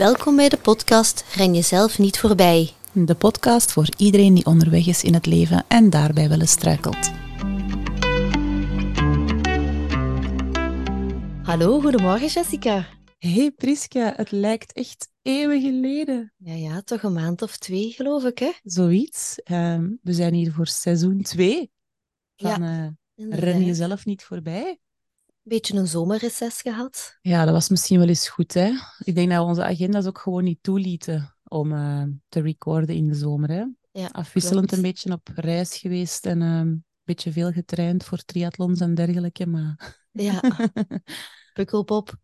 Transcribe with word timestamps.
Welkom 0.00 0.36
bij 0.36 0.48
de 0.48 0.56
podcast 0.56 1.24
Ren 1.34 1.54
jezelf 1.54 1.98
niet 1.98 2.18
voorbij. 2.18 2.70
De 2.92 3.14
podcast 3.14 3.72
voor 3.72 3.88
iedereen 3.96 4.34
die 4.34 4.46
onderweg 4.46 4.86
is 4.86 5.04
in 5.04 5.14
het 5.14 5.26
leven 5.26 5.64
en 5.68 5.90
daarbij 5.90 6.28
wel 6.28 6.40
eens 6.40 6.50
struikelt. 6.50 7.10
Hallo, 11.42 11.80
goedemorgen 11.80 12.26
Jessica. 12.26 12.86
Hey 13.18 13.50
Priska, 13.50 14.12
het 14.16 14.30
lijkt 14.30 14.72
echt 14.72 15.08
eeuwen 15.22 15.60
geleden. 15.60 16.32
Ja, 16.36 16.54
ja, 16.54 16.80
toch 16.82 17.02
een 17.02 17.12
maand 17.12 17.42
of 17.42 17.56
twee 17.56 17.90
geloof 17.90 18.24
ik 18.24 18.38
hè? 18.38 18.50
Zoiets. 18.62 19.40
Ehm, 19.42 19.90
we 20.02 20.12
zijn 20.12 20.34
hier 20.34 20.52
voor 20.52 20.66
seizoen 20.66 21.22
2 21.22 21.70
van 22.36 22.62
eh. 22.62 22.86
Ren 23.30 23.64
jezelf 23.64 24.04
niet 24.04 24.24
voorbij. 24.24 24.78
Beetje 25.50 25.76
een 25.76 25.86
zomerreces 25.86 26.60
gehad. 26.60 27.18
Ja, 27.22 27.44
dat 27.44 27.54
was 27.54 27.68
misschien 27.68 27.98
wel 27.98 28.08
eens 28.08 28.28
goed, 28.28 28.54
hè. 28.54 28.72
Ik 28.98 29.14
denk 29.14 29.30
dat 29.30 29.38
we 29.38 29.48
onze 29.48 29.64
agenda's 29.64 30.06
ook 30.06 30.18
gewoon 30.18 30.44
niet 30.44 30.62
toelieten 30.62 31.36
om 31.44 31.72
eh, 31.72 32.02
te 32.28 32.40
recorden 32.40 32.94
in 32.94 33.08
de 33.08 33.14
zomer, 33.14 33.48
hè. 33.48 33.64
Ja, 33.92 34.08
Afwisselend 34.12 34.66
klopt. 34.66 34.72
een 34.72 34.90
beetje 34.90 35.12
op 35.12 35.28
reis 35.34 35.76
geweest 35.76 36.26
en 36.26 36.42
ehm, 36.42 36.52
een 36.52 36.84
beetje 37.04 37.32
veel 37.32 37.52
getraind 37.52 38.04
voor 38.04 38.18
triathlons 38.18 38.80
en 38.80 38.94
dergelijke, 38.94 39.46
maar... 39.46 39.98
Ja, 40.12 40.40
pukkelpop. 41.54 42.16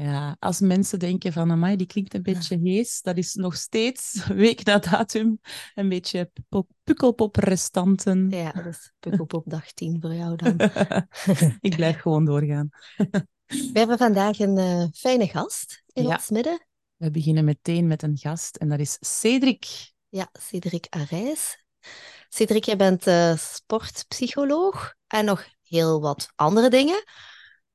Ja, 0.00 0.36
als 0.38 0.60
mensen 0.60 0.98
denken 0.98 1.32
van, 1.32 1.50
amai, 1.50 1.76
die 1.76 1.86
klinkt 1.86 2.14
een 2.14 2.22
beetje 2.22 2.58
hees, 2.62 3.02
dat 3.02 3.16
is 3.16 3.34
nog 3.34 3.56
steeds, 3.56 4.26
week 4.44 4.64
na 4.64 4.78
datum, 4.78 5.40
een 5.74 5.88
beetje 5.88 6.30
pukkel- 6.34 6.68
pukkelpop-restanten. 6.84 8.30
Ja, 8.30 8.52
dat 8.52 8.66
is 8.66 8.92
pukkelpop 8.98 9.50
dag 9.50 9.72
10 9.72 10.00
voor 10.00 10.14
jou 10.14 10.36
dan. 10.36 10.56
Ik 11.60 11.76
blijf 11.76 12.00
gewoon 12.00 12.24
doorgaan. 12.24 12.68
We 13.46 13.70
hebben 13.72 13.98
vandaag 13.98 14.38
een 14.38 14.58
eh, 14.58 14.84
fijne 14.92 15.26
gast 15.26 15.82
in 15.92 16.02
Ja. 16.02 16.08
ons 16.14 16.28
midden. 16.30 16.66
We 16.96 17.10
beginnen 17.10 17.44
meteen 17.44 17.86
met 17.86 18.02
een 18.02 18.16
gast 18.18 18.56
en 18.56 18.68
dat 18.68 18.78
is 18.78 18.96
Cedric. 19.00 19.92
Ja, 20.08 20.28
Cedric 20.32 20.86
Arijs. 20.88 21.64
Cedric, 22.28 22.64
jij 22.64 22.76
bent 22.76 23.06
eh, 23.06 23.36
sportpsycholoog 23.36 24.94
en 25.06 25.24
nog 25.24 25.46
heel 25.62 26.00
wat 26.00 26.32
andere 26.34 26.70
dingen. 26.70 27.04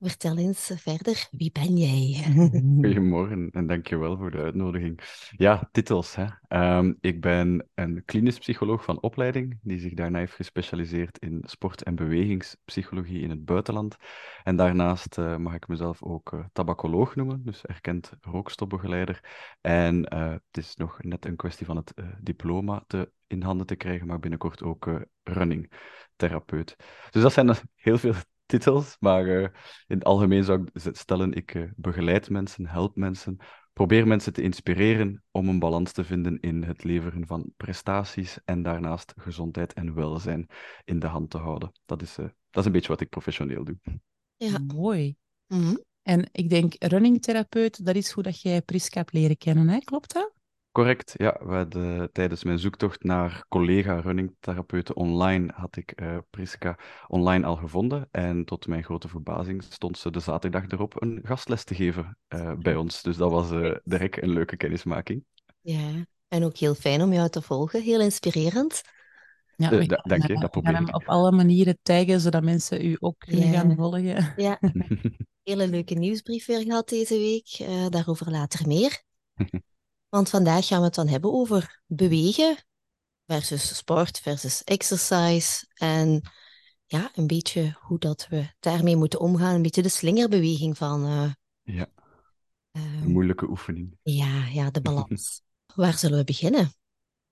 Vertel 0.05 0.37
eens 0.37 0.71
verder, 0.75 1.27
wie 1.31 1.51
ben 1.51 1.77
jij? 1.77 2.23
Goedemorgen 2.81 3.49
en 3.51 3.67
dankjewel 3.67 4.17
voor 4.17 4.31
de 4.31 4.37
uitnodiging. 4.37 4.99
Ja, 5.37 5.69
titels. 5.71 6.15
Hè. 6.15 6.25
Ehm, 6.47 6.93
ik 6.99 7.21
ben 7.21 7.69
een 7.73 8.05
klinisch 8.05 8.37
psycholoog 8.37 8.83
van 8.83 9.01
opleiding, 9.01 9.59
die 9.61 9.79
zich 9.79 9.93
daarna 9.93 10.19
heeft 10.19 10.33
gespecialiseerd 10.33 11.17
in 11.17 11.43
sport- 11.45 11.83
en 11.83 11.95
bewegingspsychologie 11.95 13.21
in 13.21 13.29
het 13.29 13.45
buitenland. 13.45 13.95
En 14.43 14.55
daarnaast 14.55 15.17
eh, 15.17 15.37
mag 15.37 15.53
ik 15.53 15.67
mezelf 15.67 16.03
ook 16.03 16.33
eh, 16.33 16.39
tabacoloog 16.53 17.15
noemen, 17.15 17.43
dus 17.43 17.65
erkend 17.65 18.11
rookstopbegeleider. 18.21 19.23
En 19.61 20.05
eh, 20.05 20.31
het 20.31 20.57
is 20.57 20.75
nog 20.75 21.03
net 21.03 21.25
een 21.25 21.35
kwestie 21.35 21.65
van 21.65 21.75
het 21.75 21.93
eh, 21.93 22.05
diploma 22.21 22.83
te, 22.87 23.11
in 23.27 23.41
handen 23.41 23.65
te 23.65 23.75
krijgen, 23.75 24.07
maar 24.07 24.19
binnenkort 24.19 24.63
ook 24.63 24.87
eh, 24.87 24.95
running 25.23 25.71
therapeut. 26.15 26.75
Dus 27.11 27.21
dat 27.21 27.33
zijn 27.33 27.55
heel 27.75 27.97
veel 27.97 28.13
titels, 28.57 28.97
maar 28.99 29.27
eh, 29.27 29.41
in 29.87 29.97
het 29.97 30.03
algemeen 30.03 30.43
zou 30.43 30.67
ik 30.73 30.95
stellen, 30.95 31.33
ik 31.33 31.55
eh, 31.55 31.63
begeleid 31.75 32.29
mensen, 32.29 32.67
help 32.67 32.95
mensen, 32.95 33.37
probeer 33.73 34.07
mensen 34.07 34.33
te 34.33 34.41
inspireren 34.41 35.23
om 35.31 35.47
een 35.47 35.59
balans 35.59 35.91
te 35.91 36.03
vinden 36.03 36.39
in 36.39 36.63
het 36.63 36.83
leveren 36.83 37.27
van 37.27 37.53
prestaties 37.57 38.37
en 38.45 38.63
daarnaast 38.63 39.13
gezondheid 39.17 39.73
en 39.73 39.93
welzijn 39.93 40.47
in 40.85 40.99
de 40.99 41.07
hand 41.07 41.29
te 41.29 41.37
houden. 41.37 41.71
Dat 41.85 42.01
is, 42.01 42.17
eh, 42.17 42.25
dat 42.25 42.61
is 42.61 42.65
een 42.65 42.71
beetje 42.71 42.87
wat 42.87 43.01
ik 43.01 43.09
professioneel 43.09 43.63
doe. 43.63 43.77
Ja. 44.35 44.59
Mooi. 44.59 45.15
Mhm. 45.47 45.75
En 46.01 46.29
ik 46.31 46.49
denk, 46.49 46.73
runningtherapeut, 46.79 47.85
dat 47.85 47.95
is 47.95 48.11
hoe 48.11 48.23
dat 48.23 48.41
jij 48.41 48.61
Priska 48.61 48.99
hebt 48.99 49.13
leren 49.13 49.37
kennen, 49.37 49.69
hè? 49.69 49.79
Klopt 49.79 50.13
dat? 50.13 50.32
Correct, 50.73 51.13
ja. 51.17 51.39
We 51.45 51.53
hadden, 51.53 52.11
tijdens 52.11 52.43
mijn 52.43 52.59
zoektocht 52.59 53.03
naar 53.03 53.45
collega 53.49 53.99
runningtherapeuten 53.99 54.95
online 54.95 55.51
had 55.55 55.75
ik 55.75 55.91
eh, 55.91 56.17
Priska 56.29 56.77
online 57.07 57.45
al 57.45 57.55
gevonden. 57.55 58.07
En 58.11 58.45
tot 58.45 58.67
mijn 58.67 58.83
grote 58.83 59.07
verbazing 59.07 59.63
stond 59.63 59.97
ze 59.97 60.11
de 60.11 60.19
zaterdag 60.19 60.67
erop 60.67 61.01
een 61.01 61.19
gastles 61.23 61.63
te 61.63 61.75
geven 61.75 62.17
eh, 62.27 62.53
bij 62.53 62.75
ons. 62.75 63.01
Dus 63.01 63.17
dat 63.17 63.31
was 63.31 63.51
eh, 63.51 63.75
direct 63.83 64.21
een 64.23 64.29
leuke 64.29 64.57
kennismaking. 64.57 65.23
Ja, 65.61 66.05
en 66.27 66.43
ook 66.43 66.57
heel 66.57 66.75
fijn 66.75 67.01
om 67.01 67.13
jou 67.13 67.29
te 67.29 67.41
volgen, 67.41 67.81
heel 67.81 68.01
inspirerend. 68.01 68.81
Ja, 69.55 69.71
Eh, 69.71 69.87
da- 69.87 70.03
dank 70.07 70.27
je, 70.27 70.33
eh, 70.33 70.39
dat 70.41 70.51
probeer 70.51 70.81
ik. 70.81 70.95
op 70.95 71.03
alle 71.05 71.31
manieren 71.31 71.77
taggen, 71.83 72.19
zodat 72.19 72.43
mensen 72.43 72.85
u 72.85 72.97
ook 72.99 73.15
kunnen 73.19 73.45
Ja. 73.47 73.51
gaan 73.59 73.75
volgen. 73.75 74.33
Ja, 74.37 74.59
hele 75.43 75.67
leuke 75.67 75.93
nieuwsbrief 75.93 76.45
weer 76.45 76.61
gehad 76.61 76.89
deze 76.89 77.17
week. 77.17 77.47
eh, 77.59 77.87
daarover 77.89 78.31
later 78.31 78.67
meer. 78.67 79.01
Want 80.13 80.29
vandaag 80.29 80.67
gaan 80.67 80.79
we 80.79 80.85
het 80.85 80.95
dan 80.95 81.07
hebben 81.07 81.33
over 81.33 81.81
bewegen 81.85 82.57
versus 83.25 83.75
sport 83.75 84.19
versus 84.19 84.63
exercise. 84.63 85.65
En 85.73 86.21
ja, 86.85 87.11
een 87.15 87.27
beetje 87.27 87.77
hoe 87.79 87.99
dat 87.99 88.27
we 88.29 88.53
daarmee 88.59 88.95
moeten 88.95 89.19
omgaan. 89.19 89.55
Een 89.55 89.61
beetje 89.61 89.81
de 89.81 89.89
slingerbeweging 89.89 90.77
van 90.77 91.05
eh, 91.05 91.31
Ja, 91.75 91.87
ehm, 92.71 93.07
moeilijke 93.07 93.49
oefening. 93.49 93.97
ja, 94.01 94.47
ja, 94.47 94.71
de 94.71 94.81
balans. 94.81 95.41
Waar 95.75 95.97
zullen 95.97 96.17
we 96.17 96.23
beginnen? 96.23 96.73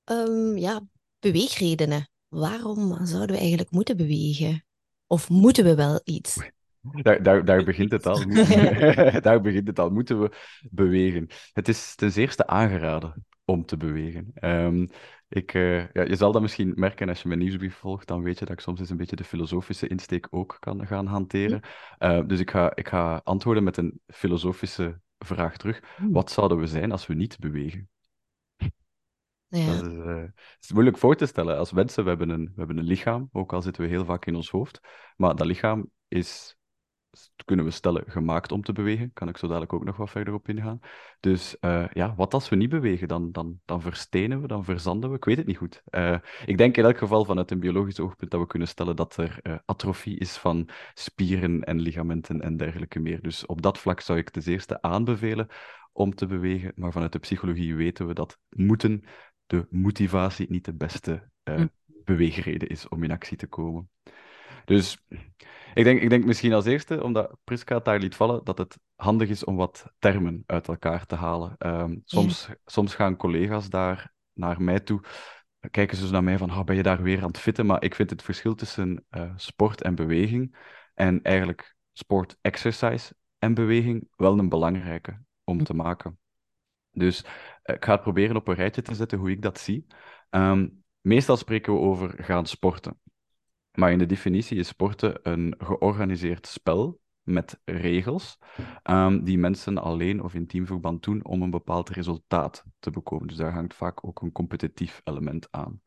Ehm, 0.03 0.57
ja, 0.57 0.81
beweegredenen. 1.19 2.09
Waarom 2.27 3.05
zouden 3.05 3.35
we 3.35 3.41
eigenlijk 3.41 3.71
moeten 3.71 3.97
bewegen? 3.97 4.65
Of 5.07 5.29
moeten 5.29 5.63
we 5.63 5.75
wel 5.75 6.01
iets? 6.03 6.37
Daar, 6.81 7.23
daar, 7.23 7.45
daar 7.45 7.63
begint 7.63 7.91
het 7.91 8.05
al. 8.05 8.19
daar 9.21 9.41
begint 9.41 9.67
het 9.67 9.79
al. 9.79 9.89
Moeten 9.89 10.21
we 10.21 10.31
bewegen? 10.69 11.27
Het 11.53 11.67
is 11.67 11.95
ten 11.95 12.11
eerste 12.15 12.47
aangeraden 12.47 13.25
om 13.45 13.65
te 13.65 13.77
bewegen. 13.77 14.31
Ehm, 14.33 14.87
ik, 15.29 15.53
eh, 15.53 15.93
ja, 15.93 16.01
je 16.03 16.15
zal 16.15 16.31
dat 16.31 16.41
misschien 16.41 16.73
merken 16.75 17.09
als 17.09 17.21
je 17.21 17.27
mijn 17.27 17.39
nieuwsbrief 17.39 17.75
volgt, 17.75 18.07
dan 18.07 18.21
weet 18.21 18.39
je 18.39 18.45
dat 18.45 18.53
ik 18.53 18.59
soms 18.59 18.79
eens 18.79 18.89
een 18.89 18.97
beetje 18.97 19.15
de 19.15 19.23
filosofische 19.23 19.87
insteek 19.87 20.27
ook 20.29 20.57
kan 20.59 20.87
gaan 20.87 21.05
hanteren. 21.05 21.61
Eh, 21.97 22.21
dus 22.27 22.39
ik 22.39 22.51
ga, 22.51 22.75
ik 22.75 22.87
ga 22.87 23.21
antwoorden 23.23 23.63
met 23.63 23.77
een 23.77 24.01
filosofische 24.07 24.99
vraag 25.19 25.57
terug. 25.57 25.81
Hmm. 25.95 26.11
Wat 26.11 26.31
zouden 26.31 26.59
we 26.59 26.67
zijn 26.67 26.91
als 26.91 27.07
we 27.07 27.13
niet 27.13 27.39
bewegen? 27.39 27.89
Ja, 29.47 29.65
Dat 29.65 29.85
is, 29.85 29.97
eh, 29.97 30.15
het 30.15 30.57
is 30.59 30.71
moeilijk 30.71 30.97
voor 30.97 31.15
te 31.15 31.25
stellen. 31.25 31.57
Als 31.57 31.71
mensen, 31.71 32.03
we 32.03 32.09
hebben, 32.09 32.29
een, 32.29 32.45
we 32.45 32.53
hebben 32.55 32.77
een 32.77 32.83
lichaam, 32.83 33.29
ook 33.31 33.53
al 33.53 33.61
zitten 33.61 33.83
we 33.83 33.89
heel 33.89 34.05
vaak 34.05 34.25
in 34.25 34.35
ons 34.35 34.49
hoofd. 34.49 34.79
Maar 35.15 35.35
dat 35.35 35.47
lichaam 35.47 35.89
is, 36.07 36.57
kunnen 37.45 37.65
we 37.65 37.71
stellen, 37.71 38.03
gemaakt 38.07 38.51
om 38.51 38.63
te 38.63 38.73
bewegen. 38.73 39.13
Kan 39.13 39.27
ik 39.27 39.37
zo 39.37 39.47
dadelijk 39.47 39.73
ook 39.73 39.83
nog 39.83 39.97
wat 39.97 40.09
verder 40.09 40.33
op 40.33 40.49
ingaan. 40.49 40.79
Dus 41.19 41.59
eh, 41.59 41.87
ja, 41.93 42.15
wat 42.15 42.33
als 42.33 42.49
we 42.49 42.55
niet 42.55 42.69
bewegen? 42.69 43.07
Dan, 43.07 43.31
dan, 43.31 43.59
dan 43.65 43.81
verstenen 43.81 44.41
we, 44.41 44.47
dan 44.47 44.63
verzanden 44.63 45.09
we. 45.09 45.15
Ik 45.15 45.25
weet 45.25 45.37
het 45.37 45.45
niet 45.45 45.57
goed. 45.57 45.81
Eh, 45.85 46.17
ik 46.45 46.57
denk 46.57 46.77
in 46.77 46.83
elk 46.83 46.97
geval 46.97 47.25
vanuit 47.25 47.51
een 47.51 47.59
biologisch 47.59 47.99
oogpunt 47.99 48.31
dat 48.31 48.39
we 48.39 48.47
kunnen 48.47 48.67
stellen 48.67 48.95
dat 48.95 49.17
er 49.17 49.39
eh, 49.41 49.55
atrofie 49.65 50.19
is 50.19 50.37
van 50.37 50.69
spieren 50.93 51.63
en 51.63 51.79
ligamenten 51.79 52.41
en 52.41 52.57
dergelijke 52.57 52.99
meer. 52.99 53.21
Dus 53.21 53.45
op 53.45 53.61
dat 53.61 53.77
vlak 53.77 53.99
zou 53.99 54.19
ik 54.19 54.29
ten 54.29 54.43
eerste 54.43 54.81
aanbevelen 54.81 55.47
om 55.91 56.15
te 56.15 56.25
bewegen. 56.25 56.71
Maar 56.75 56.91
vanuit 56.91 57.11
de 57.11 57.19
psychologie 57.19 57.75
weten 57.75 58.07
we 58.07 58.13
dat 58.13 58.37
moeten 58.49 59.03
de 59.45 59.67
motivatie 59.69 60.49
niet 60.49 60.65
de 60.65 60.73
beste 60.73 61.29
Hm. 61.43 61.67
beweegreden 61.85 62.67
is 62.67 62.87
om 62.87 63.03
in 63.03 63.11
actie 63.11 63.37
te 63.37 63.47
komen. 63.47 63.89
Dus 64.65 65.03
ik 65.73 65.83
denk, 65.83 66.01
ik 66.01 66.09
denk 66.09 66.25
misschien 66.25 66.53
als 66.53 66.65
eerste, 66.65 67.03
omdat 67.03 67.37
Priska 67.43 67.75
het 67.75 67.85
daar 67.85 67.99
liet 67.99 68.15
vallen, 68.15 68.43
dat 68.43 68.57
het 68.57 68.77
handig 68.95 69.29
is 69.29 69.43
om 69.43 69.55
wat 69.55 69.85
termen 69.99 70.43
uit 70.45 70.67
elkaar 70.67 71.05
te 71.05 71.15
halen. 71.15 71.55
Ehm, 71.57 71.95
soms, 72.03 72.49
soms 72.65 72.95
gaan 72.95 73.15
collega's 73.15 73.69
daar 73.69 74.13
naar 74.33 74.61
mij 74.61 74.79
toe, 74.79 75.01
kijken 75.71 75.97
ze 75.97 76.11
naar 76.11 76.23
mij 76.23 76.37
van, 76.37 76.49
"Ah, 76.49 76.63
ben 76.63 76.75
je 76.75 76.83
daar 76.83 77.01
weer 77.01 77.21
aan 77.21 77.27
het 77.27 77.39
fitten? 77.39 77.65
Maar 77.65 77.83
ik 77.83 77.95
vind 77.95 78.09
het 78.09 78.21
verschil 78.21 78.55
tussen 78.55 79.05
eh, 79.09 79.31
sport 79.35 79.81
en 79.81 79.95
beweging 79.95 80.55
en 80.93 81.21
eigenlijk 81.21 81.75
sport, 81.93 82.37
exercise 82.41 83.13
en 83.37 83.53
beweging 83.53 84.07
wel 84.15 84.39
een 84.39 84.49
belangrijke 84.49 85.21
om 85.43 85.63
te 85.63 85.73
maken. 85.73 86.19
Dus 86.91 87.23
eh, 87.63 87.75
ik 87.75 87.85
ga 87.85 87.91
het 87.91 88.01
proberen 88.01 88.35
op 88.35 88.47
een 88.47 88.55
rijtje 88.55 88.81
te 88.81 88.95
zetten 88.95 89.17
hoe 89.17 89.31
ik 89.31 89.41
dat 89.41 89.59
zie. 89.59 89.85
Ehm, 90.29 90.67
meestal 91.01 91.37
spreken 91.37 91.73
we 91.73 91.79
over 91.79 92.23
gaan 92.23 92.45
sporten. 92.45 92.99
Maar 93.71 93.91
in 93.91 93.97
de 93.97 94.05
definitie 94.05 94.57
is 94.57 94.67
sporten 94.67 95.19
een 95.23 95.55
georganiseerd 95.57 96.47
spel 96.47 96.99
met 97.21 97.59
regels 97.65 98.37
ehm, 98.83 99.23
die 99.23 99.37
mensen 99.37 99.77
alleen 99.77 100.23
of 100.23 100.33
in 100.33 100.47
teamverband 100.47 101.03
doen 101.03 101.25
om 101.25 101.41
een 101.41 101.49
bepaald 101.49 101.89
resultaat 101.89 102.63
te 102.79 102.89
bekomen. 102.89 103.27
Dus 103.27 103.37
daar 103.37 103.53
hangt 103.53 103.73
vaak 103.73 104.05
ook 104.05 104.21
een 104.21 104.31
competitief 104.31 105.01
element 105.03 105.47
aan. 105.51 105.81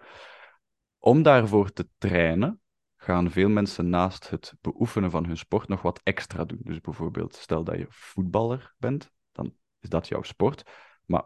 Om 0.99 1.23
daarvoor 1.23 1.73
te 1.73 1.89
trainen, 1.99 2.61
gaan 2.97 3.31
veel 3.31 3.49
mensen 3.49 3.89
naast 3.89 4.31
het 4.31 4.55
beoefenen 4.61 5.11
van 5.11 5.27
hun 5.27 5.37
sport 5.37 5.69
nog 5.69 5.83
wat 5.83 6.01
extra 6.03 6.45
doen. 6.45 6.61
Dus 6.63 6.81
bijvoorbeeld, 6.81 7.35
stel 7.35 7.65
dat 7.65 7.79
je 7.79 7.87
voetballer 7.89 8.75
bent, 8.79 9.11
dan 9.33 9.55
is 9.81 9.89
dat 9.89 10.09
jouw 10.09 10.23
sport. 10.23 10.63
Maar 11.05 11.25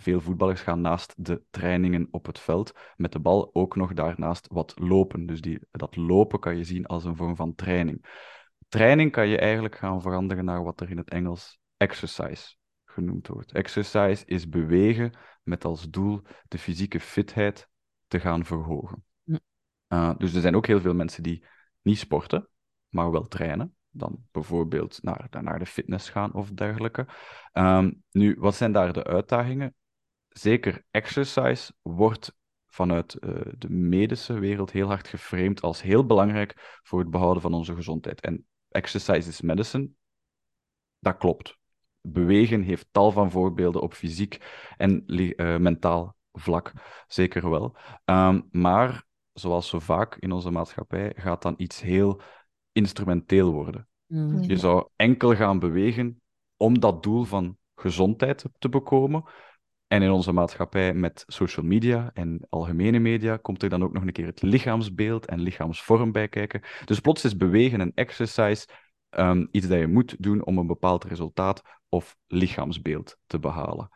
veel 0.00 0.20
voetballers 0.20 0.60
gaan 0.60 0.80
naast 0.80 1.14
de 1.16 1.42
trainingen 1.50 2.08
op 2.10 2.26
het 2.26 2.38
veld 2.38 2.72
met 2.96 3.12
de 3.12 3.18
bal 3.18 3.50
ook 3.52 3.76
nog 3.76 3.92
daarnaast 3.92 4.46
wat 4.52 4.74
lopen. 4.78 5.26
Dus 5.26 5.40
die, 5.40 5.60
dat 5.70 5.96
lopen 5.96 6.40
kan 6.40 6.56
je 6.56 6.64
zien 6.64 6.86
als 6.86 7.04
een 7.04 7.16
vorm 7.16 7.36
van 7.36 7.54
training. 7.54 8.26
Training 8.68 9.12
kan 9.12 9.28
je 9.28 9.38
eigenlijk 9.38 9.76
gaan 9.76 10.02
veranderen 10.02 10.44
naar 10.44 10.64
wat 10.64 10.80
er 10.80 10.90
in 10.90 10.96
het 10.96 11.10
Engels 11.10 11.58
exercise 11.76 12.56
genoemd 12.84 13.26
wordt. 13.26 13.52
Exercise 13.52 14.24
is 14.26 14.48
bewegen 14.48 15.18
met 15.42 15.64
als 15.64 15.90
doel 15.90 16.22
de 16.48 16.58
fysieke 16.58 17.00
fitheid 17.00 17.68
te 18.06 18.20
gaan 18.20 18.44
verhogen. 18.44 19.04
Hm. 19.24 19.36
Uh, 19.88 20.14
dus 20.18 20.34
er 20.34 20.40
zijn 20.40 20.56
ook 20.56 20.66
heel 20.66 20.80
veel 20.80 20.94
mensen 20.94 21.22
die 21.22 21.44
niet 21.82 21.98
sporten, 21.98 22.48
maar 22.88 23.10
wel 23.10 23.26
trainen. 23.26 23.72
Dan 23.90 24.26
bijvoorbeeld 24.30 25.02
naar, 25.02 25.28
naar 25.42 25.58
de 25.58 25.66
fitness 25.66 26.10
gaan 26.10 26.32
of 26.32 26.50
dergelijke. 26.50 27.06
Um, 27.52 28.02
nu, 28.10 28.36
wat 28.38 28.54
zijn 28.54 28.72
daar 28.72 28.92
de 28.92 29.04
uitdagingen? 29.04 29.74
Zeker 30.38 30.82
exercise 30.90 31.72
wordt 31.82 32.36
vanuit 32.66 33.16
uh, 33.20 33.40
de 33.58 33.70
medische 33.70 34.38
wereld 34.38 34.70
heel 34.70 34.86
hard 34.86 35.08
geframed 35.08 35.62
als 35.62 35.82
heel 35.82 36.06
belangrijk 36.06 36.78
voor 36.82 36.98
het 36.98 37.10
behouden 37.10 37.42
van 37.42 37.54
onze 37.54 37.74
gezondheid. 37.74 38.20
En 38.20 38.46
exercise 38.68 39.28
is 39.28 39.40
medicine, 39.40 39.88
dat 40.98 41.16
klopt. 41.16 41.58
Bewegen 42.00 42.62
heeft 42.62 42.88
tal 42.90 43.10
van 43.10 43.30
voorbeelden 43.30 43.82
op 43.82 43.94
fysiek 43.94 44.38
en 44.76 45.02
uh, 45.06 45.56
mentaal 45.56 46.16
vlak, 46.32 46.72
zeker 47.06 47.50
wel. 47.50 47.76
Um, 48.04 48.48
maar 48.50 49.04
zoals 49.32 49.68
zo 49.68 49.78
vaak 49.78 50.16
in 50.16 50.32
onze 50.32 50.50
maatschappij 50.50 51.12
gaat 51.16 51.42
dan 51.42 51.54
iets 51.56 51.80
heel 51.80 52.20
instrumenteel 52.72 53.52
worden. 53.52 53.88
Mm. 54.06 54.42
Je 54.42 54.56
zou 54.56 54.88
enkel 54.96 55.34
gaan 55.34 55.58
bewegen 55.58 56.20
om 56.56 56.80
dat 56.80 57.02
doel 57.02 57.24
van 57.24 57.56
gezondheid 57.74 58.44
te 58.58 58.68
bekomen. 58.68 59.24
En 59.88 60.02
in 60.02 60.10
onze 60.10 60.32
maatschappij 60.32 60.94
met 60.94 61.24
social 61.26 61.66
media 61.66 62.10
en 62.14 62.46
algemene 62.48 62.98
media 62.98 63.36
komt 63.36 63.62
er 63.62 63.68
dan 63.68 63.82
ook 63.82 63.92
nog 63.92 64.02
een 64.02 64.12
keer 64.12 64.26
het 64.26 64.42
lichaamsbeeld 64.42 65.26
en 65.26 65.40
lichaamsvorm 65.40 66.12
bij 66.12 66.28
kijken. 66.28 66.62
Dus 66.84 67.00
plots 67.00 67.24
is 67.24 67.36
bewegen 67.36 67.80
en 67.80 67.92
exercise 67.94 68.66
um, 69.10 69.48
iets 69.50 69.68
dat 69.68 69.78
je 69.78 69.86
moet 69.86 70.16
doen 70.18 70.44
om 70.44 70.58
een 70.58 70.66
bepaald 70.66 71.04
resultaat 71.04 71.62
of 71.88 72.16
lichaamsbeeld 72.26 73.18
te 73.26 73.38
behalen. 73.38 73.88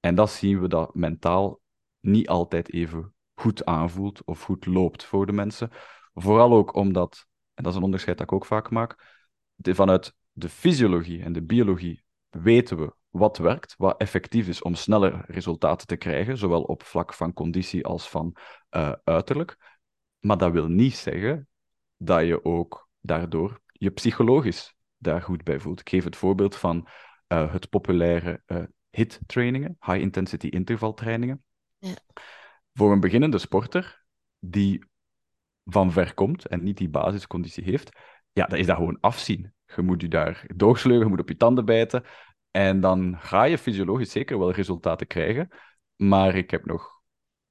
En 0.00 0.14
dat 0.14 0.30
zien 0.30 0.60
we 0.60 0.68
dat 0.68 0.94
mentaal 0.94 1.60
niet 2.00 2.28
altijd 2.28 2.72
even 2.72 3.14
goed 3.34 3.64
aanvoelt 3.64 4.24
of 4.24 4.42
goed 4.42 4.66
loopt 4.66 5.04
voor 5.04 5.26
de 5.26 5.32
mensen. 5.32 5.70
Vooral 6.14 6.52
ook 6.52 6.74
omdat, 6.74 7.26
en 7.54 7.62
dat 7.62 7.72
is 7.72 7.78
een 7.78 7.84
onderscheid 7.84 8.18
dat 8.18 8.26
ik 8.26 8.32
ook 8.32 8.46
vaak 8.46 8.70
maak, 8.70 9.20
vanuit 9.56 10.14
de 10.32 10.48
fysiologie 10.48 11.22
en 11.22 11.32
de 11.32 11.42
biologie 11.42 12.04
weten 12.30 12.76
we 12.76 12.94
wat 13.12 13.38
werkt, 13.38 13.74
wat 13.78 14.00
effectief 14.00 14.48
is 14.48 14.62
om 14.62 14.74
sneller 14.74 15.24
resultaten 15.26 15.86
te 15.86 15.96
krijgen, 15.96 16.38
zowel 16.38 16.62
op 16.62 16.82
vlak 16.82 17.14
van 17.14 17.32
conditie 17.32 17.84
als 17.84 18.08
van 18.08 18.36
uh, 18.70 18.92
uiterlijk. 19.04 19.80
Maar 20.18 20.38
dat 20.38 20.52
wil 20.52 20.68
niet 20.68 20.96
zeggen 20.96 21.48
dat 21.96 22.26
je 22.26 22.44
ook 22.44 22.88
daardoor 23.00 23.60
je 23.72 23.90
psychologisch 23.90 24.74
daar 24.96 25.22
goed 25.22 25.44
bij 25.44 25.60
voelt. 25.60 25.80
Ik 25.80 25.88
geef 25.88 26.04
het 26.04 26.16
voorbeeld 26.16 26.56
van 26.56 26.88
uh, 27.28 27.52
het 27.52 27.68
populaire 27.68 28.42
uh, 28.46 28.62
HIT-trainingen, 28.90 29.76
high-intensity 29.80 30.46
intervaltrainingen. 30.46 31.42
Ja. 31.78 31.94
Voor 32.74 32.92
een 32.92 33.00
beginnende 33.00 33.38
sporter 33.38 34.04
die 34.38 34.84
van 35.64 35.92
ver 35.92 36.14
komt 36.14 36.46
en 36.46 36.62
niet 36.62 36.76
die 36.76 36.88
basisconditie 36.88 37.64
heeft, 37.64 37.98
ja, 38.32 38.46
dan 38.46 38.58
is 38.58 38.66
dat 38.66 38.76
gewoon 38.76 39.00
afzien. 39.00 39.52
Je 39.74 39.82
moet 39.82 40.00
je 40.00 40.08
daar 40.08 40.44
doorsleuren, 40.56 41.04
je 41.04 41.10
moet 41.10 41.20
op 41.20 41.28
je 41.28 41.36
tanden 41.36 41.64
bijten. 41.64 42.04
En 42.52 42.80
dan 42.80 43.16
ga 43.18 43.44
je 43.44 43.58
fysiologisch 43.58 44.10
zeker 44.10 44.38
wel 44.38 44.52
resultaten 44.52 45.06
krijgen. 45.06 45.48
Maar 45.96 46.34
ik 46.34 46.50
heb 46.50 46.66
nog 46.66 47.02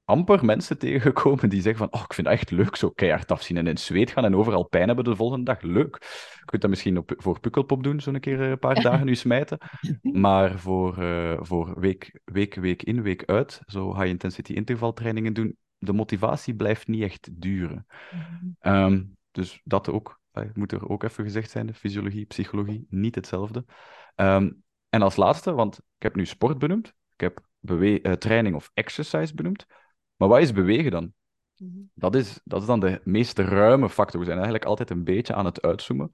amper 0.04 0.44
mensen 0.44 0.78
tegengekomen 0.78 1.48
die 1.48 1.62
zeggen 1.62 1.88
van 1.88 2.00
oh, 2.00 2.04
ik 2.04 2.14
vind 2.14 2.26
het 2.26 2.36
echt 2.36 2.50
leuk 2.50 2.76
zo 2.76 2.90
keihard 2.90 3.32
afzien 3.32 3.56
en 3.56 3.66
in 3.66 3.78
zweet 3.78 4.10
gaan 4.10 4.24
en 4.24 4.36
overal 4.36 4.68
pijn 4.68 4.86
hebben 4.86 5.04
de 5.04 5.16
volgende 5.16 5.44
dag. 5.44 5.62
Leuk. 5.62 5.96
Je 6.38 6.44
kunt 6.44 6.62
dat 6.62 6.70
misschien 6.70 6.98
op, 6.98 7.12
voor 7.16 7.40
Pukkelpop 7.40 7.82
doen, 7.82 8.00
zo'n 8.00 8.20
keer 8.20 8.40
een 8.40 8.58
paar 8.58 8.82
dagen 8.88 9.06
nu 9.06 9.14
smijten. 9.14 9.58
Maar 10.02 10.58
voor, 10.58 11.02
uh, 11.02 11.38
voor 11.40 11.80
week, 11.80 12.20
week, 12.24 12.54
week 12.54 12.82
in, 12.82 13.02
week 13.02 13.24
uit, 13.24 13.60
zo 13.66 13.94
high-intensity 13.96 14.52
intervaltrainingen 14.52 15.32
doen, 15.32 15.56
de 15.78 15.92
motivatie 15.92 16.54
blijft 16.54 16.86
niet 16.86 17.02
echt 17.02 17.28
duren. 17.40 17.86
Mm-hmm. 18.10 18.82
Um, 18.92 19.16
dus 19.30 19.60
dat 19.64 19.90
ook, 19.90 20.20
uh, 20.32 20.44
moet 20.54 20.72
er 20.72 20.88
ook 20.88 21.02
even 21.02 21.24
gezegd 21.24 21.50
zijn, 21.50 21.66
de 21.66 21.74
fysiologie, 21.74 22.26
psychologie, 22.26 22.86
niet 22.88 23.14
hetzelfde. 23.14 23.64
Um, 24.16 24.62
en 24.92 25.02
als 25.02 25.16
laatste, 25.16 25.52
want 25.52 25.78
ik 25.78 26.02
heb 26.02 26.14
nu 26.14 26.26
sport 26.26 26.58
benoemd, 26.58 26.86
ik 27.16 27.20
heb 27.20 27.40
uh, 27.60 28.12
training 28.12 28.56
of 28.56 28.70
exercise 28.74 29.34
benoemd, 29.34 29.66
maar 30.16 30.28
wat 30.28 30.40
is 30.40 30.52
bewegen 30.52 30.90
dan? 30.90 31.12
Mm-hmm. 31.56 31.90
Dat 31.94 32.14
is, 32.14 32.40
dat 32.44 32.60
is 32.60 32.66
dan 32.66 32.80
de 32.80 33.00
meest 33.04 33.38
ruime 33.38 33.88
factor. 33.88 34.18
We 34.18 34.24
zijn 34.24 34.36
eigenlijk 34.36 34.68
altijd 34.68 34.90
een 34.90 35.04
beetje 35.04 35.34
aan 35.34 35.44
het 35.44 35.62
uitzoomen. 35.62 36.12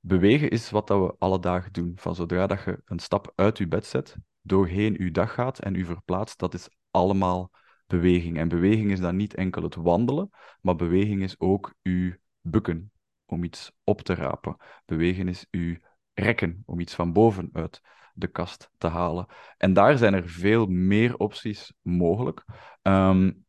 Bewegen 0.00 0.50
is 0.50 0.70
wat 0.70 0.86
dat 0.86 1.00
we 1.00 1.14
alle 1.18 1.38
dagen 1.38 1.72
doen. 1.72 1.92
Van 1.96 2.14
zodra 2.14 2.46
dat 2.46 2.64
je 2.64 2.82
een 2.84 2.98
stap 2.98 3.32
uit 3.34 3.58
je 3.58 3.68
bed 3.68 3.86
zet, 3.86 4.16
doorheen 4.40 4.94
je 4.98 5.10
dag 5.10 5.34
gaat 5.34 5.58
en 5.58 5.74
je 5.74 5.84
verplaatst, 5.84 6.38
dat 6.38 6.54
is 6.54 6.68
allemaal 6.90 7.50
beweging. 7.86 8.38
En 8.38 8.48
beweging 8.48 8.90
is 8.90 9.00
dan 9.00 9.16
niet 9.16 9.34
enkel 9.34 9.62
het 9.62 9.74
wandelen, 9.74 10.30
maar 10.60 10.76
beweging 10.76 11.22
is 11.22 11.40
ook 11.40 11.74
uw 11.82 12.14
bukken 12.40 12.92
om 13.26 13.44
iets 13.44 13.72
op 13.84 14.00
te 14.00 14.14
rapen. 14.14 14.56
Bewegen 14.84 15.28
is 15.28 15.46
uw 15.50 15.76
rekken 16.18 16.62
om 16.66 16.80
iets 16.80 16.94
van 16.94 17.12
bovenuit 17.12 17.80
de 18.14 18.26
kast 18.26 18.70
te 18.78 18.86
halen. 18.86 19.26
En 19.56 19.72
daar 19.72 19.98
zijn 19.98 20.14
er 20.14 20.28
veel 20.28 20.66
meer 20.66 21.16
opties 21.16 21.72
mogelijk. 21.82 22.44
Um, 22.82 23.46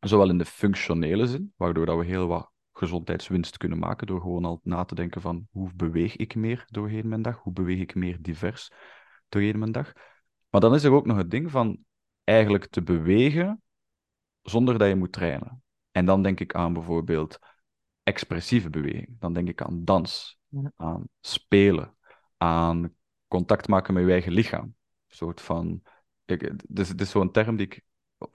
zowel 0.00 0.28
in 0.28 0.38
de 0.38 0.44
functionele 0.44 1.26
zin, 1.26 1.52
waardoor 1.56 1.86
dat 1.86 1.98
we 1.98 2.04
heel 2.04 2.26
wat 2.26 2.50
gezondheidswinst 2.72 3.56
kunnen 3.56 3.78
maken 3.78 4.06
door 4.06 4.20
gewoon 4.20 4.44
al 4.44 4.60
na 4.62 4.84
te 4.84 4.94
denken 4.94 5.20
van 5.20 5.46
hoe 5.50 5.70
beweeg 5.74 6.16
ik 6.16 6.34
meer 6.34 6.64
doorheen 6.66 7.08
mijn 7.08 7.22
dag, 7.22 7.38
hoe 7.38 7.52
beweeg 7.52 7.80
ik 7.80 7.94
meer 7.94 8.16
divers 8.20 8.72
doorheen 9.28 9.58
mijn 9.58 9.72
dag. 9.72 9.92
Maar 10.50 10.60
dan 10.60 10.74
is 10.74 10.84
er 10.84 10.92
ook 10.92 11.06
nog 11.06 11.16
het 11.16 11.30
ding 11.30 11.50
van 11.50 11.78
eigenlijk 12.24 12.66
te 12.66 12.82
bewegen 12.82 13.62
zonder 14.42 14.78
dat 14.78 14.88
je 14.88 14.94
moet 14.94 15.12
trainen. 15.12 15.62
En 15.90 16.04
dan 16.04 16.22
denk 16.22 16.40
ik 16.40 16.54
aan 16.54 16.72
bijvoorbeeld 16.72 17.38
expressieve 18.02 18.70
beweging. 18.70 19.16
Dan 19.18 19.32
denk 19.32 19.48
ik 19.48 19.62
aan 19.62 19.84
dans, 19.84 20.38
aan 20.76 21.08
spelen, 21.20 21.96
aan 22.42 22.94
contact 23.28 23.68
maken 23.68 23.94
met 23.94 24.04
je 24.04 24.10
eigen 24.10 24.32
lichaam. 24.32 24.64
Een 24.64 25.16
soort 25.16 25.40
van... 25.40 25.82
Ik, 26.24 26.40
het 26.40 26.78
is, 26.78 26.88
het 26.88 27.00
is 27.00 27.10
zo'n 27.10 27.30
term 27.30 27.56
die 27.56 27.66
ik 27.66 27.84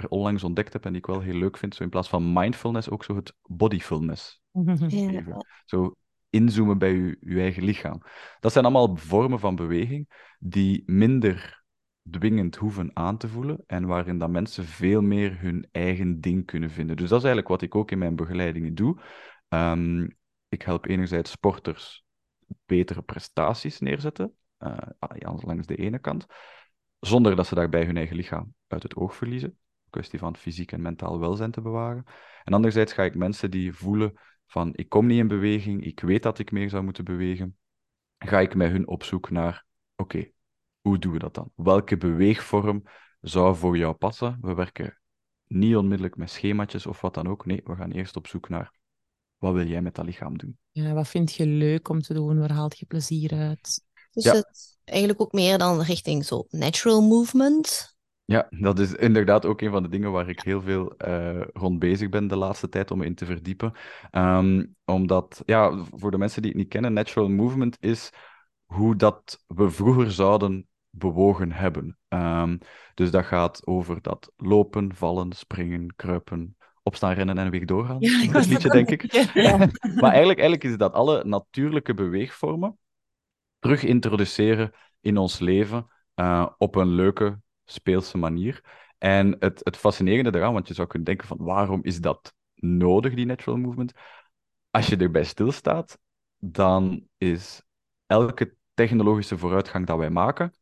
onlangs 0.10 0.44
ontdekt 0.44 0.74
heb 0.74 0.86
en 0.86 0.92
die 0.92 1.02
ik 1.02 1.08
wel 1.08 1.22
heel 1.22 1.38
leuk 1.38 1.58
vind. 1.58 1.76
Zo 1.76 1.84
in 1.84 1.90
plaats 1.90 2.10
van 2.10 2.34
mindfulness 2.34 2.90
ook 2.90 3.04
zo 3.04 3.16
het 3.16 3.34
bodyfulness. 3.42 4.42
Ja. 4.88 5.46
Zo 5.66 5.96
inzoomen 6.30 6.78
bij 6.78 6.94
je, 6.94 7.18
je 7.20 7.40
eigen 7.40 7.64
lichaam. 7.64 8.02
Dat 8.40 8.52
zijn 8.52 8.66
allemaal 8.66 8.96
vormen 8.96 9.40
van 9.40 9.56
beweging 9.56 10.34
die 10.40 10.84
minder 10.86 11.64
dwingend 12.10 12.56
hoeven 12.56 12.92
aan 12.94 13.18
te 13.18 13.28
voelen 13.28 13.64
en 13.68 13.86
waarin 13.86 14.18
dat 14.18 14.30
mensen 14.30 14.66
veel 14.66 15.02
meer 15.02 15.40
hun 15.40 15.68
eigen 15.72 16.22
ding 16.22 16.46
kunnen 16.46 16.70
vinden. 16.70 16.96
Dus 16.96 17.10
dat 17.10 17.18
is 17.18 17.26
eigenlijk 17.26 17.48
wat 17.48 17.62
ik 17.62 17.76
ook 17.76 17.92
in 17.92 17.98
mijn 17.98 18.16
begeleidingen 18.16 18.76
doe. 18.76 19.02
Um, 19.50 20.18
ik 20.48 20.62
help 20.62 20.86
enerzijds 20.86 21.32
sporters 21.32 22.05
betere 22.66 23.02
prestaties 23.02 23.80
neerzetten, 23.80 24.36
uh, 24.60 24.78
langs 25.20 25.68
de 25.68 25.76
ene 25.76 26.00
kant, 26.00 26.26
zonder 27.00 27.36
dat 27.36 27.48
ze 27.48 27.56
daarbij 27.56 27.86
hun 27.86 27.98
eigen 27.98 28.16
lichaam 28.16 28.54
uit 28.68 28.84
het 28.84 28.96
oog 28.96 29.16
verliezen. 29.16 29.58
Kwestie 29.90 30.20
van 30.20 30.38
fysiek 30.38 30.72
en 30.72 30.82
mentaal 30.82 31.20
welzijn 31.20 31.52
te 31.52 31.62
bewaren. 31.62 32.06
En 32.44 32.54
anderzijds 32.54 32.94
ga 32.94 33.04
ik 33.04 33.16
mensen 33.16 33.52
die 33.52 33.74
voelen 33.74 34.14
van 34.46 34.72
ik 34.76 34.90
kom 34.90 35.06
niet 35.06 35.20
in 35.20 35.28
beweging, 35.28 35.86
ik 35.86 36.00
weet 36.00 36.24
dat 36.24 36.40
ik 36.40 36.52
meer 36.52 36.70
zou 36.70 36.84
moeten 36.84 37.04
bewegen, 37.04 37.58
ga 38.18 38.40
ik 38.40 38.56
met 38.56 38.72
hun 38.72 38.88
op 38.88 39.04
zoek 39.04 39.30
naar 39.30 39.66
oké, 39.96 40.30
hoe 40.82 40.98
doen 40.98 41.12
we 41.12 41.20
dat 41.20 41.34
dan? 41.34 41.52
Welke 41.56 41.98
beweegvorm 41.98 42.84
zou 43.22 43.56
voor 43.56 43.78
jou 43.78 43.94
passen? 43.94 44.38
We 44.42 44.54
werken 44.54 45.00
niet 45.48 45.76
onmiddellijk 45.76 46.18
met 46.18 46.30
schemaatjes 46.30 46.86
of 46.86 47.02
wat 47.02 47.14
dan 47.14 47.28
ook. 47.28 47.46
Nee, 47.46 47.62
we 47.64 47.76
gaan 47.76 47.92
eerst 47.92 48.16
op 48.16 48.28
zoek 48.28 48.50
naar 48.50 48.74
wat 49.38 49.54
wil 49.54 49.68
jij 49.68 49.82
met 49.82 49.96
dat 49.96 50.06
lichaam 50.06 50.38
doen? 50.38 50.58
Ja, 50.72 50.94
wat 50.94 51.08
vind 51.08 51.34
je 51.34 51.46
leuk 51.46 51.90
om 51.90 52.02
te 52.02 52.14
doen? 52.14 52.40
Waar 52.40 52.52
haalt 52.52 52.80
je 52.80 52.86
plezier 52.86 53.34
uit? 53.34 53.82
Dus 54.12 54.24
Ja. 54.24 54.32
het 54.34 54.78
eigenlijk 54.84 55.22
ook 55.22 55.32
meer 55.32 55.58
dan 55.58 55.82
richting 55.82 56.26
zo 56.26 56.46
natural 56.50 57.02
movement. 57.02 57.94
Ja, 58.26 58.48
dat 58.50 58.80
is 58.80 58.94
inderdaad 58.94 59.46
ook 59.46 59.62
een 59.62 59.72
van 59.72 59.84
de 59.84 59.90
dingen 59.90 60.12
waar 60.12 60.30
ik 60.30 60.42
heel 60.42 60.62
veel 60.62 60.98
eh, 60.98 61.42
rond 61.54 61.80
bezig 61.80 62.10
ben 62.10 62.28
de 62.28 62.36
laatste 62.36 62.70
tijd 62.70 62.92
om 62.92 62.98
me 62.98 63.06
in 63.06 63.16
te 63.16 63.26
verdiepen. 63.26 63.74
Ehm, 64.12 64.66
omdat, 64.86 65.42
ja, 65.46 65.84
voor 65.92 66.12
de 66.12 66.18
mensen 66.18 66.42
die 66.42 66.52
het 66.52 66.60
niet 66.60 66.70
kennen, 66.70 66.94
natural 66.94 67.30
movement 67.30 67.78
is 67.80 68.10
hoe 68.66 68.96
dat 68.96 69.44
we 69.48 69.70
vroeger 69.70 70.12
zouden 70.12 70.68
bewogen 70.90 71.52
hebben. 71.52 71.98
Ehm, 72.08 72.58
dus 72.94 73.12
dat 73.12 73.26
gaat 73.26 73.68
over 73.68 74.02
dat 74.02 74.32
lopen, 74.38 74.96
vallen, 74.96 75.32
springen, 75.32 75.96
kruipen, 75.96 76.55
opstaan, 76.88 77.14
rennen 77.14 77.38
en 77.38 77.50
weer 77.50 77.66
doorgaan. 77.66 77.98
Ja, 78.00 78.22
ik 78.22 78.32
dat 78.32 78.46
liedje, 78.46 78.70
denk 78.70 78.90
ik. 78.90 79.12
Ja. 79.34 79.58
Maar 80.02 80.12
eigenlijk, 80.12 80.40
eigenlijk 80.40 80.64
is 80.64 80.78
dat 80.78 80.94
alle 80.94 81.24
natuurlijke 81.24 81.94
beweegvormen 81.94 82.78
terug 83.60 83.84
introduceren 83.84 84.72
in 85.02 85.18
ons 85.18 85.40
leven 85.40 85.88
eh, 86.14 86.48
op 86.58 86.76
een 86.76 86.88
leuke, 86.88 87.40
speelse 87.66 88.18
manier. 88.18 88.64
En 88.98 89.36
het, 89.40 89.62
het 89.64 89.78
fascinerende 89.78 90.32
daaraan, 90.32 90.54
want 90.54 90.68
je 90.68 90.74
zou 90.74 90.88
kunnen 90.88 91.08
denken 91.08 91.28
van 91.28 91.38
waarom 91.40 91.80
is 91.84 92.02
dat 92.02 92.34
nodig, 92.56 93.14
die 93.14 93.26
natural 93.26 93.58
movement? 93.60 93.94
Als 94.72 94.88
je 94.88 94.98
erbij 94.98 95.24
stilstaat, 95.24 95.98
dan 96.38 97.08
is 97.18 97.62
elke 98.06 98.56
technologische 98.74 99.38
vooruitgang 99.38 99.86
dat 99.86 99.98
wij 99.98 100.10
maken 100.10 100.54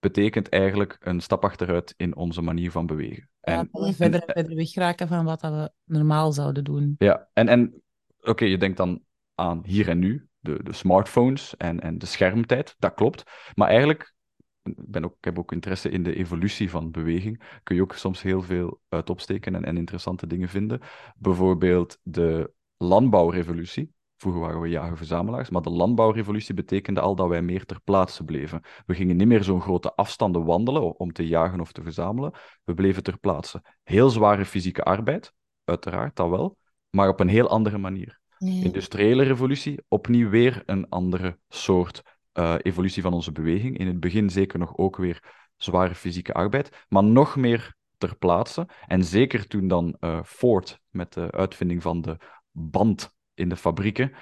betekent 0.00 0.48
eigenlijk 0.48 0.96
een 1.00 1.20
stap 1.20 1.44
achteruit 1.44 1.94
in 1.96 2.16
onze 2.16 2.42
manier 2.42 2.70
van 2.70 2.86
bewegen. 2.86 3.28
Ja, 3.40 3.66
En, 3.72 3.94
verder 3.94 4.22
en 4.22 4.32
verder 4.34 4.56
wegraken 4.56 5.08
van 5.08 5.24
wat 5.24 5.40
we 5.40 5.70
normaal 5.84 6.32
zouden 6.32 6.64
doen. 6.64 6.94
ja, 6.98 7.28
en, 7.32 7.48
en 7.48 7.82
oké, 8.20 8.44
je 8.44 8.58
denkt 8.58 8.76
dan 8.76 9.02
aan 9.34 9.62
hier 9.64 9.88
en 9.88 9.98
nu, 9.98 10.28
de, 10.38 10.62
de 10.62 10.72
smartphones 10.72 11.56
en, 11.56 11.80
en 11.80 11.98
de 11.98 12.06
schermtijd, 12.06 12.74
dat 12.78 12.94
klopt. 12.94 13.22
Maar 13.54 13.68
eigenlijk, 13.68 14.14
ik, 14.62 14.74
ben 14.76 15.04
ook, 15.04 15.16
ik 15.16 15.24
heb 15.24 15.38
ook 15.38 15.52
interesse 15.52 15.88
in 15.88 16.02
de 16.02 16.14
evolutie 16.14 16.70
van 16.70 16.90
beweging. 16.90 17.60
Kun 17.62 17.76
je 17.76 17.82
ook 17.82 17.94
soms 17.94 18.22
heel 18.22 18.42
veel 18.42 18.80
uit 18.88 19.10
opsteken 19.10 19.54
en, 19.54 19.64
en 19.64 19.76
interessante 19.76 20.26
dingen 20.26 20.48
vinden. 20.48 20.80
Bijvoorbeeld 21.16 21.98
de 22.02 22.52
landbouwrevolutie. 22.76 23.92
Vroeger 24.20 24.40
waren 24.40 24.60
we 24.60 24.68
jager-verzamelaars, 24.68 25.50
maar 25.50 25.62
de 25.62 25.70
landbouwrevolutie 25.70 26.54
betekende 26.54 27.00
al 27.00 27.14
dat 27.14 27.28
wij 27.28 27.42
meer 27.42 27.64
ter 27.64 27.80
plaatse 27.84 28.24
bleven. 28.24 28.60
We 28.86 28.94
gingen 28.94 29.16
niet 29.16 29.26
meer 29.26 29.44
zo'n 29.44 29.60
grote 29.60 29.94
afstanden 29.94 30.44
wandelen 30.44 30.98
om 30.98 31.12
te 31.12 31.26
jagen 31.26 31.60
of 31.60 31.72
te 31.72 31.82
verzamelen. 31.82 32.32
We 32.64 32.74
bleven 32.74 33.02
ter 33.02 33.18
plaatse. 33.18 33.62
Heel 33.82 34.10
zware 34.10 34.44
fysieke 34.44 34.82
arbeid, 34.82 35.32
uiteraard, 35.64 36.16
dat 36.16 36.28
wel, 36.28 36.56
maar 36.90 37.08
op 37.08 37.20
een 37.20 37.28
heel 37.28 37.48
andere 37.48 37.78
manier. 37.78 38.20
Industriële 38.38 39.22
revolutie, 39.22 39.82
opnieuw 39.88 40.28
weer 40.28 40.62
een 40.66 40.88
andere 40.88 41.38
soort 41.48 42.02
eh, 42.32 42.54
evolutie 42.58 43.02
van 43.02 43.12
onze 43.12 43.32
beweging. 43.32 43.78
In 43.78 43.86
het 43.86 44.00
begin 44.00 44.30
zeker 44.30 44.58
nog 44.58 44.76
ook 44.76 44.96
weer 44.96 45.22
zware 45.56 45.94
fysieke 45.94 46.32
arbeid, 46.32 46.84
maar 46.88 47.04
nog 47.04 47.36
meer 47.36 47.76
ter 47.98 48.16
plaatse. 48.16 48.68
En 48.86 49.04
zeker 49.04 49.46
toen 49.46 49.68
dan 49.68 49.96
eh, 50.00 50.22
Ford 50.24 50.80
met 50.90 51.12
de 51.12 51.30
uitvinding 51.30 51.82
van 51.82 52.00
de 52.00 52.16
band 52.50 53.16
in 53.38 53.48
de 53.48 53.56
fabrieken, 53.56 54.12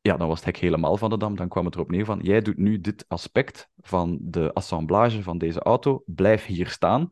ja, 0.00 0.16
dan 0.16 0.28
was 0.28 0.36
het 0.36 0.46
hek 0.46 0.56
helemaal 0.56 0.96
van 0.96 1.10
de 1.10 1.18
dam. 1.18 1.36
Dan 1.36 1.48
kwam 1.48 1.64
het 1.64 1.74
erop 1.74 1.90
neer 1.90 2.04
van, 2.04 2.18
jij 2.22 2.40
doet 2.40 2.56
nu 2.56 2.80
dit 2.80 3.04
aspect 3.08 3.68
van 3.76 4.18
de 4.20 4.52
assemblage 4.52 5.22
van 5.22 5.38
deze 5.38 5.60
auto, 5.60 6.02
blijf 6.06 6.44
hier 6.44 6.68
staan 6.68 7.08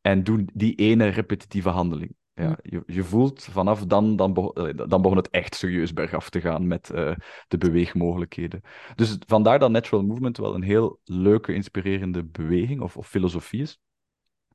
en 0.00 0.24
doe 0.24 0.44
die 0.54 0.74
ene 0.74 1.08
repetitieve 1.08 1.68
handeling. 1.68 2.14
Ja, 2.34 2.58
je, 2.62 2.82
je 2.86 3.04
voelt 3.04 3.44
vanaf 3.44 3.86
dan, 3.86 4.16
dan, 4.16 4.32
begon, 4.32 4.52
eh, 4.52 4.88
dan 4.88 5.02
begon 5.02 5.16
het 5.16 5.30
echt 5.30 5.54
serieus 5.54 5.92
bergaf 5.92 6.30
te 6.30 6.40
gaan 6.40 6.66
met 6.66 6.90
eh, 6.90 7.14
de 7.48 7.58
beweegmogelijkheden. 7.58 8.60
Dus 8.94 9.16
vandaar 9.26 9.58
dat 9.58 9.70
natural 9.70 10.04
movement 10.04 10.36
wel 10.36 10.54
een 10.54 10.62
heel 10.62 11.00
leuke, 11.04 11.54
inspirerende 11.54 12.24
beweging 12.24 12.80
of, 12.80 12.96
of 12.96 13.08
filosofie 13.08 13.60
is. 13.60 13.80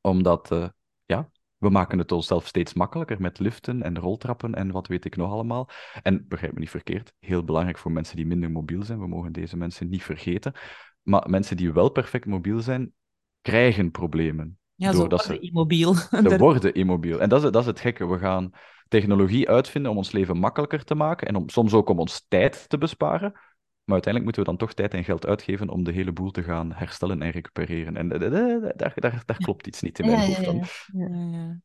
Omdat, 0.02 0.52
eh, 0.52 0.68
ja, 1.06 1.30
we 1.64 1.70
maken 1.70 1.98
het 1.98 2.12
onszelf 2.12 2.48
steeds 2.48 2.74
makkelijker 2.74 3.22
met 3.22 3.40
liften 3.40 3.82
en 3.84 4.00
roltrappen 4.00 4.56
en 4.56 4.72
wat 4.72 4.88
weet 4.88 5.06
ik 5.06 5.16
nog 5.16 5.32
allemaal. 5.32 5.70
En 6.02 6.26
begrijp 6.28 6.54
me 6.54 6.60
niet 6.60 6.70
verkeerd, 6.70 7.14
heel 7.20 7.44
belangrijk 7.44 7.78
voor 7.78 7.92
mensen 7.92 8.16
die 8.16 8.26
minder 8.26 8.52
mobiel 8.52 8.84
zijn. 8.84 9.00
We 9.00 9.08
mogen 9.08 9.32
deze 9.32 9.58
mensen 9.58 9.90
niet 9.90 10.04
vergeten. 10.04 10.54
Maar 11.02 11.30
mensen 11.30 11.58
die 11.58 11.74
wel 11.74 11.90
perfect 11.90 12.26
mobiel 12.26 12.60
zijn, 12.60 12.94
krijgen 13.42 13.92
problemen. 13.92 14.58
Ja, 14.76 14.92
Doordat 14.92 15.26
worden 15.26 15.44
ze- 15.44 15.50
immobiel. 15.50 15.94
Ze 16.30 16.38
worden 16.38 16.74
immobiel. 16.74 17.22
En 17.22 17.30
dat 17.30 17.44
is, 17.44 17.52
dat 17.52 17.62
is 17.62 17.68
het 17.68 17.80
gekke. 17.80 18.08
We 18.08 18.18
gaan 18.18 18.52
technologie 18.88 19.50
uitvinden 19.50 19.92
om 19.92 19.98
ons 19.98 20.12
leven 20.12 20.38
makkelijker 20.38 20.84
te 20.84 20.96
maken 20.96 21.28
en 21.28 21.36
om, 21.36 21.50
soms 21.50 21.74
ook 21.74 21.90
om 21.90 22.00
ons 22.00 22.26
tijd 22.28 22.70
te 22.70 22.78
besparen. 22.78 23.34
Maar 23.84 23.94
uiteindelijk 23.94 24.24
moeten 24.24 24.42
we 24.54 24.58
dan 24.58 24.68
toch 24.68 24.74
tijd 24.74 24.94
en 24.94 25.04
geld 25.04 25.26
uitgeven 25.26 25.70
om 25.70 25.84
de 25.84 25.92
hele 25.92 26.12
boel 26.12 26.32
te 26.32 26.44
gaan 26.44 26.74
herstellen 26.74 27.22
en 27.22 27.30
recupereren. 27.32 27.98
En 27.98 28.12
eh, 28.12 28.28
eh, 28.28 28.54
eh, 28.56 28.72
daar, 28.76 28.94
daar, 28.96 29.24
daar 29.26 29.38
klopt 29.38 29.68
iets 29.68 29.82
niet 29.82 30.00
in 30.00 30.06
mijn 30.06 30.20
hoofd 30.20 30.44
dan. 30.46 30.56
ja. 30.56 31.08
Ja, 31.08 31.38
ja. 31.38 31.62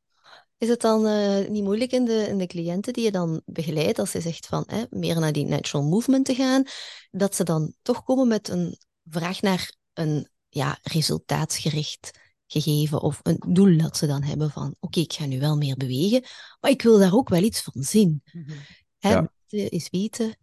Is 0.58 0.68
het 0.68 0.80
dan 0.80 1.06
eh, 1.06 1.48
niet 1.48 1.64
moeilijk 1.64 1.92
in 1.92 2.04
de, 2.04 2.26
in 2.28 2.38
de 2.38 2.46
cliënten 2.46 2.92
die 2.92 3.04
je 3.04 3.10
dan 3.10 3.42
begeleidt, 3.44 3.98
als 3.98 4.12
je 4.12 4.20
zegt 4.20 4.46
van 4.46 4.64
hè, 4.66 4.84
meer 4.90 5.20
naar 5.20 5.32
die 5.32 5.46
natural 5.46 5.84
movement 5.88 6.24
te 6.24 6.34
gaan, 6.34 6.62
dat 7.10 7.34
ze 7.34 7.44
dan 7.44 7.74
toch 7.82 8.02
komen 8.02 8.28
met 8.28 8.48
een 8.48 8.78
vraag 9.04 9.40
naar 9.40 9.72
een 9.92 10.28
ja, 10.48 10.78
resultaatsgericht 10.82 12.18
gegeven 12.46 13.00
of 13.02 13.20
een 13.22 13.38
doel 13.48 13.78
dat 13.78 13.96
ze 13.96 14.06
dan 14.06 14.22
hebben 14.22 14.50
van 14.50 14.74
oké, 14.80 15.00
ik 15.00 15.12
ga 15.12 15.26
nu 15.26 15.40
wel 15.40 15.56
meer 15.56 15.76
bewegen, 15.76 16.22
maar 16.60 16.70
ik 16.70 16.82
wil 16.82 16.98
daar 16.98 17.14
ook 17.14 17.28
wel 17.28 17.42
iets 17.42 17.62
van 17.62 17.82
zien. 17.82 18.22
Hè, 18.98 19.10
Ja. 19.10 19.32
weten 19.48 19.70
is 19.70 19.88
weten. 19.90 20.36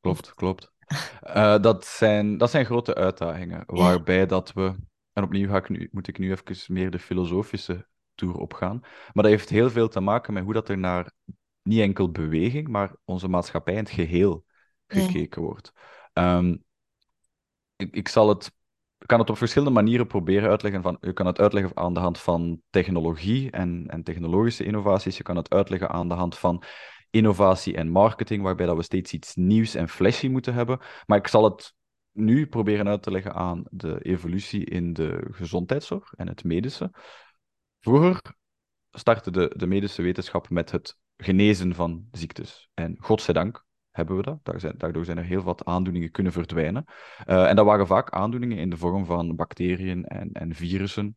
Klopt, 0.00 0.34
klopt. 0.34 0.72
Eh, 1.20 1.60
dat, 1.60 1.84
zijn, 1.84 2.38
dat 2.38 2.50
zijn 2.50 2.64
grote 2.64 2.94
uitdagingen, 2.94 3.62
waarbij 3.66 4.26
dat 4.26 4.52
we... 4.52 4.74
En 5.12 5.22
opnieuw 5.22 5.48
ga 5.48 5.56
ik 5.56 5.68
nu, 5.68 5.88
moet 5.92 6.08
ik 6.08 6.18
nu 6.18 6.30
even 6.32 6.74
meer 6.74 6.90
de 6.90 6.98
filosofische 6.98 7.86
toer 8.14 8.34
opgaan. 8.34 8.78
Maar 8.82 9.22
dat 9.24 9.24
heeft 9.26 9.48
heel 9.48 9.70
veel 9.70 9.88
te 9.88 10.00
maken 10.00 10.32
met 10.32 10.44
hoe 10.44 10.52
dat 10.52 10.68
er 10.68 10.78
naar 10.78 11.12
niet 11.62 11.80
enkel 11.80 12.10
beweging, 12.10 12.68
maar 12.68 12.92
onze 13.04 13.28
maatschappij 13.28 13.74
in 13.74 13.78
het 13.80 13.90
geheel 13.90 14.44
Ja. 14.86 15.00
gekeken 15.00 15.42
wordt. 15.42 15.72
Ehm, 16.12 16.56
ik, 17.76 17.94
ik 17.94 18.08
zal 18.08 18.28
het, 18.28 18.52
kan 19.06 19.18
het 19.18 19.30
op 19.30 19.36
verschillende 19.36 19.74
manieren 19.74 20.06
proberen 20.06 20.50
uitleggen. 20.50 20.82
Van, 20.82 20.96
je 21.00 21.12
kan 21.12 21.26
het 21.26 21.38
uitleggen 21.38 21.76
aan 21.76 21.94
de 21.94 22.00
hand 22.00 22.18
van 22.20 22.62
technologie 22.70 23.50
en, 23.50 23.84
en 23.88 24.02
technologische 24.02 24.64
innovaties. 24.64 25.16
Je 25.16 25.22
kan 25.22 25.36
het 25.36 25.50
uitleggen 25.50 25.88
aan 25.90 26.08
de 26.08 26.14
hand 26.14 26.38
van 26.38 26.62
innovatie 27.16 27.76
en 27.76 27.88
marketing, 27.88 28.42
waarbij 28.42 28.66
dat 28.66 28.76
we 28.76 28.82
steeds 28.82 29.12
iets 29.12 29.34
nieuws 29.34 29.74
en 29.74 29.88
flashy 29.88 30.28
moeten 30.28 30.54
hebben. 30.54 30.78
Maar 31.06 31.18
ik 31.18 31.26
zal 31.26 31.44
het 31.44 31.74
nu 32.12 32.46
proberen 32.46 32.88
uit 32.88 33.02
te 33.02 33.10
leggen 33.10 33.34
aan 33.34 33.62
de 33.70 34.02
evolutie 34.02 34.64
in 34.64 34.92
de 34.92 35.26
gezondheidszorg 35.30 36.12
en 36.12 36.28
het 36.28 36.44
medische. 36.44 36.90
Vroeger 37.80 38.20
startte 38.90 39.30
de, 39.30 39.52
de 39.56 39.66
medische 39.66 40.02
wetenschap 40.02 40.50
met 40.50 40.70
het 40.70 40.98
genezen 41.16 41.74
van 41.74 42.08
ziektes. 42.10 42.68
En 42.74 42.96
godzijdank 42.98 43.64
hebben 43.90 44.16
we 44.16 44.22
dat. 44.22 44.78
Daardoor 44.78 45.04
zijn 45.04 45.18
er 45.18 45.24
heel 45.24 45.42
wat 45.42 45.64
aandoeningen 45.64 46.10
kunnen 46.10 46.32
verdwijnen. 46.32 46.84
Eh, 47.24 47.48
en 47.48 47.56
dat 47.56 47.64
waren 47.64 47.86
vaak 47.86 48.10
aandoeningen 48.10 48.58
in 48.58 48.70
de 48.70 48.76
vorm 48.76 49.04
van 49.04 49.36
bacteriën 49.36 50.04
en, 50.04 50.32
en 50.32 50.54
virussen. 50.54 51.16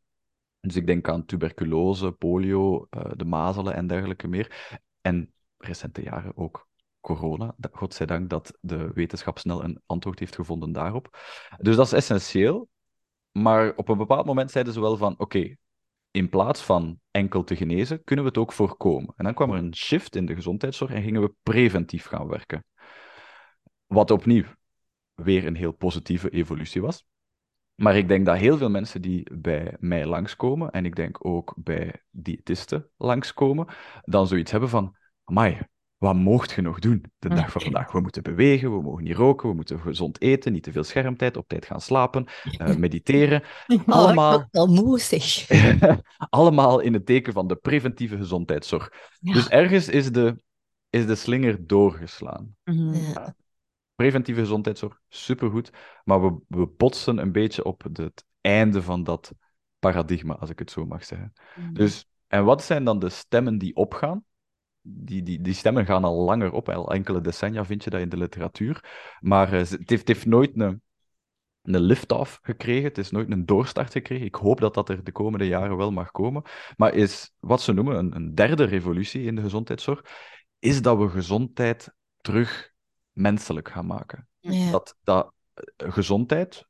Dus 0.60 0.76
ik 0.76 0.88
denk 0.88 1.10
aan 1.10 1.26
tuberculose, 1.26 2.12
polio, 2.12 2.88
eh, 2.90 3.12
de 3.16 3.26
mazelen 3.26 3.74
en 3.74 3.88
dergelijke 3.88 4.28
meer. 4.28 4.78
En 5.02 5.34
recente 5.60 6.02
jaren 6.02 6.38
ook 6.38 6.68
corona. 7.00 7.54
Da- 7.58 7.70
Godzijdank 7.72 8.30
dat 8.30 8.58
de 8.62 8.92
wetenschap 8.94 9.40
snel 9.40 9.64
een 9.64 9.82
antwoord 9.86 10.20
heeft 10.20 10.36
gevonden 10.36 10.72
daarop. 10.72 11.18
Dus 11.58 11.76
dat 11.76 11.86
is 11.86 11.94
essentieel. 11.94 12.70
Maar 13.32 13.74
op 13.76 13.90
een 13.90 13.98
bepaald 13.98 14.26
moment 14.26 14.52
zeiden 14.52 14.74
ze 14.74 14.80
wel 14.80 14.98
van, 14.98 15.20
oké, 15.20 15.56
in 16.12 16.30
plaats 16.30 16.62
van 16.62 17.00
enkel 17.12 17.44
te 17.44 17.56
genezen, 17.56 18.04
kunnen 18.04 18.26
we 18.26 18.32
het 18.32 18.40
ook 18.40 18.54
voorkomen. 18.54 19.14
En 19.18 19.24
dan 19.24 19.34
kwam 19.34 19.52
er 19.52 19.58
een 19.58 19.76
shift 19.76 20.16
in 20.16 20.26
de 20.26 20.36
gezondheidszorg 20.36 20.92
en 20.92 21.02
gingen 21.02 21.22
we 21.22 21.34
preventief 21.44 22.06
gaan 22.06 22.28
werken. 22.28 22.66
Wat 23.86 24.12
opnieuw 24.12 24.44
weer 25.14 25.46
een 25.46 25.56
heel 25.56 25.72
positieve 25.72 26.30
evolutie 26.30 26.82
was. 26.82 27.06
Maar 27.76 27.98
ik 27.98 28.08
denk 28.08 28.26
dat 28.26 28.38
heel 28.38 28.58
veel 28.58 28.70
mensen 28.70 29.02
die 29.02 29.36
bij 29.36 29.76
mij 29.80 30.06
langskomen, 30.06 30.72
en 30.72 30.86
ik 30.86 30.96
denk 30.96 31.26
ook 31.26 31.54
bij 31.58 32.04
diëtisten 32.10 32.90
langskomen, 32.98 33.68
dan 34.04 34.28
zoiets 34.28 34.52
hebben 34.52 34.70
van, 34.70 34.96
amai, 35.30 35.60
wat 35.98 36.16
moogt 36.16 36.52
je 36.52 36.62
nog 36.62 36.80
doen 36.80 37.04
de 37.20 37.30
dag 37.30 37.52
van 37.52 37.62
vandaag? 37.62 37.92
We 37.92 38.00
moeten 38.00 38.24
bewegen, 38.24 38.72
we 38.76 38.82
mogen 38.82 39.04
niet 39.04 39.16
roken, 39.16 39.50
we 39.50 39.56
moeten 39.56 39.80
gezond 39.80 40.22
eten, 40.22 40.52
niet 40.52 40.64
te 40.64 40.72
veel 40.72 40.84
schermtijd, 40.84 41.38
op 41.38 41.48
tijd 41.48 41.66
gaan 41.66 41.82
slapen, 41.82 42.26
eh, 42.58 42.76
mediteren. 42.86 43.44
Allemaal- 43.86 44.36
Oh, 44.36 44.42
ik 44.42 44.48
word 44.52 44.68
al 44.70 44.74
moe, 44.74 45.00
zeg. 45.00 45.50
Allemaal 46.30 46.80
in 46.80 46.94
het 46.94 47.06
teken 47.06 47.34
van 47.34 47.48
de 47.48 47.56
preventieve 47.56 48.18
gezondheidszorg. 48.18 48.92
Ja. 49.20 49.34
Dus 49.34 49.48
ergens 49.48 49.88
is 49.90 50.12
de, 50.12 50.42
is 50.90 51.06
de 51.06 51.16
slinger 51.16 51.68
doorgeslaan. 51.68 52.56
Mhm. 52.64 52.94
Ja. 52.94 53.36
Preventieve 53.96 54.40
gezondheidszorg, 54.40 55.00
supergoed. 55.08 55.70
Maar 56.04 56.22
we, 56.22 56.40
we 56.48 56.68
botsen 56.78 57.18
een 57.18 57.32
beetje 57.32 57.64
op 57.64 57.84
het 57.94 58.24
einde 58.42 58.82
van 58.82 59.04
dat 59.04 59.32
paradigma, 59.80 60.34
als 60.34 60.50
ik 60.50 60.60
het 60.60 60.72
zo 60.72 60.86
mag 60.86 61.06
zeggen. 61.06 61.34
Dus, 61.74 62.06
en 62.28 62.44
wat 62.46 62.64
zijn 62.64 62.84
dan 62.84 63.00
de 63.00 63.10
stemmen 63.10 63.58
die 63.58 63.76
opgaan? 63.76 64.24
Die, 64.92 65.24
die, 65.24 65.42
die 65.42 65.54
stemmen 65.54 65.86
gaan 65.86 66.04
al 66.04 66.24
langer 66.24 66.52
op, 66.52 66.70
al 66.70 66.94
enkele 66.94 67.22
decennia 67.22 67.66
vind 67.66 67.84
je 67.84 67.90
dat 67.90 68.02
in 68.02 68.10
de 68.10 68.18
literatuur. 68.18 68.84
Maar 69.20 69.54
eh, 69.54 69.60
het, 69.60 69.70
heeft, 69.70 69.90
het 69.90 70.08
heeft 70.08 70.26
nooit 70.26 70.52
een, 70.60 70.82
een 71.62 71.82
lift-off 71.82 72.40
gekregen, 72.42 72.84
het 72.84 72.98
is 72.98 73.12
nooit 73.12 73.32
een 73.32 73.46
doorstart 73.46 73.92
gekregen. 73.92 74.26
Ik 74.26 74.36
hoop 74.36 74.60
dat 74.60 74.74
dat 74.74 74.90
er 74.90 75.04
de 75.04 75.12
komende 75.12 75.48
jaren 75.48 75.78
wel 75.78 75.92
mag 75.92 76.12
komen. 76.12 76.44
Maar 76.76 76.94
is 76.94 77.34
wat 77.40 77.62
ze 77.62 77.74
noemen 77.74 77.98
een, 77.98 78.16
een 78.16 78.36
derde 78.36 78.64
revolutie 78.64 79.24
in 79.24 79.36
de 79.36 79.42
gezondheidszorg, 79.42 80.06
is 80.60 80.82
dat 80.82 80.98
we 80.98 81.10
gezondheid 81.10 81.94
terug 82.18 82.72
menselijk 83.12 83.70
gaan 83.70 83.86
maken. 83.86 84.28
Ja. 84.40 84.72
Dat, 84.72 84.96
dat 85.04 85.34
eh, 85.54 85.92
gezondheid, 85.92 86.68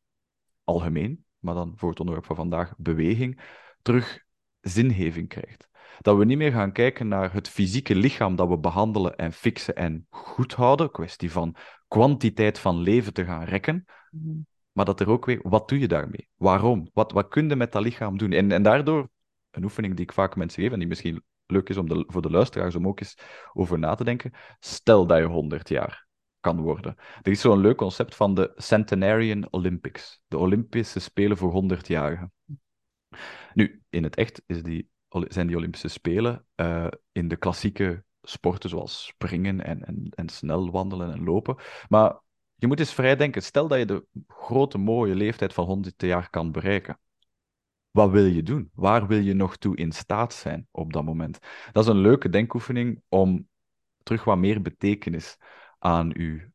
algemeen, 0.63 1.25
maar 1.39 1.53
dan 1.53 1.73
voor 1.75 1.89
het 1.89 1.99
onderwerp 1.99 2.27
van 2.27 2.35
vandaag, 2.35 2.73
beweging, 2.77 3.41
terug 3.81 4.23
zingeving 4.61 5.27
krijgt. 5.27 5.68
Dat 6.01 6.17
we 6.17 6.25
niet 6.25 6.37
meer 6.37 6.51
gaan 6.51 6.71
kijken 6.71 7.07
naar 7.07 7.33
het 7.33 7.49
fysieke 7.49 7.95
lichaam 7.95 8.35
dat 8.35 8.47
we 8.47 8.57
behandelen 8.57 9.15
en 9.15 9.33
fixen 9.33 9.75
en 9.75 10.05
goed 10.09 10.53
houden, 10.53 10.91
kwestie 10.91 11.31
van 11.31 11.55
kwantiteit 11.87 12.59
van 12.59 12.77
leven 12.77 13.13
te 13.13 13.25
gaan 13.25 13.43
rekken, 13.43 13.85
Mhm. 14.11 14.37
maar 14.71 14.85
dat 14.85 14.99
er 14.99 15.09
ook 15.09 15.25
weer, 15.25 15.39
wat 15.43 15.69
doe 15.69 15.79
je 15.79 15.87
daarmee? 15.87 16.29
Waarom? 16.35 16.89
Wat, 16.93 17.11
wat 17.11 17.27
kun 17.27 17.49
je 17.49 17.55
met 17.55 17.71
dat 17.71 17.83
lichaam 17.83 18.17
doen? 18.17 18.31
En, 18.31 18.51
en 18.51 18.63
daardoor, 18.63 19.09
een 19.51 19.63
oefening 19.63 19.95
die 19.95 20.05
ik 20.05 20.11
vaak 20.13 20.35
mensen 20.35 20.63
geef, 20.63 20.71
en 20.71 20.79
die 20.79 20.87
misschien 20.87 21.23
leuk 21.45 21.69
is 21.69 21.77
om 21.77 21.89
de, 21.89 22.03
voor 22.07 22.21
de 22.21 22.29
luisteraars 22.31 22.75
om 22.75 22.87
ook 22.87 22.99
eens 22.99 23.17
over 23.53 23.79
na 23.79 23.95
te 23.95 24.03
denken, 24.03 24.31
stel 24.59 25.07
dat 25.07 25.17
je 25.17 25.23
100 25.25 25.69
jaar 25.69 26.07
kan 26.39 26.61
worden. 26.61 26.95
Er 27.21 27.31
is 27.31 27.41
zo'n 27.41 27.59
leuk 27.61 27.77
concept 27.77 28.15
van 28.15 28.33
de 28.33 28.51
Centenarian 28.55 29.47
Olympics, 29.51 30.21
de 30.27 30.37
Olympische 30.37 30.99
Spelen 30.99 31.37
voor 31.37 31.51
100-jarigen. 31.51 32.31
Nu, 33.53 33.81
in 33.89 34.03
het 34.03 34.15
echt 34.15 34.41
is 34.45 34.63
die, 34.63 34.89
zijn 35.09 35.47
die 35.47 35.55
Olympische 35.55 35.87
Spelen 35.87 36.45
uh, 36.55 36.87
in 37.11 37.27
de 37.27 37.35
klassieke 37.35 38.03
sporten 38.21 38.69
zoals 38.69 39.05
springen 39.05 39.63
en, 39.63 39.85
en, 39.85 40.09
en 40.15 40.29
snel 40.29 40.71
wandelen 40.71 41.11
en 41.11 41.23
lopen. 41.23 41.55
Maar 41.87 42.19
je 42.55 42.67
moet 42.67 42.79
eens 42.79 42.93
vrij 42.93 43.15
denken. 43.15 43.43
Stel 43.43 43.67
dat 43.67 43.79
je 43.79 43.85
de 43.85 44.05
grote 44.27 44.77
mooie 44.77 45.15
leeftijd 45.15 45.53
van 45.53 45.65
100 45.65 46.01
jaar 46.01 46.29
kan 46.29 46.51
bereiken. 46.51 46.99
Wat 47.91 48.09
wil 48.09 48.25
je 48.25 48.43
doen? 48.43 48.71
Waar 48.73 49.07
wil 49.07 49.19
je 49.19 49.33
nog 49.33 49.57
toe 49.57 49.75
in 49.75 49.91
staat 49.91 50.33
zijn 50.33 50.67
op 50.71 50.93
dat 50.93 51.03
moment? 51.03 51.39
Dat 51.71 51.83
is 51.83 51.89
een 51.89 52.01
leuke 52.01 52.29
denkoefening 52.29 53.01
om 53.07 53.47
terug 54.03 54.23
wat 54.23 54.37
meer 54.37 54.61
betekenis 54.61 55.37
aan 55.79 56.11
u 56.13 56.51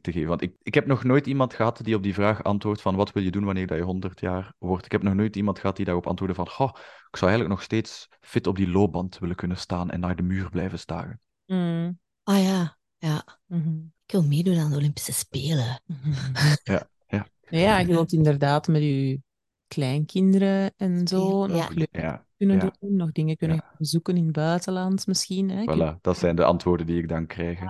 te 0.00 0.12
geven. 0.12 0.28
Want 0.28 0.42
ik, 0.42 0.56
ik 0.62 0.74
heb 0.74 0.86
nog 0.86 1.04
nooit 1.04 1.26
iemand 1.26 1.54
gehad 1.54 1.80
die 1.82 1.96
op 1.96 2.02
die 2.02 2.14
vraag 2.14 2.42
antwoordt 2.42 2.82
van 2.82 2.96
wat 2.96 3.12
wil 3.12 3.22
je 3.22 3.30
doen 3.30 3.44
wanneer 3.44 3.66
dat 3.66 3.78
je 3.78 3.84
100 3.84 4.20
jaar 4.20 4.54
wordt. 4.58 4.84
Ik 4.84 4.92
heb 4.92 5.02
nog 5.02 5.14
nooit 5.14 5.36
iemand 5.36 5.58
gehad 5.58 5.76
die 5.76 5.84
daarop 5.84 6.06
antwoordde 6.06 6.36
van 6.36 6.48
goh, 6.48 6.70
ik 7.10 7.16
zou 7.16 7.30
eigenlijk 7.30 7.48
nog 7.48 7.62
steeds 7.62 8.08
fit 8.20 8.46
op 8.46 8.56
die 8.56 8.68
loopband 8.68 9.18
willen 9.18 9.36
kunnen 9.36 9.56
staan 9.56 9.90
en 9.90 10.00
naar 10.00 10.16
de 10.16 10.22
muur 10.22 10.50
blijven 10.50 10.78
staren. 10.78 11.20
Mm. 11.46 11.98
Ah 12.22 12.42
ja, 12.42 12.76
ja. 12.96 13.38
Mm 13.46 13.92
Ik 14.06 14.12
wil 14.12 14.22
meedoen 14.22 14.58
aan 14.58 14.70
de 14.70 14.76
Olympische 14.76 15.12
Spelen. 15.12 15.82
ja, 16.64 16.88
ja. 17.06 17.26
Ja, 17.40 17.78
je 17.78 17.86
wilt 17.86 18.12
inderdaad 18.12 18.68
met 18.68 18.82
je 18.82 19.20
kleinkinderen 19.68 20.72
en 20.76 21.08
zo 21.08 21.46
nog 21.46 21.68
leuk 21.68 21.88
ja. 21.90 22.26
kunnen 22.36 22.58
doen, 22.58 22.96
nog 22.96 23.12
dingen 23.12 23.36
kunnen 23.36 23.64
bezoeken 23.78 24.16
in 24.16 24.24
het 24.24 24.32
buitenland 24.32 25.06
misschien. 25.06 25.48
Hè? 25.50 25.62
Voilà, 25.62 26.00
dat 26.00 26.18
zijn 26.18 26.36
de 26.36 26.44
antwoorden 26.44 26.86
die 26.86 26.98
ik 26.98 27.08
dan 27.08 27.26
krijg. 27.26 27.60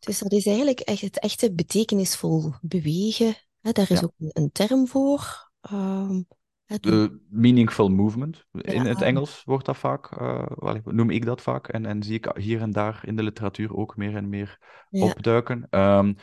Dus 0.00 0.18
dat 0.18 0.32
is 0.32 0.46
eigenlijk 0.46 0.80
echt 0.80 1.00
het 1.00 1.18
echte 1.18 1.52
betekenisvol 1.52 2.52
bewegen. 2.60 3.34
Hè? 3.60 3.72
Daar 3.72 3.90
is 3.90 4.04
ook 4.04 4.12
een 4.16 4.52
term 4.52 4.86
voor. 4.86 5.50
Um, 5.72 6.26
de 6.64 7.20
meaningful 7.28 7.88
movement. 7.88 8.46
In 8.52 8.86
het 8.86 9.02
Engels 9.02 9.42
wordt 9.44 9.66
dat 9.66 9.76
vaak, 9.76 10.20
uh, 10.20 10.74
noem 10.84 11.10
ik 11.10 11.24
dat 11.24 11.40
vaak. 11.40 11.68
En, 11.68 11.86
en 11.86 12.02
zie 12.02 12.14
ik 12.14 12.30
hier 12.34 12.60
en 12.60 12.70
daar 12.70 13.00
in 13.04 13.16
de 13.16 13.22
literatuur 13.22 13.76
ook 13.76 13.96
meer 13.96 14.16
en 14.16 14.28
meer 14.28 14.58
opduiken. 14.90 15.66
Um, 15.70 16.16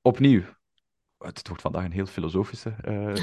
opnieuw, 0.00 0.42
het 1.18 1.48
wordt 1.48 1.62
vandaag 1.62 1.84
een 1.84 1.92
heel 1.92 2.06
filosofische 2.06 2.74
uh, 2.88 3.14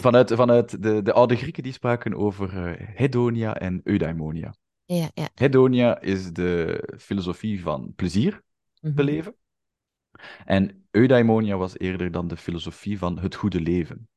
vanuit, 0.00 0.32
vanuit 0.32 0.82
de, 0.82 1.02
de 1.02 1.12
oude 1.12 1.36
Grieken 1.36 1.62
die 1.62 1.72
spraken 1.72 2.14
over 2.14 2.54
uh, 2.54 2.88
hedonia 2.94 3.56
en 3.56 3.80
eudaimonia. 3.84 4.54
Ja, 4.84 5.10
ja. 5.14 5.28
Hedonia 5.34 6.00
is 6.00 6.32
de 6.32 6.82
filosofie 6.98 7.62
van 7.62 7.92
plezier. 7.96 8.42
Beleven. 8.92 9.34
En 10.44 10.86
eudaimonia 10.90 11.56
was 11.56 11.78
eerder 11.78 12.10
dan 12.10 12.28
de 12.28 12.36
filosofie 12.36 12.98
van 12.98 13.18
het 13.18 13.34
goede 13.34 13.60
leven. 13.60 14.08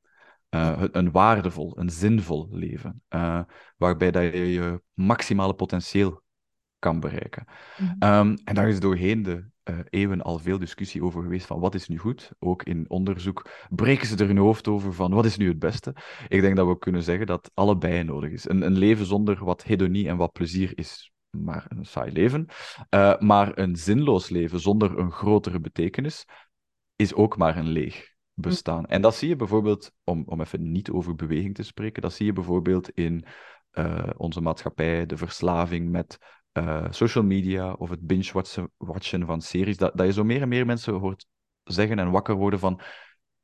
Uh, 0.49 0.83
een 0.91 1.11
waardevol, 1.11 1.79
een 1.79 1.89
zinvol 1.89 2.47
leven, 2.51 3.01
uh, 3.09 3.41
waarbij 3.77 4.11
dat 4.11 4.23
je 4.23 4.51
je 4.51 4.81
maximale 4.93 5.53
potentieel 5.53 6.21
kan 6.79 6.99
bereiken. 6.99 7.45
Mm 7.77 7.95
-hmm. 7.99 8.37
en 8.43 8.55
daar 8.55 8.69
is 8.69 8.79
doorheen 8.79 9.23
de 9.23 9.45
uh, 9.69 9.79
eeuwen 9.89 10.21
al 10.21 10.39
veel 10.39 10.57
discussie 10.59 11.03
over 11.03 11.21
geweest 11.21 11.45
van 11.45 11.59
wat 11.59 11.75
is 11.75 11.87
nu 11.87 11.97
goed. 11.97 12.31
Ook 12.39 12.63
in 12.63 12.89
onderzoek 12.89 13.49
breken 13.69 14.07
ze 14.07 14.17
er 14.17 14.27
hun 14.27 14.37
hoofd 14.37 14.67
over 14.67 14.93
van 14.93 15.13
wat 15.13 15.25
is 15.25 15.37
nu 15.37 15.47
het 15.47 15.59
beste. 15.59 15.95
Ik 16.27 16.41
denk 16.41 16.55
dat 16.55 16.67
we 16.67 16.77
kunnen 16.77 17.03
zeggen 17.03 17.27
dat 17.27 17.51
allebei 17.53 18.03
nodig 18.03 18.31
is. 18.31 18.49
Een, 18.49 18.61
een 18.61 18.77
leven 18.77 19.05
zonder 19.05 19.43
wat 19.43 19.63
hedonie 19.63 20.07
en 20.07 20.17
wat 20.17 20.31
plezier 20.31 20.77
is 20.77 21.11
maar 21.43 21.65
een 21.69 21.85
saai 21.85 22.11
leven. 22.11 22.47
Uh, 22.89 23.19
maar 23.19 23.57
een 23.57 23.75
zinloos 23.75 24.29
leven 24.29 24.59
zonder 24.59 24.97
een 24.97 25.11
grotere 25.11 25.59
betekenis 25.59 26.25
is 26.95 27.13
ook 27.13 27.37
maar 27.37 27.57
een 27.57 27.67
leeg 27.67 28.15
bestaan. 28.33 28.85
En 28.85 29.01
dat 29.01 29.15
zie 29.15 29.29
je 29.29 29.35
bijvoorbeeld, 29.35 29.91
om, 30.03 30.23
om 30.25 30.41
even 30.41 30.71
niet 30.71 30.89
over 30.89 31.15
beweging 31.15 31.55
te 31.55 31.63
spreken, 31.63 32.01
dat 32.01 32.13
zie 32.13 32.25
je 32.25 32.33
bijvoorbeeld 32.33 32.89
in 32.89 33.25
uh, 33.73 34.09
onze 34.17 34.41
maatschappij, 34.41 35.05
de 35.05 35.17
verslaving 35.17 35.89
met 35.89 36.17
uh, 36.53 36.85
social 36.89 37.23
media 37.23 37.73
of 37.73 37.89
het 37.89 38.01
binge-watchen 38.01 39.25
van 39.25 39.41
series, 39.41 39.77
dat, 39.77 39.97
dat 39.97 40.05
je 40.05 40.13
zo 40.13 40.23
meer 40.23 40.41
en 40.41 40.47
meer 40.47 40.65
mensen 40.65 40.93
hoort 40.93 41.27
zeggen 41.63 41.99
en 41.99 42.11
wakker 42.11 42.35
worden 42.35 42.59
van 42.59 42.81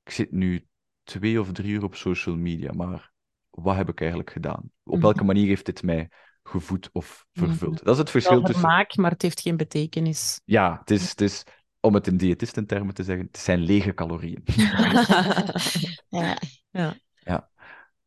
ik 0.04 0.12
zit 0.12 0.32
nu 0.32 0.68
twee 1.04 1.40
of 1.40 1.52
drie 1.52 1.74
uur 1.74 1.84
op 1.84 1.96
social 1.96 2.36
media, 2.36 2.72
maar 2.72 3.12
wat 3.50 3.76
heb 3.76 3.90
ik 3.90 4.00
eigenlijk 4.00 4.30
gedaan? 4.30 4.72
Op 4.84 4.94
mhm. 4.94 5.02
welke 5.02 5.24
manier 5.24 5.48
heeft 5.48 5.66
dit 5.66 5.84
mij 5.84 6.10
gevoed 6.44 6.90
of 6.92 7.26
vervuld? 7.34 7.74
Mhm. 7.74 7.84
Dat 7.86 7.94
is 7.94 8.00
het 8.00 8.10
verschil 8.10 8.42
tussen... 8.42 8.66
Maak, 8.66 8.96
maar 8.96 9.12
het 9.12 9.22
heeft 9.22 9.40
geen 9.40 9.58
betekenis. 9.58 10.42
Ja, 10.46 10.78
het 10.80 10.92
is, 10.92 11.10
het 11.10 11.22
is 11.22 11.44
om 11.80 11.94
het 11.94 12.08
in 12.08 12.18
diëtistentermen 12.18 12.94
te 12.94 13.04
zeggen, 13.04 13.26
het 13.26 13.38
zijn 13.38 13.60
lege 13.60 13.94
calorieën. 13.94 14.44
ja. 16.10 16.38
ja. 16.72 16.96
ja. 17.20 17.50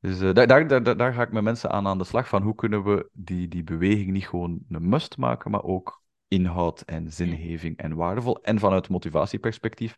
Dus 0.01 0.21
uh, 0.21 0.33
daar, 0.35 0.47
daar, 0.47 0.69
daar, 0.69 0.97
daar, 0.97 1.13
ga 1.13 1.23
ik 1.23 1.33
met 1.33 1.43
mensen 1.43 1.71
aan 1.71 1.87
aan 1.87 1.99
de 1.99 2.05
slag 2.05 2.29
van 2.29 2.43
hoe 2.43 2.55
kunnen 2.55 2.85
we 2.85 3.09
die, 3.13 3.49
die 3.49 3.65
beweging 3.65 4.11
niet 4.11 4.29
gewoon 4.29 4.61
een 4.69 4.89
must 4.89 5.17
maken, 5.17 5.51
maar 5.51 5.63
ook 5.63 6.03
inhoud 6.29 6.81
en 6.81 7.13
zingeving 7.13 7.77
en 7.77 7.95
waardevol. 7.95 8.43
En 8.43 8.59
vanuit 8.59 8.89
motivatieperspectief 8.89 9.95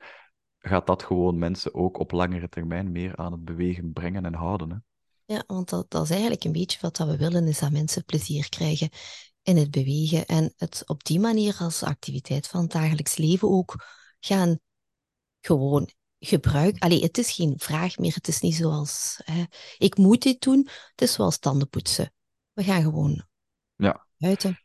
gaat 0.58 0.86
dat 0.86 1.02
gewoon 1.02 1.38
mensen 1.38 1.74
ook 1.74 1.98
op 1.98 2.12
langere 2.12 2.48
termijn 2.48 2.92
meer 2.92 3.16
aan 3.16 3.32
het 3.32 3.44
bewegen 3.44 3.92
brengen 3.92 4.24
en 4.24 4.34
houden. 4.34 4.70
Hè? 4.70 4.76
Ja, 5.28 5.44
want 5.46 5.68
dat, 5.68 5.90
dat 5.90 6.02
is 6.04 6.10
eigenlijk 6.10 6.44
een 6.44 6.52
beetje 6.52 6.78
wat 6.80 6.98
we 6.98 7.16
willen, 7.16 7.46
is 7.46 7.58
dat 7.58 7.70
mensen 7.70 8.04
plezier 8.04 8.48
krijgen 8.48 8.88
in 9.42 9.56
het 9.56 9.70
bewegen 9.70 10.26
en 10.26 10.52
het 10.56 10.82
op 10.86 11.04
die 11.04 11.20
manier 11.20 11.56
als 11.58 11.82
activiteit 11.82 12.46
van 12.46 12.60
het 12.60 12.70
dagelijks 12.72 13.16
leven 13.16 13.48
ook 13.48 13.74
gaan 14.20 14.58
gewoon 15.40 15.90
gebruiken. 16.18 16.80
Allee, 16.80 17.02
het 17.02 17.18
is 17.18 17.32
geen 17.32 17.54
vraag 17.56 17.98
meer, 17.98 18.14
het 18.14 18.28
is 18.28 18.40
niet 18.40 18.54
zoals 18.54 19.20
hè, 19.24 19.44
ik 19.78 19.96
moet 19.96 20.22
dit 20.22 20.40
doen, 20.40 20.68
het 20.90 21.02
is 21.02 21.12
zoals 21.12 21.38
tandenpoetsen. 21.38 22.12
We 22.52 22.64
gaan 22.64 22.82
gewoon 22.82 23.26
ja. 23.76 24.06
buiten. 24.16 24.62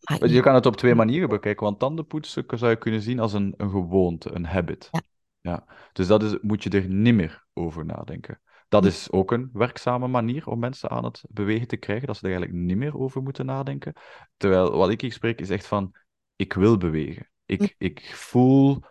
Maar 0.00 0.28
je 0.28 0.40
kan 0.40 0.54
het 0.54 0.66
op 0.66 0.76
twee 0.76 0.94
manieren 0.94 1.28
bekijken, 1.28 1.64
want 1.64 1.78
tandenpoetsen 1.78 2.44
zou 2.48 2.70
je 2.70 2.78
kunnen 2.78 3.02
zien 3.02 3.18
als 3.18 3.32
een, 3.32 3.54
een 3.56 3.70
gewoonte, 3.70 4.30
een 4.30 4.46
habit. 4.46 4.88
Ja. 4.90 5.00
Ja. 5.40 5.66
Dus 5.92 6.06
dat 6.06 6.22
is, 6.22 6.38
moet 6.40 6.62
je 6.62 6.70
er 6.70 6.88
niet 6.88 7.14
meer 7.14 7.46
over 7.52 7.84
nadenken. 7.84 8.40
Dat 8.74 8.84
is 8.84 9.10
ook 9.10 9.32
een 9.32 9.50
werkzame 9.52 10.08
manier 10.08 10.46
om 10.46 10.58
mensen 10.58 10.90
aan 10.90 11.04
het 11.04 11.24
bewegen 11.28 11.66
te 11.66 11.76
krijgen, 11.76 12.06
dat 12.06 12.16
ze 12.16 12.22
er 12.22 12.30
eigenlijk 12.30 12.62
niet 12.62 12.76
meer 12.76 12.98
over 12.98 13.22
moeten 13.22 13.46
nadenken. 13.46 13.92
Terwijl 14.36 14.76
wat 14.76 14.90
ik 14.90 15.00
hier 15.00 15.12
spreek 15.12 15.40
is 15.40 15.50
echt 15.50 15.66
van, 15.66 15.94
ik 16.36 16.52
wil 16.52 16.76
bewegen. 16.76 17.30
Ik, 17.44 17.60
hm. 17.60 17.66
ik 17.78 18.14
voel, 18.14 18.82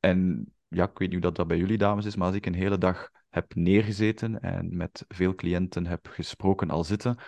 en 0.00 0.46
ja, 0.68 0.84
ik 0.84 0.98
weet 0.98 1.08
niet 1.08 1.12
hoe 1.12 1.20
dat, 1.20 1.36
dat 1.36 1.46
bij 1.46 1.56
jullie 1.56 1.78
dames 1.78 2.04
is, 2.04 2.16
maar 2.16 2.26
als 2.26 2.36
ik 2.36 2.46
een 2.46 2.54
hele 2.54 2.78
dag 2.78 3.10
heb 3.28 3.54
neergezeten 3.54 4.40
en 4.40 4.76
met 4.76 5.04
veel 5.08 5.34
cliënten 5.34 5.86
heb 5.86 6.06
gesproken 6.06 6.70
al 6.70 6.84
zitten, 6.84 7.18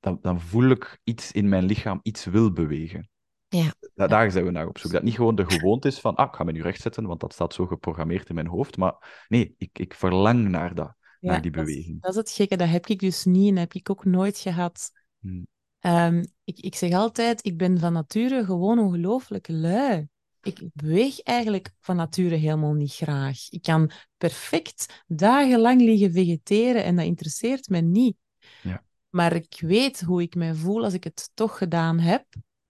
dan, 0.00 0.18
dan 0.22 0.40
voel 0.40 0.70
ik 0.70 1.00
iets 1.04 1.32
in 1.32 1.48
mijn 1.48 1.64
lichaam, 1.64 2.00
iets 2.02 2.24
wil 2.24 2.52
bewegen. 2.52 3.08
Ja. 3.48 3.72
daar 3.94 4.30
zijn 4.30 4.44
we 4.44 4.50
naar 4.50 4.66
op 4.66 4.78
zoek. 4.78 4.92
Dat 4.92 5.02
niet 5.02 5.14
gewoon 5.14 5.34
de 5.34 5.50
gewoonte 5.50 5.88
is 5.88 6.00
van, 6.00 6.14
ah, 6.14 6.28
ik 6.28 6.34
ga 6.34 6.44
me 6.44 6.52
nu 6.52 6.62
rechtzetten, 6.62 7.06
want 7.06 7.20
dat 7.20 7.32
staat 7.32 7.54
zo 7.54 7.66
geprogrammeerd 7.66 8.28
in 8.28 8.34
mijn 8.34 8.46
hoofd. 8.46 8.76
Maar 8.76 9.24
nee, 9.28 9.54
ik, 9.58 9.78
ik 9.78 9.94
verlang 9.94 10.48
naar 10.48 10.74
dat 10.74 10.96
naar 11.20 11.42
die 11.42 11.50
beweging. 11.50 12.00
Dat 12.00 12.10
is, 12.10 12.16
het 12.16 12.30
gekke, 12.30 12.56
dat 12.56 12.68
heb 12.68 12.86
ik 12.86 12.98
dus 12.98 13.24
niet 13.24 13.50
en 13.50 13.56
heb 13.56 13.74
ik 13.74 13.90
ook 13.90 14.04
nooit 14.04 14.38
gehad. 14.38 14.90
Hmm. 15.20 15.46
Ehm, 15.78 16.24
ik, 16.44 16.58
ik 16.58 16.74
zeg 16.74 16.92
altijd, 16.92 17.46
ik 17.46 17.56
ben 17.56 17.78
van 17.78 17.92
nature 17.92 18.44
gewoon 18.44 18.78
ongelooflijk 18.78 19.48
lui. 19.48 20.08
Ik 20.42 20.60
beweeg 20.72 21.20
eigenlijk 21.20 21.70
van 21.80 21.96
nature 21.96 22.34
helemaal 22.34 22.72
niet 22.72 22.94
graag. 22.94 23.50
Ik 23.50 23.62
kan 23.62 23.90
perfect 24.16 25.04
dagenlang 25.06 25.80
liggen 25.80 26.12
vegeteren 26.12 26.84
en 26.84 26.96
dat 26.96 27.04
interesseert 27.04 27.68
me 27.68 27.80
niet. 27.80 28.16
Ja. 28.62 28.84
Maar 29.08 29.34
ik 29.34 29.56
weet 29.60 30.00
hoe 30.00 30.22
ik 30.22 30.34
mij 30.34 30.54
voel 30.54 30.84
als 30.84 30.94
ik 30.94 31.04
het 31.04 31.30
toch 31.34 31.58
gedaan 31.58 31.98
heb. 31.98 32.26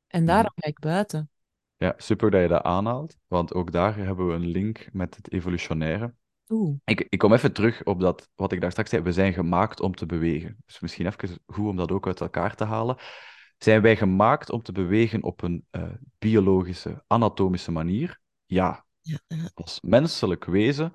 En 0.07 0.19
hmm. 0.19 0.27
daarom 0.27 0.53
ga 0.55 0.69
ik 0.69 0.79
buiten. 0.79 1.31
Ja, 1.77 1.95
super 1.97 2.31
dat 2.31 2.41
je 2.41 2.49
dat 2.49 2.63
aanhaalt. 2.63 3.17
Want 3.27 3.55
ook 3.55 3.73
daar 3.73 3.97
hebben 3.97 4.27
we 4.27 4.35
een 4.35 4.47
link 4.47 4.89
met 4.93 5.17
het 5.17 5.33
evolutionaire. 5.33 6.15
Ik, 6.85 7.07
ik 7.09 7.19
kom 7.19 7.33
even 7.33 7.53
terug 7.53 7.85
op 7.85 8.01
dat, 8.01 8.29
wat 8.35 8.53
ik 8.53 8.61
daar 8.61 8.71
straks 8.71 8.91
zei. 8.91 9.03
We 9.03 9.13
zijn 9.13 9.33
gemaakt 9.33 9.81
om 9.81 9.95
te 9.95 10.07
bewegen. 10.07 10.57
Dus 10.67 10.81
misschien 10.81 11.07
even 11.07 11.39
goed 11.47 11.69
om 11.69 11.77
dat 11.77 11.93
ook 11.93 12.07
uit 12.07 12.21
elkaar 12.21 12.55
te 12.55 12.65
halen. 12.65 12.97
Zijn 13.59 13.83
wij 13.83 13.97
gemaakt 13.97 14.51
om 14.51 14.63
te 14.63 14.73
bewegen 14.73 15.23
op 15.23 15.43
een 15.43 15.67
uh, 15.71 15.83
biologische, 16.19 17.05
anatomische 17.07 17.71
manier? 17.71 18.21
Ja. 18.47 18.85
ja. 19.01 19.19
Als 19.55 19.81
menselijk 19.81 20.45
wezen. 20.45 20.93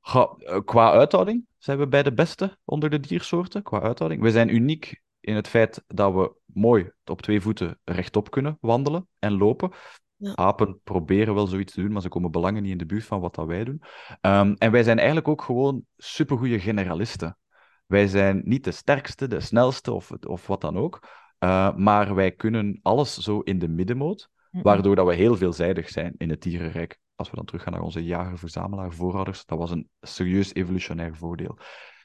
Ga, 0.00 0.34
uh, 0.38 0.58
qua 0.64 0.92
uithouding 0.92 1.46
zijn 1.58 1.78
we 1.78 1.88
bij 1.88 2.02
de 2.02 2.12
beste 2.12 2.58
onder 2.64 2.90
de 2.90 3.00
diersoorten. 3.00 3.62
Qua 3.62 3.80
uithouding. 3.80 4.22
We 4.22 4.30
zijn 4.30 4.54
uniek 4.54 5.02
in 5.20 5.34
het 5.34 5.48
feit 5.48 5.84
dat 5.86 6.12
we 6.12 6.32
mooi 6.44 6.90
op 7.04 7.22
twee 7.22 7.40
voeten 7.40 7.80
rechtop 7.84 8.30
kunnen 8.30 8.58
wandelen 8.60 9.08
en 9.18 9.32
lopen. 9.32 9.72
Ja. 10.20 10.34
Apen 10.34 10.80
proberen 10.84 11.34
wel 11.34 11.46
zoiets 11.46 11.72
te 11.72 11.80
doen, 11.80 11.92
maar 11.92 12.02
ze 12.02 12.08
komen 12.08 12.30
belangen 12.30 12.62
niet 12.62 12.72
in 12.72 12.78
de 12.78 12.86
buurt 12.86 13.04
van 13.04 13.20
wat 13.20 13.34
dat 13.34 13.46
wij 13.46 13.64
doen. 13.64 13.82
Um, 14.20 14.54
en 14.54 14.70
wij 14.70 14.82
zijn 14.82 14.96
eigenlijk 14.96 15.28
ook 15.28 15.42
gewoon 15.42 15.84
supergoeie 15.96 16.58
generalisten. 16.58 17.38
Wij 17.86 18.06
zijn 18.06 18.42
niet 18.44 18.64
de 18.64 18.70
sterkste, 18.70 19.28
de 19.28 19.40
snelste 19.40 19.92
of, 19.92 20.10
of 20.10 20.46
wat 20.46 20.60
dan 20.60 20.76
ook. 20.76 21.08
Uh, 21.38 21.74
maar 21.76 22.14
wij 22.14 22.32
kunnen 22.32 22.78
alles 22.82 23.16
zo 23.16 23.40
in 23.40 23.58
de 23.58 23.68
middenmoot. 23.68 24.30
waardoor 24.50 24.96
dat 24.96 25.06
we 25.06 25.14
heel 25.14 25.36
veelzijdig 25.36 25.88
zijn 25.88 26.14
in 26.16 26.30
het 26.30 26.42
dierenrijk. 26.42 26.98
Als 27.14 27.30
we 27.30 27.36
dan 27.36 27.44
teruggaan 27.44 27.72
naar 27.72 27.82
onze 27.82 28.04
jager-verzamelaar 28.04 28.92
voorouders, 28.92 29.44
dat 29.44 29.58
was 29.58 29.70
een 29.70 29.88
serieus 30.00 30.54
evolutionair 30.54 31.16
voordeel. 31.16 31.58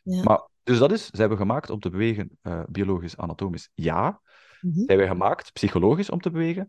Ja. 0.03 0.23
Maar, 0.23 0.47
dus 0.63 0.77
dat 0.77 0.91
is, 0.91 1.09
zijn 1.09 1.29
we 1.29 1.35
gemaakt 1.35 1.69
om 1.69 1.79
te 1.79 1.89
bewegen, 1.89 2.37
uh, 2.43 2.63
biologisch, 2.67 3.17
anatomisch? 3.17 3.69
Ja. 3.73 4.21
Mm 4.61 4.83
Zijn 4.85 4.97
we 4.97 5.07
gemaakt 5.07 5.53
psychologisch 5.53 6.09
om 6.09 6.21
te 6.21 6.31
bewegen? 6.31 6.67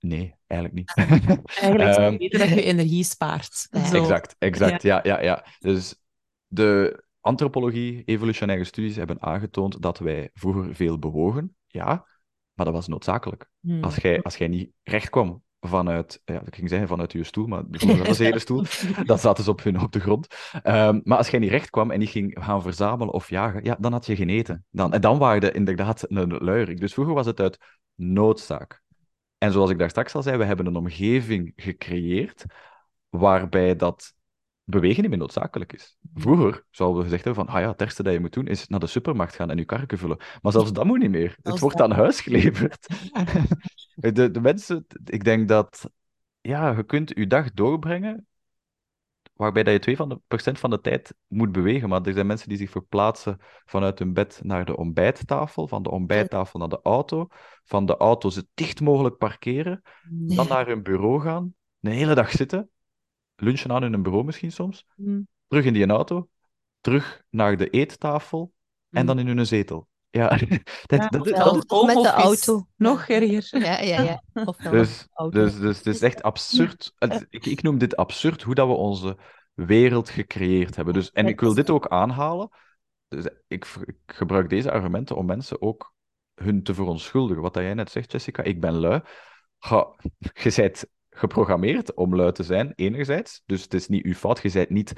Nee, 0.00 0.34
eigenlijk 0.46 0.80
niet. 0.80 0.94
eigenlijk 1.60 1.98
um, 1.98 2.18
beter 2.18 2.38
dat 2.38 2.48
je 2.48 2.62
energie 2.62 3.04
spaart. 3.04 3.68
Exact, 3.92 4.36
exact. 4.38 4.82
Ja. 4.82 5.00
ja, 5.02 5.22
ja, 5.22 5.44
Dus 5.58 5.94
de 6.46 7.02
antropologie, 7.20 8.02
evolutionaire 8.04 8.64
studies 8.64 8.96
hebben 8.96 9.22
aangetoond 9.22 9.82
dat 9.82 9.98
wij 9.98 10.30
vroeger 10.34 10.74
veel 10.74 10.98
bewogen. 10.98 11.56
Ja, 11.66 12.06
maar 12.52 12.66
dat 12.66 12.74
was 12.74 12.88
noodzakelijk. 12.88 13.50
Hmm. 13.60 13.84
Als, 13.84 13.96
jij, 13.96 14.22
als 14.22 14.36
jij 14.36 14.48
niet 14.48 14.70
recht 14.82 15.10
kwam 15.10 15.42
vanuit, 15.60 16.22
ja, 16.24 16.42
ik 16.46 16.54
ging 16.54 16.68
zeggen 16.68 16.88
vanuit 16.88 17.12
je 17.12 17.24
stoel, 17.24 17.46
maar 17.46 17.62
dat 17.68 17.82
was 18.06 18.18
een 18.18 18.24
hele 18.24 18.38
stoel, 18.38 18.64
dan 19.04 19.18
zaten 19.18 19.44
ze 19.44 19.50
op 19.50 19.62
hun 19.62 19.80
op 19.80 19.92
de 19.92 20.00
grond. 20.00 20.26
Um, 20.64 21.00
maar 21.04 21.18
als 21.18 21.28
jij 21.28 21.40
niet 21.40 21.50
recht 21.50 21.70
kwam 21.70 21.90
en 21.90 21.98
niet 21.98 22.08
ging 22.08 22.36
gaan 22.40 22.62
verzamelen 22.62 23.14
of 23.14 23.30
jagen, 23.30 23.64
ja, 23.64 23.76
dan 23.80 23.92
had 23.92 24.06
je 24.06 24.16
geen 24.16 24.28
eten. 24.28 24.64
Dan, 24.70 24.92
en 24.92 25.00
dan 25.00 25.18
waren 25.18 25.40
je 25.40 25.52
inderdaad 25.52 26.04
een 26.08 26.36
luierik. 26.36 26.80
Dus 26.80 26.92
vroeger 26.92 27.14
was 27.14 27.26
het 27.26 27.40
uit 27.40 27.58
noodzaak. 27.94 28.82
En 29.40 29.52
zoals 29.52 29.70
ik 29.70 29.78
daar 29.78 29.90
straks 29.90 30.14
al 30.14 30.22
zei, 30.22 30.36
we 30.36 30.44
hebben 30.44 30.66
een 30.66 30.76
omgeving 30.76 31.52
gecreëerd 31.56 32.44
waarbij 33.08 33.76
dat 33.76 34.14
bewegen 34.64 35.00
niet 35.00 35.10
meer 35.10 35.18
noodzakelijk 35.18 35.72
is. 35.72 35.96
Vroeger 36.14 36.64
zouden 36.70 36.98
we 36.98 37.04
gezegd 37.04 37.24
hebben 37.24 37.44
van, 37.44 37.54
ah 37.54 37.60
ja, 37.60 37.70
het 37.70 37.80
eerste 37.80 38.02
dat 38.02 38.12
je 38.12 38.20
moet 38.20 38.32
doen 38.32 38.46
is 38.46 38.68
naar 38.68 38.80
de 38.80 38.86
supermarkt 38.86 39.34
gaan 39.34 39.50
en 39.50 39.56
je 39.56 39.64
karken 39.64 39.98
vullen. 39.98 40.20
Maar 40.42 40.52
zelfs 40.52 40.72
dat 40.72 40.84
moet 40.84 40.98
niet 40.98 41.10
meer. 41.10 41.36
Het 41.42 41.58
wordt 41.58 41.80
aan 41.80 41.90
huis 41.90 42.20
geleverd. 42.26 42.86
de, 44.14 44.30
de 44.30 44.40
mensen, 44.40 44.86
ik 45.04 45.24
denk 45.24 45.48
dat, 45.48 45.90
ja, 46.40 46.70
je 46.70 46.84
kunt 46.84 47.12
je 47.14 47.26
dag 47.26 47.52
doorbrengen 47.52 48.26
waarbij 49.40 49.62
dat 49.62 49.72
je 49.72 49.78
2 49.78 49.96
van 49.96 50.08
de, 50.08 50.20
procent 50.26 50.58
van 50.58 50.70
de 50.70 50.80
tijd 50.80 51.14
moet 51.26 51.52
bewegen. 51.52 51.88
Maar 51.88 52.02
er 52.02 52.12
zijn 52.12 52.26
mensen 52.26 52.48
die 52.48 52.58
zich 52.58 52.70
verplaatsen 52.70 53.38
vanuit 53.64 53.98
hun 53.98 54.12
bed 54.12 54.40
naar 54.42 54.64
de 54.64 54.76
ontbijttafel, 54.76 55.68
van 55.68 55.82
de 55.82 55.90
ontbijttafel 55.90 56.58
naar 56.58 56.68
de 56.68 56.80
auto, 56.82 57.26
van 57.64 57.86
de 57.86 57.96
auto 57.96 58.30
zo 58.30 58.40
dicht 58.54 58.80
mogelijk 58.80 59.16
parkeren, 59.16 59.82
dan 60.10 60.48
naar 60.48 60.66
hun 60.66 60.82
bureau 60.82 61.20
gaan, 61.20 61.54
een 61.80 61.92
hele 61.92 62.14
dag 62.14 62.30
zitten, 62.30 62.70
lunchen 63.36 63.72
aan 63.72 63.82
hun 63.82 64.02
bureau 64.02 64.24
misschien 64.24 64.52
soms, 64.52 64.86
mm. 64.96 65.26
terug 65.48 65.64
in 65.64 65.72
die 65.72 65.86
auto, 65.86 66.28
terug 66.80 67.22
naar 67.30 67.56
de 67.56 67.70
eettafel 67.70 68.52
en 68.90 69.00
mm. 69.00 69.06
dan 69.06 69.18
in 69.18 69.26
hun 69.26 69.46
zetel. 69.46 69.88
Ja, 70.10 70.28
dat, 70.86 71.10
dat, 71.10 71.12
dat, 71.12 71.86
met 71.86 72.02
de 72.02 72.10
auto. 72.10 72.66
Nog 72.76 73.08
erger. 73.08 73.60
Ja, 73.60 73.80
ja, 73.80 74.02
ja. 74.02 74.22
Of 74.44 74.56
dus, 74.56 75.08
dus, 75.30 75.58
dus 75.58 75.76
het 75.76 75.86
is 75.86 76.02
echt 76.02 76.22
absurd. 76.22 76.94
Ik, 77.28 77.46
ik 77.46 77.62
noem 77.62 77.78
dit 77.78 77.96
absurd, 77.96 78.42
hoe 78.42 78.54
dat 78.54 78.66
we 78.66 78.72
onze 78.72 79.16
wereld 79.54 80.10
gecreëerd 80.10 80.76
hebben. 80.76 80.94
Dus, 80.94 81.10
en 81.10 81.26
ik 81.26 81.40
wil 81.40 81.54
dit 81.54 81.70
ook 81.70 81.88
aanhalen. 81.88 82.48
Dus 83.08 83.28
ik, 83.48 83.64
ik 83.84 83.96
gebruik 84.06 84.48
deze 84.48 84.70
argumenten 84.70 85.16
om 85.16 85.26
mensen 85.26 85.62
ook 85.62 85.94
hun 86.34 86.62
te 86.62 86.74
verontschuldigen. 86.74 87.42
Wat 87.42 87.54
dat 87.54 87.62
jij 87.62 87.74
net 87.74 87.90
zegt, 87.90 88.12
Jessica, 88.12 88.42
ik 88.42 88.60
ben 88.60 88.74
lui. 88.74 89.00
Ga, 89.58 89.94
je 90.18 90.52
bent 90.56 90.84
geprogrammeerd 91.10 91.94
om 91.94 92.16
lui 92.16 92.32
te 92.32 92.42
zijn, 92.42 92.72
enerzijds. 92.74 93.42
Dus 93.46 93.62
het 93.62 93.74
is 93.74 93.88
niet 93.88 94.04
uw 94.04 94.14
fout. 94.14 94.42
Je 94.42 94.50
bent 94.52 94.70
niet 94.70 94.92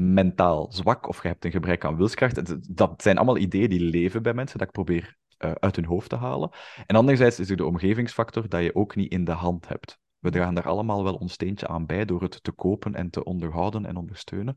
mentaal 0.00 0.72
zwak 0.72 1.08
of 1.08 1.22
je 1.22 1.28
hebt 1.28 1.44
een 1.44 1.50
gebrek 1.50 1.84
aan 1.84 1.96
wilskracht. 1.96 2.76
Dat 2.76 3.02
zijn 3.02 3.16
allemaal 3.16 3.36
ideeën 3.36 3.68
die 3.68 3.80
leven 3.80 4.22
bij 4.22 4.34
mensen, 4.34 4.58
dat 4.58 4.66
ik 4.66 4.72
probeer 4.72 5.16
uh, 5.38 5.50
uit 5.50 5.76
hun 5.76 5.84
hoofd 5.84 6.08
te 6.08 6.16
halen. 6.16 6.50
En 6.86 6.96
anderzijds 6.96 7.38
is 7.38 7.50
er 7.50 7.56
de 7.56 7.66
omgevingsfactor 7.66 8.48
dat 8.48 8.62
je 8.62 8.74
ook 8.74 8.94
niet 8.94 9.12
in 9.12 9.24
de 9.24 9.32
hand 9.32 9.68
hebt. 9.68 9.98
We 10.18 10.30
dragen 10.30 10.54
daar 10.54 10.68
allemaal 10.68 11.04
wel 11.04 11.14
ons 11.14 11.32
steentje 11.32 11.68
aan 11.68 11.86
bij 11.86 12.04
door 12.04 12.22
het 12.22 12.42
te 12.42 12.52
kopen 12.52 12.94
en 12.94 13.10
te 13.10 13.24
onderhouden 13.24 13.86
en 13.86 13.96
ondersteunen. 13.96 14.54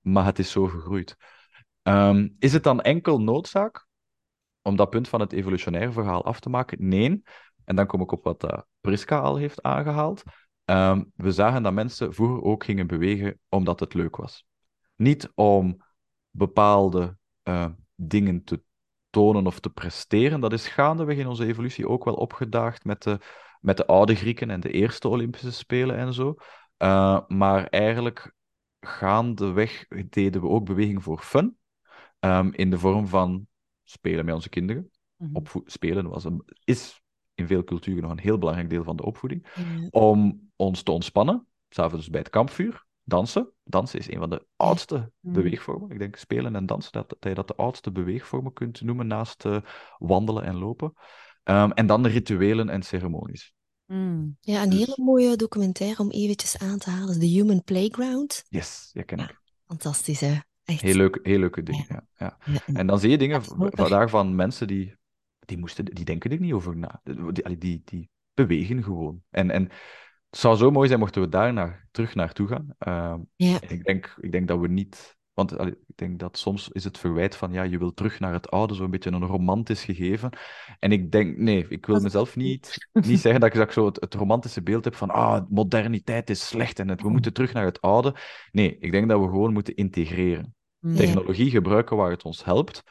Maar 0.00 0.24
het 0.24 0.38
is 0.38 0.50
zo 0.50 0.66
gegroeid. 0.66 1.16
Um, 1.82 2.36
is 2.38 2.52
het 2.52 2.62
dan 2.62 2.80
enkel 2.80 3.20
noodzaak 3.20 3.86
om 4.62 4.76
dat 4.76 4.90
punt 4.90 5.08
van 5.08 5.20
het 5.20 5.32
evolutionaire 5.32 5.92
verhaal 5.92 6.24
af 6.24 6.40
te 6.40 6.48
maken? 6.48 6.88
Nee. 6.88 7.22
En 7.64 7.76
dan 7.76 7.86
kom 7.86 8.00
ik 8.00 8.12
op 8.12 8.24
wat 8.24 8.44
uh, 8.44 8.58
Priska 8.80 9.18
al 9.18 9.36
heeft 9.36 9.62
aangehaald. 9.62 10.22
Um, 10.64 11.12
we 11.14 11.32
zagen 11.32 11.62
dat 11.62 11.72
mensen 11.72 12.14
vroeger 12.14 12.42
ook 12.42 12.64
gingen 12.64 12.86
bewegen 12.86 13.38
omdat 13.48 13.80
het 13.80 13.94
leuk 13.94 14.16
was. 14.16 14.44
Niet 14.96 15.32
om 15.34 15.82
bepaalde 16.30 17.16
uh, 17.48 17.66
dingen 17.94 18.44
te 18.44 18.62
tonen 19.10 19.46
of 19.46 19.60
te 19.60 19.70
presteren. 19.70 20.40
Dat 20.40 20.52
is 20.52 20.68
gaandeweg 20.68 21.16
in 21.16 21.26
onze 21.26 21.46
evolutie 21.46 21.88
ook 21.88 22.04
wel 22.04 22.14
opgedaagd 22.14 22.84
met 22.84 23.02
de, 23.02 23.18
met 23.60 23.76
de 23.76 23.86
oude 23.86 24.14
Grieken 24.14 24.50
en 24.50 24.60
de 24.60 24.70
eerste 24.70 25.08
Olympische 25.08 25.52
Spelen 25.52 25.96
en 25.96 26.14
zo. 26.14 26.34
Uh, 26.78 27.20
maar 27.28 27.66
eigenlijk 27.66 28.34
gaandeweg 28.80 29.86
deden 30.08 30.40
we 30.40 30.48
ook 30.48 30.64
beweging 30.64 31.02
voor 31.02 31.18
fun. 31.18 31.56
Um, 32.20 32.52
in 32.52 32.70
de 32.70 32.78
vorm 32.78 33.06
van 33.06 33.46
spelen 33.82 34.24
met 34.24 34.34
onze 34.34 34.48
kinderen. 34.48 34.90
Mm 35.16 35.30
-hmm. 35.32 35.62
spelen 35.64 36.08
was 36.08 36.24
een, 36.24 36.44
is 36.64 37.02
in 37.34 37.46
veel 37.46 37.64
culturen 37.64 38.02
nog 38.02 38.10
een 38.10 38.18
heel 38.18 38.38
belangrijk 38.38 38.70
deel 38.70 38.84
van 38.84 38.96
de 38.96 39.04
opvoeding. 39.04 39.46
Om 39.90 40.50
ons 40.56 40.82
te 40.82 40.90
ontspannen, 40.90 41.46
s'avonds 41.68 42.10
bij 42.10 42.20
het 42.20 42.30
kampvuur, 42.30 42.86
dansen. 43.04 43.52
Dansen 43.64 43.98
is 43.98 44.10
een 44.10 44.18
van 44.18 44.30
de 44.30 44.46
oudste 44.56 45.12
mm. 45.20 45.32
beweegvormen. 45.32 45.90
Ik 45.90 45.98
denk 45.98 46.16
spelen 46.16 46.56
en 46.56 46.66
dansen, 46.66 46.92
dat, 46.92 47.08
dat 47.08 47.18
je 47.22 47.34
dat 47.34 47.48
de 47.48 47.56
oudste 47.56 47.92
beweegvormen 47.92 48.52
kunt 48.52 48.80
noemen 48.80 49.06
naast 49.06 49.44
uh, 49.44 49.60
wandelen 49.98 50.44
en 50.44 50.56
lopen. 50.56 50.92
Um, 51.44 51.72
en 51.72 51.86
dan 51.86 52.02
de 52.02 52.08
rituelen 52.08 52.68
en 52.68 52.82
ceremonies. 52.82 53.54
Mm. 53.86 54.36
Ja, 54.40 54.62
een 54.62 54.70
dus... 54.70 54.78
hele 54.78 54.94
mooie 54.96 55.36
documentaire 55.36 56.02
om 56.02 56.10
eventjes 56.10 56.58
aan 56.58 56.78
te 56.78 56.90
halen. 56.90 57.18
The 57.20 57.26
Human 57.26 57.64
Playground. 57.64 58.44
Yes, 58.48 58.90
ja, 58.92 59.02
ken 59.02 59.18
ik. 59.18 59.28
Ja, 59.28 59.38
fantastisch, 59.66 60.20
hè? 60.20 60.38
Echt. 60.64 60.80
Heel, 60.80 60.94
leuk, 60.94 61.18
heel 61.22 61.38
leuke 61.38 61.62
dingen, 61.62 61.86
ja. 61.88 62.06
ja. 62.16 62.60
En 62.66 62.86
dan 62.86 62.98
zie 62.98 63.10
je 63.10 63.18
dingen 63.18 63.44
vandaag 63.44 64.10
van 64.10 64.34
mensen 64.34 64.66
die, 64.66 64.96
die, 65.38 65.58
moesten, 65.58 65.84
die 65.84 66.04
denken 66.04 66.30
er 66.30 66.40
niet 66.40 66.52
over 66.52 66.76
na. 66.76 67.00
Die, 67.04 67.58
die, 67.58 67.82
die 67.84 68.10
bewegen 68.34 68.82
gewoon. 68.82 69.22
En, 69.30 69.50
en 69.50 69.68
het 70.34 70.42
zou 70.42 70.56
zo 70.56 70.70
mooi 70.70 70.88
zijn 70.88 71.00
mochten 71.00 71.22
we 71.22 71.28
daar 71.28 71.52
naar, 71.52 71.88
terug 71.90 72.14
naartoe 72.14 72.48
gaan. 72.48 72.74
Uh, 72.88 73.14
ja. 73.36 73.60
ik, 73.68 73.84
denk, 73.84 74.16
ik 74.20 74.32
denk 74.32 74.48
dat 74.48 74.58
we 74.58 74.68
niet... 74.68 75.16
Want 75.32 75.58
allee, 75.58 75.72
ik 75.72 75.96
denk 75.96 76.18
dat 76.18 76.38
soms 76.38 76.68
is 76.68 76.84
het 76.84 76.98
verwijt 76.98 77.36
van, 77.36 77.52
ja, 77.52 77.62
je 77.62 77.78
wil 77.78 77.94
terug 77.94 78.20
naar 78.20 78.32
het 78.32 78.50
oude, 78.50 78.74
zo'n 78.74 78.90
beetje 78.90 79.10
een 79.10 79.24
romantisch 79.24 79.84
gegeven. 79.84 80.30
En 80.78 80.92
ik 80.92 81.12
denk, 81.12 81.36
nee, 81.36 81.66
ik 81.68 81.86
wil 81.86 82.00
mezelf 82.00 82.36
niet, 82.36 82.88
niet 82.92 83.20
zeggen 83.20 83.40
dat 83.40 83.50
ik, 83.50 83.56
dat 83.56 83.66
ik 83.66 83.72
zo 83.72 83.86
het, 83.86 84.00
het, 84.00 84.14
romantische 84.14 84.62
beeld 84.62 84.84
heb 84.84 84.94
van, 84.94 85.10
ah, 85.10 85.48
moderniteit 85.48 86.30
is 86.30 86.46
slecht 86.46 86.78
en 86.78 86.88
het, 86.88 87.02
we 87.02 87.08
moeten 87.08 87.32
terug 87.32 87.52
naar 87.52 87.64
het 87.64 87.80
oude. 87.80 88.14
Nee, 88.52 88.78
ik 88.78 88.90
denk 88.92 89.08
dat 89.08 89.20
we 89.20 89.26
gewoon 89.26 89.52
moeten 89.52 89.74
integreren. 89.74 90.54
Technologie 90.94 91.50
gebruiken 91.50 91.96
waar 91.96 92.10
het 92.10 92.24
ons 92.24 92.44
helpt, 92.44 92.82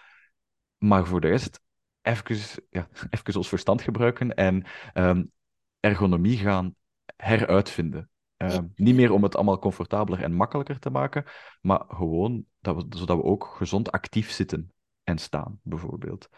maar 0.77 1.05
voor 1.05 1.21
de 1.21 1.27
rest 1.27 1.61
even, 2.01 2.63
ja, 2.69 2.87
even 3.09 3.35
ons 3.35 3.49
verstand 3.49 3.81
gebruiken 3.81 4.33
en 4.33 4.65
um, 4.93 5.31
ergonomie 5.79 6.37
gaan 6.37 6.75
heruitvinden. 7.23 8.09
Uh, 8.37 8.57
niet 8.75 8.95
meer 8.95 9.11
om 9.11 9.23
het 9.23 9.35
allemaal 9.35 9.59
comfortabeler 9.59 10.23
en 10.23 10.33
makkelijker 10.33 10.79
te 10.79 10.89
maken, 10.89 11.25
maar 11.61 11.83
gewoon 11.87 12.45
dat 12.59 12.75
we, 12.75 12.97
zodat 12.97 13.17
we 13.17 13.23
ook 13.23 13.53
gezond 13.57 13.91
actief 13.91 14.31
zitten 14.31 14.73
en 15.03 15.17
staan, 15.17 15.59
bijvoorbeeld. 15.63 16.29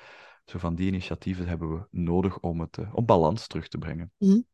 Zo 0.46 0.58
van 0.60 0.76
die 0.76 0.88
initiatieven 0.88 1.48
hebben 1.48 1.74
we 1.74 1.88
nodig 1.92 2.40
om 2.40 2.60
het 2.60 2.78
uh, 2.78 2.96
op 2.96 3.08
balans 3.08 3.48
terug 3.48 3.68
te 3.68 3.78
brengen. 3.78 4.12
Mm. 4.18 4.46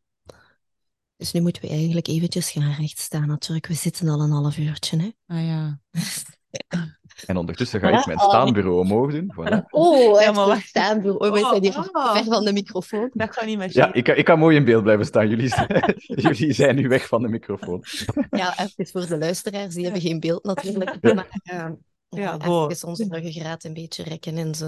Dus 1.15 1.31
nu 1.31 1.41
moeten 1.41 1.61
we 1.61 1.69
eigenlijk 1.69 2.07
eventjes 2.07 2.51
gaan 2.51 2.71
rechtstaan 2.71 3.27
natuurlijk. 3.27 3.67
We 3.67 3.73
zitten 3.73 4.09
al 4.09 4.21
een 4.21 4.31
half 4.31 4.57
uurtje, 4.57 4.97
hè? 4.97 5.09
Ah 5.35 5.45
ja. 5.45 5.79
En 7.25 7.37
ondertussen 7.37 7.79
ga 7.79 7.89
ik 7.99 8.05
mijn 8.05 8.19
staanbureau 8.19 8.79
omhoog 8.79 9.11
doen. 9.11 9.33
Voilà. 9.35 9.65
Oh, 9.69 10.21
ja, 10.21 10.31
maar 10.31 10.47
wacht. 10.47 10.67
Staanbureau. 10.67 11.27
Oh, 11.27 11.33
we 11.33 11.39
zijn 11.39 11.61
hier 11.61 11.89
oh. 11.91 12.15
ver 12.15 12.23
van 12.23 12.45
de 12.45 12.53
microfoon. 12.53 13.09
Dat 13.13 13.33
gaat 13.33 13.45
niet 13.45 13.57
meer. 13.57 13.69
Ja, 13.71 13.93
ik, 13.93 14.07
ik 14.07 14.25
kan 14.25 14.39
mooi 14.39 14.55
in 14.55 14.65
beeld 14.65 14.83
blijven 14.83 15.05
staan. 15.05 15.29
Jullie, 15.29 15.53
jullie 16.25 16.53
zijn 16.53 16.75
nu 16.75 16.87
weg 16.87 17.07
van 17.07 17.21
de 17.21 17.27
microfoon. 17.27 17.83
Ja, 18.29 18.59
even 18.59 18.87
voor 18.87 19.07
de 19.07 19.17
luisteraars. 19.17 19.73
Die 19.73 19.83
hebben 19.83 20.01
geen 20.01 20.19
beeld 20.19 20.43
natuurlijk. 20.43 20.97
Ja. 21.01 21.13
Maar, 21.13 21.27
uh, 21.53 21.69
ja, 22.09 22.39
even 22.67 22.87
onze 22.87 23.07
ruggengraat 23.09 23.63
een 23.63 23.73
beetje 23.73 24.03
rekken 24.03 24.37
en 24.37 24.55
zo. 24.55 24.67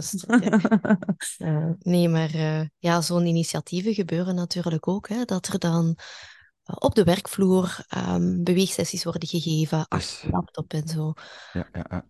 uh, 1.38 1.70
nee, 1.94 2.10
maar 2.10 2.36
uh, 2.36 2.62
ja, 2.78 3.02
zo'n 3.02 3.26
initiatieven 3.26 3.94
gebeuren 3.94 4.36
natuurlijk 4.36 4.88
ook. 4.88 5.10
Hè, 5.10 5.26
dat 5.26 5.48
er 5.48 5.60
dan 5.60 5.98
op 6.64 6.96
de 6.96 7.04
werkvloer 7.04 7.86
um, 7.98 8.44
beweegsessies 8.44 9.04
worden 9.04 9.28
gegeven, 9.28 9.88
achter 9.88 10.30
laptop 10.32 10.74
en 10.74 10.88
zo. 10.88 11.14
Ja, 11.54 11.68
ja, 11.74 11.86
ja. 11.90 12.06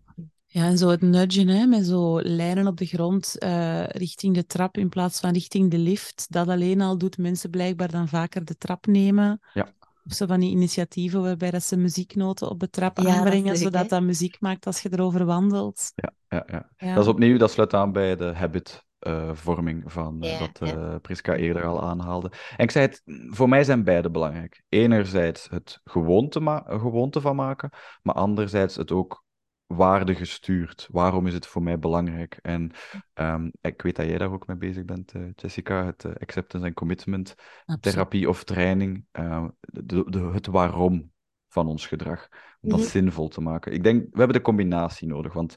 Ja, 0.53 0.65
en 0.65 0.77
zo 0.77 0.89
het 0.89 1.01
nudgen, 1.01 1.47
hè, 1.47 1.65
met 1.65 1.85
zo 1.85 2.21
lijnen 2.21 2.67
op 2.67 2.77
de 2.77 2.85
grond 2.85 3.35
uh, 3.39 3.85
richting 3.85 4.35
de 4.35 4.45
trap 4.45 4.77
in 4.77 4.89
plaats 4.89 5.19
van 5.19 5.31
richting 5.31 5.71
de 5.71 5.77
lift. 5.77 6.25
Dat 6.29 6.47
alleen 6.47 6.81
al 6.81 6.97
doet 6.97 7.17
mensen 7.17 7.49
blijkbaar 7.49 7.91
dan 7.91 8.07
vaker 8.07 8.45
de 8.45 8.57
trap 8.57 8.85
nemen. 8.85 9.39
Ja. 9.53 9.73
Of 10.05 10.13
zo 10.13 10.25
van 10.25 10.39
die 10.39 10.51
initiatieven 10.51 11.21
waarbij 11.21 11.51
dat 11.51 11.63
ze 11.63 11.77
muzieknoten 11.77 12.49
op 12.49 12.59
de 12.59 12.69
trap 12.69 12.99
ja, 12.99 13.15
aanbrengen, 13.15 13.47
dat 13.47 13.57
zodat 13.57 13.89
dat 13.89 14.01
muziek 14.01 14.39
maakt 14.39 14.65
als 14.65 14.81
je 14.81 14.89
erover 14.91 15.25
wandelt. 15.25 15.91
Ja, 15.95 16.13
ja, 16.27 16.43
ja. 16.47 16.69
ja. 16.77 16.93
Dat 16.93 17.03
is 17.03 17.09
opnieuw, 17.09 17.37
dat 17.37 17.51
sluit 17.51 17.73
aan 17.73 17.91
bij 17.91 18.15
de 18.15 18.33
habit 18.35 18.85
robotvorming 18.99 19.91
van 19.91 20.19
wat 20.19 20.61
Priska 21.01 21.35
eerder 21.35 21.65
al 21.65 21.81
aanhaalde. 21.81 22.31
En 22.57 22.63
ik 22.63 22.71
zei 22.71 22.85
het, 22.85 23.01
voor 23.27 23.49
mij 23.49 23.63
zijn 23.63 23.83
beide 23.83 24.11
belangrijk. 24.11 24.63
Enerzijds 24.69 25.49
het 25.49 25.79
gewoonte, 25.83 26.63
gewoonte 26.65 27.21
van 27.21 27.35
maken, 27.35 27.69
maar 28.01 28.15
anderzijds 28.15 28.75
het 28.75 28.91
ook 28.91 29.23
waarde 29.67 30.15
gestuurd. 30.15 30.87
Waarom 30.91 31.27
is 31.27 31.33
het 31.33 31.47
voor 31.47 31.63
mij 31.63 31.79
belangrijk? 31.79 32.39
En 32.41 32.71
um, 33.13 33.51
ik 33.61 33.81
weet 33.81 33.95
dat 33.95 34.05
jij 34.05 34.17
daar 34.17 34.31
ook 34.31 34.47
mee 34.47 34.57
bezig 34.57 34.85
bent, 34.85 35.13
uh, 35.13 35.29
Jessica, 35.35 35.85
het 35.85 36.03
uh, 36.03 36.11
acceptance 36.19 36.67
en 36.67 36.73
commitment 36.73 37.35
therapie 37.79 38.29
of 38.29 38.43
training, 38.43 39.05
uh, 39.19 39.47
de, 39.59 40.09
de, 40.09 40.19
het 40.19 40.47
waarom 40.47 41.11
van 41.47 41.67
ons 41.67 41.87
gedrag, 41.87 42.27
om 42.61 42.69
dat 42.69 42.77
mm 42.77 42.83
-hmm. 42.83 42.93
zinvol 42.93 43.27
te 43.27 43.41
maken. 43.41 43.73
Ik 43.73 43.83
denk, 43.83 44.01
we 44.01 44.17
hebben 44.17 44.37
de 44.37 44.43
combinatie 44.43 45.07
nodig, 45.07 45.33
want 45.33 45.55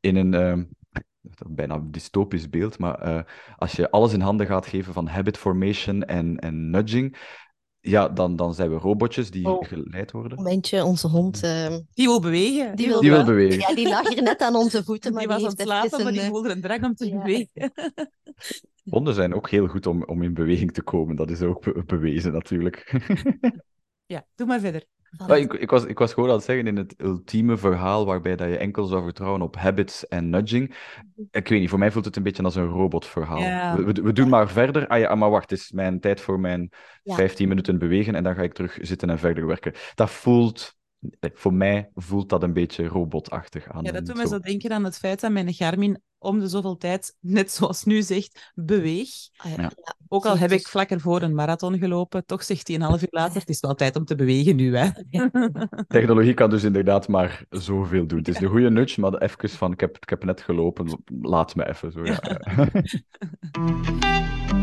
in 0.00 0.16
een 0.16 0.34
ehm, 0.34 0.64
bijna 1.46 1.82
dystopisch 1.84 2.48
beeld, 2.48 2.78
maar 2.78 3.26
als 3.56 3.72
je 3.72 3.90
alles 3.90 4.12
in 4.12 4.20
handen 4.20 4.46
gaat 4.46 4.66
geven 4.66 4.92
van 4.92 5.06
habit 5.06 5.38
formation 5.38 6.04
en, 6.04 6.38
en 6.38 6.70
nudging, 6.70 7.16
ja, 7.84 8.08
dan, 8.08 8.36
dan 8.36 8.54
zijn 8.54 8.70
we 8.70 8.76
robotjes 8.76 9.30
die 9.30 9.48
oh, 9.48 9.68
geleid 9.68 10.10
worden. 10.10 10.36
Momentje, 10.36 10.84
onze 10.84 11.08
hond... 11.08 11.44
Uh, 11.44 11.66
die 11.94 12.06
wil 12.06 12.20
bewegen. 12.20 12.76
Die 12.76 12.88
wil, 12.88 13.00
die 13.00 13.10
wil 13.10 13.24
bewegen. 13.24 13.58
Ja, 13.58 13.74
die 13.74 13.88
lag 13.88 14.08
hier 14.08 14.22
net 14.22 14.40
aan 14.40 14.54
onze 14.54 14.84
voeten. 14.84 15.12
Maar 15.12 15.22
die, 15.22 15.32
was 15.32 15.42
aan 15.42 15.50
het 15.50 15.60
slapen, 15.60 15.98
een... 15.98 16.04
maar 16.04 16.12
die 16.12 16.22
voelde 16.22 16.50
een 16.50 16.60
drang 16.60 16.84
om 16.84 16.94
te 16.94 17.06
ja. 17.06 17.18
bewegen. 17.18 17.72
Honden 18.90 19.14
zijn 19.14 19.34
ook 19.34 19.50
heel 19.50 19.66
goed 19.66 19.86
om, 19.86 20.04
om 20.04 20.22
in 20.22 20.34
beweging 20.34 20.72
te 20.72 20.82
komen. 20.82 21.16
Dat 21.16 21.30
is 21.30 21.42
ook 21.42 21.64
be 21.64 21.82
bewezen, 21.86 22.32
natuurlijk. 22.32 23.00
ja, 24.14 24.26
doe 24.34 24.46
maar 24.46 24.60
verder. 24.60 24.86
Maar 25.26 25.38
ik, 25.38 25.52
ik, 25.52 25.70
was, 25.70 25.84
ik 25.84 25.98
was 25.98 26.12
gewoon 26.12 26.28
aan 26.28 26.34
het 26.34 26.44
zeggen 26.44 26.66
in 26.66 26.76
het 26.76 26.94
ultieme 26.98 27.56
verhaal 27.56 28.06
waarbij 28.06 28.36
dat 28.36 28.48
je 28.48 28.56
enkel 28.56 28.84
zou 28.84 29.02
vertrouwen 29.02 29.42
op 29.42 29.56
habits 29.56 30.08
en 30.08 30.30
nudging. 30.30 30.76
Ik 31.30 31.48
weet 31.48 31.60
niet, 31.60 31.68
voor 31.68 31.78
mij 31.78 31.90
voelt 31.90 32.04
het 32.04 32.16
een 32.16 32.22
beetje 32.22 32.42
als 32.42 32.54
een 32.54 32.68
robotverhaal. 32.68 33.40
Ja. 33.40 33.76
We, 33.76 33.84
we, 33.84 34.02
we, 34.02 34.12
doen 34.12 34.28
maar 34.28 34.48
verder. 34.48 34.86
Ah 34.86 34.98
ja, 34.98 35.14
maar 35.14 35.30
wacht, 35.30 35.50
het 35.50 35.58
is 35.58 35.72
mijn 35.72 36.00
tijd 36.00 36.20
voor 36.20 36.40
mijn 36.40 36.70
ja. 37.02 37.14
15 37.14 37.48
minuten 37.48 37.78
bewegen 37.78 38.14
en 38.14 38.22
dan 38.22 38.34
ga 38.34 38.42
ik 38.42 38.52
terug 38.52 38.78
zitten 38.80 39.10
en 39.10 39.18
verder 39.18 39.46
werken. 39.46 39.72
Dat 39.94 40.10
voelt 40.10 40.76
voor 41.20 41.54
mij 41.54 41.90
voelt 41.94 42.28
dat 42.28 42.42
een 42.42 42.52
beetje 42.52 42.86
robotachtig 42.86 43.68
aan. 43.68 43.84
Ja, 43.84 43.92
dat 43.92 44.06
doet 44.06 44.16
me 44.16 44.26
zo 44.26 44.38
denken 44.38 44.72
aan 44.72 44.84
het 44.84 44.98
feit 44.98 45.20
dat 45.20 45.30
mijn 45.30 45.54
Garmin 45.54 46.00
om 46.22 46.38
de 46.38 46.48
zoveel 46.48 46.76
tijd, 46.76 47.16
net 47.20 47.50
zoals 47.50 47.84
nu 47.84 48.02
zegt, 48.02 48.52
beweeg. 48.54 49.08
Ah, 49.36 49.50
ja. 49.50 49.62
Ja. 49.62 49.70
Ook 50.08 50.26
al 50.26 50.38
heb 50.38 50.50
ik 50.50 50.68
vlak 50.68 50.90
ervoor 50.90 51.22
een 51.22 51.34
marathon 51.34 51.78
gelopen, 51.78 52.26
toch 52.26 52.42
zegt 52.42 52.66
hij 52.66 52.76
een 52.76 52.82
half 52.82 53.02
uur 53.02 53.08
later, 53.10 53.40
het 53.40 53.48
is 53.48 53.60
wel 53.60 53.74
tijd 53.74 53.96
om 53.96 54.04
te 54.04 54.14
bewegen 54.14 54.56
nu. 54.56 54.76
Hè. 54.76 54.88
Technologie 55.88 56.34
kan 56.34 56.50
dus 56.50 56.62
inderdaad 56.62 57.08
maar 57.08 57.44
zoveel 57.50 58.06
doen. 58.06 58.18
Het 58.18 58.28
is 58.28 58.40
een 58.40 58.48
goede 58.48 58.70
nudge, 58.70 59.00
maar 59.00 59.14
even 59.14 59.48
van, 59.48 59.72
ik 59.72 59.80
heb, 59.80 59.96
ik 60.00 60.08
heb 60.08 60.24
net 60.24 60.40
gelopen, 60.40 61.02
laat 61.20 61.54
me 61.54 61.68
even. 61.68 61.92
Zo, 61.92 62.02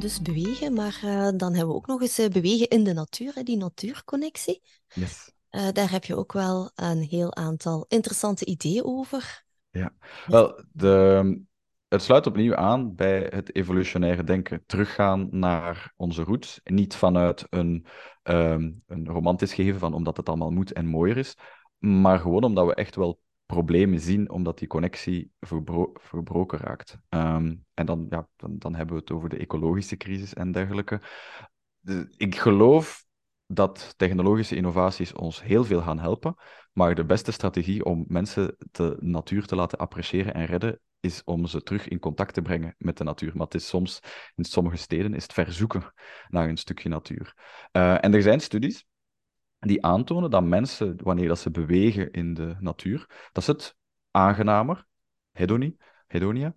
dus 0.00 0.22
bewegen, 0.22 0.72
maar 0.72 1.00
uh, 1.04 1.28
dan 1.36 1.54
hebben 1.54 1.68
we 1.68 1.74
ook 1.74 1.86
nog 1.86 2.02
eens 2.02 2.18
uh, 2.18 2.28
bewegen 2.28 2.68
in 2.68 2.84
de 2.84 2.92
natuur, 2.92 3.34
hè, 3.34 3.42
die 3.42 3.56
natuurconnectie. 3.56 4.62
Yes. 4.94 5.32
Uh, 5.50 5.68
daar 5.72 5.90
heb 5.90 6.04
je 6.04 6.16
ook 6.16 6.32
wel 6.32 6.70
een 6.74 7.02
heel 7.02 7.34
aantal 7.34 7.84
interessante 7.88 8.44
ideeën 8.44 8.84
over. 8.84 9.44
Ja, 9.70 9.92
wel, 10.26 10.64
de, 10.72 11.42
het 11.88 12.02
sluit 12.02 12.26
opnieuw 12.26 12.54
aan 12.54 12.94
bij 12.94 13.26
het 13.30 13.54
evolutionaire 13.54 14.24
denken. 14.24 14.62
Teruggaan 14.66 15.28
naar 15.30 15.92
onze 15.96 16.22
roots. 16.22 16.60
Niet 16.64 16.94
vanuit 16.94 17.46
een, 17.50 17.86
um, 18.22 18.82
een 18.86 19.08
romantisch 19.08 19.54
gegeven 19.54 19.80
van 19.80 19.94
omdat 19.94 20.16
het 20.16 20.28
allemaal 20.28 20.50
moet 20.50 20.72
en 20.72 20.86
mooier 20.86 21.16
is, 21.16 21.36
maar 21.78 22.18
gewoon 22.18 22.44
omdat 22.44 22.66
we 22.66 22.74
echt 22.74 22.96
wel 22.96 23.20
problemen 23.50 24.00
zien 24.00 24.30
omdat 24.30 24.58
die 24.58 24.68
connectie 24.68 25.30
verbro 25.40 25.92
verbroken 25.94 26.58
raakt. 26.58 26.98
Um, 27.08 27.64
en 27.74 27.86
dan, 27.86 28.06
ja, 28.10 28.28
dan, 28.36 28.74
hebben 28.74 28.94
we 28.94 29.00
het 29.00 29.10
over 29.10 29.28
de 29.28 29.36
ecologische 29.36 29.96
crisis 29.96 30.34
en 30.34 30.52
dergelijke. 30.52 31.00
De, 31.80 32.14
ik 32.16 32.36
geloof 32.36 33.04
dat 33.46 33.94
technologische 33.96 34.56
innovaties 34.56 35.12
ons 35.12 35.42
heel 35.42 35.64
veel 35.64 35.80
gaan 35.80 35.98
helpen, 35.98 36.34
maar 36.72 36.94
de 36.94 37.04
beste 37.04 37.32
strategie 37.32 37.84
om 37.84 38.04
mensen 38.08 38.56
de 38.70 38.96
natuur 39.00 39.46
te 39.46 39.56
laten 39.56 39.78
appreciëren 39.78 40.34
en 40.34 40.46
redden, 40.46 40.80
is 41.00 41.24
om 41.24 41.46
ze 41.46 41.62
terug 41.62 41.88
in 41.88 41.98
contact 41.98 42.34
te 42.34 42.42
brengen 42.42 42.74
met 42.78 42.96
de 42.96 43.04
natuur. 43.04 43.32
Maar 43.34 43.46
het 43.46 43.54
is 43.54 43.68
soms, 43.68 44.00
in 44.34 44.44
sommige 44.44 44.76
steden, 44.76 45.14
is 45.14 45.22
het 45.22 45.32
verzoeken 45.32 45.92
naar 46.28 46.48
een 46.48 46.56
stukje 46.56 46.88
natuur. 46.88 47.34
Uh, 47.72 48.04
en 48.04 48.14
er 48.14 48.22
zijn 48.22 48.40
studies 48.40 48.84
die 49.68 49.84
aantonen 49.84 50.30
dat 50.30 50.44
mensen, 50.44 50.96
wanneer 51.02 51.28
dat 51.28 51.38
ze 51.38 51.50
bewegen 51.50 52.10
in 52.10 52.34
de 52.34 52.56
natuur, 52.60 53.28
dat 53.32 53.44
ze 53.44 53.50
het 53.50 53.76
aangenamer, 54.10 54.86
hedonie, 55.32 55.76
hedonia, 56.06 56.54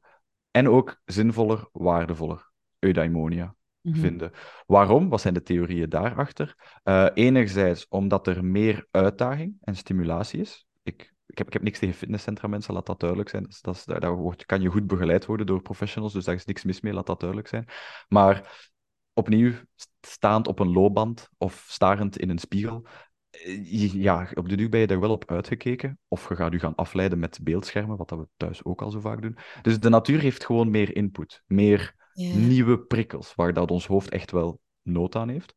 en 0.51 0.69
ook 0.69 1.01
zinvoller, 1.05 1.69
waardevoller, 1.71 2.51
eudaimonia, 2.79 3.55
mm 3.81 3.91
-hmm. 3.93 4.01
vinden. 4.01 4.31
Waarom? 4.65 5.09
Wat 5.09 5.21
zijn 5.21 5.33
de 5.33 5.41
theorieën 5.41 5.89
daarachter? 5.89 6.55
Uh, 6.83 7.07
enerzijds 7.13 7.87
omdat 7.87 8.27
er 8.27 8.45
meer 8.45 8.87
uitdaging 8.91 9.57
en 9.61 9.75
stimulatie 9.75 10.39
is. 10.39 10.65
Ik, 10.83 11.13
ik, 11.25 11.37
heb, 11.37 11.47
ik 11.47 11.53
heb 11.53 11.61
niks 11.61 11.79
tegen 11.79 11.95
fitnesscentra, 11.95 12.47
mensen, 12.47 12.73
laat 12.73 12.85
dat 12.85 12.99
duidelijk 12.99 13.29
zijn. 13.29 13.43
Dat, 13.43 13.59
dat, 13.61 13.83
daar, 13.85 13.99
daar 13.99 14.15
wordt, 14.15 14.45
kan 14.45 14.61
je 14.61 14.69
goed 14.69 14.87
begeleid 14.87 15.25
worden 15.25 15.45
door 15.45 15.61
professionals, 15.61 16.13
dus 16.13 16.25
daar 16.25 16.35
is 16.35 16.45
niks 16.45 16.63
mis 16.63 16.81
mee, 16.81 16.93
laat 16.93 17.05
dat 17.05 17.19
duidelijk 17.19 17.49
zijn. 17.49 17.67
Maar 18.07 18.71
opnieuw, 19.13 19.53
staand 20.01 20.47
op 20.47 20.59
een 20.59 20.71
loopband 20.71 21.29
of 21.37 21.65
starend 21.67 22.17
in 22.17 22.29
een 22.29 22.39
spiegel, 22.39 22.87
eh, 23.33 23.93
ja, 23.93 24.27
op 24.33 24.49
de 24.49 24.55
duur 24.55 24.69
ben 24.69 24.79
je 24.79 24.87
daar 24.87 24.99
wel 24.99 25.11
op 25.11 25.31
uitgekeken. 25.31 25.99
Of 26.07 26.29
je 26.29 26.35
gaat 26.35 26.51
je 26.51 26.59
gaan 26.59 26.75
afleiden 26.75 27.19
met 27.19 27.39
beeldschermen, 27.41 27.97
wat 27.97 28.09
dat 28.09 28.19
we 28.19 28.27
thuis 28.37 28.63
ook 28.63 28.81
al 28.81 28.91
zo 28.91 28.99
vaak 28.99 29.21
doen. 29.21 29.37
Dus 29.61 29.79
de 29.79 29.89
natuur 29.89 30.19
heeft 30.19 30.45
gewoon 30.45 30.69
meer 30.69 30.95
input, 30.95 31.43
meer 31.47 31.95
nieuwe 32.13 32.79
prikkels, 32.79 33.35
waar 33.35 33.53
dat 33.53 33.71
ons 33.71 33.87
hoofd 33.87 34.09
echt 34.09 34.31
wel 34.31 34.59
nood 34.81 35.15
aan 35.15 35.29
heeft. 35.29 35.53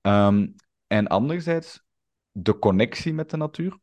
Um, 0.00 0.54
en 0.86 1.06
anderzijds, 1.06 1.82
de 2.30 2.58
connectie 2.58 3.14
met 3.14 3.30
de 3.30 3.36
natuur. 3.36 3.78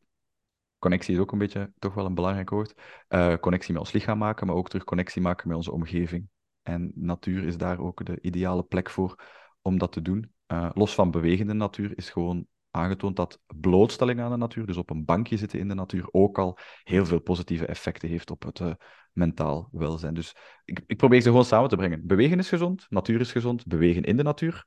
Connectie 0.79 1.15
is 1.15 1.19
ook 1.19 1.31
een 1.31 1.37
beetje 1.37 1.71
toch 1.79 1.93
wel 1.93 2.05
een 2.05 2.15
belangrijk 2.15 2.49
woord. 2.49 2.73
Uh, 3.09 3.35
connectie 3.35 3.73
met 3.73 3.81
ons 3.81 3.91
lichaam 3.91 4.17
maken, 4.17 4.47
maar 4.47 4.55
ook 4.55 4.69
terug 4.69 4.83
connectie 4.83 5.21
maken 5.21 5.47
met 5.47 5.57
onze 5.57 5.71
omgeving. 5.71 6.27
En 6.67 6.91
natuur 6.95 7.43
is 7.43 7.57
daar 7.57 7.79
ook 7.79 8.05
de 8.05 8.17
ideale 8.21 8.63
plek 8.63 8.89
voor 8.89 9.23
om 9.61 9.77
dat 9.77 9.91
te 9.91 10.01
doen. 10.01 10.31
Uh, 10.47 10.69
los 10.73 10.93
van 10.93 11.11
bewegende 11.11 11.53
natuur 11.53 11.97
is 11.97 12.09
gewoon 12.09 12.47
aangetoond 12.71 13.15
dat 13.15 13.39
blootstelling 13.59 14.19
aan 14.19 14.31
de 14.31 14.37
natuur, 14.37 14.65
dus 14.65 14.77
op 14.77 14.89
een 14.89 15.05
bankje 15.05 15.37
zitten 15.37 15.59
in 15.59 15.67
de 15.67 15.73
natuur, 15.73 16.07
ook 16.11 16.39
al 16.39 16.57
heel 16.83 17.05
veel 17.05 17.19
positieve 17.19 17.65
effecten 17.65 18.09
heeft 18.09 18.31
op 18.31 18.43
het 18.43 18.59
uh, 18.59 18.73
mentaal 19.11 19.69
welzijn. 19.71 20.13
Dus 20.13 20.35
ik, 20.65 20.83
ik, 20.87 20.97
probeer 20.97 21.21
ze 21.21 21.29
gewoon 21.29 21.45
samen 21.45 21.69
te 21.69 21.75
brengen. 21.75 22.07
Bewegen 22.07 22.39
is 22.39 22.49
gezond, 22.49 22.85
natuur 22.89 23.19
is 23.19 23.31
gezond, 23.31 23.65
bewegen 23.65 24.03
in 24.03 24.17
de 24.17 24.23
natuur, 24.23 24.65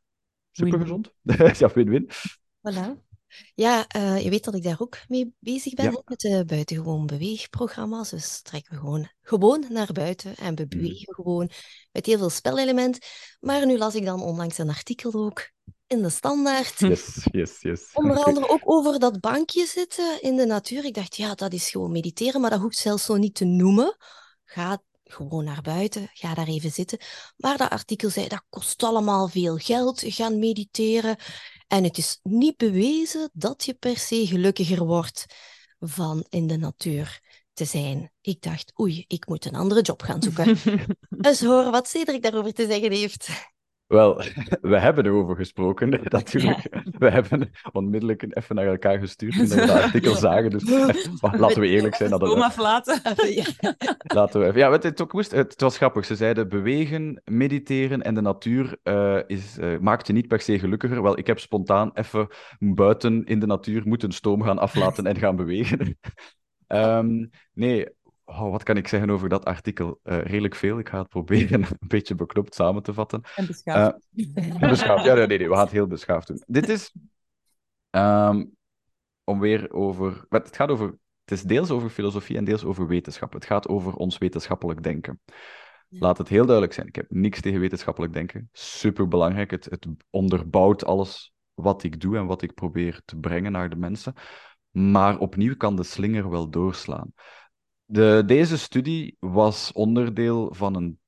supergezond. 0.51 1.15
ja, 1.59 1.71
win-win. 1.75 2.11
Voilà. 2.63 3.10
Ja, 3.55 3.87
uh, 3.97 4.23
je 4.23 4.31
weet 4.31 4.45
dat 4.45 4.55
ik 4.55 4.63
daar 4.63 4.81
ook 4.81 4.99
mee 5.09 5.35
bezig 5.39 5.75
ben, 5.75 5.85
ja. 5.85 6.03
met 6.05 6.21
de 6.21 6.45
buitengewoon 6.47 7.07
beweegprogramma's. 7.07 8.11
Dus 8.11 8.43
trekken 8.43 8.73
we 8.73 8.79
gewoon, 8.79 9.11
gewoon 9.23 9.65
naar 9.69 9.93
buiten 9.93 10.37
en 10.37 10.55
we 10.55 10.67
bewegen 10.67 11.07
mm. 11.09 11.15
gewoon 11.15 11.51
met 11.93 12.07
heel 12.07 12.19
veel 12.19 12.31
spelelement. 12.31 12.99
Maar 13.41 13.67
nu 13.67 13.79
las 13.79 13.95
ik 13.95 14.05
dan 14.05 14.23
onlangs 14.23 14.59
een 14.59 14.69
artikel 14.69 15.13
ook 15.13 15.51
in 15.87 16.03
de 16.03 16.11
standaard. 16.11 16.79
Yes, 16.79 17.27
yes, 17.31 17.61
yes. 17.61 17.91
Onder 17.93 18.25
andere 18.25 18.49
ook 18.49 18.63
over 18.65 18.99
dat 18.99 19.21
bankje 19.21 19.67
zitten 19.67 20.23
in 20.23 20.37
de 20.37 20.47
natuur. 20.47 20.85
Ik 20.85 20.95
dacht, 20.95 21.17
ja, 21.17 21.35
dat 21.35 21.53
is 21.53 21.71
gewoon 21.71 21.93
mediteren, 21.93 22.41
maar 22.41 22.51
dat 22.51 22.61
hoeft 22.61 22.79
zelfs 22.79 23.05
zo 23.05 23.17
niet 23.17 23.35
te 23.35 23.45
noemen. 23.45 23.97
Ga 24.45 24.83
gewoon 25.05 25.45
naar 25.45 25.63
buiten, 25.63 26.11
ga 26.13 26.35
daar 26.35 26.47
even 26.47 26.71
zitten. 26.71 26.99
Maar 27.37 27.57
dat 27.57 27.71
artikel 27.71 28.11
zei, 28.11 28.29
dat 28.29 28.45
kost 28.49 28.83
allemaal 28.83 29.29
veel 29.29 29.57
geld, 29.57 30.03
gaan 30.07 30.39
mediteren. 30.39 31.17
En 31.71 31.85
het 31.85 31.99
is 31.99 32.19
niet 32.23 32.57
bewezen 32.57 33.31
dat 33.33 33.65
je 33.65 33.75
per 33.75 33.97
se 33.97 34.27
gelukkiger 34.27 34.85
wordt 34.85 35.27
van 35.79 36.27
in 36.29 36.47
de 36.47 36.57
natuur 36.57 37.21
te 37.53 37.65
zijn. 37.65 38.13
Ik 38.21 38.43
dacht, 38.43 38.81
oei, 38.81 39.05
ik 39.07 39.29
moet 39.29 39.45
een 39.45 39.55
andere 39.55 39.81
job 39.81 40.03
gaan 40.03 40.23
zoeken. 40.23 40.57
Eens 41.21 41.41
horen 41.41 41.71
wat 41.71 41.89
Cedric 41.89 42.23
daarover 42.23 42.53
te 42.53 42.67
zeggen 42.67 42.93
heeft. 42.93 43.29
Wel, 43.91 44.23
we 44.61 44.79
hebben 44.79 45.07
erover 45.07 45.37
gesproken, 45.37 46.01
natuurlijk. 46.03 46.69
Ja. 46.71 46.83
We 46.99 47.11
hebben 47.11 47.51
onmiddellijk 47.73 48.37
even 48.37 48.55
naar 48.55 48.67
elkaar 48.67 48.99
gestuurd 48.99 49.37
toen 49.37 49.49
we 49.49 49.57
dat 49.57 49.71
artikel 49.71 50.15
zagen. 50.15 50.51
Dus 50.51 50.63
laten 51.21 51.61
we 51.61 51.67
eerlijk 51.67 51.95
zijn. 51.95 52.11
Dat. 52.11 52.21
Kom 52.21 52.53
laten. 52.57 53.01
laten 54.15 54.41
we 54.41 54.47
even. 54.47 54.59
Ja, 54.59 54.73
het, 54.73 54.83
het, 54.83 55.03
ook 55.03 55.13
moest, 55.13 55.31
het, 55.31 55.61
was 55.61 55.77
grappig. 55.77 56.05
Ze 56.05 56.17
zeiden 56.17 56.49
bewegen, 56.49 57.23
mediteren 57.25 58.03
en 58.03 58.15
de 58.15 58.21
natuur 58.21 58.79
uh, 58.85 59.19
is, 59.27 59.59
uh, 59.59 59.79
maakt 59.79 60.07
je 60.07 60.13
niet 60.13 60.29
per 60.29 60.41
se 60.41 60.59
gelukkiger. 60.59 61.03
Wel, 61.03 61.19
ik 61.19 61.27
heb 61.27 61.39
spontaan 61.39 61.91
even 61.95 62.29
buiten 62.59 63.25
in 63.25 63.39
de 63.39 63.47
natuur 63.47 63.83
moeten 63.85 64.13
stoom 64.13 64.43
gaan 64.43 64.59
aflaten 64.59 65.07
en 65.07 65.17
gaan 65.17 65.37
bewegen. 65.37 65.99
um, 66.69 67.31
nee, 67.53 67.89
Oh, 68.31 68.51
wat 68.51 68.63
kan 68.63 68.77
ik 68.77 68.89
zeggen 68.89 69.11
over 69.11 69.29
dat 69.29 69.45
artikel? 69.45 70.01
Uh, 70.05 70.21
redelijk 70.23 70.55
veel. 70.55 70.79
Ik 70.79 70.89
ga 70.89 70.99
het 70.99 71.09
proberen 71.09 71.63
een 71.81 71.89
beetje 71.89 72.15
beknopt 72.15 72.55
samen 72.55 72.83
te 72.83 72.95
vatten. 72.95 73.23
En 73.37 73.47
beschaafd. 73.47 73.99
Uh, 74.35 74.69
beschaafd. 74.69 75.05
Ja, 75.05 75.15
nee, 75.15 75.27
nee, 75.27 75.49
we 75.49 75.55
gaan 75.55 75.63
het 75.63 75.73
heel 75.73 75.87
beschaafd 75.87 76.27
doen. 76.27 76.43
Dit 76.47 76.69
is 76.69 76.95
um, 77.91 78.57
om 79.25 79.41
weer 79.41 79.73
over. 79.73 80.25
Het 80.29 80.57
gaat 80.57 80.71
over 80.71 80.99
het 81.25 81.39
is 81.39 81.45
deels 81.45 81.71
over 81.71 81.91
filosofie 81.91 82.37
en 82.37 82.45
deels 82.45 82.65
over 82.65 82.87
wetenschap. 82.87 83.33
Het 83.33 83.45
gaat 83.45 83.69
over 83.69 83.95
ons 83.95 84.19
wetenschappelijk 84.19 84.83
denken. 84.83 85.21
Laat 85.89 86.19
het 86.19 86.29
heel 86.29 86.45
duidelijk 86.45 86.73
zijn. 86.75 86.87
Ik 86.87 86.97
heb 86.97 87.07
niks 87.09 87.41
tegen 87.41 87.61
wetenschappelijk 87.61 88.13
denken. 88.13 88.49
Superbelangrijk. 88.53 89.51
Het, 89.51 89.65
het 89.65 89.87
onderbouwt 90.11 90.85
alles 90.85 91.33
wat 91.55 91.83
ik 91.83 92.01
doe 92.01 92.17
en 92.17 92.27
wat 92.27 92.43
ik 92.43 92.55
probeer 92.55 93.01
te 93.05 93.17
brengen 93.17 93.53
naar 93.53 93.71
de 93.71 93.77
mensen. 93.77 94.15
Maar 94.71 95.19
opnieuw 95.19 95.57
kan 95.57 95.77
de 95.77 95.83
slinger 95.83 96.31
wel 96.31 96.51
doorslaan. 96.51 97.13
De, 97.93 98.23
deze 98.27 98.59
studie 98.59 99.17
was 99.19 99.73
onderdeel 99.73 100.55
van 100.55 100.77
een 100.77 100.99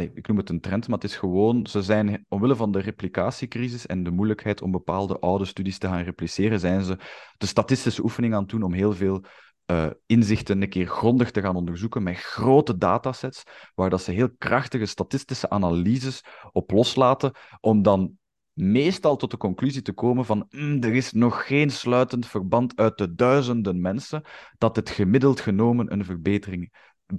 ik 0.00 0.28
noem 0.28 0.36
het 0.36 0.50
een 0.50 0.60
trend, 0.60 0.88
maar 0.88 0.98
het 0.98 1.10
is 1.10 1.16
gewoon, 1.16 1.66
ze 1.66 1.82
zijn 1.82 2.24
omwille 2.28 2.56
van 2.56 2.72
de 2.72 2.80
replicatiecrisis 2.80 3.86
en 3.86 4.02
de 4.02 4.10
moeilijkheid 4.10 4.62
om 4.62 4.70
bepaalde 4.70 5.18
oude 5.18 5.44
studies 5.44 5.78
te 5.78 5.86
gaan 5.86 6.02
repliceren, 6.02 6.60
zijn 6.60 6.82
ze 6.82 6.98
de 7.36 7.46
statistische 7.46 8.02
oefening 8.02 8.34
aan 8.34 8.40
het 8.40 8.50
doen 8.50 8.62
om 8.62 8.72
heel 8.72 8.92
veel 8.92 9.24
uh, 9.66 9.86
inzichten 10.06 10.62
een 10.62 10.68
keer 10.68 10.86
grondig 10.86 11.30
te 11.30 11.40
gaan 11.40 11.56
onderzoeken 11.56 12.02
met 12.02 12.16
grote 12.16 12.78
datasets, 12.78 13.42
waar 13.74 13.90
dat 13.90 14.02
ze 14.02 14.10
heel 14.10 14.30
krachtige 14.38 14.86
statistische 14.86 15.50
analyses 15.50 16.24
op 16.52 16.70
loslaten, 16.70 17.32
om 17.60 17.82
dan 17.82 18.18
meestal 18.54 19.16
tot 19.16 19.30
de 19.30 19.36
conclusie 19.36 19.82
te 19.82 19.92
komen 19.92 20.24
van 20.24 20.46
mm, 20.50 20.82
er 20.82 20.94
is 20.94 21.12
nog 21.12 21.46
geen 21.46 21.70
sluitend 21.70 22.26
verband 22.26 22.76
uit 22.76 22.98
de 22.98 23.14
duizenden 23.14 23.80
mensen 23.80 24.22
dat 24.58 24.76
het 24.76 24.90
gemiddeld 24.90 25.40
genomen 25.40 25.92
een 25.92 26.04
verbetering 26.04 26.72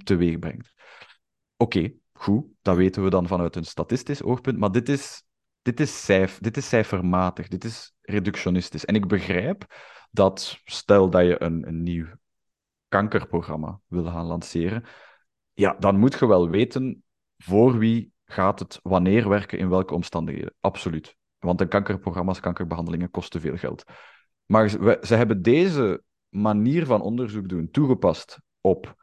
teweeg 0.04 0.38
brengt. 0.38 0.72
Oké, 1.56 1.92
Goed, 2.16 2.44
dat 2.62 2.76
weten 2.76 3.04
we 3.04 3.10
dan 3.10 3.26
vanuit 3.26 3.56
een 3.56 3.64
statistisch 3.64 4.22
oogpunt, 4.22 4.58
maar 4.58 4.72
dit 4.72 4.88
is, 4.88 5.22
dit 5.62 5.80
is, 5.80 6.04
cijf, 6.04 6.38
dit 6.38 6.56
is 6.56 6.68
cijfermatig, 6.68 7.48
dit 7.48 7.64
is 7.64 7.94
reductionistisch. 8.00 8.84
En 8.84 8.94
ik 8.94 9.08
begrijp 9.08 9.64
dat, 10.10 10.60
stel 10.64 11.10
dat 11.10 11.22
je 11.22 11.42
een, 11.42 11.68
een 11.68 11.82
nieuw 11.82 12.06
kankerprogramma 12.88 13.80
wil 13.86 14.04
gaan 14.04 14.26
lanceren, 14.26 14.84
ja, 15.52 15.76
dan 15.78 15.98
moet 15.98 16.18
je 16.18 16.26
wel 16.26 16.48
weten 16.48 17.04
voor 17.36 17.78
wie 17.78 18.12
gaat 18.24 18.58
het 18.58 18.80
wanneer 18.82 19.28
werken, 19.28 19.58
in 19.58 19.68
welke 19.68 19.94
omstandigheden. 19.94 20.54
Absoluut. 20.60 21.16
Want 21.46 21.60
een 21.60 21.68
kankerprogramma's, 21.68 22.40
kankerbehandelingen 22.40 23.10
kosten 23.10 23.40
veel 23.40 23.56
geld. 23.56 23.84
Maar 24.46 24.68
ze, 24.68 24.98
ze 25.02 25.14
hebben 25.14 25.42
deze 25.42 26.02
manier 26.28 26.86
van 26.86 27.00
onderzoek 27.00 27.48
doen 27.48 27.70
toegepast 27.70 28.38
op 28.60 28.94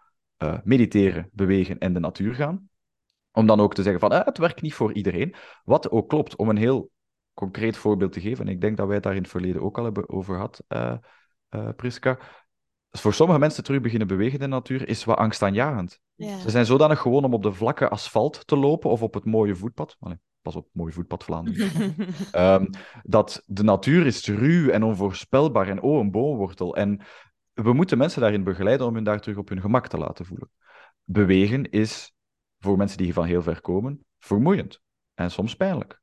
uh, 0.43 0.58
mediteren, 0.63 1.29
bewegen 1.32 1.77
en 1.77 1.93
de 1.93 1.99
natuur 1.99 2.36
gaan. 2.36 2.69
Om 3.32 3.45
dan 3.45 3.60
ook 3.60 3.73
te 3.73 3.84
zeggen 3.84 3.99
van, 3.99 4.12
ah, 4.12 4.25
het 4.25 4.38
werkt 4.38 4.62
niet 4.62 4.73
voor 4.73 4.93
iedereen. 4.93 5.36
Wat 5.63 5.91
ook 5.91 6.10
klopt, 6.10 6.36
om 6.36 6.49
een 6.49 6.58
heel 6.58 6.91
concreet 7.34 7.77
voorbeeld 7.77 8.12
te 8.12 8.21
geven, 8.21 8.45
en 8.45 8.51
ik 8.51 8.62
denk 8.62 8.77
dat 8.77 8.86
wij 8.86 8.95
het 8.95 9.03
daar 9.03 9.15
in 9.15 9.21
het 9.21 9.32
verleden 9.32 9.62
ook 9.62 9.77
al 9.77 9.84
hebben 9.84 10.10
over 10.10 10.34
gehad, 10.34 10.63
uh, 10.69 10.93
uh, 11.49 11.69
Priska. 11.75 12.19
Voor 12.89 13.13
sommige 13.13 13.39
mensen 13.39 13.63
terug 13.63 13.82
beginnen 13.82 14.08
bewegen 14.08 14.34
in 14.34 14.39
de 14.39 14.47
natuur 14.47 14.88
is 14.88 15.03
wat 15.03 15.17
angstaanjagend. 15.17 15.99
Ja. 16.15 16.38
Ze 16.38 16.49
zijn 16.49 16.65
zodanig 16.65 16.99
gewoon 16.99 17.23
om 17.23 17.34
op 17.34 17.43
de 17.43 17.53
vlakke 17.53 17.89
asfalt 17.89 18.47
te 18.47 18.58
lopen 18.58 18.89
of 18.89 19.01
op 19.01 19.13
het 19.13 19.25
mooie 19.25 19.56
voetpad. 19.56 19.97
Pas 20.43 20.56
op, 20.56 20.67
mooi 20.71 20.93
voetpad 20.93 21.23
Vlaanderen. 21.23 21.95
um, 22.36 22.69
dat 23.03 23.43
de 23.45 23.63
natuur 23.63 24.06
is 24.06 24.27
ruw 24.27 24.69
en 24.69 24.84
onvoorspelbaar 24.84 25.67
en 25.67 25.82
oh, 25.82 25.99
een 25.99 26.12
boomwortel. 26.12 26.75
En 26.75 27.01
we 27.53 27.73
moeten 27.73 27.97
mensen 27.97 28.21
daarin 28.21 28.43
begeleiden 28.43 28.88
om 28.88 28.93
hun 28.93 29.03
daar 29.03 29.19
terug 29.19 29.38
op 29.38 29.49
hun 29.49 29.62
gemak 29.62 29.88
te 29.88 29.97
laten 29.97 30.25
voelen. 30.25 30.49
Bewegen 31.03 31.69
is 31.69 32.13
voor 32.60 32.77
mensen 32.77 32.97
die 32.97 33.13
van 33.13 33.25
heel 33.25 33.41
ver 33.41 33.62
komen, 33.62 34.06
vermoeiend 34.19 34.82
en 35.13 35.32
soms 35.32 35.56
pijnlijk. 35.56 36.01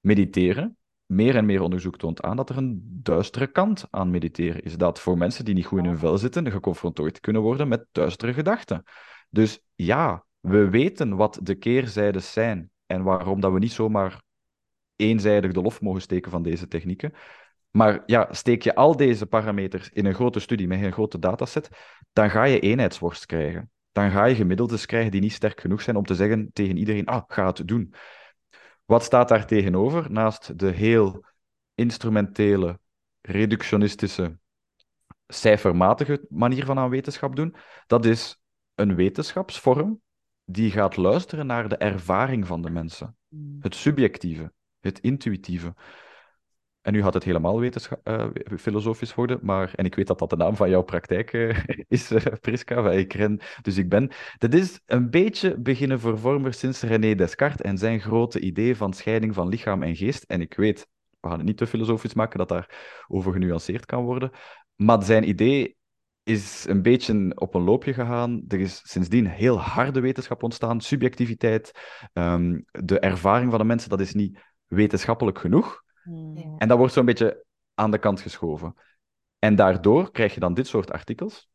Mediteren, 0.00 0.76
meer 1.06 1.36
en 1.36 1.46
meer 1.46 1.62
onderzoek 1.62 1.98
toont 1.98 2.22
aan 2.22 2.36
dat 2.36 2.50
er 2.50 2.56
een 2.56 2.80
duistere 3.02 3.46
kant 3.46 3.86
aan 3.90 4.10
mediteren 4.10 4.62
is. 4.62 4.76
Dat 4.76 5.00
voor 5.00 5.18
mensen 5.18 5.44
die 5.44 5.54
niet 5.54 5.66
goed 5.66 5.78
in 5.78 5.84
hun 5.84 5.98
vel 5.98 6.18
zitten, 6.18 6.50
geconfronteerd 6.50 7.20
kunnen 7.20 7.42
worden 7.42 7.68
met 7.68 7.86
duistere 7.92 8.32
gedachten. 8.32 8.82
Dus 9.30 9.60
ja, 9.74 10.24
we 10.40 10.68
weten 10.68 11.16
wat 11.16 11.40
de 11.42 11.54
keerzijdes 11.54 12.32
zijn 12.32 12.70
en 12.88 13.02
waarom 13.02 13.40
dat 13.40 13.52
we 13.52 13.58
niet 13.58 13.72
zomaar 13.72 14.22
eenzijdig 14.96 15.52
de 15.52 15.62
lof 15.62 15.80
mogen 15.80 16.00
steken 16.00 16.30
van 16.30 16.42
deze 16.42 16.68
technieken. 16.68 17.12
Maar 17.70 18.02
ja, 18.06 18.28
steek 18.30 18.62
je 18.62 18.74
al 18.74 18.96
deze 18.96 19.26
parameters 19.26 19.90
in 19.90 20.06
een 20.06 20.14
grote 20.14 20.40
studie 20.40 20.66
met 20.66 20.82
een 20.82 20.92
grote 20.92 21.18
dataset, 21.18 21.68
dan 22.12 22.30
ga 22.30 22.44
je 22.44 22.60
eenheidsworst 22.60 23.26
krijgen 23.26 23.70
dan 23.98 24.10
ga 24.10 24.24
je 24.24 24.34
gemiddeldes 24.34 24.86
krijgen 24.86 25.10
die 25.10 25.20
niet 25.20 25.32
sterk 25.32 25.60
genoeg 25.60 25.82
zijn 25.82 25.96
om 25.96 26.04
te 26.04 26.14
zeggen 26.14 26.52
tegen 26.52 26.76
iedereen, 26.76 27.06
ah, 27.06 27.22
ga 27.26 27.46
het 27.46 27.68
doen. 27.68 27.94
Wat 28.84 29.04
staat 29.04 29.28
daar 29.28 29.46
tegenover, 29.46 30.10
naast 30.10 30.58
de 30.58 30.70
heel 30.70 31.24
instrumentele, 31.74 32.80
reductionistische, 33.20 34.38
cijfermatige 35.26 36.26
manier 36.28 36.64
van 36.64 36.78
aan 36.78 36.90
wetenschap 36.90 37.36
doen? 37.36 37.54
Dat 37.86 38.04
is 38.04 38.42
een 38.74 38.94
wetenschapsvorm 38.94 40.00
die 40.50 40.70
gaat 40.70 40.96
luisteren 40.96 41.46
naar 41.46 41.68
de 41.68 41.76
ervaring 41.76 42.46
van 42.46 42.62
de 42.62 42.70
mensen. 42.70 43.16
Hmm. 43.28 43.58
Het 43.60 43.74
subjectieve, 43.74 44.52
het 44.80 44.98
intuïtieve. 44.98 45.74
En 46.80 46.92
nu 46.92 47.02
gaat 47.02 47.14
het 47.14 47.24
helemaal 47.24 47.62
uh, 47.62 47.70
filosofisch 48.58 49.14
worden, 49.14 49.38
maar, 49.42 49.72
en 49.74 49.84
ik 49.84 49.94
weet 49.94 50.06
dat 50.06 50.18
dat 50.18 50.30
de 50.30 50.36
naam 50.36 50.56
van 50.56 50.70
jouw 50.70 50.82
praktijk 50.82 51.32
uh, 51.32 51.58
is, 51.88 52.12
uh, 52.12 52.20
Priska, 52.40 52.90
ik 52.90 53.12
ren, 53.12 53.40
dus 53.62 53.76
ik 53.76 53.88
ben. 53.88 54.10
Dat 54.38 54.54
is 54.54 54.80
een 54.86 55.10
beetje 55.10 55.58
beginnen 55.58 56.00
vervormen 56.00 56.54
sinds 56.54 56.82
René 56.82 57.14
Descartes 57.14 57.66
en 57.66 57.78
zijn 57.78 58.00
grote 58.00 58.40
idee 58.40 58.76
van 58.76 58.92
scheiding 58.92 59.34
van 59.34 59.48
lichaam 59.48 59.82
en 59.82 59.96
geest. 59.96 60.22
En 60.22 60.40
ik 60.40 60.54
weet, 60.54 60.88
we 61.20 61.28
gaan 61.28 61.38
het 61.38 61.46
niet 61.46 61.56
te 61.56 61.66
filosofisch 61.66 62.14
maken, 62.14 62.38
dat 62.38 62.48
daar 62.48 63.04
over 63.08 63.32
genuanceerd 63.32 63.86
kan 63.86 64.04
worden, 64.04 64.30
maar 64.74 65.02
zijn 65.02 65.28
idee 65.28 65.77
is 66.28 66.64
een 66.68 66.82
beetje 66.82 67.32
op 67.34 67.54
een 67.54 67.62
loopje 67.62 67.92
gegaan. 67.92 68.44
Er 68.48 68.60
is 68.60 68.80
sindsdien 68.84 69.26
heel 69.26 69.60
harde 69.60 70.00
wetenschap 70.00 70.42
ontstaan, 70.42 70.80
subjectiviteit, 70.80 71.70
um, 72.12 72.64
de 72.70 72.98
ervaring 72.98 73.50
van 73.50 73.58
de 73.60 73.64
mensen, 73.64 73.90
dat 73.90 74.00
is 74.00 74.14
niet 74.14 74.40
wetenschappelijk 74.66 75.38
genoeg. 75.38 75.82
En 76.58 76.68
dat 76.68 76.78
wordt 76.78 76.92
zo'n 76.92 77.04
beetje 77.04 77.44
aan 77.74 77.90
de 77.90 77.98
kant 77.98 78.20
geschoven. 78.20 78.74
En 79.38 79.56
daardoor 79.56 80.10
krijg 80.10 80.34
je 80.34 80.40
dan 80.40 80.54
dit 80.54 80.66
soort 80.66 80.90
artikels. 80.90 81.48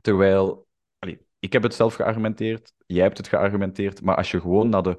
Terwijl, 0.00 0.66
ik 1.38 1.52
heb 1.52 1.62
het 1.62 1.74
zelf 1.74 1.94
geargumenteerd, 1.94 2.72
jij 2.86 3.02
hebt 3.02 3.18
het 3.18 3.28
geargumenteerd, 3.28 4.02
maar 4.02 4.16
als 4.16 4.30
je 4.30 4.40
gewoon 4.40 4.68
naar 4.68 4.82
de 4.82 4.98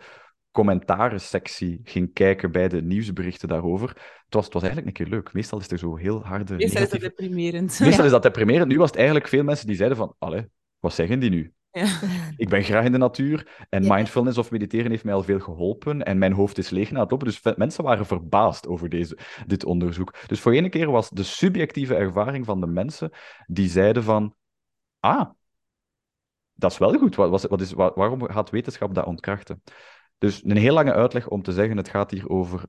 commentaren-sectie 0.58 1.80
ging 1.84 2.14
kijken 2.14 2.52
bij 2.52 2.68
de 2.68 2.82
nieuwsberichten 2.82 3.48
daarover, 3.48 3.90
het 4.26 4.34
was, 4.34 4.46
het 4.46 4.54
was 4.54 4.64
eigenlijk 4.64 4.98
een 4.98 5.06
keer 5.06 5.14
leuk. 5.14 5.34
Meestal 5.34 5.60
is 5.60 5.72
er 5.72 5.78
zo 5.78 5.96
heel 5.96 6.24
harde... 6.24 6.56
Meestal 6.56 6.82
is 6.82 6.90
dat 6.90 7.00
deprimerend. 7.00 7.80
Meestal 7.80 8.06
is 8.06 8.12
dat 8.12 8.24
deprimerend. 8.24 8.68
Nu 8.68 8.78
was 8.78 8.88
het 8.88 8.96
eigenlijk 8.98 9.28
veel 9.28 9.44
mensen 9.44 9.68
die 9.68 9.76
zeiden 9.76 9.98
van, 9.98 10.16
allee, 10.20 10.46
wat 10.80 10.94
zeggen 10.94 11.20
die 11.20 11.30
nu? 11.30 11.54
Ja. 11.72 12.00
Ik 12.44 12.50
ben 12.50 12.64
graag 12.64 12.86
in 12.86 12.92
de 12.92 12.98
natuur 12.98 13.66
en 13.70 13.88
mindfulness 13.88 14.38
of 14.38 14.52
mediteren 14.52 14.92
heeft 14.92 15.04
mij 15.04 15.14
al 15.14 15.24
veel 15.24 15.40
geholpen 15.40 16.04
en 16.04 16.18
mijn 16.18 16.34
hoofd 16.34 16.58
is 16.58 16.70
leeg 16.70 16.92
na 16.92 17.00
het 17.00 17.12
lopen. 17.12 17.28
Dus 17.28 17.42
mensen 17.56 17.84
waren 17.84 18.06
verbaasd 18.06 18.68
over 18.68 18.90
deze, 18.90 19.18
dit 19.46 19.66
onderzoek. 19.66 20.16
Dus 20.28 20.40
voor 20.40 20.52
ene 20.52 20.70
keer 20.70 20.92
was 20.92 21.10
de 21.10 21.24
subjectieve 21.24 21.96
ervaring 21.96 22.46
van 22.46 22.60
de 22.60 22.68
mensen 22.68 23.12
die 23.48 23.70
zeiden 23.70 24.04
van, 24.04 24.36
ah, 25.00 25.30
dat 26.54 26.72
is 26.72 26.78
wel 26.78 26.98
goed. 26.98 27.16
Wat, 27.16 27.42
wat 27.42 27.62
is, 27.62 27.74
waarom 27.74 28.30
gaat 28.30 28.50
wetenschap 28.50 28.96
dat 28.96 29.06
ontkrachten? 29.06 29.62
Dus 30.18 30.44
een 30.44 30.58
heel 30.58 30.74
lange 30.74 30.94
uitleg 30.94 31.28
om 31.28 31.42
te 31.42 31.52
zeggen, 31.52 31.78
het 31.78 31.90
gaat 31.90 32.12
hier 32.12 32.30
over 32.30 32.64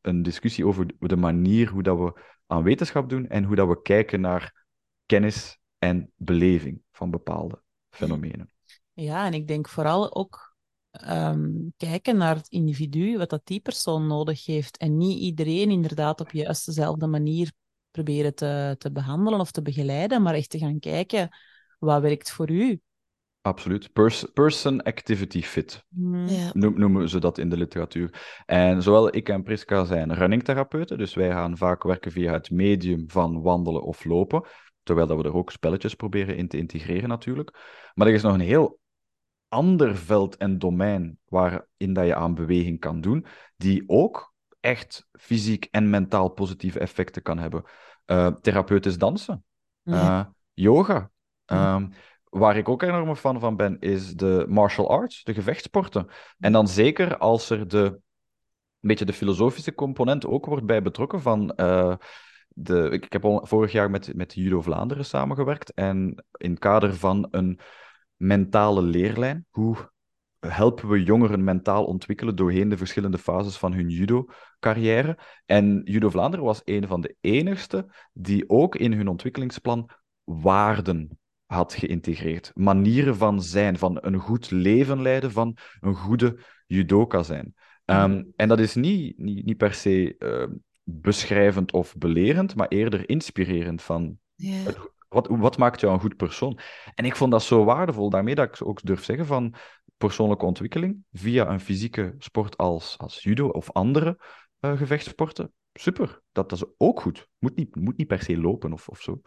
een 0.00 0.22
discussie 0.22 0.66
over 0.66 0.86
de 0.98 1.16
manier 1.16 1.68
hoe 1.68 1.82
dat 1.82 1.98
we 1.98 2.20
aan 2.46 2.62
wetenschap 2.62 3.08
doen 3.08 3.28
en 3.28 3.44
hoe 3.44 3.56
dat 3.56 3.68
we 3.68 3.82
kijken 3.82 4.20
naar 4.20 4.66
kennis 5.06 5.58
en 5.78 6.12
beleving 6.16 6.82
van 6.92 7.10
bepaalde 7.10 7.62
fenomenen. 7.90 8.50
Ja, 8.92 9.26
en 9.26 9.34
ik 9.34 9.48
denk 9.48 9.68
vooral 9.68 10.14
ook 10.14 10.56
ehm, 10.90 11.50
kijken 11.76 12.16
naar 12.16 12.36
het 12.36 12.48
individu, 12.48 13.18
wat 13.18 13.30
dat 13.30 13.46
die 13.46 13.60
persoon 13.60 14.06
nodig 14.06 14.46
heeft. 14.46 14.76
En 14.76 14.96
niet 14.96 15.18
iedereen 15.18 15.70
inderdaad 15.70 16.20
op 16.20 16.30
juist 16.30 16.66
dezelfde 16.66 17.06
manier 17.06 17.52
proberen 17.90 18.34
te, 18.34 18.74
te 18.78 18.92
behandelen 18.92 19.40
of 19.40 19.50
te 19.50 19.62
begeleiden, 19.62 20.22
maar 20.22 20.34
echt 20.34 20.50
te 20.50 20.58
gaan 20.58 20.78
kijken, 20.78 21.36
wat 21.78 22.02
werkt 22.02 22.30
voor 22.30 22.50
u? 22.50 22.80
Absoluut. 23.48 23.92
person 24.34 24.82
activity 24.82 25.42
fit 25.42 25.84
hmm. 25.94 26.26
ja. 26.26 26.50
noemen 26.54 27.08
ze 27.08 27.18
dat 27.18 27.38
in 27.38 27.48
de 27.48 27.56
literatuur. 27.56 28.42
En 28.46 28.82
zowel 28.82 29.14
ik 29.16 29.28
en 29.28 29.42
Priska 29.42 29.84
zijn 29.84 30.14
runningtherapeuten, 30.14 30.98
dus 30.98 31.14
wij 31.14 31.30
gaan 31.30 31.56
vaak 31.56 31.82
werken 31.82 32.12
via 32.12 32.32
het 32.32 32.50
medium 32.50 33.10
van 33.10 33.42
wandelen 33.42 33.82
of 33.82 34.04
lopen. 34.04 34.44
Terwijl 34.82 35.06
dat 35.06 35.16
we 35.16 35.24
er 35.24 35.34
ook 35.34 35.50
spelletjes 35.50 35.94
proberen 35.94 36.36
in 36.36 36.48
te 36.48 36.56
integreren 36.56 37.08
natuurlijk. 37.08 37.50
Maar 37.94 38.06
er 38.06 38.12
is 38.12 38.22
nog 38.22 38.34
een 38.34 38.40
heel 38.40 38.78
ander 39.48 39.96
veld 39.96 40.36
en 40.36 40.58
domein 40.58 41.18
waarin 41.28 41.92
dat 41.92 42.06
je 42.06 42.14
aan 42.14 42.34
beweging 42.34 42.80
kan 42.80 43.00
doen, 43.00 43.26
die 43.56 43.84
ook 43.86 44.34
echt 44.60 45.06
fysiek 45.12 45.68
en 45.70 45.90
mentaal 45.90 46.28
positieve 46.28 46.78
effecten 46.78 47.22
kan 47.22 47.38
hebben. 47.38 47.64
Uh, 48.06 48.26
therapeutisch 48.26 48.98
dansen, 48.98 49.44
uh, 49.84 50.24
yoga. 50.54 51.10
Um, 51.46 51.92
waar 52.30 52.56
ik 52.56 52.68
ook 52.68 52.82
enorm 52.82 53.14
fan 53.14 53.40
van 53.40 53.56
ben, 53.56 53.78
is 53.80 54.14
de 54.14 54.44
martial 54.48 54.90
arts, 54.90 55.24
de 55.24 55.34
gevechtsporten. 55.34 56.08
En 56.38 56.52
dan 56.52 56.68
zeker 56.68 57.18
als 57.18 57.50
er 57.50 57.68
de, 57.68 57.84
een 58.80 58.88
beetje 58.88 59.04
de 59.04 59.12
filosofische 59.12 59.74
component 59.74 60.26
ook 60.26 60.46
wordt 60.46 60.66
bij 60.66 60.82
betrokken 60.82 61.22
van... 61.22 61.52
Uh, 61.56 61.94
de, 62.48 62.88
ik, 62.90 63.12
heb 63.12 63.24
al 63.24 63.46
vorig 63.46 63.72
jaar 63.72 63.90
met, 63.90 64.14
met 64.14 64.34
Judo 64.34 64.60
Vlaanderen 64.60 65.04
samengewerkt. 65.04 65.72
En 65.74 66.24
in 66.32 66.50
het 66.50 66.58
kader 66.58 66.94
van 66.94 67.28
een 67.30 67.60
mentale 68.16 68.82
leerlijn, 68.82 69.46
hoe 69.50 69.90
helpen 70.38 70.88
we 70.88 71.02
jongeren 71.02 71.44
mentaal 71.44 71.84
ontwikkelen 71.84 72.36
doorheen 72.36 72.68
de 72.68 72.76
verschillende 72.76 73.18
fases 73.18 73.56
van 73.56 73.72
hun 73.72 73.88
judo-carrière. 73.88 75.18
En 75.46 75.80
Judo 75.84 76.10
Vlaanderen 76.10 76.44
was 76.44 76.62
een 76.64 76.86
van 76.86 77.00
de 77.00 77.16
enigste 77.20 77.86
die 78.12 78.48
ook 78.48 78.74
in 78.74 78.92
hun 78.92 79.08
ontwikkelingsplan 79.08 79.90
waarden 80.24 81.18
had 81.48 81.74
geïntegreerd. 81.74 82.50
Manieren 82.54 83.16
van 83.16 83.42
zijn, 83.42 83.78
van 83.78 83.98
een 84.00 84.18
goed 84.18 84.50
leven 84.50 85.02
leiden, 85.02 85.32
van 85.32 85.56
een 85.80 85.94
goede 85.94 86.38
judoka 86.66 87.22
zijn. 87.22 87.54
Ehm, 87.84 88.10
mhm. 88.10 88.24
en 88.36 88.48
dat 88.48 88.58
is 88.58 88.74
niet, 88.74 89.18
niet, 89.18 89.44
niet 89.44 89.56
per 89.56 89.74
se 89.74 90.16
uh, 90.18 90.56
beschrijvend 90.82 91.72
of 91.72 91.96
belerend, 91.96 92.54
maar 92.54 92.68
eerder 92.68 93.08
inspirerend 93.08 93.82
van 93.82 94.18
wat, 95.08 95.26
wat 95.30 95.58
maakt 95.58 95.80
jou 95.80 95.92
een 95.92 96.00
goed 96.00 96.16
persoon? 96.16 96.58
En 96.94 97.04
ik 97.04 97.16
vond 97.16 97.30
dat 97.30 97.42
zo 97.42 97.64
waardevol, 97.64 98.10
daarmee 98.10 98.34
dat 98.34 98.46
ik 98.46 98.66
ook 98.66 98.82
durf 98.82 99.04
zeggen 99.04 99.26
van 99.26 99.54
persoonlijke 99.96 100.44
ontwikkeling 100.44 101.04
via 101.12 101.48
een 101.48 101.60
fysieke 101.60 102.14
sport 102.18 102.56
als, 102.56 102.98
als 102.98 103.22
judo 103.22 103.48
of 103.48 103.72
andere 103.72 104.18
uh, 104.60 104.76
gevechtsporten. 104.76 105.52
Super, 105.72 106.20
dat, 106.32 106.48
dat 106.48 106.58
is 106.58 106.64
ook 106.76 107.00
goed. 107.00 107.28
Moet 107.38 107.56
niet, 107.56 107.76
moet 107.76 107.96
niet 107.96 108.06
per 108.06 108.22
se 108.22 108.38
lopen 108.38 108.72
of, 108.72 108.88
of 108.88 109.00
zo. 109.00 109.20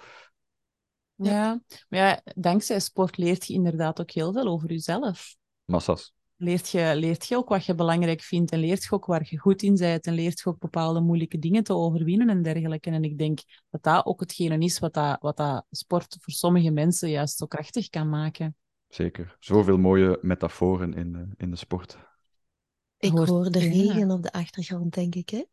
Ja, 1.25 1.61
maar 1.89 1.99
ja, 1.99 2.21
dankzij 2.35 2.79
sport 2.79 3.17
leert 3.17 3.47
je 3.47 3.53
inderdaad 3.53 4.01
ook 4.01 4.11
heel 4.11 4.33
veel 4.33 4.47
over 4.47 4.69
jezelf. 4.69 5.35
Massas. 5.65 6.13
Leert 6.35 6.69
je, 6.69 6.91
leert 6.95 7.27
je 7.27 7.35
ook 7.35 7.49
wat 7.49 7.65
je 7.65 7.75
belangrijk 7.75 8.21
vindt 8.21 8.51
en 8.51 8.59
leert 8.59 8.83
je 8.83 8.91
ook 8.91 9.05
waar 9.05 9.27
je 9.29 9.37
goed 9.37 9.61
in 9.61 9.75
bent 9.75 10.05
en 10.05 10.13
leert 10.13 10.39
je 10.39 10.45
ook 10.45 10.59
bepaalde 10.59 10.99
moeilijke 10.99 11.39
dingen 11.39 11.63
te 11.63 11.73
overwinnen 11.73 12.29
en 12.29 12.41
dergelijke. 12.41 12.89
En 12.89 13.03
ik 13.03 13.17
denk 13.17 13.39
dat 13.69 13.83
dat 13.83 14.05
ook 14.05 14.19
hetgene 14.19 14.57
is 14.57 14.79
wat 14.79 14.93
dat, 14.93 15.21
wat 15.21 15.37
dat 15.37 15.65
sport 15.71 16.17
voor 16.19 16.33
sommige 16.33 16.71
mensen 16.71 17.09
juist 17.09 17.37
zo 17.37 17.45
krachtig 17.45 17.89
kan 17.89 18.09
maken. 18.09 18.55
Zeker. 18.87 19.35
Zoveel 19.39 19.77
mooie 19.77 20.19
metaforen 20.21 20.93
in, 20.93 21.13
uh, 21.15 21.21
in 21.37 21.49
de 21.49 21.57
sport. 21.57 21.97
Ik 22.97 23.11
hoor 23.11 23.51
de 23.51 23.59
regen 23.59 24.11
op 24.11 24.23
de 24.23 24.31
achtergrond, 24.31 24.93
denk 24.93 25.15
ik. 25.15 25.29
Hè? 25.29 25.43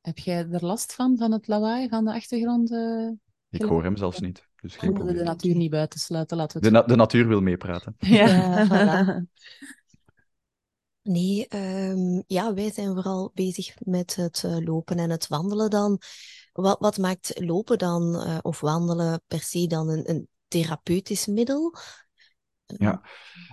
Heb 0.00 0.18
jij 0.18 0.48
er 0.50 0.64
last 0.64 0.94
van, 0.94 1.16
van 1.16 1.32
het 1.32 1.48
lawaai 1.48 1.88
van 1.88 2.04
de 2.04 2.12
achtergrond? 2.12 2.70
Uh, 2.70 3.10
ik 3.54 3.68
hoor 3.68 3.82
hem 3.82 3.96
zelfs 3.96 4.20
niet. 4.20 4.48
Dus 4.60 4.76
geen 4.76 5.04
we 5.04 5.12
de 5.12 5.22
natuur 5.22 5.54
niet 5.56 5.70
buiten 5.70 6.00
sluiten, 6.00 6.36
laten 6.36 6.60
we 6.60 6.66
het... 6.66 6.86
de, 6.86 6.92
de 6.92 6.96
natuur 6.96 7.28
wil 7.28 7.40
meepraten. 7.40 7.94
Ja, 7.98 8.26
ja 8.26 8.66
voilà. 8.70 9.32
Nee, 11.02 11.46
um, 11.54 12.22
ja, 12.26 12.54
wij 12.54 12.72
zijn 12.72 12.94
vooral 12.94 13.30
bezig 13.34 13.74
met 13.78 14.14
het 14.14 14.42
uh, 14.46 14.58
lopen 14.58 14.98
en 14.98 15.10
het 15.10 15.28
wandelen 15.28 15.70
dan. 15.70 16.00
Wat, 16.52 16.78
wat 16.78 16.98
maakt 16.98 17.40
lopen 17.40 17.78
dan, 17.78 18.14
uh, 18.14 18.38
of 18.42 18.60
wandelen 18.60 19.22
per 19.26 19.40
se 19.40 19.66
dan 19.66 19.88
een, 19.88 20.10
een 20.10 20.28
therapeutisch 20.48 21.26
middel? 21.26 21.74
Ja, 22.64 23.02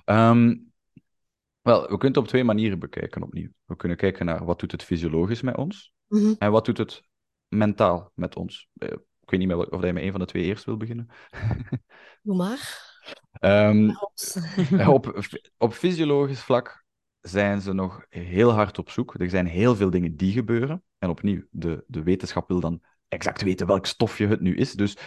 um, 0.05 0.71
wel, 1.61 1.81
we 1.81 1.87
kunnen 1.87 2.07
het 2.07 2.17
op 2.17 2.27
twee 2.27 2.43
manieren 2.43 2.79
bekijken 2.79 3.23
opnieuw. 3.23 3.49
We 3.65 3.75
kunnen 3.75 3.97
kijken 3.97 4.25
naar 4.25 4.45
wat 4.45 4.59
doet 4.59 4.71
het 4.71 4.83
fysiologisch 4.83 5.41
met 5.41 5.57
ons 5.57 5.93
mm 6.07 6.19
-hmm. 6.19 6.35
en 6.37 6.51
wat 6.51 6.65
doet 6.65 6.77
het 6.77 7.01
mentaal 7.47 8.11
met 8.15 8.35
ons. 8.35 8.69
Ik 9.31 9.39
weet 9.39 9.47
niet 9.47 9.57
meer 9.57 9.69
of 9.69 9.81
jij 9.81 9.93
met 9.93 10.03
een 10.03 10.11
van 10.11 10.19
de 10.19 10.25
twee 10.25 10.43
eerst 10.43 10.65
wil 10.65 10.77
beginnen. 10.77 11.09
Doe 12.23 12.35
maar. 12.35 12.89
Um, 13.39 13.97
op, 14.87 15.23
op 15.57 15.73
fysiologisch 15.73 16.41
vlak 16.41 16.85
zijn 17.21 17.61
ze 17.61 17.73
nog 17.73 18.05
heel 18.09 18.51
hard 18.51 18.77
op 18.77 18.89
zoek. 18.89 19.19
Er 19.19 19.29
zijn 19.29 19.45
heel 19.45 19.75
veel 19.75 19.89
dingen 19.89 20.15
die 20.15 20.31
gebeuren. 20.31 20.83
En 20.97 21.09
opnieuw, 21.09 21.43
de, 21.49 21.83
de 21.87 22.03
wetenschap 22.03 22.47
wil 22.47 22.59
dan 22.59 22.81
exact 23.07 23.41
weten 23.41 23.67
welk 23.67 23.85
stofje 23.85 24.27
het 24.27 24.41
nu 24.41 24.55
is. 24.55 24.73
Dus 24.73 24.97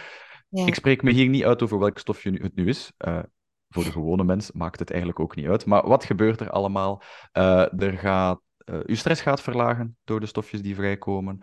ja. 0.49 0.65
ik 0.65 0.75
spreek 0.75 1.03
me 1.03 1.11
hier 1.11 1.27
niet 1.27 1.43
uit 1.43 1.61
over 1.61 1.79
welk 1.79 1.97
stofje 1.97 2.31
het 2.31 2.55
nu 2.55 2.67
is. 2.67 2.91
Uh, 3.07 3.19
voor 3.69 3.83
de 3.83 3.91
gewone 3.91 4.23
mens 4.23 4.51
maakt 4.51 4.79
het 4.79 4.89
eigenlijk 4.89 5.19
ook 5.19 5.35
niet 5.35 5.47
uit. 5.47 5.65
Maar 5.65 5.87
wat 5.87 6.05
gebeurt 6.05 6.39
er 6.39 6.49
allemaal? 6.49 7.01
Uh, 7.33 7.81
er 7.81 7.97
gaat, 7.97 8.41
uh, 8.65 8.79
uw 8.85 8.95
stress 8.95 9.21
gaat 9.21 9.41
verlagen 9.41 9.97
door 10.03 10.19
de 10.19 10.25
stofjes 10.25 10.61
die 10.61 10.75
vrijkomen. 10.75 11.39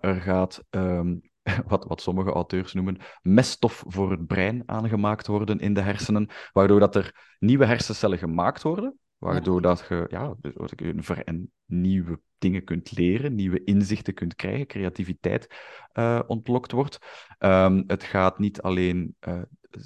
er 0.00 0.20
gaat 0.20 0.64
um, 0.70 1.22
wat, 1.68 1.84
wat 1.84 2.00
sommige 2.00 2.32
auteurs 2.32 2.72
noemen, 2.72 2.98
meststof 3.22 3.84
voor 3.86 4.10
het 4.10 4.26
brein 4.26 4.62
aangemaakt 4.66 5.26
worden 5.26 5.58
in 5.58 5.74
de 5.74 5.80
hersenen, 5.80 6.28
waardoor 6.52 6.80
dat 6.80 6.96
er 6.96 7.36
nieuwe 7.38 7.66
hersencellen 7.66 8.18
gemaakt 8.18 8.62
worden, 8.62 8.98
Waardoor 9.18 9.62
dat 9.62 9.86
je 9.88 10.06
ja, 10.08 10.34
dus 10.40 10.52
en 11.24 11.52
nieuwe 11.64 12.20
dingen 12.38 12.64
kunt 12.64 12.96
leren, 12.96 13.34
nieuwe 13.34 13.64
inzichten 13.64 14.14
kunt 14.14 14.34
krijgen, 14.34 14.66
creativiteit 14.66 15.54
uh, 15.94 16.20
ontlokt 16.26 16.72
wordt. 16.72 16.98
Um, 17.38 17.84
het 17.86 18.02
gaat 18.02 18.38
niet 18.38 18.62
alleen 18.62 19.16
uh, 19.28 19.42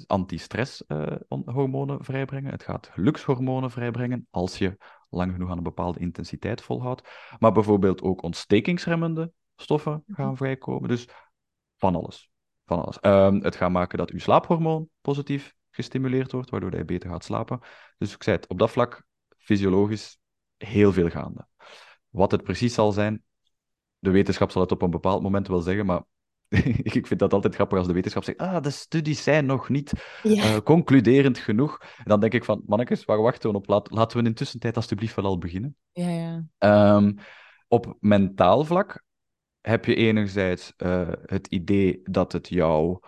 anti-stresshormonen 0.07 1.95
uh, 1.95 2.01
vrijbrengen, 2.03 2.51
het 2.51 2.63
gaat 2.63 2.89
gelukshormonen 2.93 3.71
vrijbrengen 3.71 4.27
als 4.29 4.57
je 4.57 4.77
lang 5.09 5.31
genoeg 5.31 5.49
aan 5.49 5.57
een 5.57 5.63
bepaalde 5.63 5.99
intensiteit 5.99 6.61
volhoudt. 6.61 7.09
Maar 7.39 7.51
bijvoorbeeld 7.51 8.01
ook 8.01 8.23
ontstekingsremmende 8.23 9.31
stoffen 9.55 10.03
gaan 10.07 10.27
mhm. 10.27 10.35
vrijkomen. 10.35 10.89
Dus 10.89 11.07
van 11.81 11.95
alles. 11.95 12.29
Van 12.65 12.81
alles. 12.81 12.97
Um, 13.01 13.43
het 13.43 13.55
gaat 13.55 13.71
maken 13.71 13.97
dat 13.97 14.09
uw 14.09 14.19
slaaphormoon 14.19 14.89
positief 15.01 15.53
gestimuleerd 15.69 16.31
wordt, 16.31 16.49
waardoor 16.49 16.71
hij 16.71 16.85
beter 16.85 17.09
gaat 17.09 17.23
slapen. 17.23 17.59
Dus 17.97 18.13
ik 18.13 18.23
zei 18.23 18.35
het, 18.35 18.47
op 18.47 18.59
dat 18.59 18.71
vlak 18.71 19.03
fysiologisch 19.37 20.17
heel 20.57 20.93
veel 20.93 21.09
gaande. 21.09 21.47
Wat 22.09 22.31
het 22.31 22.43
precies 22.43 22.73
zal 22.73 22.91
zijn, 22.91 23.23
de 23.99 24.09
wetenschap 24.09 24.51
zal 24.51 24.61
het 24.61 24.71
op 24.71 24.81
een 24.81 24.89
bepaald 24.89 25.21
moment 25.21 25.47
wel 25.47 25.59
zeggen, 25.59 25.85
maar 25.85 26.03
ik 26.97 27.07
vind 27.07 27.19
dat 27.19 27.33
altijd 27.33 27.55
grappig 27.55 27.77
als 27.77 27.87
de 27.87 27.93
wetenschap 27.93 28.23
zegt, 28.23 28.37
ah, 28.37 28.61
de 28.61 28.69
studies 28.69 29.23
zijn 29.23 29.45
nog 29.45 29.69
niet 29.69 29.93
ja. 30.23 30.53
uh, 30.53 30.57
concluderend 30.57 31.37
genoeg. 31.37 31.77
En 31.97 32.03
dan 32.05 32.19
denk 32.19 32.33
ik 32.33 32.43
van, 32.43 32.63
mannetjes, 32.65 33.05
waar 33.05 33.21
wachten 33.21 33.51
we 33.51 33.57
op? 33.57 33.67
Laat, 33.67 33.91
laten 33.91 34.21
we 34.21 34.27
in 34.27 34.33
tussentijd 34.33 34.75
alsjeblieft 34.75 35.15
wel 35.15 35.25
al 35.25 35.37
beginnen. 35.37 35.75
Ja, 35.91 36.09
ja. 36.09 36.95
Um, 36.95 37.15
op 37.67 37.97
mentaal 37.99 38.63
vlak 38.65 39.03
heb 39.61 39.85
je 39.85 39.95
enerzijds 39.95 40.73
uh, 40.77 41.09
het 41.25 41.47
idee 41.47 42.01
dat 42.03 42.31
het 42.31 42.47
jouw 42.47 42.99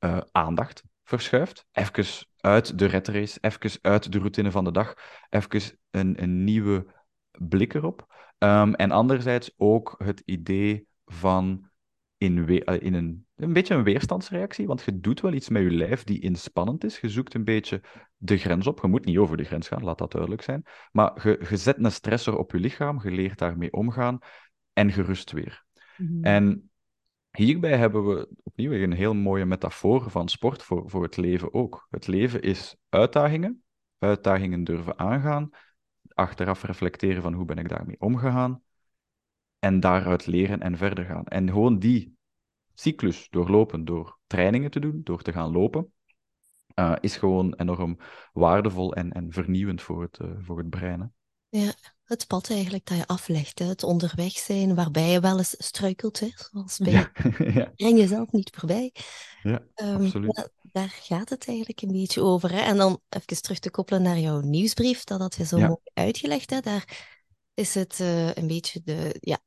uh, 0.00 0.18
aandacht 0.32 0.82
verschuift. 1.04 1.66
Even 1.72 2.26
uit 2.36 2.78
de 2.78 2.86
red 2.86 3.08
race, 3.08 3.38
even 3.40 3.78
uit 3.82 4.12
de 4.12 4.18
routine 4.18 4.50
van 4.50 4.64
de 4.64 4.72
dag, 4.72 4.94
even 5.30 5.78
een, 5.90 6.22
een 6.22 6.44
nieuwe 6.44 6.86
blik 7.30 7.74
erop. 7.74 8.06
Um, 8.38 8.74
en 8.74 8.90
anderzijds 8.90 9.54
ook 9.56 9.94
het 9.98 10.22
idee 10.24 10.86
van 11.04 11.70
in, 12.16 12.44
we, 12.44 12.62
uh, 12.64 12.80
in 12.80 12.94
een, 12.94 13.26
een 13.36 13.52
beetje 13.52 13.74
een 13.74 13.82
weerstandsreactie, 13.82 14.66
want 14.66 14.82
je 14.82 15.00
doet 15.00 15.20
wel 15.20 15.32
iets 15.32 15.48
met 15.48 15.62
je 15.62 15.70
lijf 15.70 16.04
die 16.04 16.20
inspannend 16.20 16.84
is. 16.84 17.00
Je 17.00 17.08
zoekt 17.08 17.34
een 17.34 17.44
beetje 17.44 17.80
de 18.16 18.36
grens 18.36 18.66
op. 18.66 18.80
Je 18.80 18.88
moet 18.88 19.04
niet 19.04 19.18
over 19.18 19.36
de 19.36 19.44
grens 19.44 19.68
gaan, 19.68 19.84
laat 19.84 19.98
dat 19.98 20.10
duidelijk 20.10 20.42
zijn. 20.42 20.64
Maar 20.92 21.28
je, 21.28 21.46
je 21.48 21.56
zet 21.56 21.78
een 21.78 21.92
stressor 21.92 22.38
op 22.38 22.52
je 22.52 22.58
lichaam, 22.58 23.00
je 23.02 23.10
leert 23.10 23.38
daarmee 23.38 23.72
omgaan 23.72 24.18
en 24.72 24.92
gerust 24.92 25.32
weer. 25.32 25.64
-hmm. 25.96 26.24
En 26.24 26.70
hierbij 27.30 27.76
hebben 27.76 28.06
we 28.06 28.28
opnieuw 28.42 28.72
een 28.72 28.92
heel 28.92 29.14
mooie 29.14 29.44
metafoor 29.44 30.10
van 30.10 30.28
sport 30.28 30.62
voor, 30.62 30.90
voor 30.90 31.02
het 31.02 31.16
leven 31.16 31.54
ook. 31.54 31.86
Het 31.90 32.06
leven 32.06 32.42
is 32.42 32.76
uitdagingen, 32.88 33.62
uitdagingen 33.98 34.64
durven 34.64 34.98
aangaan, 34.98 35.50
achteraf 36.08 36.62
reflecteren 36.62 37.22
van 37.22 37.32
hoe 37.32 37.44
ben 37.44 37.58
ik 37.58 37.68
daarmee 37.68 38.00
omgegaan 38.00 38.62
en 39.58 39.80
daaruit 39.80 40.26
leren 40.26 40.60
en 40.60 40.76
verder 40.76 41.04
gaan. 41.04 41.24
En 41.24 41.48
gewoon 41.48 41.78
die 41.78 42.16
cyclus 42.74 43.28
doorlopen 43.30 43.84
door 43.84 44.18
trainingen 44.26 44.70
te 44.70 44.80
doen, 44.80 45.00
door 45.04 45.22
te 45.22 45.32
gaan 45.32 45.50
lopen, 45.50 45.92
uh, 46.74 46.96
is 47.00 47.16
gewoon 47.16 47.54
enorm 47.54 47.98
waardevol 48.32 48.94
en, 48.94 49.12
en 49.12 49.32
vernieuwend 49.32 49.82
voor 49.82 50.02
het, 50.02 50.18
uh, 50.22 50.30
voor 50.38 50.58
het 50.58 50.70
brein. 50.70 51.12
Ja, 51.54 51.74
het 52.04 52.26
pad 52.26 52.50
eigenlijk 52.50 52.86
dat 52.86 52.96
je 52.96 53.06
aflegt, 53.06 53.58
hè? 53.58 53.64
het 53.64 53.82
onderweg 53.82 54.32
zijn, 54.32 54.74
waarbij 54.74 55.10
je 55.10 55.20
wel 55.20 55.38
eens 55.38 55.54
struikelt, 55.58 56.20
hè? 56.20 56.28
zoals 56.34 56.78
bij 56.78 56.92
ja, 56.92 57.10
ja. 57.38 57.72
breng 57.76 57.98
jezelf 57.98 58.30
niet 58.30 58.50
voorbij. 58.54 58.92
Ja, 59.42 59.62
um, 59.76 60.04
absoluut. 60.04 60.48
daar 60.62 60.88
gaat 60.88 61.28
het 61.28 61.48
eigenlijk 61.48 61.82
een 61.82 61.92
beetje 61.92 62.22
over. 62.22 62.50
Hè? 62.50 62.60
En 62.60 62.76
dan 62.76 63.00
even 63.08 63.42
terug 63.42 63.58
te 63.58 63.70
koppelen 63.70 64.02
naar 64.02 64.18
jouw 64.18 64.40
nieuwsbrief, 64.40 65.04
dat 65.04 65.20
had 65.20 65.34
je 65.34 65.44
zo 65.44 65.58
ja. 65.58 65.66
mooi 65.66 65.80
uitgelegd. 65.94 66.50
Hè? 66.50 66.60
Daar 66.60 67.06
is 67.54 67.74
het 67.74 67.98
uh, 67.98 68.34
een 68.34 68.46
beetje 68.46 68.80
de, 68.84 69.16
ja, 69.20 69.38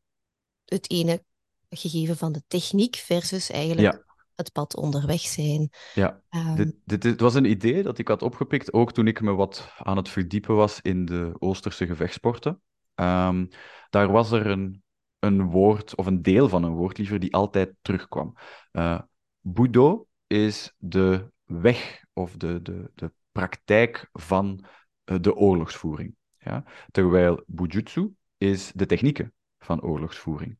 het 0.66 0.90
ene 0.90 1.24
gegeven 1.70 2.18
van 2.18 2.32
de 2.32 2.44
techniek 2.48 2.96
versus 2.96 3.50
eigenlijk 3.50 4.05
het 4.36 4.52
pad 4.52 4.76
onderweg 4.76 5.20
zijn. 5.20 5.70
Ja, 5.94 6.22
um, 6.30 6.56
dit, 6.56 6.76
dit, 6.86 7.02
dit, 7.02 7.20
was 7.20 7.34
een 7.34 7.50
idee 7.50 7.84
dat 7.84 7.98
ik 7.98 8.08
had 8.08 8.22
opgepikt, 8.22 8.74
ook 8.74 8.92
toen 8.92 9.08
ik 9.08 9.22
me 9.22 9.34
wat 9.34 9.74
aan 9.78 9.98
het 9.98 10.10
verdiepen 10.10 10.56
was 10.56 10.82
in 10.82 11.06
de 11.06 11.36
Oosterse 11.40 11.86
gevechtsporten. 11.86 12.62
Um, 12.96 13.48
daar 13.90 14.12
was 14.12 14.32
er 14.32 14.48
een, 14.48 14.84
een 15.20 15.44
woord, 15.44 15.96
of 15.96 16.06
een 16.06 16.22
deel 16.22 16.50
van 16.50 16.64
een 16.64 16.74
woord 16.74 16.98
liever, 16.98 17.20
die 17.20 17.34
altijd 17.34 17.74
terugkwam. 17.82 18.34
Uh, 18.72 19.00
Budo 19.40 20.08
is 20.28 20.74
de 20.78 21.32
weg 21.44 22.04
of 22.14 22.38
de, 22.38 22.62
de, 22.62 22.92
de 22.96 23.12
praktijk 23.32 24.10
van 24.14 24.66
uh, 25.06 25.18
de 25.22 25.36
oorlogsvoering. 25.36 26.16
Ja? 26.38 26.64
Terwijl 26.92 27.44
Bujutsu 27.48 28.16
is 28.38 28.72
de 28.76 28.86
technieken 28.86 29.34
van 29.60 29.82
oorlogsvoering. 29.82 30.58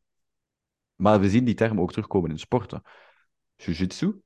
maar 0.96 1.20
we 1.20 1.30
zien 1.30 1.46
die 1.46 1.54
term 1.54 1.80
ook 1.80 1.92
terugkomen 1.92 2.30
in 2.30 2.40
sporten. 2.40 2.82
Jiu-jitsu 3.56 4.22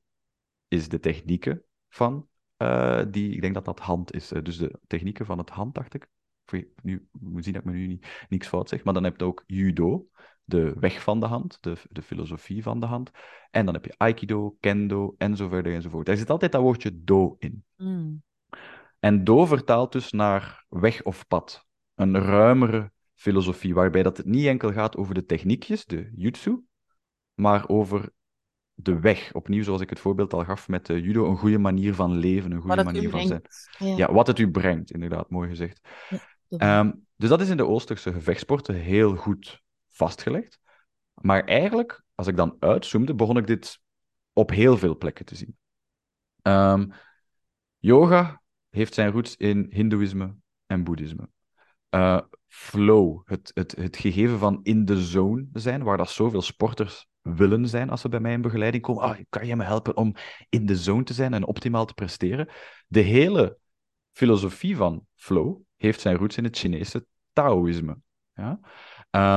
is 0.68 0.88
de 0.88 1.00
technieken 1.00 1.64
van 1.88 2.28
uh, 2.58 3.02
die, 3.10 3.32
ik 3.32 3.40
denk 3.40 3.54
dat 3.54 3.64
dat 3.64 3.80
hand 3.80 4.14
is. 4.14 4.28
dus 4.28 4.56
de 4.56 4.78
technieken 4.86 5.26
van 5.26 5.38
het 5.38 5.50
hand, 5.50 5.74
dacht 5.74 5.94
ik. 5.94 6.08
Nu 6.82 7.08
moet 7.10 7.44
zien 7.44 7.52
dat 7.52 7.62
ik 7.62 7.68
me 7.68 7.74
nu 7.76 7.86
niet, 7.86 8.26
niks 8.28 8.48
fout 8.48 8.68
zeg. 8.68 8.84
Maar 8.84 8.94
dan 8.94 9.04
heb 9.04 9.18
je 9.18 9.24
ook 9.24 9.44
judo, 9.46 10.08
de 10.44 10.74
weg 10.78 11.02
van 11.02 11.20
de 11.20 11.26
hand, 11.26 11.58
de, 11.60 11.76
de 11.90 12.02
filosofie 12.02 12.62
van 12.62 12.80
de 12.80 12.86
hand. 12.86 13.10
En 13.50 13.64
dan 13.64 13.74
heb 13.74 13.84
je 13.84 13.94
aikido, 13.96 14.56
kendo, 14.60 15.14
en 15.18 15.36
zo 15.36 15.48
verder 15.48 15.74
enzovoort. 15.74 16.06
Daar 16.06 16.16
zit 16.16 16.30
altijd 16.30 16.52
dat 16.52 16.62
woordje 16.62 17.04
do 17.04 17.36
in. 17.38 17.64
Mm. 17.76 18.22
En 18.98 19.24
do 19.24 19.46
vertaalt 19.46 19.92
dus 19.92 20.10
naar 20.10 20.64
weg 20.68 21.02
of 21.02 21.26
pad. 21.26 21.66
Een 21.94 22.18
ruimere 22.18 22.92
filosofie, 23.14 23.74
waarbij 23.74 24.02
dat 24.02 24.16
het 24.16 24.26
niet 24.26 24.46
enkel 24.46 24.72
gaat 24.72 24.96
over 24.96 25.14
de 25.14 25.24
techniekjes, 25.24 25.84
de 25.84 26.12
jutsu, 26.14 26.64
maar 27.34 27.68
over 27.68 28.12
de 28.82 29.00
weg. 29.00 29.32
Opnieuw, 29.32 29.62
zoals 29.62 29.80
ik 29.80 29.90
het 29.90 30.00
voorbeeld 30.00 30.32
al 30.32 30.44
gaf 30.44 30.68
met 30.68 30.86
de 30.86 31.00
judo, 31.00 31.30
een 31.30 31.36
goede 31.36 31.58
manier 31.58 31.94
van 31.94 32.16
leven, 32.16 32.52
een 32.52 32.60
goede 32.60 32.84
manier 32.84 33.10
van 33.10 33.26
zijn. 33.26 33.42
Ja. 33.96 34.12
wat 34.12 34.26
het 34.26 34.38
u 34.38 34.50
brengt, 34.50 34.90
inderdaad, 34.90 35.30
mooi 35.30 35.48
gezegd. 35.48 35.80
Ehm, 36.48 36.92
dus 37.16 37.28
dat 37.28 37.40
is 37.40 37.48
in 37.48 37.56
de 37.56 37.66
Oosterse 37.66 38.12
gevechtsporten 38.12 38.74
heel 38.74 39.16
goed 39.16 39.62
vastgelegd. 39.90 40.60
Maar 41.14 41.44
eigenlijk, 41.44 42.02
als 42.14 42.26
ik 42.26 42.36
dan 42.36 42.56
uitzoomde, 42.58 43.14
begon 43.14 43.36
ik 43.36 43.46
dit 43.46 43.80
op 44.32 44.50
heel 44.50 44.76
veel 44.76 44.96
plekken 44.96 45.24
te 45.24 45.34
zien. 45.34 45.56
Ehm, 46.42 46.88
yoga 47.78 48.42
heeft 48.68 48.94
zijn 48.94 49.10
roots 49.10 49.36
in 49.36 49.66
Hindoeïsme 49.70 50.34
en 50.66 50.84
Boeddhisme. 50.84 51.28
Uh, 51.90 52.20
flow, 52.46 53.20
het, 53.24 53.50
het, 53.54 53.76
het 53.76 53.96
gegeven 53.96 54.38
van 54.38 54.60
in 54.62 54.84
de 54.84 55.02
zone 55.02 55.48
zijn, 55.52 55.82
waar 55.82 55.96
dat 55.96 56.10
zoveel 56.10 56.42
sporters 56.42 57.08
willen 57.22 57.68
zijn 57.68 57.90
als 57.90 58.00
ze 58.00 58.08
bij 58.08 58.20
mij 58.20 58.32
in 58.32 58.40
begeleiding 58.40 58.82
komen. 58.82 59.02
Ah, 59.02 59.18
kan 59.28 59.46
je 59.46 59.56
me 59.56 59.64
helpen 59.64 59.96
om 59.96 60.14
in 60.48 60.66
de 60.66 60.76
zone 60.76 61.02
te 61.02 61.12
zijn 61.12 61.34
en 61.34 61.46
optimaal 61.46 61.84
te 61.84 61.94
presteren? 61.94 62.48
De 62.86 63.00
hele 63.00 63.58
filosofie 64.12 64.76
van 64.76 65.06
flow 65.14 65.58
heeft 65.76 66.00
zijn 66.00 66.16
roots 66.16 66.36
in 66.36 66.44
het 66.44 66.58
Chinese 66.58 67.06
Taoïsme. 67.32 67.98
Ja? 68.34 68.60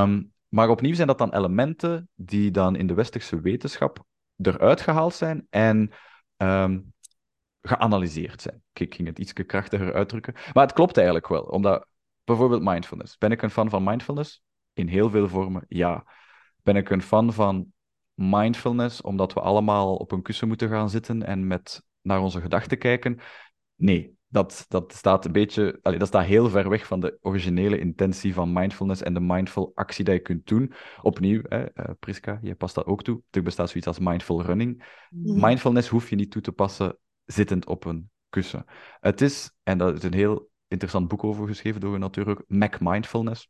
Um, 0.04 0.34
maar 0.48 0.70
opnieuw 0.70 0.94
zijn 0.94 1.08
dat 1.08 1.18
dan 1.18 1.34
elementen 1.34 2.10
die 2.16 2.52
dan 2.52 2.76
in 2.76 2.88
de 2.88 2.94
westerse 2.94 3.42
wetenschap 3.42 4.04
eruit 4.38 4.82
gehaald 4.82 5.14
zijn 5.14 5.48
en 5.50 5.92
um, 6.38 6.94
geanalyseerd 7.62 8.42
zijn. 8.42 8.64
Ik 8.74 8.96
ging 8.96 9.08
het 9.08 9.20
iets 9.20 9.34
krachtiger 9.34 9.94
uitdrukken. 9.94 10.34
Maar 10.54 10.64
het 10.64 10.74
klopt 10.74 10.96
eigenlijk 10.98 11.28
wel, 11.28 11.42
omdat 11.42 11.88
bijvoorbeeld 12.24 12.64
mindfulness. 12.64 13.18
Ben 13.18 13.32
ik 13.32 13.42
een 13.42 13.50
fan 13.50 13.70
van 13.70 13.84
mindfulness? 13.84 14.44
In 14.74 14.88
heel 14.88 15.10
veel 15.10 15.30
vormen, 15.30 15.66
ja. 15.68 16.06
Ben 16.62 16.76
ik 16.76 16.90
een 16.90 17.02
fan 17.02 17.34
van 17.34 17.72
mindfulness 18.14 19.01
omdat 19.01 19.34
we 19.34 19.39
allemaal 19.39 19.95
op 19.95 20.11
een 20.11 20.22
kussen 20.22 20.47
moeten 20.47 20.70
gaan 20.70 20.89
zitten 20.89 21.24
en 21.24 21.47
met 21.47 21.84
naar 22.01 22.22
onze 22.22 22.41
gedachten 22.41 22.78
kijken? 22.78 23.20
Nee, 23.76 24.16
dat, 24.28 24.66
dat 24.68 24.93
staat 24.93 25.26
een 25.26 25.32
beetje, 25.32 25.80
allee, 25.82 25.99
dat 25.99 26.07
staat 26.07 26.26
heel 26.26 26.49
ver 26.49 26.70
weg 26.70 26.86
van 26.86 26.99
de 26.99 27.18
originele 27.22 27.80
intentie 27.80 28.34
van 28.34 28.53
mindfulness 28.53 29.01
en 29.01 29.14
de 29.14 29.20
mindful 29.20 29.72
actie 29.76 30.05
die 30.05 30.14
je 30.14 30.20
kunt 30.20 30.47
doen. 30.47 30.74
Opnieuw, 31.01 31.41
hè, 31.43 31.61
uh, 31.61 31.86
Priska, 31.99 32.39
je 32.41 32.55
past 32.55 32.76
dat 32.76 32.86
ook 32.86 33.03
toe. 33.03 33.22
Er 33.30 33.43
bestaat 33.43 33.70
zoiets 33.70 33.88
als 33.88 33.99
mindful 33.99 34.43
running. 34.43 35.05
Mhm. 35.09 35.45
Mindfulness 35.45 35.88
hoef 35.88 36.09
je 36.09 36.16
niet 36.16 36.32
toe 36.32 36.41
te 36.41 36.51
passen 36.51 36.97
zittend 37.26 37.66
op 37.66 37.86
een 37.86 38.09
kussen. 38.30 38.66
Het 38.99 39.22
is, 39.22 39.51
en 39.64 39.78
dat 39.78 39.97
is 39.97 40.03
een 40.03 40.14
heel 40.14 40.49
interessant 40.68 41.07
boek 41.07 41.24
over 41.24 41.47
geschreven 41.47 41.82
door 41.82 41.99
natuurlijk 41.99 42.43
Mac 42.47 42.80
Mindfulness. 42.80 43.49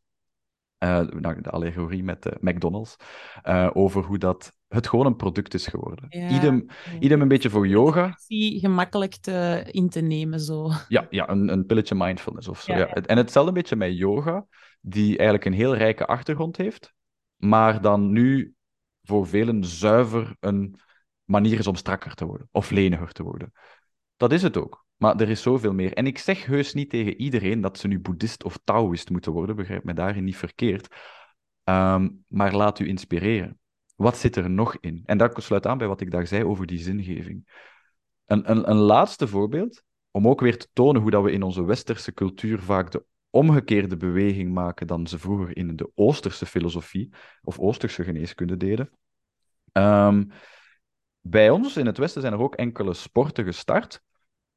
Uh, 0.84 1.00
de 1.42 1.50
allegorie 1.50 2.04
met 2.04 2.26
uh, 2.26 2.32
McDonald's. 2.40 2.96
Uh, 3.44 3.70
over 3.72 4.02
hoe 4.02 4.18
dat 4.18 4.52
het 4.68 4.88
gewoon 4.88 5.06
een 5.06 5.16
product 5.16 5.54
is 5.54 5.66
geworden. 5.66 6.06
Ja, 6.08 6.28
idem, 6.28 6.66
idem 7.00 7.20
een 7.20 7.28
beetje 7.28 7.50
voor 7.50 7.66
yoga. 7.66 8.18
Die 8.26 8.58
gemakkelijk 8.58 9.16
te, 9.16 9.64
in 9.70 9.88
te 9.88 10.00
nemen, 10.00 10.40
zo. 10.40 10.70
Ja, 10.88 11.06
ja 11.10 11.28
een, 11.28 11.48
een 11.48 11.66
pilletje 11.66 11.94
mindfulness 11.94 12.48
of 12.48 12.60
zo. 12.60 12.74
Ja, 12.74 12.92
En 12.92 13.16
hetzelfde 13.16 13.50
een 13.50 13.56
beetje 13.56 13.76
met 13.76 13.98
yoga, 13.98 14.46
die 14.80 15.08
eigenlijk 15.08 15.44
een 15.44 15.52
heel 15.52 15.76
rijke 15.76 16.06
achtergrond 16.06 16.56
heeft, 16.56 16.92
maar 17.36 17.80
dan 17.80 18.12
nu 18.12 18.54
voor 19.02 19.26
velen 19.26 19.64
zuiver 19.64 20.36
een 20.40 20.80
manier 21.24 21.58
is 21.58 21.66
om 21.66 21.74
strakker 21.74 22.14
te 22.14 22.24
worden 22.24 22.48
of 22.50 22.70
leniger 22.70 23.12
te 23.12 23.22
worden. 23.22 23.52
Dat 24.16 24.32
is 24.32 24.42
het 24.42 24.56
ook. 24.56 24.83
Maar 25.04 25.20
er 25.20 25.28
is 25.28 25.42
zoveel 25.42 25.72
meer. 25.72 25.92
En 25.92 26.06
ik 26.06 26.18
zeg 26.18 26.46
heus 26.46 26.74
niet 26.74 26.90
tegen 26.90 27.20
iedereen 27.20 27.60
dat 27.60 27.78
ze 27.78 27.88
nu 27.88 28.00
boeddhist 28.00 28.44
of 28.44 28.58
taoïst 28.64 29.10
moeten 29.10 29.32
worden, 29.32 29.56
begrijp 29.56 29.84
me 29.84 29.94
daarin 29.94 30.24
niet 30.24 30.36
verkeerd. 30.36 30.94
Ehm, 31.64 32.10
maar 32.26 32.54
laat 32.54 32.78
u 32.78 32.88
inspireren. 32.88 33.58
Wat 33.96 34.16
zit 34.16 34.36
er 34.36 34.50
nog 34.50 34.76
in? 34.80 35.02
En 35.04 35.18
dat 35.18 35.42
sluit 35.42 35.66
aan 35.66 35.78
bij 35.78 35.86
wat 35.86 36.00
ik 36.00 36.10
daar 36.10 36.26
zei 36.26 36.44
over 36.44 36.66
die 36.66 36.78
zingeving. 36.78 37.48
Een, 38.24 38.50
een, 38.50 38.70
een 38.70 38.76
laatste 38.76 39.28
voorbeeld, 39.28 39.82
om 40.10 40.28
ook 40.28 40.40
weer 40.40 40.58
te 40.58 40.68
tonen 40.72 41.02
hoe 41.02 41.10
dat 41.10 41.22
we 41.22 41.32
in 41.32 41.42
onze 41.42 41.64
westerse 41.64 42.12
cultuur 42.12 42.60
vaak 42.60 42.90
de 42.90 43.04
omgekeerde 43.30 43.96
beweging 43.96 44.52
maken 44.52 44.86
dan 44.86 45.06
ze 45.06 45.18
vroeger 45.18 45.56
in 45.56 45.76
de 45.76 45.90
Oosterse 45.94 46.46
filosofie 46.46 47.14
of 47.42 47.58
Oosterse 47.58 48.04
geneeskunde 48.04 48.56
deden. 48.56 48.90
Ehm, 49.72 50.24
bij 51.20 51.50
ons 51.50 51.76
in 51.76 51.86
het 51.86 51.98
Westen 51.98 52.20
zijn 52.20 52.32
er 52.32 52.40
ook 52.40 52.54
enkele 52.54 52.94
sporten 52.94 53.44
gestart, 53.44 54.02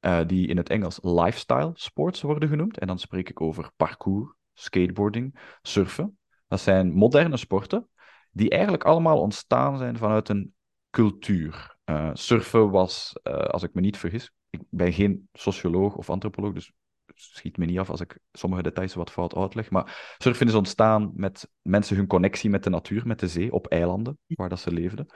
uh, 0.07 0.19
die 0.27 0.47
in 0.47 0.57
het 0.57 0.69
Engels 0.69 0.99
lifestyle 1.01 1.71
sports 1.73 2.21
worden 2.21 2.49
genoemd. 2.49 2.79
En 2.79 2.87
dan 2.87 2.99
spreek 2.99 3.29
ik 3.29 3.41
over 3.41 3.71
parkour, 3.75 4.35
skateboarding, 4.53 5.57
surfen. 5.61 6.17
Dat 6.47 6.59
zijn 6.59 6.93
moderne 6.93 7.37
sporten 7.37 7.89
die 8.31 8.49
eigenlijk 8.49 8.83
allemaal 8.83 9.21
ontstaan 9.21 9.77
zijn 9.77 9.97
vanuit 9.97 10.29
een 10.29 10.53
cultuur. 10.89 11.77
Uh, 11.85 12.09
surfen 12.13 12.69
was, 12.69 13.19
uh, 13.23 13.33
als 13.33 13.63
ik 13.63 13.73
me 13.73 13.81
niet 13.81 13.97
vergis, 13.97 14.31
ik 14.49 14.61
ben 14.69 14.93
geen 14.93 15.29
socioloog 15.33 15.95
of 15.95 16.09
antropoloog, 16.09 16.53
dus 16.53 16.71
schiet 17.13 17.57
me 17.57 17.65
niet 17.65 17.79
af 17.79 17.89
als 17.89 18.01
ik 18.01 18.19
sommige 18.31 18.63
details 18.63 18.93
wat 18.93 19.11
fout 19.11 19.35
uitleg, 19.35 19.69
maar 19.69 20.15
surfen 20.17 20.47
is 20.47 20.53
ontstaan 20.53 21.11
met 21.15 21.49
mensen 21.61 21.95
hun 21.95 22.07
connectie 22.07 22.49
met 22.49 22.63
de 22.63 22.69
natuur, 22.69 23.07
met 23.07 23.19
de 23.19 23.27
zee, 23.27 23.53
op 23.53 23.67
eilanden 23.67 24.19
waar 24.27 24.49
dat 24.49 24.59
ze 24.59 24.71
leefden. 24.71 25.07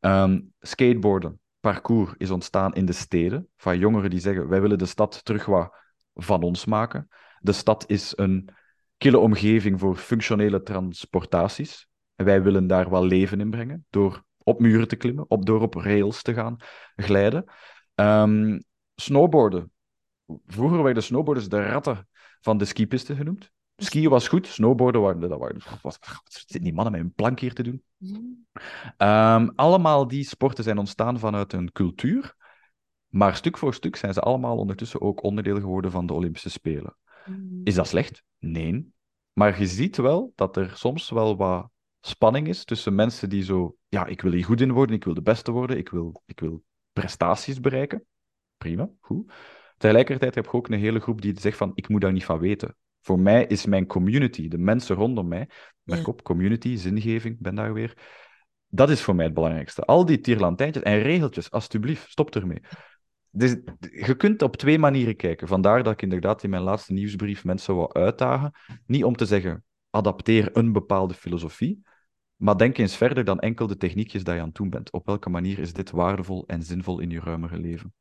Um, 0.00 0.52
skateboarden, 0.60 1.40
parcours 1.64 2.14
is 2.16 2.30
ontstaan 2.30 2.74
in 2.74 2.84
de 2.84 2.92
steden, 2.92 3.48
van 3.56 3.78
jongeren 3.78 4.10
die 4.10 4.20
zeggen, 4.20 4.48
wij 4.48 4.60
willen 4.60 4.78
de 4.78 4.86
stad 4.86 5.24
terug 5.24 5.44
wat 5.46 5.76
van 6.14 6.42
ons 6.42 6.64
maken. 6.64 7.08
De 7.40 7.52
stad 7.52 7.84
is 7.86 8.12
een 8.16 8.48
kille 8.96 9.18
omgeving 9.18 9.80
voor 9.80 9.96
functionele 9.96 10.62
transportaties. 10.62 11.88
En 12.14 12.24
wij 12.24 12.42
willen 12.42 12.66
daar 12.66 12.90
wel 12.90 13.04
leven 13.04 13.40
in 13.40 13.50
brengen, 13.50 13.86
door 13.90 14.24
op 14.42 14.60
muren 14.60 14.88
te 14.88 14.96
klimmen, 14.96 15.24
op, 15.28 15.46
door 15.46 15.60
op 15.60 15.74
rails 15.74 16.22
te 16.22 16.34
gaan 16.34 16.56
glijden. 16.96 17.44
Um, 17.94 18.64
snowboarden. 18.94 19.72
Vroeger 20.46 20.82
werden 20.82 21.02
snowboarders 21.02 21.48
de 21.48 21.66
ratten 21.66 22.08
van 22.40 22.58
de 22.58 22.64
skipisten 22.64 23.16
genoemd. 23.16 23.50
Skiën 23.76 24.10
was 24.10 24.28
goed, 24.28 24.46
snowboarden 24.46 25.00
waren... 25.00 25.20
Dat 25.20 25.38
waren 25.38 25.60
wat, 25.82 25.98
zitten 26.28 26.62
die 26.62 26.74
mannen 26.74 26.92
met 26.92 27.00
een 27.00 27.12
plank 27.12 27.40
hier 27.40 27.54
te 27.54 27.62
doen? 27.62 27.82
Um, 28.98 29.52
allemaal 29.54 30.08
die 30.08 30.24
sporten 30.24 30.64
zijn 30.64 30.78
ontstaan 30.78 31.18
vanuit 31.18 31.52
een 31.52 31.72
cultuur, 31.72 32.34
maar 33.08 33.36
stuk 33.36 33.58
voor 33.58 33.74
stuk 33.74 33.96
zijn 33.96 34.12
ze 34.12 34.20
allemaal 34.20 34.56
ondertussen 34.56 35.00
ook 35.00 35.22
onderdeel 35.22 35.60
geworden 35.60 35.90
van 35.90 36.06
de 36.06 36.12
Olympische 36.12 36.50
Spelen. 36.50 36.96
Mm. 37.26 37.60
Is 37.64 37.74
dat 37.74 37.88
slecht? 37.88 38.22
Nee. 38.38 38.92
Maar 39.32 39.58
je 39.58 39.66
ziet 39.66 39.96
wel 39.96 40.32
dat 40.34 40.56
er 40.56 40.76
soms 40.76 41.10
wel 41.10 41.36
wat 41.36 41.70
spanning 42.00 42.48
is 42.48 42.64
tussen 42.64 42.94
mensen 42.94 43.28
die 43.28 43.42
zo, 43.42 43.76
ja, 43.88 44.06
ik 44.06 44.20
wil 44.20 44.32
hier 44.32 44.44
goed 44.44 44.60
in 44.60 44.72
worden, 44.72 44.96
ik 44.96 45.04
wil 45.04 45.14
de 45.14 45.22
beste 45.22 45.50
worden, 45.50 45.78
ik 45.78 45.88
wil, 45.88 46.22
ik 46.26 46.40
wil 46.40 46.62
prestaties 46.92 47.60
bereiken. 47.60 48.04
Prima, 48.56 48.90
goed. 49.00 49.32
Tegelijkertijd 49.76 50.34
heb 50.34 50.44
je 50.44 50.52
ook 50.52 50.68
een 50.68 50.78
hele 50.78 51.00
groep 51.00 51.20
die 51.20 51.40
zegt 51.40 51.56
van, 51.56 51.72
ik 51.74 51.88
moet 51.88 52.00
daar 52.00 52.12
niet 52.12 52.24
van 52.24 52.38
weten. 52.38 52.76
Voor 53.04 53.20
mij 53.20 53.46
is 53.46 53.66
mijn 53.66 53.86
community, 53.86 54.48
de 54.48 54.58
mensen 54.58 54.96
rondom 54.96 55.28
mij, 55.28 55.48
merk 55.82 56.06
op, 56.06 56.22
community, 56.22 56.76
zingeving, 56.76 57.36
ben 57.40 57.54
daar 57.54 57.72
weer. 57.72 57.96
Dat 58.68 58.90
is 58.90 59.02
voor 59.02 59.14
mij 59.14 59.24
het 59.24 59.34
belangrijkste. 59.34 59.84
Al 59.84 60.04
die 60.04 60.20
tierlantijntjes 60.20 60.84
en 60.84 61.02
regeltjes, 61.02 61.50
alstublieft, 61.50 62.10
stop 62.10 62.34
ermee. 62.34 62.60
Dus, 63.30 63.56
je 63.80 64.14
kunt 64.16 64.42
op 64.42 64.56
twee 64.56 64.78
manieren 64.78 65.16
kijken. 65.16 65.48
Vandaar 65.48 65.82
dat 65.82 65.92
ik 65.92 66.02
inderdaad 66.02 66.42
in 66.42 66.50
mijn 66.50 66.62
laatste 66.62 66.92
nieuwsbrief 66.92 67.44
mensen 67.44 67.74
wil 67.74 67.94
uitdagen. 67.94 68.52
Niet 68.86 69.04
om 69.04 69.16
te 69.16 69.26
zeggen, 69.26 69.64
adapteer 69.90 70.56
een 70.56 70.72
bepaalde 70.72 71.14
filosofie, 71.14 71.82
maar 72.36 72.56
denk 72.56 72.78
eens 72.78 72.96
verder 72.96 73.24
dan 73.24 73.40
enkel 73.40 73.66
de 73.66 73.76
techniekjes 73.76 74.24
die 74.24 74.34
je 74.34 74.40
aan 74.40 74.46
het 74.46 74.54
doen 74.56 74.70
bent. 74.70 74.92
Op 74.92 75.06
welke 75.06 75.30
manier 75.30 75.58
is 75.58 75.72
dit 75.72 75.90
waardevol 75.90 76.46
en 76.46 76.62
zinvol 76.62 76.98
in 76.98 77.10
je 77.10 77.20
ruimere 77.20 77.58
leven? 77.58 77.94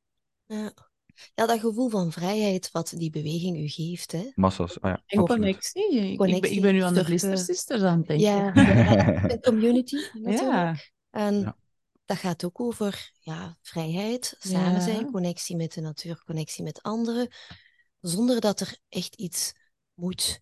Ja. 0.45 0.91
Ja, 1.35 1.45
dat 1.45 1.59
gevoel 1.59 1.89
van 1.89 2.11
vrijheid 2.11 2.71
wat 2.71 2.93
die 2.95 3.09
beweging 3.09 3.57
u 3.57 3.67
geeft. 3.67 4.11
Hè? 4.11 4.31
Massas, 4.35 4.79
oh 4.79 4.89
ja. 4.89 5.03
En 5.05 5.25
connectie. 5.25 5.95
Ik, 5.95 6.17
ben, 6.17 6.51
ik 6.51 6.61
ben 6.61 6.73
nu 6.73 6.81
aan 6.81 6.93
de 6.93 7.03
Blister 7.03 7.37
Sisters 7.37 7.81
aan 7.81 7.97
het 7.97 8.07
denken. 8.07 8.25
Ja, 8.25 8.51
de 9.27 9.39
community 9.41 9.95
natuurlijk. 10.13 10.41
Ja. 10.41 10.75
En 11.09 11.55
dat 12.05 12.17
gaat 12.17 12.45
ook 12.45 12.59
over 12.59 13.11
ja, 13.19 13.57
vrijheid, 13.61 14.35
samen 14.39 14.81
zijn, 14.81 15.11
connectie 15.11 15.55
met 15.55 15.73
de 15.73 15.81
natuur, 15.81 16.23
connectie 16.25 16.63
met 16.63 16.81
anderen. 16.81 17.27
Zonder 17.99 18.41
dat 18.41 18.59
er 18.59 18.77
echt 18.89 19.15
iets 19.15 19.53
moet. 19.93 20.41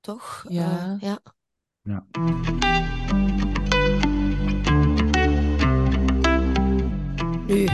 Toch? 0.00 0.44
Eh, 0.48 0.54
ja. 0.54 0.96
Ja. 1.00 1.20
ja. 1.82 2.06
Nu, 7.46 7.68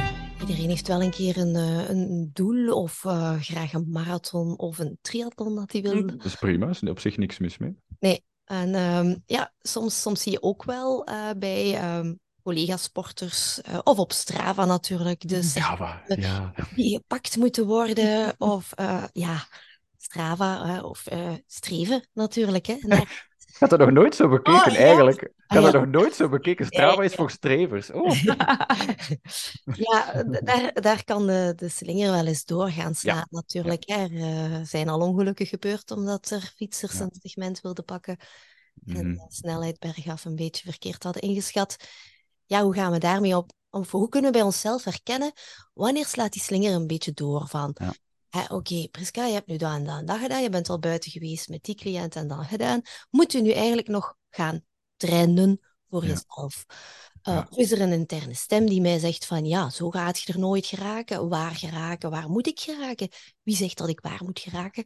iedereen 0.48 0.70
heeft 0.70 0.88
wel 0.88 1.02
een 1.02 1.10
keer 1.10 1.36
een, 1.36 1.56
eh, 1.56 1.88
een 1.88 2.30
doel 2.32 2.82
of 2.82 3.04
uh, 3.04 3.40
graag 3.40 3.72
een 3.72 3.90
marathon 3.90 4.58
of 4.58 4.78
een 4.78 4.98
triathlon 5.00 5.54
dat 5.54 5.72
hij 5.72 5.82
wil. 5.82 6.06
Dat 6.06 6.24
is 6.24 6.34
prima, 6.34 6.66
er 6.66 6.70
is 6.70 6.82
op 6.82 7.00
zich 7.00 7.16
niks 7.16 7.38
mis 7.38 7.58
mee. 7.58 7.76
Nee, 7.98 8.24
en 8.44 8.74
um, 8.74 9.22
ja, 9.26 9.52
soms, 9.58 10.00
soms 10.00 10.22
zie 10.22 10.32
je 10.32 10.42
ook 10.42 10.64
wel 10.64 11.08
uh, 11.08 11.30
bij 11.38 11.96
um, 11.98 12.20
collega-sporters 12.42 13.60
of 13.84 13.98
op 13.98 14.12
Strava 14.12 14.64
natuurlijk. 14.64 15.28
Dus 15.28 15.50
Strava, 15.50 16.02
ja. 16.06 16.52
Die 16.74 16.96
gepakt 16.96 17.36
moeten 17.36 17.66
worden 17.66 18.34
of 18.38 18.72
ja, 19.12 19.46
Strava 19.96 20.80
of 20.80 21.04
streven 21.46 22.08
natuurlijk. 22.12 22.66
Hè. 22.66 22.76
Ik 23.56 23.62
had 23.62 23.70
dat 23.70 23.78
nog 23.78 23.90
nooit 23.90 24.14
zo 24.14 24.28
bekeken, 24.28 24.72
oh, 24.72 24.78
eigenlijk. 24.78 25.22
Ik 25.22 25.32
had 25.46 25.62
dat 25.62 25.72
nog 25.72 25.86
nooit 25.86 26.14
zo 26.14 26.28
bekeken. 26.28 26.66
Strava 26.66 27.02
is 27.02 27.14
voor 27.14 27.30
strevers. 27.30 27.90
Oh. 27.90 28.22
ja, 29.86 30.22
daar, 30.42 30.72
daar 30.72 31.04
kan 31.04 31.26
de, 31.26 31.52
de 31.56 31.68
slinger 31.68 32.10
wel 32.10 32.26
eens 32.26 32.44
doorgaan 32.44 32.94
slaan, 32.94 33.26
natuurlijk. 33.30 33.90
Er 33.90 34.12
uh, 34.12 34.60
zijn 34.62 34.88
al 34.88 35.00
ongelukken 35.00 35.46
gebeurd 35.46 35.90
omdat 35.90 36.30
er 36.30 36.52
fietsers 36.56 36.98
een 36.98 37.16
segment 37.20 37.60
wilden 37.60 37.84
pakken 37.84 38.16
en 38.86 39.10
mhm. 39.10 39.16
de 39.16 39.24
snelheid 39.28 39.78
bergaf 39.78 40.24
een 40.24 40.36
beetje 40.36 40.70
verkeerd 40.70 41.02
hadden 41.02 41.22
ingeschat. 41.22 41.76
Ja, 42.44 42.62
hoe 42.62 42.74
gaan 42.74 42.92
we 42.92 42.98
daarmee 42.98 43.36
op? 43.36 43.52
Of 43.70 43.90
hoe 43.90 44.08
kunnen 44.08 44.32
we 44.32 44.36
bij 44.36 44.46
onszelf 44.46 44.84
herkennen 44.84 45.32
wanneer 45.74 46.06
slaat 46.06 46.32
die 46.32 46.42
slinger 46.42 46.74
een 46.74 46.86
beetje 46.86 47.12
door 47.12 47.46
van 47.48 47.76
Oké, 48.42 48.54
okay, 48.54 48.88
Priska, 48.90 49.26
je 49.26 49.32
hebt 49.32 49.46
nu 49.46 49.56
dat 49.56 49.72
en 49.72 49.84
dat 49.84 49.98
en 49.98 50.06
dat 50.06 50.18
gedaan. 50.18 50.42
Je 50.42 50.50
bent 50.50 50.68
al 50.68 50.78
buiten 50.78 51.10
geweest 51.10 51.48
met 51.48 51.64
die 51.64 51.74
cliënt 51.74 52.16
en 52.16 52.28
dat 52.28 52.46
gedaan. 52.46 52.80
Moet 53.10 53.32
je 53.32 53.42
nu 53.42 53.50
eigenlijk 53.50 53.88
nog 53.88 54.16
gaan 54.30 54.60
trainen 54.96 55.60
voor 55.88 56.02
jezelf? 56.02 56.66
Uh, 57.28 57.42
Of 57.50 57.58
is 57.58 57.72
er 57.72 57.80
een 57.80 57.92
interne 57.92 58.34
stem 58.34 58.66
die 58.66 58.80
mij 58.80 58.98
zegt 58.98 59.26
van 59.26 59.44
ja, 59.44 59.70
zo 59.70 59.90
gaat 59.90 60.20
je 60.20 60.32
er 60.32 60.38
nooit 60.38 60.66
geraken. 60.66 61.28
Waar 61.28 61.54
geraken? 61.54 62.10
Waar 62.10 62.28
moet 62.30 62.46
ik 62.46 62.60
geraken? 62.60 63.08
Wie 63.42 63.56
zegt 63.56 63.78
dat 63.78 63.88
ik 63.88 64.00
waar 64.00 64.20
moet 64.24 64.38
geraken? 64.38 64.84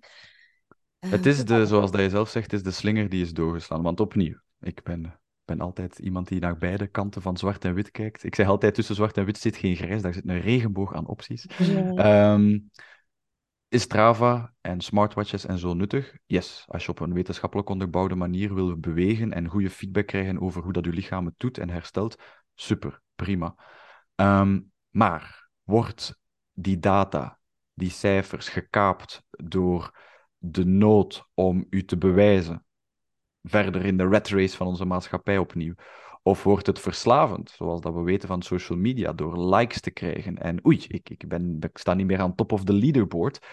Uh, 1.00 1.10
het 1.10 1.26
is 1.26 1.44
de, 1.44 1.66
zoals 1.66 1.90
dat 1.90 2.00
je 2.00 2.10
zelf 2.10 2.30
zegt, 2.30 2.52
is 2.52 2.62
de 2.62 2.70
slinger 2.70 3.08
die 3.08 3.22
is 3.22 3.32
doorgeslaan. 3.32 3.82
Want 3.82 4.00
opnieuw, 4.00 4.40
ik 4.60 4.82
ben, 4.82 5.20
ben 5.44 5.60
altijd 5.60 5.98
iemand 5.98 6.28
die 6.28 6.40
naar 6.40 6.56
beide 6.56 6.86
kanten 6.86 7.22
van 7.22 7.36
zwart 7.36 7.64
en 7.64 7.74
wit 7.74 7.90
kijkt. 7.90 8.24
Ik 8.24 8.34
zeg 8.34 8.46
altijd, 8.46 8.74
tussen 8.74 8.94
zwart 8.94 9.16
en 9.16 9.24
wit 9.24 9.38
zit 9.38 9.56
geen 9.56 9.76
grijs, 9.76 10.02
daar 10.02 10.14
zit 10.14 10.28
een 10.28 10.40
regenboog 10.40 10.94
aan 10.94 11.06
opties. 11.06 11.46
Ja. 11.58 12.32
Um, 12.32 12.70
is 13.70 13.82
Strava 13.82 14.54
en 14.60 14.80
smartwatches 14.80 15.46
en 15.46 15.58
zo 15.58 15.74
nuttig? 15.74 16.16
Yes. 16.26 16.64
Als 16.66 16.84
je 16.84 16.90
op 16.90 17.00
een 17.00 17.12
wetenschappelijk 17.12 17.68
onderbouwde 17.68 18.14
manier 18.14 18.54
wil 18.54 18.76
bewegen 18.76 19.32
en 19.32 19.48
goede 19.48 19.70
feedback 19.70 20.06
krijgen 20.06 20.40
over 20.40 20.62
hoe 20.62 20.72
dat 20.72 20.84
je 20.84 20.92
lichaam 20.92 21.26
het 21.26 21.34
doet 21.36 21.58
en 21.58 21.70
herstelt, 21.70 22.22
super, 22.54 23.00
prima. 23.14 23.54
Um, 24.16 24.72
maar 24.88 25.48
wordt 25.62 26.20
die 26.52 26.78
data, 26.78 27.38
die 27.74 27.90
cijfers 27.90 28.48
gekaapt 28.48 29.22
door 29.30 29.98
de 30.38 30.64
nood 30.64 31.24
om 31.34 31.66
u 31.70 31.84
te 31.84 31.98
bewijzen, 31.98 32.64
verder 33.42 33.84
in 33.84 33.96
de 33.96 34.04
rat 34.04 34.28
race 34.28 34.56
van 34.56 34.66
onze 34.66 34.84
maatschappij 34.84 35.38
opnieuw? 35.38 35.74
Of 36.22 36.42
wordt 36.42 36.66
het 36.66 36.80
verslavend, 36.80 37.50
zoals 37.50 37.80
dat 37.80 37.94
we 37.94 38.00
weten 38.00 38.28
van 38.28 38.42
social 38.42 38.78
media, 38.78 39.12
door 39.12 39.54
likes 39.54 39.80
te 39.80 39.90
krijgen 39.90 40.38
en 40.38 40.66
oei, 40.66 40.84
ik, 40.88 41.10
ik, 41.10 41.28
ben, 41.28 41.56
ik 41.60 41.78
sta 41.78 41.94
niet 41.94 42.06
meer 42.06 42.20
aan 42.20 42.34
top 42.34 42.52
of 42.52 42.64
the 42.64 42.72
leaderboard, 42.72 43.46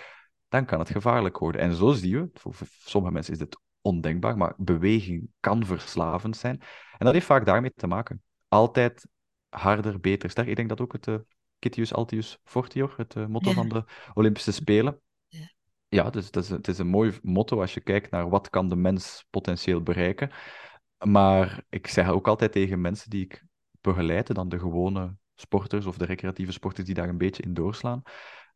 dan 0.47 0.65
kan 0.65 0.79
het 0.79 0.89
gevaarlijk 0.89 1.37
worden. 1.37 1.61
En 1.61 1.75
zo 1.75 1.91
zie 1.91 2.09
je, 2.09 2.29
voor 2.33 2.53
sommige 2.67 3.13
mensen 3.13 3.33
is 3.33 3.39
dit 3.39 3.59
ondenkbaar, 3.81 4.37
maar 4.37 4.53
beweging 4.57 5.29
kan 5.39 5.65
verslavend 5.65 6.37
zijn. 6.37 6.61
En 6.97 7.05
dat 7.05 7.13
heeft 7.13 7.25
vaak 7.25 7.45
daarmee 7.45 7.71
te 7.75 7.87
maken. 7.87 8.21
Altijd 8.47 9.07
harder, 9.49 9.99
beter, 9.99 10.29
sterker. 10.29 10.51
Ik 10.51 10.57
denk 10.57 10.69
dat 10.69 10.81
ook 10.81 10.93
het 10.93 11.07
uh, 11.07 11.15
Kitius 11.59 11.93
Altius 11.93 12.37
Fortior, 12.43 12.93
het 12.97 13.15
uh, 13.15 13.25
motto 13.25 13.51
van 13.51 13.69
de 13.69 13.83
Olympische 14.13 14.51
Spelen. 14.51 15.01
Ja, 15.27 15.49
ja 15.87 16.09
dus 16.09 16.25
het 16.25 16.35
is, 16.35 16.49
het 16.49 16.67
is 16.67 16.77
een 16.77 16.87
mooi 16.87 17.19
motto 17.21 17.61
als 17.61 17.73
je 17.73 17.81
kijkt 17.81 18.11
naar 18.11 18.29
wat 18.29 18.49
kan 18.49 18.69
de 18.69 18.75
mens 18.75 19.25
potentieel 19.29 19.81
bereiken. 19.81 20.31
Maar 21.05 21.63
ik 21.69 21.87
zeg 21.87 22.09
ook 22.09 22.27
altijd 22.27 22.51
tegen 22.51 22.81
mensen 22.81 23.09
die 23.09 23.23
ik 23.23 23.45
begeleid, 23.81 24.35
dan 24.35 24.49
de 24.49 24.59
gewone 24.59 25.15
sporters 25.35 25.85
of 25.85 25.97
de 25.97 26.05
recreatieve 26.05 26.51
sporters 26.51 26.85
die 26.85 26.95
daar 26.95 27.09
een 27.09 27.17
beetje 27.17 27.43
in 27.43 27.53
doorslaan. 27.53 28.01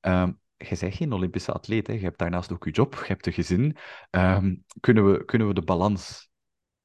Um, 0.02 0.40
je 0.58 0.78
bent 0.80 0.96
geen 0.96 1.14
Olympische 1.14 1.52
atleet, 1.52 1.88
hè. 1.88 1.94
je 1.94 2.00
hebt 2.00 2.18
daarnaast 2.18 2.52
ook 2.52 2.66
je 2.66 2.72
job, 2.72 2.96
je 2.96 3.06
hebt 3.06 3.26
een 3.26 3.34
gezin. 3.34 3.78
Ehm, 4.10 4.56
kunnen, 4.80 5.12
we, 5.12 5.26
kunnen 5.26 5.48
we 5.48 5.54
de 5.54 5.62
balans 5.62 6.30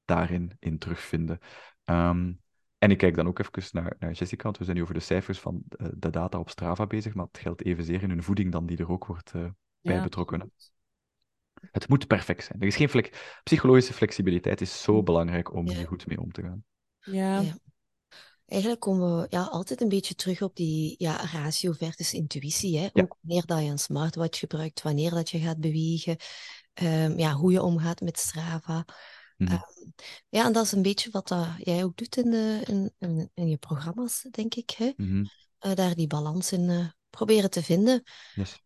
daarin 0.05 0.57
in 0.59 0.79
terugvinden? 0.79 1.39
Um, 1.85 2.41
en 2.79 2.91
ik 2.91 2.99
kijk 2.99 3.15
dan 3.15 3.27
ook 3.27 3.39
even 3.39 3.83
naar, 3.83 3.97
naar 3.99 4.13
Jessica, 4.13 4.43
want 4.43 4.59
we 4.59 4.65
zijn 4.65 4.77
nu 4.77 4.83
over 4.83 4.95
de 4.95 5.01
cijfers 5.01 5.39
van 5.39 5.63
de, 5.67 6.11
data 6.11 6.39
op 6.39 6.51
Strava 6.51 6.87
bezig, 6.87 7.15
maar 7.15 7.27
het 7.27 7.39
geldt 7.39 7.65
evenzeer 7.65 8.03
in 8.03 8.11
hun 8.11 8.23
voeding 8.23 8.53
dan 8.53 8.67
die 8.67 8.79
er 8.79 8.91
ook 8.91 9.07
wordt 9.07 9.33
uh, 9.35 9.47
bij 9.81 10.03
betrokken. 10.03 10.53
Het 11.71 11.89
moet 11.89 12.07
perfect 12.07 12.45
zijn. 12.45 12.61
Er 12.61 12.67
is 12.67 12.77
geen 12.77 12.89
flex 12.89 13.11
psychologische 13.43 13.93
flexibiliteit 13.93 14.61
is 14.61 14.83
zo 14.83 15.03
belangrijk 15.03 15.55
om 15.55 15.69
hier 15.69 15.87
goed 15.87 16.07
mee 16.07 16.21
om 16.21 16.33
te 16.33 16.43
gaan. 16.43 16.65
Ja. 17.01 17.41
ja. 17.41 17.59
Eigenlijk 18.47 18.81
komen 18.81 19.21
we 19.21 19.27
ja, 19.31 19.43
altijd 19.43 19.81
een 19.81 19.89
beetje 19.89 20.15
terug 20.15 20.43
op 20.43 20.57
die 20.57 20.95
ja, 20.99 21.27
ratio 21.27 21.73
versus 21.73 22.15
intuïtie. 22.15 22.79
Hè? 22.79 22.89
Ook 22.93 23.17
wanneer 23.21 23.47
dat 23.47 23.63
je 23.63 23.71
een 23.71 23.79
smartwatch 23.79 24.39
gebruikt, 24.39 24.83
wanneer 24.83 25.11
dat 25.11 25.31
je 25.31 25.39
gaat 25.39 25.61
bewegen, 25.61 26.17
um, 26.83 27.19
ja, 27.19 27.33
hoe 27.33 27.53
je 27.53 27.63
omgaat 27.63 28.01
met 28.01 28.19
Strava. 28.19 28.85
Mm 29.37 29.47
-hmm. 29.47 29.57
um, 29.57 29.95
ja, 30.29 30.45
en 30.45 30.53
dat 30.53 30.65
is 30.65 30.73
een 30.73 30.83
beetje 30.83 31.11
wat 31.11 31.29
dat 31.29 31.49
jij 31.59 31.85
ook 31.85 31.97
doet 31.97 32.17
in, 32.17 32.31
de, 32.31 32.63
in, 32.65 32.93
in, 32.99 33.31
in 33.35 33.49
je 33.49 33.57
programma's, 33.57 34.27
denk 34.31 34.55
ik. 34.55 34.71
Hè? 34.71 34.93
Mm 34.97 35.07
-hmm. 35.07 35.31
uh, 35.71 35.75
daar 35.75 35.95
die 35.95 36.07
balans 36.07 36.53
in 36.53 36.71
uh, 36.71 36.87
proberen 37.11 37.51
te 37.51 37.63
vinden. 37.63 38.03
Yes. 38.35 38.65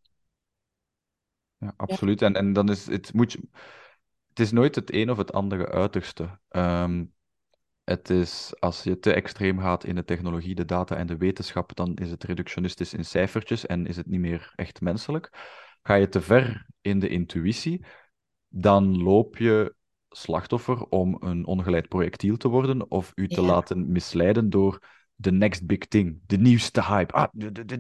Ja, 1.60 1.72
absoluut. 1.76 2.20
Ja. 2.20 2.26
En, 2.26 2.34
en 2.34 2.52
dan 2.52 2.70
is 2.70 2.86
het, 2.86 3.12
moet 3.12 3.32
je, 3.32 3.48
het 4.28 4.40
is 4.40 4.52
nooit 4.52 4.74
het 4.74 4.92
een 4.94 5.10
of 5.10 5.16
het 5.16 5.32
andere 5.32 5.68
uiterste. 5.68 6.38
Um, 6.50 7.12
het 7.84 8.10
is, 8.10 8.52
als 8.58 8.82
je 8.82 8.98
te 8.98 9.12
extreem 9.12 9.58
gaat 9.58 9.84
in 9.84 9.94
de 9.94 10.04
technologie, 10.04 10.54
de 10.54 10.64
data 10.64 10.96
en 10.96 11.06
de 11.06 11.16
wetenschap, 11.16 11.76
dan 11.76 11.94
is 11.94 12.10
het 12.10 12.24
reductionistisch 12.24 12.94
in 12.94 13.04
cijfertjes 13.04 13.66
en 13.66 13.86
is 13.86 13.96
het 13.96 14.06
niet 14.06 14.20
meer 14.20 14.52
echt 14.56 14.80
menselijk. 14.80 15.30
Ga 15.82 15.94
je 15.94 16.08
te 16.08 16.20
ver 16.20 16.66
in 16.80 16.98
de 16.98 17.08
intuïtie, 17.08 17.84
dan 18.48 19.02
loop 19.02 19.36
je 19.36 19.74
slachtoffer 20.08 20.84
om 20.84 21.16
een 21.20 21.46
ongeleid 21.46 21.88
projectiel 21.88 22.36
te 22.36 22.48
worden 22.48 22.90
of 22.90 23.12
u 23.14 23.28
te 23.28 23.40
laten 23.40 23.92
misleiden 23.92 24.50
door 24.50 24.82
de 25.20 25.32
next 25.32 25.66
big 25.66 25.78
thing, 25.78 26.20
de 26.26 26.38
nieuwste 26.38 26.84
hype. 26.84 27.12
Ah, 27.12 27.28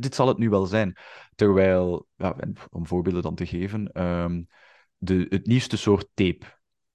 dit 0.00 0.14
zal 0.14 0.28
het 0.28 0.38
nu 0.38 0.48
wel 0.48 0.66
zijn. 0.66 0.96
Terwijl, 1.34 2.06
ja, 2.16 2.36
om 2.70 2.86
voorbeelden 2.86 3.22
dan 3.22 3.34
te 3.34 3.46
geven, 3.46 4.02
um, 4.02 4.48
de, 4.96 5.26
het 5.28 5.46
nieuwste 5.46 5.76
soort 5.76 6.08
tape 6.14 6.46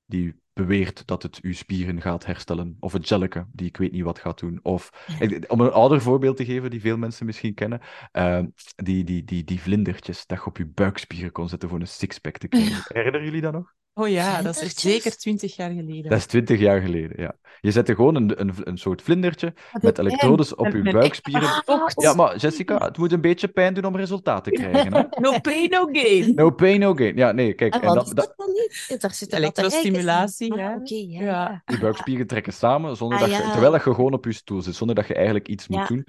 die 0.05 0.43
beweert 0.53 1.07
dat 1.07 1.23
het 1.23 1.39
uw 1.41 1.53
spieren 1.53 2.01
gaat 2.01 2.25
herstellen. 2.25 2.77
Of 2.79 2.93
het 2.93 3.07
gelletje, 3.07 3.47
die 3.51 3.67
ik 3.67 3.77
weet 3.77 3.91
niet 3.91 4.03
wat 4.03 4.19
gaat 4.19 4.39
doen. 4.39 4.59
Of, 4.61 5.07
om 5.47 5.59
een 5.59 5.71
ouder 5.71 6.01
voorbeeld 6.01 6.37
te 6.37 6.45
geven, 6.45 6.69
die 6.69 6.81
veel 6.81 6.97
mensen 6.97 7.25
misschien 7.25 7.53
kennen, 7.53 7.81
uh, 8.13 8.43
die, 8.75 9.03
die, 9.03 9.23
die, 9.23 9.43
die 9.43 9.61
vlindertjes, 9.61 10.25
dat 10.25 10.37
je 10.37 10.45
op 10.45 10.57
je 10.57 10.65
buikspieren 10.65 11.31
kon 11.31 11.49
zetten 11.49 11.69
voor 11.69 11.79
een 11.79 11.87
sixpack 11.87 12.37
te 12.37 12.47
krijgen. 12.47 12.83
Herinneren 12.97 13.25
jullie 13.25 13.41
dat 13.41 13.53
nog? 13.53 13.73
Oh 13.97 14.09
ja, 14.09 14.41
dat 14.41 14.61
is 14.61 14.75
zeker 14.75 15.17
twintig 15.17 15.55
jaar 15.55 15.71
geleden. 15.71 16.09
Dat 16.09 16.19
is 16.19 16.25
twintig 16.25 16.59
jaar 16.59 16.81
geleden, 16.81 17.21
ja. 17.21 17.35
Je 17.61 17.71
zette 17.71 17.95
gewoon 17.95 18.15
een, 18.15 18.41
een, 18.41 18.53
een 18.63 18.77
soort 18.77 19.01
vlindertje 19.01 19.53
met 19.81 19.99
elektrodes 19.99 20.55
op 20.55 20.67
je 20.67 20.91
buikspieren. 20.91 21.63
Ja, 21.95 22.13
maar 22.13 22.37
Jessica, 22.37 22.77
het 22.77 22.97
moet 22.97 23.11
een 23.11 23.21
beetje 23.21 23.47
pijn 23.47 23.73
doen 23.73 23.85
om 23.85 23.95
resultaat 23.95 24.43
te 24.43 24.51
krijgen. 24.51 24.93
Hè? 24.93 25.03
No 25.21 25.39
pain, 25.39 25.69
no 25.69 25.87
gain. 25.91 26.35
No 26.35 26.49
pain, 26.49 26.79
no 26.79 26.93
gain. 26.93 27.15
Ja, 27.15 27.31
nee, 27.31 27.53
kijk. 27.53 27.73
En, 27.73 27.81
en 27.81 27.93
dat, 27.93 28.11
dat, 28.15 28.33
dan 28.35 28.47
niet? 28.47 29.01
Daar 29.01 29.13
zit 29.13 29.33
elektrostimulatie. 29.33 30.51
Ah, 30.51 30.57
ja. 30.57 30.77
Okay, 30.81 31.07
ja, 31.09 31.21
ja. 31.21 31.61
Je 31.65 31.79
buikspieren 31.79 32.27
trekken 32.27 32.53
samen, 32.53 32.97
zonder 32.97 33.17
ah, 33.17 33.23
dat 33.23 33.37
je, 33.37 33.49
terwijl 33.51 33.73
je 33.73 33.79
gewoon 33.79 34.13
op 34.13 34.25
je 34.25 34.33
stoel 34.33 34.61
zit, 34.61 34.75
zonder 34.75 34.95
dat 34.95 35.07
je 35.07 35.13
eigenlijk 35.13 35.47
iets 35.47 35.67
moet 35.67 35.87
doen. 35.87 36.07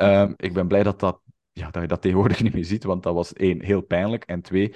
Um, 0.00 0.34
ik 0.46 0.52
ben 0.52 0.68
blij 0.68 0.82
dat, 0.82 1.00
dat, 1.00 1.20
ja, 1.52 1.70
dat 1.70 1.82
je 1.82 1.88
dat 1.88 2.02
tegenwoordig 2.02 2.42
niet 2.42 2.54
meer 2.54 2.64
ziet, 2.64 2.84
want 2.84 3.02
dat 3.02 3.14
was 3.14 3.32
één, 3.32 3.62
heel 3.62 3.80
pijnlijk. 3.80 4.24
En 4.24 4.42
twee, 4.42 4.74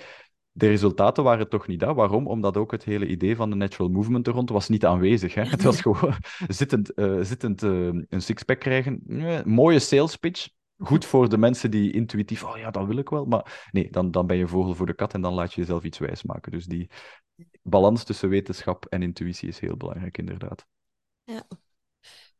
de 0.52 0.66
resultaten 0.66 1.24
waren 1.24 1.48
toch 1.48 1.66
niet 1.66 1.80
dat. 1.80 1.96
Waarom? 1.96 2.26
Omdat 2.26 2.56
ook 2.56 2.70
het 2.70 2.84
hele 2.84 3.06
idee 3.06 3.36
van 3.36 3.50
de 3.50 3.56
natural 3.56 3.90
movement 3.90 4.26
er 4.26 4.32
rond 4.32 4.50
was 4.50 4.68
niet 4.68 4.84
aanwezig. 4.84 5.34
Hè? 5.34 5.42
Het 5.42 5.62
was 5.62 5.80
gewoon 5.80 6.14
zittend, 6.48 6.98
uh, 6.98 7.22
zittend 7.22 7.62
uh, 7.62 8.02
een 8.08 8.22
sixpack 8.22 8.60
krijgen. 8.60 9.02
Eh, 9.06 9.42
mooie 9.44 9.78
sales 9.78 10.16
pitch. 10.16 10.48
Goed 10.78 11.04
voor 11.04 11.28
de 11.28 11.38
mensen 11.38 11.70
die 11.70 11.92
intuïtief, 11.92 12.44
oh 12.44 12.56
ja, 12.56 12.70
dat 12.70 12.86
wil 12.86 12.96
ik 12.96 13.08
wel. 13.08 13.24
Maar 13.24 13.68
nee, 13.70 13.90
dan, 13.90 14.10
dan 14.10 14.26
ben 14.26 14.36
je 14.36 14.48
vogel 14.48 14.74
voor 14.74 14.86
de 14.86 14.94
kat 14.94 15.14
en 15.14 15.20
dan 15.20 15.34
laat 15.34 15.52
je 15.52 15.60
jezelf 15.60 15.84
iets 15.84 15.98
wijs 15.98 16.22
maken. 16.22 16.52
Dus 16.52 16.64
die 16.64 16.90
balans 17.62 18.04
tussen 18.04 18.28
wetenschap 18.28 18.86
en 18.86 19.02
intuïtie 19.02 19.48
is 19.48 19.58
heel 19.58 19.76
belangrijk, 19.76 20.18
inderdaad. 20.18 20.66
Ja. 21.24 21.46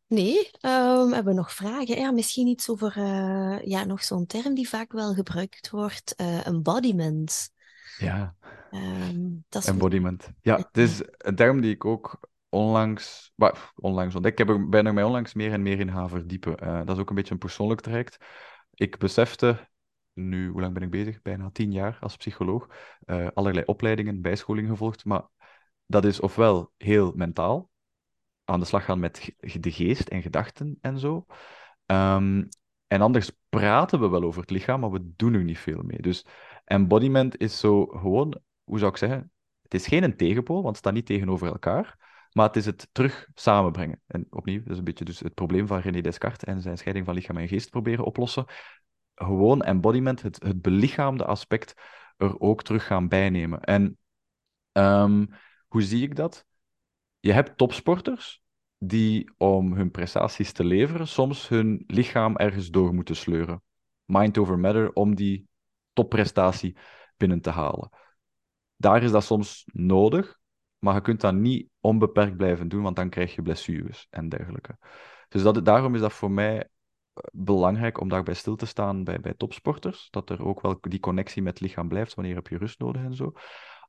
Nee, 0.07 0.37
um, 0.61 1.09
we 1.09 1.15
hebben 1.15 1.35
nog 1.35 1.53
vragen. 1.53 1.99
Ja, 1.99 2.11
misschien 2.11 2.47
iets 2.47 2.71
over 2.71 2.97
uh, 2.97 3.63
ja, 3.63 3.85
nog 3.85 4.05
zo'n 4.05 4.27
term 4.27 4.55
die 4.55 4.69
vaak 4.69 4.93
wel 4.93 5.15
gebruikt 5.15 5.71
wordt: 5.71 6.15
embodiment. 6.45 7.51
Ja. 8.01 8.35
Um, 8.71 9.45
dat 9.49 9.63
is 9.63 9.69
Embodiment. 9.69 10.33
Ja, 10.41 10.57
het 10.57 10.77
is 10.77 11.03
een 11.19 11.35
term 11.35 11.61
die 11.61 11.75
ik 11.75 11.85
ook 11.85 12.29
onlangs, 12.49 13.33
onlangs 13.75 14.15
ontdekt. 14.15 14.41
Ik 14.41 14.47
heb 14.47 14.57
er, 14.57 14.69
ben 14.69 14.87
er 14.87 14.95
mij 14.95 15.05
onlangs 15.05 15.35
meer 15.35 15.53
en 15.53 15.63
meer 15.63 15.81
in 15.81 15.93
gaan 15.93 16.09
verdiepen. 16.09 16.65
Uh, 16.65 16.79
dat 16.85 16.97
is 16.97 17.03
ook 17.03 17.09
een 17.09 17.15
beetje 17.15 17.33
een 17.33 17.39
persoonlijk 17.39 17.81
traject. 17.81 18.25
ik 18.75 18.99
besefte, 18.99 19.69
nu, 20.13 20.49
hoe 20.49 20.61
lang 20.61 20.75
ben 20.75 20.83
ik 20.83 20.91
bezig? 20.91 21.23
Bijna 21.23 21.51
tien 21.51 21.73
jaar 21.73 21.99
als 22.01 22.17
psycholoog. 22.17 22.67
Uh, 23.07 23.29
allerlei 23.35 23.65
opleidingen, 23.65 24.21
bijscholingen 24.21 24.71
gevolgd. 24.71 25.05
Maar 25.05 25.23
dat 25.87 26.05
is 26.05 26.21
ofwel 26.21 26.73
heel 26.77 27.13
mentaal, 27.15 27.71
aan 28.45 28.61
de 28.61 28.67
slag 28.67 28.85
gaan 28.85 29.01
met 29.01 29.33
de 29.39 29.73
geest 29.73 30.09
en 30.09 30.23
gedachten 30.23 30.79
en 30.81 30.99
zo. 30.99 31.27
Um, 31.87 32.49
en 32.87 33.01
anders 33.01 33.31
praten 33.49 34.01
we 34.01 34.09
wel 34.09 34.23
over 34.23 34.41
het 34.41 34.51
lichaam, 34.51 34.81
maar 34.81 34.91
we 34.91 35.13
doen 35.17 35.35
er 35.35 35.45
niet 35.45 35.59
veel 35.59 35.83
mee. 35.83 36.01
Dus 36.01 36.27
embodiment 36.71 37.39
is 37.39 37.59
zo 37.59 37.87
gewoon, 37.87 38.41
hoe 38.65 38.79
zou 38.79 38.91
ik 38.91 38.97
zeggen, 38.97 39.33
het 39.63 39.75
is 39.75 39.87
geen 39.87 40.03
een 40.03 40.17
tegenpool, 40.17 40.63
want 40.63 40.69
het 40.69 40.77
staat 40.77 40.93
niet 40.93 41.07
tegenover 41.07 41.49
elkaar, 41.49 41.99
maar 42.33 42.47
het 42.47 42.57
is 42.57 42.67
het 42.67 42.89
terug 42.93 43.29
samenbrengen. 43.35 44.01
En 44.07 44.27
opnieuw, 44.31 44.63
dat 44.63 44.71
is 44.71 44.79
een 44.79 44.85
beetje 44.85 45.05
dus 45.05 45.21
het 45.21 45.35
probleem 45.35 45.67
van 45.67 45.79
René 45.79 46.01
Descartes 46.01 46.49
en 46.49 46.61
zijn 46.61 46.79
scheiding 46.79 47.07
van 47.07 47.15
lichaam 47.15 47.37
en 47.37 47.49
geest 47.49 47.71
proberen 47.71 48.05
oplossen. 48.05 48.45
Gewoon 49.15 49.63
embodiment, 49.63 50.23
het, 50.23 50.43
het 50.43 50.63
belichaamde 50.63 51.25
aspect, 51.25 51.75
er 52.17 52.41
ook 52.41 52.63
terug 52.63 52.87
gaan 52.87 53.09
bijnemen. 53.09 53.61
En 53.61 53.99
um, 54.73 55.29
hoe 55.69 55.83
zie 55.83 56.03
ik 56.03 56.17
dat? 56.17 56.47
Je 57.21 57.33
hebt 57.33 57.57
topsporters 57.57 58.43
die 58.79 59.31
om 59.37 59.73
hun 59.73 59.91
prestaties 59.91 60.53
te 60.53 60.65
leveren 60.65 61.09
soms 61.09 61.49
hun 61.49 61.85
lichaam 61.87 62.37
ergens 62.37 62.71
door 62.71 62.95
moeten 62.95 63.17
sleuren. 63.17 63.63
Mind 64.05 64.39
over 64.39 64.59
matter 64.59 64.93
om 64.93 65.15
die 65.15 65.49
topprestatie 66.01 66.77
binnen 67.17 67.41
te 67.41 67.51
halen. 67.51 67.91
Daar 68.77 69.03
is 69.03 69.11
dat 69.11 69.25
soms 69.25 69.65
nodig, 69.73 70.39
maar 70.79 70.95
je 70.95 71.01
kunt 71.01 71.21
dat 71.21 71.35
niet 71.35 71.69
onbeperkt 71.81 72.37
blijven 72.37 72.69
doen, 72.69 72.83
want 72.83 72.97
dan 72.97 73.11
krijg 73.11 73.35
je 73.35 73.43
blessures 73.43 74.07
en 74.11 74.29
dergelijke. 74.29 74.79
Dus 75.29 75.43
dat, 75.43 75.65
daarom 75.65 75.95
is 75.95 76.01
dat 76.01 76.13
voor 76.13 76.31
mij 76.31 76.59
eh, 76.59 76.67
belangrijk 77.33 78.01
om 78.01 78.09
daarbij 78.09 78.35
stil 78.35 78.57
te 78.57 78.67
staan 78.67 79.05
bij, 79.05 79.21
bij 79.21 79.35
topsporters. 79.35 80.09
Dat 80.11 80.31
er 80.31 80.45
ook 80.45 80.61
wel 80.61 80.79
die 80.81 81.01
connectie 81.01 81.43
met 81.43 81.53
het 81.53 81.63
lichaam 81.63 81.89
blijft 81.89 82.15
wanneer 82.15 82.35
heb 82.35 82.47
je 82.47 82.59
rust 82.59 82.79
nodig 82.79 83.03
en 83.03 83.15
zo. 83.15 83.33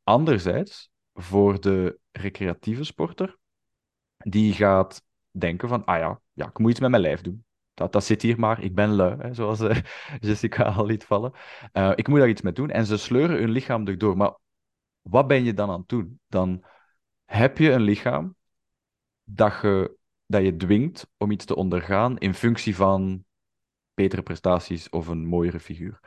Anderzijds, 0.04 0.92
voor 1.14 1.62
de 1.62 2.00
recreatieve 2.12 2.84
sporter, 2.84 3.38
die 4.18 4.54
gaat 4.54 5.04
denken 5.32 5.68
van, 5.68 5.86
ah 5.86 5.98
ja, 5.98 6.22
ja, 6.34 6.48
ik 6.48 6.58
moet 6.58 6.72
iets 6.72 6.80
met 6.80 6.90
mijn 6.90 7.02
lijf 7.02 7.22
doen. 7.22 7.46
Dat, 7.82 7.92
dat 7.92 8.04
zit 8.04 8.22
hier 8.22 8.40
maar, 8.40 8.64
ik 8.64 8.76
ben 8.76 8.90
lui, 8.90 9.16
hè, 9.18 9.34
zoals 9.34 9.62
uh, 9.62 9.76
Jessica 10.20 10.64
al 10.64 10.86
liet 10.86 11.04
vallen. 11.04 11.32
Uh, 11.74 11.92
ik 11.96 12.08
moet 12.08 12.20
daar 12.20 12.30
iets 12.30 12.42
mee 12.42 12.54
doen. 12.54 12.70
En 12.70 12.86
ze 12.86 12.98
sleuren 12.98 13.38
hun 13.38 13.50
lichaam 13.50 13.88
erdoor. 13.88 14.18
Maar 14.18 14.36
wat 15.02 15.28
ben 15.28 15.44
je 15.44 15.54
dan 15.54 15.70
aan 15.70 15.80
het 15.80 15.90
doen? 15.90 16.20
Dan 16.28 16.64
heb 17.26 17.58
je 17.58 17.72
een 17.72 17.82
lichaam 17.82 18.36
dat 19.24 19.60
je, 19.62 19.98
dat 20.26 20.44
je 20.44 20.56
dwingt 20.56 21.08
om 21.18 21.32
iets 21.32 21.46
te 21.46 21.56
ondergaan 21.56 22.18
in 22.18 22.34
functie 22.34 22.76
van 22.76 23.26
betere 23.94 24.22
prestaties 24.22 24.90
of 24.90 25.08
een 25.08 25.26
mooiere 25.26 25.60
figuur 25.60 26.00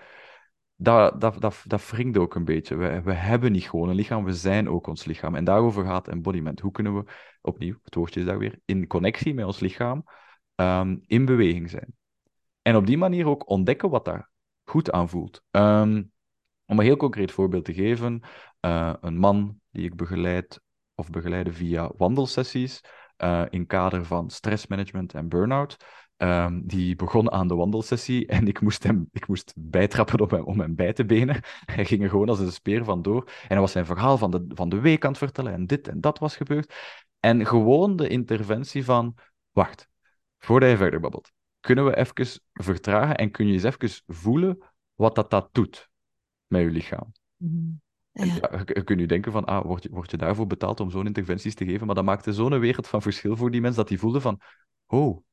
dat, 0.76 1.20
dat, 1.20 1.40
dat, 1.40 1.62
dat 1.66 1.90
wringt 1.90 2.18
ook 2.18 2.34
een 2.34 2.44
beetje. 2.44 2.76
We, 2.76 3.02
we 3.02 3.12
hebben 3.12 3.52
niet 3.52 3.68
gewoon 3.68 3.88
een 3.88 3.94
lichaam, 3.94 4.24
we 4.24 4.34
zijn 4.34 4.68
ook 4.68 4.86
ons 4.86 5.04
lichaam. 5.04 5.34
En 5.34 5.44
daarover 5.44 5.84
gaat 5.84 6.08
embodiment. 6.08 6.60
Hoe 6.60 6.72
kunnen 6.72 6.94
we, 6.94 7.04
opnieuw, 7.40 7.78
het 7.82 7.94
woordje 7.94 8.20
is 8.20 8.26
daar 8.26 8.38
weer, 8.38 8.58
in 8.64 8.86
connectie 8.86 9.34
met 9.34 9.44
ons 9.44 9.60
lichaam, 9.60 10.04
um, 10.54 11.02
in 11.06 11.24
beweging 11.24 11.70
zijn. 11.70 11.94
En 12.62 12.76
op 12.76 12.86
die 12.86 12.98
manier 12.98 13.26
ook 13.26 13.48
ontdekken 13.48 13.90
wat 13.90 14.04
daar 14.04 14.30
goed 14.64 14.92
aan 14.92 15.08
voelt. 15.08 15.42
Um, 15.50 16.12
om 16.66 16.78
een 16.78 16.84
heel 16.84 16.96
concreet 16.96 17.32
voorbeeld 17.32 17.64
te 17.64 17.74
geven, 17.74 18.22
uh, 18.60 18.94
een 19.00 19.18
man 19.18 19.60
die 19.70 19.84
ik 19.84 19.96
begeleid 19.96 20.60
of 20.94 21.10
begeleide 21.10 21.52
via 21.52 21.90
wandelsessies, 21.96 22.80
uh, 23.18 23.42
in 23.50 23.66
kader 23.66 24.04
van 24.04 24.30
stressmanagement 24.30 25.14
en 25.14 25.28
burn-out, 25.28 25.76
Um, 26.16 26.66
die 26.66 26.96
begon 26.96 27.30
aan 27.30 27.48
de 27.48 27.54
wandelsessie 27.54 28.26
en 28.36 28.48
ik 28.48 28.60
moest 28.60 28.82
hem 28.82 29.08
ik 29.12 29.26
moest 29.28 29.52
bijtrappen 29.56 30.20
om 30.20 30.28
hem, 30.28 30.44
om 30.44 30.60
hem 30.60 30.74
bij 30.74 30.92
te 30.92 31.04
benen. 31.04 31.40
Hij 31.74 31.84
ging 31.84 32.02
er 32.02 32.08
gewoon 32.08 32.28
als 32.28 32.38
een 32.38 32.52
speer 32.52 32.84
vandoor. 32.84 33.24
En 33.24 33.48
hij 33.48 33.60
was 33.60 33.72
zijn 33.72 33.86
verhaal 33.86 34.18
van 34.18 34.30
de, 34.30 34.44
van 34.48 34.68
de 34.68 34.80
week 34.80 35.04
aan 35.04 35.10
het 35.10 35.18
vertellen 35.18 35.52
en 35.52 35.66
dit 35.66 35.88
en 35.88 36.00
dat 36.00 36.18
was 36.18 36.36
gebeurd. 36.36 36.74
En 37.20 37.46
gewoon 37.46 37.96
de 37.96 38.08
interventie 38.08 38.84
van, 38.84 39.14
wacht, 39.50 39.88
voordat 40.44 40.70
je 40.70 40.76
verder 40.76 41.00
babbelt, 41.00 41.32
kunnen 41.60 41.84
we 41.84 41.96
even 41.96 42.40
vertragen 42.52 43.16
en 43.16 43.30
kun 43.30 43.46
je 43.46 43.52
eens 43.52 43.62
even 43.62 44.02
voelen 44.06 44.58
wat 44.94 45.14
dat, 45.14 45.30
dat 45.30 45.48
doet 45.52 45.90
met 46.46 46.62
je 46.62 46.70
lichaam. 46.70 47.12
Mm 47.36 47.82
Ja. 48.12 48.62
je, 48.64 48.82
kunt 48.84 48.98
nu 48.98 49.06
denken 49.06 49.32
van, 49.32 49.44
ah, 49.44 49.64
word 49.64 49.82
je, 49.82 49.88
word 49.88 50.10
je 50.10 50.16
daarvoor 50.16 50.46
betaald 50.46 50.80
om 50.80 50.90
zo'n 50.90 51.06
interventies 51.06 51.54
te 51.54 51.64
geven? 51.64 51.86
Maar 51.86 51.94
dat 51.94 52.04
maakte 52.04 52.32
zo'n 52.32 52.58
wereld 52.58 52.88
van 52.88 53.02
verschil 53.02 53.36
voor 53.36 53.50
die 53.50 53.60
mens, 53.60 53.76
dat 53.76 53.88
hij 53.88 53.98
voelde 53.98 54.20
van, 54.20 54.40
oh, 54.86 55.24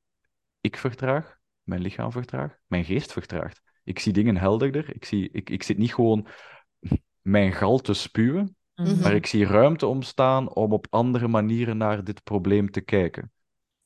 ik 0.61 0.77
vertraag, 0.77 1.37
mijn 1.63 1.81
lichaam 1.81 2.11
vertraagt, 2.11 2.61
mijn 2.65 2.85
geest 2.85 3.11
vertraagt. 3.11 3.61
Ik 3.83 3.99
zie 3.99 4.13
dingen 4.13 4.37
helderder. 4.37 4.95
Ik, 4.95 5.05
zie, 5.05 5.29
ik, 5.31 5.49
ik 5.49 5.63
zit 5.63 5.77
niet 5.77 5.93
gewoon 5.93 6.27
mijn 7.21 7.53
gal 7.53 7.77
te 7.77 7.93
spuwen, 7.93 8.55
mhm. 8.75 9.01
maar 9.01 9.15
ik 9.15 9.25
zie 9.25 9.45
ruimte 9.45 9.85
ontstaan 9.85 10.53
om 10.53 10.73
op 10.73 10.87
andere 10.89 11.27
manieren 11.27 11.77
naar 11.77 12.03
dit 12.03 12.23
probleem 12.23 12.71
te 12.71 12.81
kijken. 12.81 13.31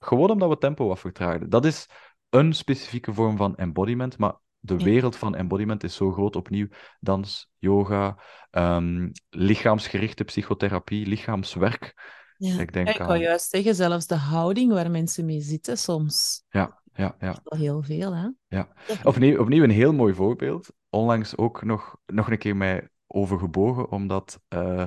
Gewoon 0.06 0.30
omdat 0.30 0.50
we 0.50 0.58
tempo 0.58 0.88
wat 0.88 1.00
vertraagden. 1.00 1.50
Dat 1.50 1.66
is 1.66 1.90
een 2.30 2.54
specifieke 2.54 3.14
vorm 3.14 3.38
van 3.38 3.56
embodiment, 3.56 4.18
maar 4.18 4.34
de 4.60 4.78
wereld 4.78 5.16
van 5.16 5.36
embodiment 5.36 5.84
is 5.84 5.96
zo 5.96 6.12
groot. 6.12 6.36
Opnieuw, 6.36 6.68
dans, 7.00 7.52
yoga, 7.58 8.20
um, 8.52 9.12
lichaamsgerichte 9.30 10.24
psychotherapie, 10.24 11.06
lichaamswerk. 11.06 12.14
Ja. 12.38 12.60
Ik, 12.60 12.74
denk 12.74 12.90
ik 12.90 13.00
aan... 13.00 13.20
juist 13.20 13.50
zeggen, 13.50 13.76
zelfs 13.76 14.08
de 14.08 14.16
houding 14.16 14.72
waar 14.74 14.92
mensen 14.92 15.26
mee 15.26 15.42
zitten 15.42 15.78
soms. 15.78 16.44
Ja, 16.50 16.82
ja, 16.94 17.16
ja. 17.20 17.28
Dat 17.28 17.38
is 17.38 17.42
wel 17.44 17.60
heel 17.60 17.82
veel, 17.84 18.16
hè? 18.16 18.30
Ja. 18.48 18.68
Opnieuw, 19.04 19.40
opnieuw 19.40 19.64
een 19.64 19.70
heel 19.70 19.94
mooi 19.94 20.14
voorbeeld. 20.14 20.74
Onlangs 20.90 21.38
ook 21.38 21.64
nog, 21.64 21.98
nog 22.06 22.32
een 22.32 22.38
keer 22.38 22.56
mij 22.56 22.90
overgebogen, 23.08 23.92
omdat 23.92 24.40
uh, 24.50 24.86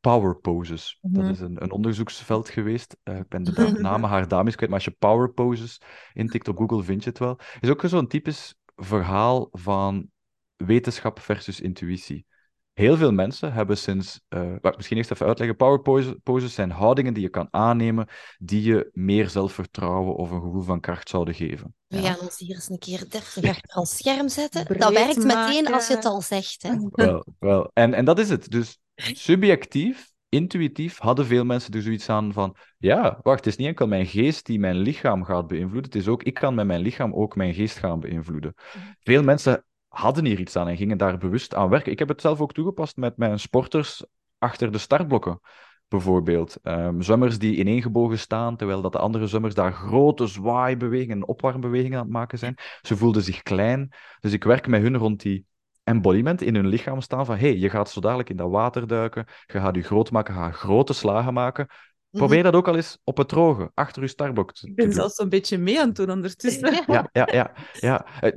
power 0.00 0.36
poses, 0.36 0.98
dat 1.02 1.22
mhm. 1.22 1.32
is 1.32 1.40
een, 1.40 1.62
een 1.62 1.70
onderzoeksveld 1.70 2.48
geweest. 2.48 2.96
Uh, 3.04 3.18
ik 3.18 3.28
ben 3.28 3.42
de 3.42 3.72
namen 3.80 4.08
haar 4.08 4.28
dames 4.28 4.54
kwijt, 4.54 4.70
maar 4.70 4.80
als 4.80 4.88
je 4.88 4.96
power 4.98 5.32
poses 5.32 5.80
intikt 6.12 6.48
op 6.48 6.58
Google, 6.58 6.82
vind 6.82 7.02
je 7.04 7.08
het 7.08 7.18
wel. 7.18 7.38
is 7.60 7.68
ook 7.68 7.82
zo'n 7.84 8.06
typisch 8.06 8.54
verhaal 8.76 9.48
van 9.50 10.10
wetenschap 10.56 11.20
versus 11.20 11.60
intuïtie. 11.60 12.26
Heel 12.72 12.96
veel 12.96 13.12
mensen 13.12 13.52
hebben 13.52 13.78
sinds, 13.78 14.20
uh, 14.28 14.54
misschien 14.76 14.96
eerst 14.96 15.10
even 15.10 15.26
uitleggen, 15.26 15.56
power 15.56 15.80
poses 16.22 16.54
zijn 16.54 16.70
houdingen 16.70 17.14
die 17.14 17.22
je 17.22 17.28
kan 17.28 17.48
aannemen, 17.50 18.08
die 18.38 18.62
je 18.62 18.90
meer 18.92 19.28
zelfvertrouwen 19.28 20.14
of 20.14 20.30
een 20.30 20.40
gevoel 20.40 20.62
van 20.62 20.80
kracht 20.80 21.08
zouden 21.08 21.34
geven. 21.34 21.74
We 21.86 22.02
gaan 22.02 22.20
ons 22.20 22.38
hier 22.38 22.54
eens 22.54 22.68
een 22.68 22.78
keer 22.78 23.04
deftig 23.08 23.44
achter 23.44 23.76
ons 23.76 23.96
scherm 23.96 24.28
zetten. 24.28 24.78
dat 24.78 24.92
werkt 24.92 25.24
meteen 25.24 25.72
als 25.72 25.88
je 25.88 25.94
het 25.94 26.04
al 26.04 26.20
zegt. 26.20 26.62
Hè? 26.62 26.76
Wel, 26.90 27.26
wel. 27.38 27.70
En, 27.72 27.94
en 27.94 28.04
dat 28.04 28.18
is 28.18 28.28
het. 28.28 28.50
Dus 28.50 28.79
subjectief, 29.02 30.10
intuïtief 30.28 30.98
hadden 30.98 31.26
veel 31.26 31.44
mensen 31.44 31.72
er 31.72 31.82
zoiets 31.82 32.08
aan 32.08 32.32
van, 32.32 32.56
ja, 32.78 33.18
wacht, 33.22 33.44
het 33.44 33.46
is 33.46 33.56
niet 33.56 33.66
enkel 33.66 33.86
mijn 33.86 34.06
geest 34.06 34.46
die 34.46 34.58
mijn 34.58 34.76
lichaam 34.76 35.24
gaat 35.24 35.46
beïnvloeden, 35.46 35.90
het 35.90 36.00
is 36.00 36.08
ook, 36.08 36.22
ik 36.22 36.34
kan 36.34 36.54
met 36.54 36.66
mijn 36.66 36.80
lichaam 36.80 37.14
ook 37.14 37.36
mijn 37.36 37.54
geest 37.54 37.78
gaan 37.78 38.00
beïnvloeden. 38.00 38.54
Mhm. 38.56 38.84
Veel 39.00 39.22
mensen 39.22 39.64
hadden 39.88 40.24
hier 40.24 40.40
iets 40.40 40.56
aan 40.56 40.68
en 40.68 40.76
gingen 40.76 40.98
daar 40.98 41.18
bewust 41.18 41.54
aan 41.54 41.68
werken. 41.68 41.92
Ik 41.92 41.98
heb 41.98 42.08
het 42.08 42.20
zelf 42.20 42.40
ook 42.40 42.52
toegepast 42.52 42.96
met 42.96 43.16
mijn 43.16 43.38
sporters 43.38 44.04
achter 44.38 44.72
de 44.72 44.78
startblokken. 44.78 45.40
Bijvoorbeeld 45.88 46.58
um, 46.62 47.02
zwemmers 47.02 47.38
die 47.38 47.56
ineengebogen 47.56 48.18
staan, 48.18 48.56
terwijl 48.56 48.82
dat 48.82 48.92
de 48.92 48.98
andere 48.98 49.26
zwemmers 49.26 49.54
daar 49.54 49.72
grote 49.72 50.26
zwaaibewegingen 50.26 51.16
en 51.16 51.26
opwarmbewegingen 51.26 51.98
aan 51.98 52.04
het 52.04 52.12
maken 52.12 52.38
zijn. 52.38 52.54
Ze 52.82 52.96
voelden 52.96 53.22
zich 53.22 53.42
klein. 53.42 53.92
Dus 54.20 54.32
ik 54.32 54.44
werk 54.44 54.66
met 54.66 54.82
hun 54.82 54.96
rond 54.96 55.20
die 55.22 55.46
embodiment 55.90 56.42
in 56.42 56.54
hun 56.54 56.66
lichaam 56.66 57.00
staan 57.00 57.26
van 57.26 57.36
hey, 57.36 57.56
je 57.56 57.70
gaat 57.70 57.90
zo 57.90 58.00
dadelijk 58.00 58.30
in 58.30 58.36
dat 58.36 58.50
water 58.50 58.86
duiken, 58.86 59.26
je 59.46 59.60
gaat 59.60 59.74
je 59.74 59.82
groot 59.82 60.10
maken, 60.10 60.34
je 60.34 60.40
gaat 60.40 60.54
grote 60.54 60.92
slagen 60.92 61.32
maken. 61.32 61.66
Probeer 62.10 62.42
dat 62.42 62.54
ook 62.54 62.68
al 62.68 62.76
eens 62.76 62.98
op 63.04 63.16
het 63.16 63.28
droge, 63.28 63.70
achter 63.74 64.02
je 64.02 64.08
Starbucks. 64.08 64.62
Ik 64.62 64.74
ben 64.74 64.92
zelfs 64.92 65.18
een 65.18 65.28
beetje 65.28 65.58
mee 65.58 65.80
aan 65.80 65.86
het 65.86 65.96
doen 65.96 66.10
ondertussen. 66.10 66.84
Ja, 66.86 67.08
ja, 67.12 67.28
ja. 67.32 67.52
ja. 67.72 68.06
Eh, 68.20 68.32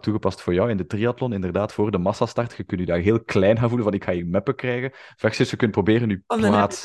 toegepast 0.00 0.40
voor 0.40 0.54
jou 0.54 0.70
in 0.70 0.76
de 0.76 0.86
triathlon, 0.86 1.32
inderdaad, 1.32 1.72
voor 1.72 1.90
de 1.90 1.98
massastart. 1.98 2.56
Je 2.56 2.64
kunt 2.64 2.80
je 2.80 2.86
daar 2.86 2.98
heel 2.98 3.24
klein 3.24 3.58
gaan 3.58 3.68
voelen, 3.68 3.86
van 3.86 3.94
ik 3.94 4.04
ga 4.04 4.12
hier 4.12 4.26
meppen 4.26 4.54
krijgen. 4.54 4.90
Versus 5.16 5.50
je 5.50 5.56
kunt 5.56 5.70
proberen 5.70 6.08
nu 6.08 6.22
plaats... 6.26 6.84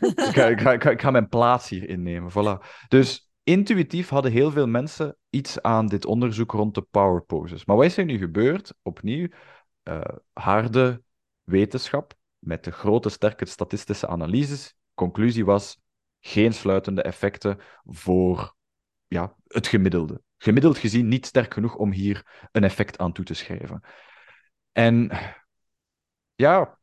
ik, 0.00 0.60
ga, 0.60 0.72
ik, 0.72 0.82
ga, 0.82 0.90
ik, 0.90 1.00
ga, 1.00 1.10
mijn 1.10 1.28
plaats 1.28 1.68
hier 1.68 1.88
innemen, 1.88 2.30
voilà. 2.30 2.66
Dus 2.88 3.31
intuïtief 3.42 4.08
hadden 4.08 4.32
heel 4.32 4.50
veel 4.50 4.66
mensen 4.66 5.16
iets 5.30 5.62
aan 5.62 5.86
dit 5.86 6.04
onderzoek 6.04 6.52
rond 6.52 6.74
de 6.74 6.82
power 6.82 7.22
poses. 7.22 7.64
Maar 7.64 7.76
wat 7.76 7.84
is 7.84 7.96
er 7.96 8.04
nu 8.04 8.18
gebeurd? 8.18 8.74
Opnieuw, 8.82 9.28
uh, 9.84 10.00
harde 10.32 11.02
wetenschap 11.42 12.14
met 12.38 12.64
de 12.64 12.70
grote, 12.70 13.08
sterke 13.08 13.44
statistische 13.44 14.06
analyses 14.06 14.74
conclusie 14.94 15.44
was 15.44 15.80
geen 16.20 16.52
sluitende 16.52 17.02
effecten 17.02 17.58
voor 17.84 18.54
ja, 19.06 19.36
het 19.46 19.66
gemiddelde. 19.66 20.22
Gemiddeld 20.36 20.78
gezien 20.78 21.08
niet 21.08 21.26
sterk 21.26 21.52
genoeg 21.52 21.76
om 21.76 21.92
hier 21.92 22.48
een 22.52 22.64
effect 22.64 22.98
aan 22.98 23.12
toe 23.12 23.24
te 23.24 23.34
schrijven. 23.34 23.80
En 24.72 25.10
ja, 26.34 26.78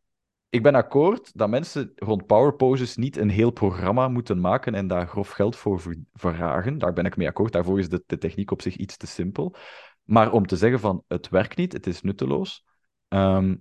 ik 0.50 0.64
ben 0.64 0.76
akkoord 0.76 1.38
dat 1.38 1.50
mensen 1.50 1.92
rond 1.96 2.26
power 2.26 2.54
poses 2.54 2.96
niet 2.96 3.18
een 3.18 3.30
heel 3.30 3.52
programma 3.52 4.08
moeten 4.08 4.40
maken 4.40 4.76
en 4.76 4.88
daar 4.88 5.08
grof 5.08 5.30
geld 5.30 5.56
voor 5.56 5.82
vragen. 6.14 6.78
Daar 6.78 6.94
ben 6.94 7.06
ik 7.06 7.18
mee 7.18 7.28
akkoord. 7.28 7.52
Daarvoor 7.52 7.80
is 7.80 7.90
de, 7.90 8.04
de 8.06 8.18
techniek 8.18 8.52
op 8.52 8.62
zich 8.62 8.76
iets 8.76 8.98
te 8.98 9.08
simpel. 9.08 9.56
Maar 10.04 10.32
om 10.32 10.46
te 10.46 10.56
zeggen 10.56 10.80
van 10.80 11.04
het 11.08 11.30
werkt 11.30 11.58
niet, 11.58 11.74
het 11.74 11.88
is 11.88 12.02
nutteloos, 12.02 12.66
ehm, 13.08 13.56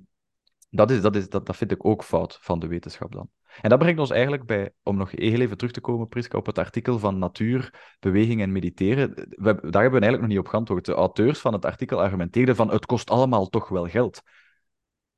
dat, 0.71 0.91
is, 0.91 1.01
dat, 1.01 1.17
is, 1.17 1.29
dat, 1.29 1.47
dat 1.47 1.57
vind 1.57 1.73
ik 1.73 1.85
ook 1.85 2.05
fout 2.05 2.39
van 2.41 2.59
de 2.59 2.67
wetenschap 2.67 3.13
dan. 3.13 3.31
En 3.61 3.71
dat 3.71 3.79
brengt 3.79 4.01
ons 4.01 4.11
eigenlijk 4.11 4.47
bij, 4.47 4.71
om 4.83 4.97
nog 4.97 5.13
even 5.13 5.57
terug 5.57 5.73
te 5.73 5.81
komen, 5.81 6.09
Priska, 6.09 6.39
op 6.39 6.47
het 6.47 6.59
artikel 6.59 6.99
van 6.99 7.19
natuur, 7.19 7.95
beweging 8.01 8.41
en 8.43 8.53
mediteren. 8.53 9.15
Daar 9.15 9.55
hebben 9.55 9.73
we 9.73 9.81
eigenlijk 9.81 10.21
nog 10.21 10.29
niet 10.29 10.39
op 10.39 10.47
geantwoord. 10.47 10.85
De 10.85 10.95
auteurs 10.95 11.39
van 11.39 11.53
het 11.53 11.65
artikel 11.65 12.03
argumenteerden 12.03 12.57
van 12.57 12.71
het 12.71 12.87
kost 12.87 13.11
allemaal 13.11 13.49
toch 13.49 13.69
wel 13.69 13.87
geld. 13.87 14.23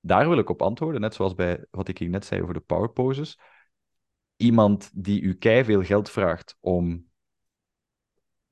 Daar 0.00 0.28
wil 0.28 0.38
ik 0.38 0.48
op 0.48 0.62
antwoorden, 0.62 1.00
net 1.00 1.14
zoals 1.14 1.34
bij 1.34 1.64
wat 1.70 1.88
ik 1.88 1.98
hier 1.98 2.08
net 2.08 2.24
zei 2.24 2.42
over 2.42 2.54
de 2.54 2.60
power 2.60 2.90
poses. 2.90 3.38
Iemand 4.36 4.90
die 4.94 5.20
u 5.20 5.34
kei 5.34 5.64
veel 5.64 5.82
geld 5.82 6.10
vraagt 6.10 6.56
om. 6.60 7.08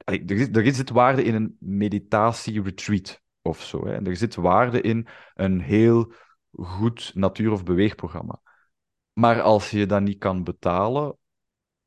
Er 0.05 0.31
is, 0.31 0.49
er 0.49 0.75
zit 0.75 0.91
waarde 0.91 1.23
in 1.23 1.35
een 1.35 1.57
meditatie-retreat 1.61 3.23
of 3.43 3.63
zo. 3.63 3.87
Hè. 3.87 4.07
Er 4.07 4.17
zit 4.17 4.35
waarde 4.35 4.81
in 4.81 5.09
een 5.35 5.61
heel 5.61 6.13
goed 6.53 7.13
natuur- 7.15 7.53
of 7.53 7.65
beweegprogramma. 7.65 8.41
Maar 9.13 9.43
als 9.43 9.71
je 9.71 9.87
dat 9.87 10.03
niet 10.03 10.19
kan 10.19 10.45
betalen, 10.45 11.17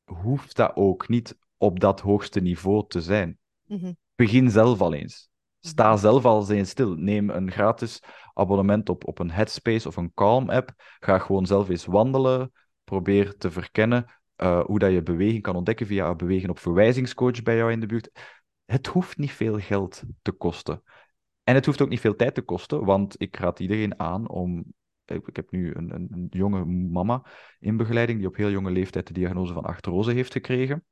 hoeft 0.04 0.56
dat 0.56 0.76
ook 0.76 1.08
niet 1.08 1.38
op 1.56 1.80
dat 1.80 2.00
hoogste 2.00 2.40
niveau 2.40 2.84
te 2.88 3.00
zijn. 3.00 3.38
Mhm. 3.66 3.92
Begin 4.14 4.50
zelf 4.50 4.80
al 4.80 4.94
eens. 4.94 5.30
Sta 5.60 5.96
zelf 5.96 6.24
al 6.24 6.50
eens 6.50 6.70
stil. 6.70 6.94
Neem 6.94 7.30
een 7.30 7.50
gratis 7.50 8.02
abonnement 8.34 8.88
op, 8.88 9.06
op 9.06 9.18
een 9.18 9.30
Headspace 9.30 9.88
of 9.88 9.96
een 9.96 10.14
Calm-app. 10.14 10.72
Ga 11.00 11.18
gewoon 11.18 11.46
zelf 11.46 11.68
eens 11.68 11.84
wandelen. 11.84 12.52
Probeer 12.84 13.36
te 13.36 13.50
verkennen 13.50 14.06
uh, 14.36 14.64
hoe 14.64 14.78
dat 14.78 14.92
je 14.92 15.02
beweging 15.02 15.42
kan 15.42 15.56
ontdekken 15.56 15.86
via 15.86 16.14
bewegen 16.14 16.50
op 16.50 16.58
verwijzingscoach 16.58 17.42
bij 17.42 17.56
jou 17.56 17.72
in 17.72 17.80
de 17.80 17.86
buurt. 17.86 18.10
Het 18.64 18.86
hoeft 18.86 19.18
niet 19.18 19.32
veel 19.32 19.58
geld 19.58 20.02
te 20.22 20.32
kosten. 20.32 20.82
En 21.44 21.54
het 21.54 21.66
hoeft 21.66 21.82
ook 21.82 21.88
niet 21.88 22.00
veel 22.00 22.16
tijd 22.16 22.34
te 22.34 22.42
kosten, 22.42 22.84
want 22.84 23.14
ik 23.20 23.36
raad 23.36 23.60
iedereen 23.60 24.00
aan 24.00 24.28
om 24.28 24.64
ik 25.04 25.36
heb 25.36 25.50
nu 25.50 25.74
een, 25.74 25.92
een, 25.94 26.26
jonge 26.30 26.64
mama 26.64 27.24
in 27.58 27.76
begeleiding 27.76 28.18
die 28.18 28.28
op 28.28 28.36
heel 28.36 28.50
jonge 28.50 28.70
leeftijd 28.70 29.06
de 29.06 29.12
diagnose 29.12 29.52
van 29.52 29.64
artrose 29.64 30.12
heeft 30.12 30.32
gekregen. 30.32 30.84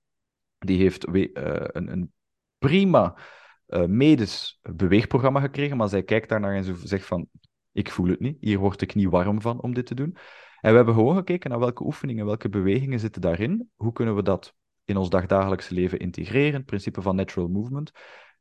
Die 0.59 0.78
heeft 0.78 1.09
uh, 1.09 1.24
een, 1.32 1.93
een, 1.93 2.12
prima 2.59 3.16
uh, 3.71 3.85
medisch 3.85 4.59
beweegprogramma 4.62 5.41
gekregen, 5.41 5.77
maar 5.77 5.89
zij 5.89 6.03
kijkt 6.03 6.29
daarnaar 6.29 6.55
en 6.55 6.64
ze 6.64 6.75
zegt 6.85 7.07
van, 7.07 7.27
ik 7.73 7.91
voel 7.91 8.09
het 8.09 8.21
niet, 8.21 8.37
hier 8.41 8.59
word 8.59 8.81
ik 8.81 8.95
niet 8.95 9.09
warm 9.09 9.41
van 9.41 9.61
om 9.61 9.75
dit 9.75 9.87
te 9.87 9.95
doen. 9.95 10.16
En 10.61 10.71
we 10.71 10.77
hebben 10.77 10.95
gewoon 10.95 11.16
gekeken 11.16 11.51
naar 11.51 11.59
welke 11.59 11.85
oefeningen, 11.85 12.27
welke 12.27 12.49
bewegingen 12.49 13.01
zitten 13.01 13.23
daarin, 13.23 13.71
hoe 13.77 13.93
kunnen 13.93 14.14
we 14.14 14.23
dat 14.23 14.55
in 14.85 14.97
ons 14.97 15.11
dagdagelijkse 15.11 15.75
leven 15.75 15.99
integreren, 15.99 16.55
het 16.55 16.64
principe 16.64 17.03
van 17.03 17.16
natural 17.16 17.49
movement. 17.49 17.91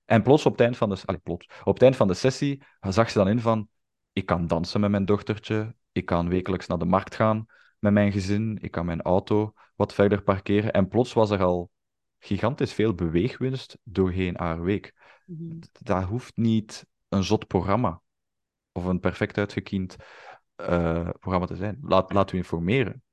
En 0.05 0.23
plots 0.23 0.45
op 0.45 0.51
het 0.51 0.61
eind 0.61 0.77
van 0.77 0.89
de, 0.89 1.01
allez, 1.05 1.21
plots, 1.23 1.49
op 1.63 1.73
het 1.73 1.83
eind 1.83 1.95
van 1.95 2.07
de 2.07 2.13
sessie 2.13 2.63
zag 2.79 3.09
ze 3.09 3.17
dan 3.17 3.27
in 3.27 3.39
van, 3.39 3.69
ik 4.13 4.25
kan 4.25 4.47
dansen 4.47 4.79
met 4.79 4.89
mijn 4.89 5.05
dochtertje. 5.05 5.75
Ik 5.91 6.05
kan 6.05 6.29
wekelijks 6.29 6.67
naar 6.67 6.77
de 6.77 6.85
markt 6.85 7.15
gaan 7.15 7.45
met 7.79 7.93
mijn 7.93 8.11
gezin. 8.11 8.57
Ik 8.61 8.71
kan 8.71 8.85
mijn 8.85 9.01
auto 9.01 9.53
wat 9.75 9.93
verder 9.93 10.21
parkeren. 10.21 10.71
En 10.71 10.87
plots 10.87 11.13
was 11.13 11.29
er 11.29 11.43
al 11.43 11.69
gigantisch 12.19 12.73
veel 12.73 12.93
beweegwinst 12.93 13.77
doorheen 13.83 14.37
haar 14.37 14.61
week. 14.61 14.93
Mm 15.29 15.59
Dat 15.81 16.03
hoeft 16.03 16.37
niet 16.37 16.85
een 17.09 17.23
zot 17.23 17.47
programma 17.47 18.01
of 18.71 18.85
een 18.85 18.99
perfect 18.99 19.37
uitgekiend 19.37 19.95
uh, 20.61 21.09
programma 21.19 21.45
te 21.45 21.55
zijn. 21.55 21.77
Laat, 21.81 22.13
laat 22.13 22.31
u 22.31 22.37
informeren. 22.37 23.03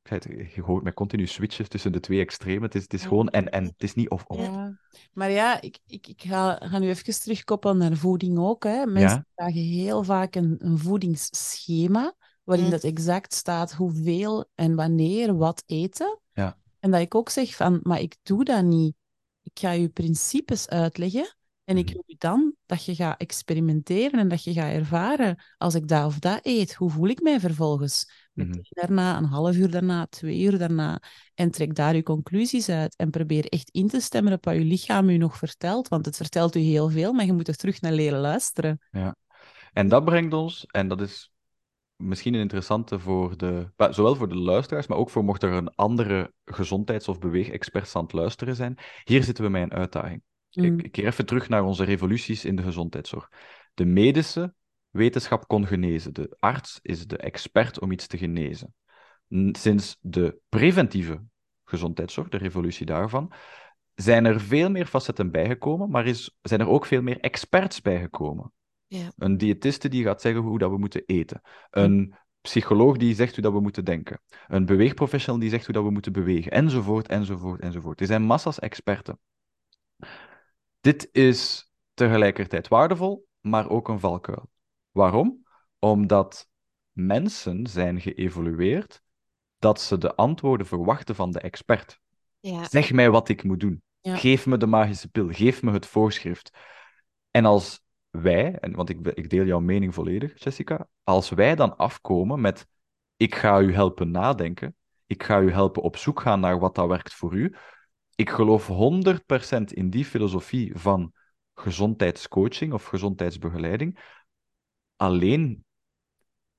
Je 0.55 0.63
hoort 0.63 0.83
mij 0.83 0.93
continu 0.93 1.27
switchen 1.27 1.69
tussen 1.69 1.93
de 1.93 2.01
twee 2.01 2.21
extremen. 2.21 2.63
Het 2.63 2.75
is, 2.75 2.83
het 2.83 2.95
is 2.95 3.05
gewoon 3.05 3.29
en 3.29 3.51
en. 3.51 3.65
Het 3.65 3.83
is 3.83 3.95
niet 3.95 4.11
of 4.11 4.25
of. 4.25 4.41
Ja. 4.41 4.79
Maar 5.13 5.31
ja, 5.31 5.61
ik, 5.61 5.79
ik, 5.87 6.07
ik 6.07 6.23
ga, 6.23 6.55
ga 6.55 6.79
nu 6.79 6.89
even 6.89 7.21
terugkoppelen 7.21 7.79
naar 7.79 7.97
voeding 7.97 8.39
ook. 8.39 8.65
Hè. 8.65 8.87
Mensen 8.87 9.27
vragen 9.35 9.61
heel 9.61 10.03
vaak 10.03 10.35
een, 10.35 10.57
een 10.59 10.79
voedingsschema 10.79 12.15
waarin 12.45 12.71
dat 12.71 12.85
exact 12.85 13.35
staat 13.35 13.73
hoeveel 13.73 14.51
en 14.55 14.75
wanneer 14.75 15.37
wat 15.37 15.63
eten. 15.67 16.21
Ja. 16.33 16.59
En 16.81 16.91
dat 16.91 17.01
ik 17.01 17.15
ook 17.15 17.29
zeg 17.29 17.55
van, 17.55 17.81
maar 17.83 18.01
ik 18.01 18.17
doe 18.23 18.45
dat 18.45 18.65
niet. 18.65 18.95
Ik 19.43 19.59
ga 19.59 19.71
je 19.71 19.89
principes 19.89 20.69
uitleggen 20.69 21.37
en 21.67 21.77
ik 21.77 21.87
mhm. 21.87 21.95
wil 21.95 22.17
dan 22.19 22.55
dat 22.67 22.85
je 22.85 22.95
gaat 22.95 23.21
experimenteren 23.21 24.21
en 24.21 24.29
dat 24.29 24.45
je 24.45 24.53
gaat 24.53 24.73
ervaren, 24.73 25.43
als 25.59 25.75
ik 25.75 25.89
dat 25.89 26.07
of 26.07 26.19
dat 26.19 26.41
eet, 26.43 26.75
hoe 26.75 26.91
voel 26.91 27.09
ik 27.09 27.23
mij 27.23 27.41
vervolgens? 27.41 28.11
Meteen 28.33 28.55
mm 28.57 28.65
daarna, 28.69 29.17
een 29.17 29.25
half 29.25 29.57
uur 29.57 29.71
daarna, 29.71 30.07
twee 30.07 30.41
uur 30.41 30.59
daarna. 30.59 31.03
En 31.35 31.51
trek 31.51 31.75
daar 31.75 31.95
je 31.95 32.03
conclusies 32.03 32.69
uit 32.69 32.97
en 32.97 33.11
probeer 33.11 33.47
echt 33.47 33.71
in 33.71 33.89
te 33.89 34.01
stemmen 34.01 34.33
op 34.33 34.45
wat 34.45 34.55
je 34.55 34.65
lichaam 34.65 35.09
u 35.09 35.17
nog 35.17 35.37
vertelt. 35.37 35.89
Want 35.89 36.05
het 36.07 36.17
vertelt 36.17 36.57
u 36.57 36.61
heel 36.61 36.89
veel, 36.89 37.13
maar 37.13 37.25
je 37.25 37.33
moet 37.33 37.49
er 37.49 37.57
terug 37.57 37.81
naar 37.81 37.93
leren 37.93 38.21
luisteren. 38.21 38.79
Ja, 38.91 39.17
en 39.73 39.89
dat 39.89 40.05
brengt 40.05 40.35
ons, 40.35 40.67
en 40.67 40.89
dat 40.89 41.01
is 41.01 41.33
misschien 41.97 42.35
een 42.35 42.41
interessante 42.41 42.99
voor 42.99 43.37
de, 43.37 43.71
zowel 43.91 44.15
voor 44.15 44.29
de 44.29 44.39
luisteraars, 44.39 44.87
maar 44.87 44.99
ook 44.99 45.11
voor 45.11 45.25
mocht 45.25 45.43
er 45.43 45.53
een 45.53 45.75
andere 45.75 46.33
gezondheids- 46.45 47.09
of 47.09 47.19
beweegexperts 47.19 47.97
aan 47.97 48.03
het 48.03 48.13
luisteren 48.13 48.57
zijn. 48.57 48.79
Hier 49.05 49.23
zitten 49.23 49.45
we 49.45 49.51
met 49.51 49.63
een 49.63 49.73
uitdaging. 49.73 50.23
Mm. 50.57 50.79
Ik, 50.79 50.93
keer 50.93 51.07
even 51.07 51.27
terug 51.27 51.49
naar 51.49 51.65
onze 51.65 51.85
revoluties 51.85 52.45
in 52.45 52.57
de 52.57 52.63
gezondheidszorg. 52.63 53.31
De 53.75 53.85
medische 53.85 54.55
wetenschap 54.91 55.49
kon 55.49 55.67
genezen. 55.67 56.15
De 56.15 56.37
arts 56.39 56.79
is 56.83 57.07
de 57.07 57.17
expert 57.17 57.81
om 57.81 57.93
iets 57.93 58.07
te 58.07 58.19
genezen. 58.19 58.75
Sinds 59.53 59.97
de 60.01 60.39
preventieve 60.49 61.23
gezondheidszorg, 61.65 62.29
de 62.29 62.37
revolutie 62.37 62.87
daarvan, 62.87 63.33
zijn 63.95 64.25
er 64.25 64.41
veel 64.41 64.71
meer 64.71 64.87
facetten 64.87 65.31
bijgekomen, 65.31 65.91
maar 65.91 66.07
is, 66.07 66.37
zijn 66.43 66.61
er 66.61 66.69
ook 66.69 66.87
veel 66.87 67.03
meer 67.03 67.21
experts 67.21 67.81
bijgekomen. 67.81 68.53
Ja. 68.87 69.13
Een 69.17 69.37
diëtiste 69.37 69.89
die 69.89 70.05
gaat 70.05 70.21
zeggen 70.21 70.43
hoe 70.43 70.59
dat 70.59 70.71
we 70.71 70.79
moeten 70.79 71.03
eten. 71.07 71.41
Een 71.71 72.15
psycholoog 72.41 72.97
die 72.97 73.15
zegt 73.15 73.35
hoe 73.35 73.43
dat 73.43 73.53
we 73.53 73.61
moeten 73.61 73.85
denken. 73.85 74.21
Een 74.47 74.67
beweegprofessional 74.67 75.41
die 75.41 75.51
zegt 75.51 75.65
hoe 75.65 75.75
dat 75.75 75.85
we 75.85 75.91
moeten 75.91 76.13
bewegen. 76.13 76.53
Enzovoort, 76.53 77.09
enzovoort, 77.09 77.61
enzovoort. 77.61 78.01
Er 78.01 78.07
zijn 78.07 78.23
massa's 78.23 78.59
experten. 78.59 79.19
Dit 80.87 81.09
is 81.13 81.71
tegelijkertijd 81.95 82.69
waardevol, 82.69 83.27
maar 83.41 83.71
ook 83.71 83.89
een 83.89 84.01
valkuil. 84.01 84.51
Waarom? 84.91 85.47
Omdat 85.79 86.49
mensen 86.93 87.67
zijn 87.67 88.01
geëvolueerd 88.01 89.03
dat 89.59 89.81
ze 89.81 89.99
de 89.99 90.15
antwoorden 90.15 90.67
verwachten 90.67 91.15
van 91.15 91.31
de 91.31 91.41
expert. 91.41 92.01
Ja. 92.41 92.65
Zeg 92.65 92.93
mij 92.93 93.11
wat 93.11 93.29
ik 93.29 93.43
moet 93.43 93.61
doen. 93.61 93.83
Geef 94.01 94.47
me 94.47 94.57
de 94.57 94.67
magische 94.67 95.09
pil. 95.09 95.29
Geef 95.31 95.63
me 95.63 95.73
het 95.73 95.87
voorschrift. 95.87 96.51
En 97.31 97.45
als 97.45 97.85
wij, 98.11 98.59
en, 98.59 98.75
want 98.75 98.89
ik, 98.89 99.07
ik 99.07 99.31
deel 99.31 99.45
jouw 99.45 99.61
mening 99.61 99.95
volledig, 99.95 100.43
Jessica, 100.43 100.89
als 101.03 101.31
wij 101.31 101.55
dan 101.55 101.77
afkomen 101.77 102.41
met 102.41 102.67
ik 103.17 103.35
ga 103.35 103.61
u 103.61 103.75
helpen 103.75 104.11
nadenken, 104.11 104.77
ik 105.07 105.23
ga 105.23 105.41
u 105.41 105.53
helpen 105.53 105.83
op 105.83 105.97
zoek 105.97 106.21
gaan 106.21 106.41
naar 106.41 106.59
wat 106.59 106.75
dat 106.75 106.89
werkt 106.89 107.15
voor 107.15 107.35
u, 107.35 107.57
ik 108.17 108.31
geloof 108.31 108.69
100% 108.69 109.63
in 109.65 109.91
die 109.91 110.05
filosofie 110.05 110.79
van 110.79 111.13
gezondheidscoaching 111.55 112.73
of 112.73 112.85
gezondheidsbegeleiding. 112.85 113.99
Alleen, 114.97 115.65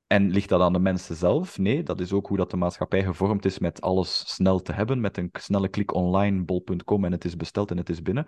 en 0.08 0.30
ligt 0.30 0.49
dat 0.49 0.62
aan 0.62 0.74
de 0.74 0.80
mensen 0.80 1.16
zelf? 1.16 1.58
Nee, 1.58 1.84
dat 1.84 1.99
is 1.99 2.14
ook 2.14 2.28
hoe 2.28 2.38
dat 2.38 2.51
de 2.51 2.58
maatschappij 2.58 3.03
gevormd 3.03 3.45
is 3.45 3.60
met 3.60 3.82
alles 3.82 4.34
snel 4.34 4.62
te 4.62 4.74
hebben, 4.74 4.99
met 4.99 5.18
een 5.18 5.30
snelle 5.32 5.68
klik 5.68 5.93
online, 5.93 6.43
bol.com 6.43 7.05
en 7.05 7.12
het 7.12 7.26
is 7.26 7.36
besteld 7.36 7.72
en 7.72 7.78
het 7.78 7.89
is 7.89 8.01
binnen. 8.01 8.26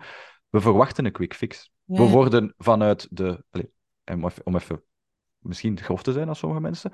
We 0.48 0.60
verwachten 0.60 1.04
een 1.04 1.12
quick 1.12 1.34
fix. 1.34 1.70
We 1.84 2.02
worden 2.08 2.54
vanuit 2.56 3.08
de... 3.10 3.44
Allez, 4.04 4.38
om 4.44 4.56
even 4.56 4.82
misschien 5.38 5.80
grof 5.80 6.02
te 6.02 6.12
zijn 6.12 6.28
als 6.28 6.38
sommige 6.38 6.60
mensen, 6.60 6.92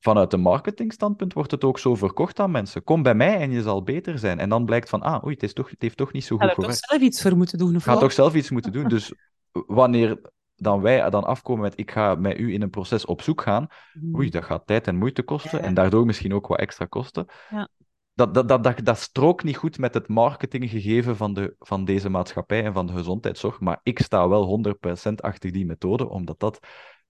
vanuit 0.00 0.32
een 0.32 0.40
marketingstandpunt 0.40 1.32
wordt 1.32 1.50
het 1.50 1.64
ook 1.64 1.78
zo 1.78 1.94
verkocht 1.94 2.40
aan 2.40 2.50
mensen. 2.50 2.84
Kom 2.84 3.02
bij 3.02 3.14
mij 3.14 3.36
en 3.36 3.50
je 3.50 3.62
zal 3.62 3.82
beter 3.82 4.18
zijn. 4.18 4.38
En 4.38 4.48
dan 4.48 4.64
blijkt 4.64 4.88
van, 4.88 5.02
ah, 5.02 5.24
oei, 5.24 5.34
het, 5.34 5.42
is 5.42 5.52
toch, 5.52 5.70
het 5.70 5.82
heeft 5.82 5.96
toch 5.96 6.12
niet 6.12 6.24
zo 6.24 6.36
goed 6.36 6.50
gewerkt. 6.50 6.62
Ga 6.62 6.70
toch 6.70 6.88
zelf 6.88 7.02
iets 7.02 7.22
voor 7.22 7.36
moeten 7.36 7.58
doen? 7.58 7.76
Of 7.76 7.82
ga 7.82 7.96
toch 7.96 8.12
zelf 8.12 8.34
iets 8.34 8.50
moeten 8.50 8.72
doen. 8.72 8.88
Dus 8.88 9.12
wanneer 9.52 10.20
dan 10.56 10.80
wij 10.80 11.10
dan 11.10 11.24
afkomen 11.24 11.62
met, 11.62 11.78
ik 11.78 11.90
ga 11.90 12.14
met 12.14 12.38
u 12.38 12.52
in 12.52 12.62
een 12.62 12.70
proces 12.70 13.04
op 13.04 13.22
zoek 13.22 13.42
gaan, 13.42 13.66
hmm. 13.92 14.14
oei, 14.14 14.30
dat 14.30 14.44
gaat 14.44 14.66
tijd 14.66 14.86
en 14.86 14.96
moeite 14.96 15.22
kosten 15.22 15.62
en 15.62 15.74
daardoor 15.74 16.06
misschien 16.06 16.34
ook 16.34 16.46
wat 16.46 16.58
extra 16.58 16.84
kosten. 16.84 17.26
Ja. 17.50 17.68
Dat, 18.14 18.34
dat, 18.34 18.48
dat, 18.48 18.64
dat, 18.64 18.84
dat 18.84 18.98
strookt 18.98 19.44
niet 19.44 19.56
goed 19.56 19.78
met 19.78 19.94
het 19.94 20.08
marketinggegeven 20.08 21.16
van, 21.16 21.34
de, 21.34 21.54
van 21.58 21.84
deze 21.84 22.08
maatschappij 22.08 22.64
en 22.64 22.72
van 22.72 22.86
de 22.86 22.92
gezondheidszorg, 22.92 23.60
maar 23.60 23.80
ik 23.82 23.98
sta 23.98 24.28
wel 24.28 24.62
100% 25.08 25.12
achter 25.14 25.52
die 25.52 25.66
methode, 25.66 26.08
omdat 26.08 26.40
dat 26.40 26.58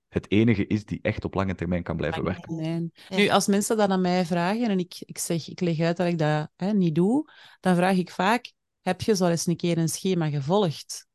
het 0.08 0.30
enige 0.30 0.66
is 0.66 0.84
die 0.84 0.98
echt 1.02 1.24
op 1.24 1.34
lange 1.34 1.54
termijn 1.54 1.82
kan 1.82 1.96
blijven 1.96 2.24
werken. 2.24 2.92
Nu, 3.08 3.28
als 3.28 3.46
mensen 3.46 3.76
dat 3.76 3.90
aan 3.90 4.00
mij 4.00 4.24
vragen 4.24 4.68
en 4.68 4.78
ik, 4.78 4.94
ik 4.98 5.18
zeg, 5.18 5.48
ik 5.48 5.60
leg 5.60 5.80
uit 5.80 5.96
dat 5.96 6.06
ik 6.06 6.18
dat 6.18 6.48
hè, 6.56 6.72
niet 6.72 6.94
doe, 6.94 7.30
dan 7.60 7.76
vraag 7.76 7.96
ik 7.96 8.10
vaak, 8.10 8.52
heb 8.80 9.00
je 9.00 9.16
zo 9.16 9.26
eens 9.26 9.46
een 9.46 9.56
keer 9.56 9.78
een 9.78 9.88
schema 9.88 10.30
gevolgd? 10.30 11.06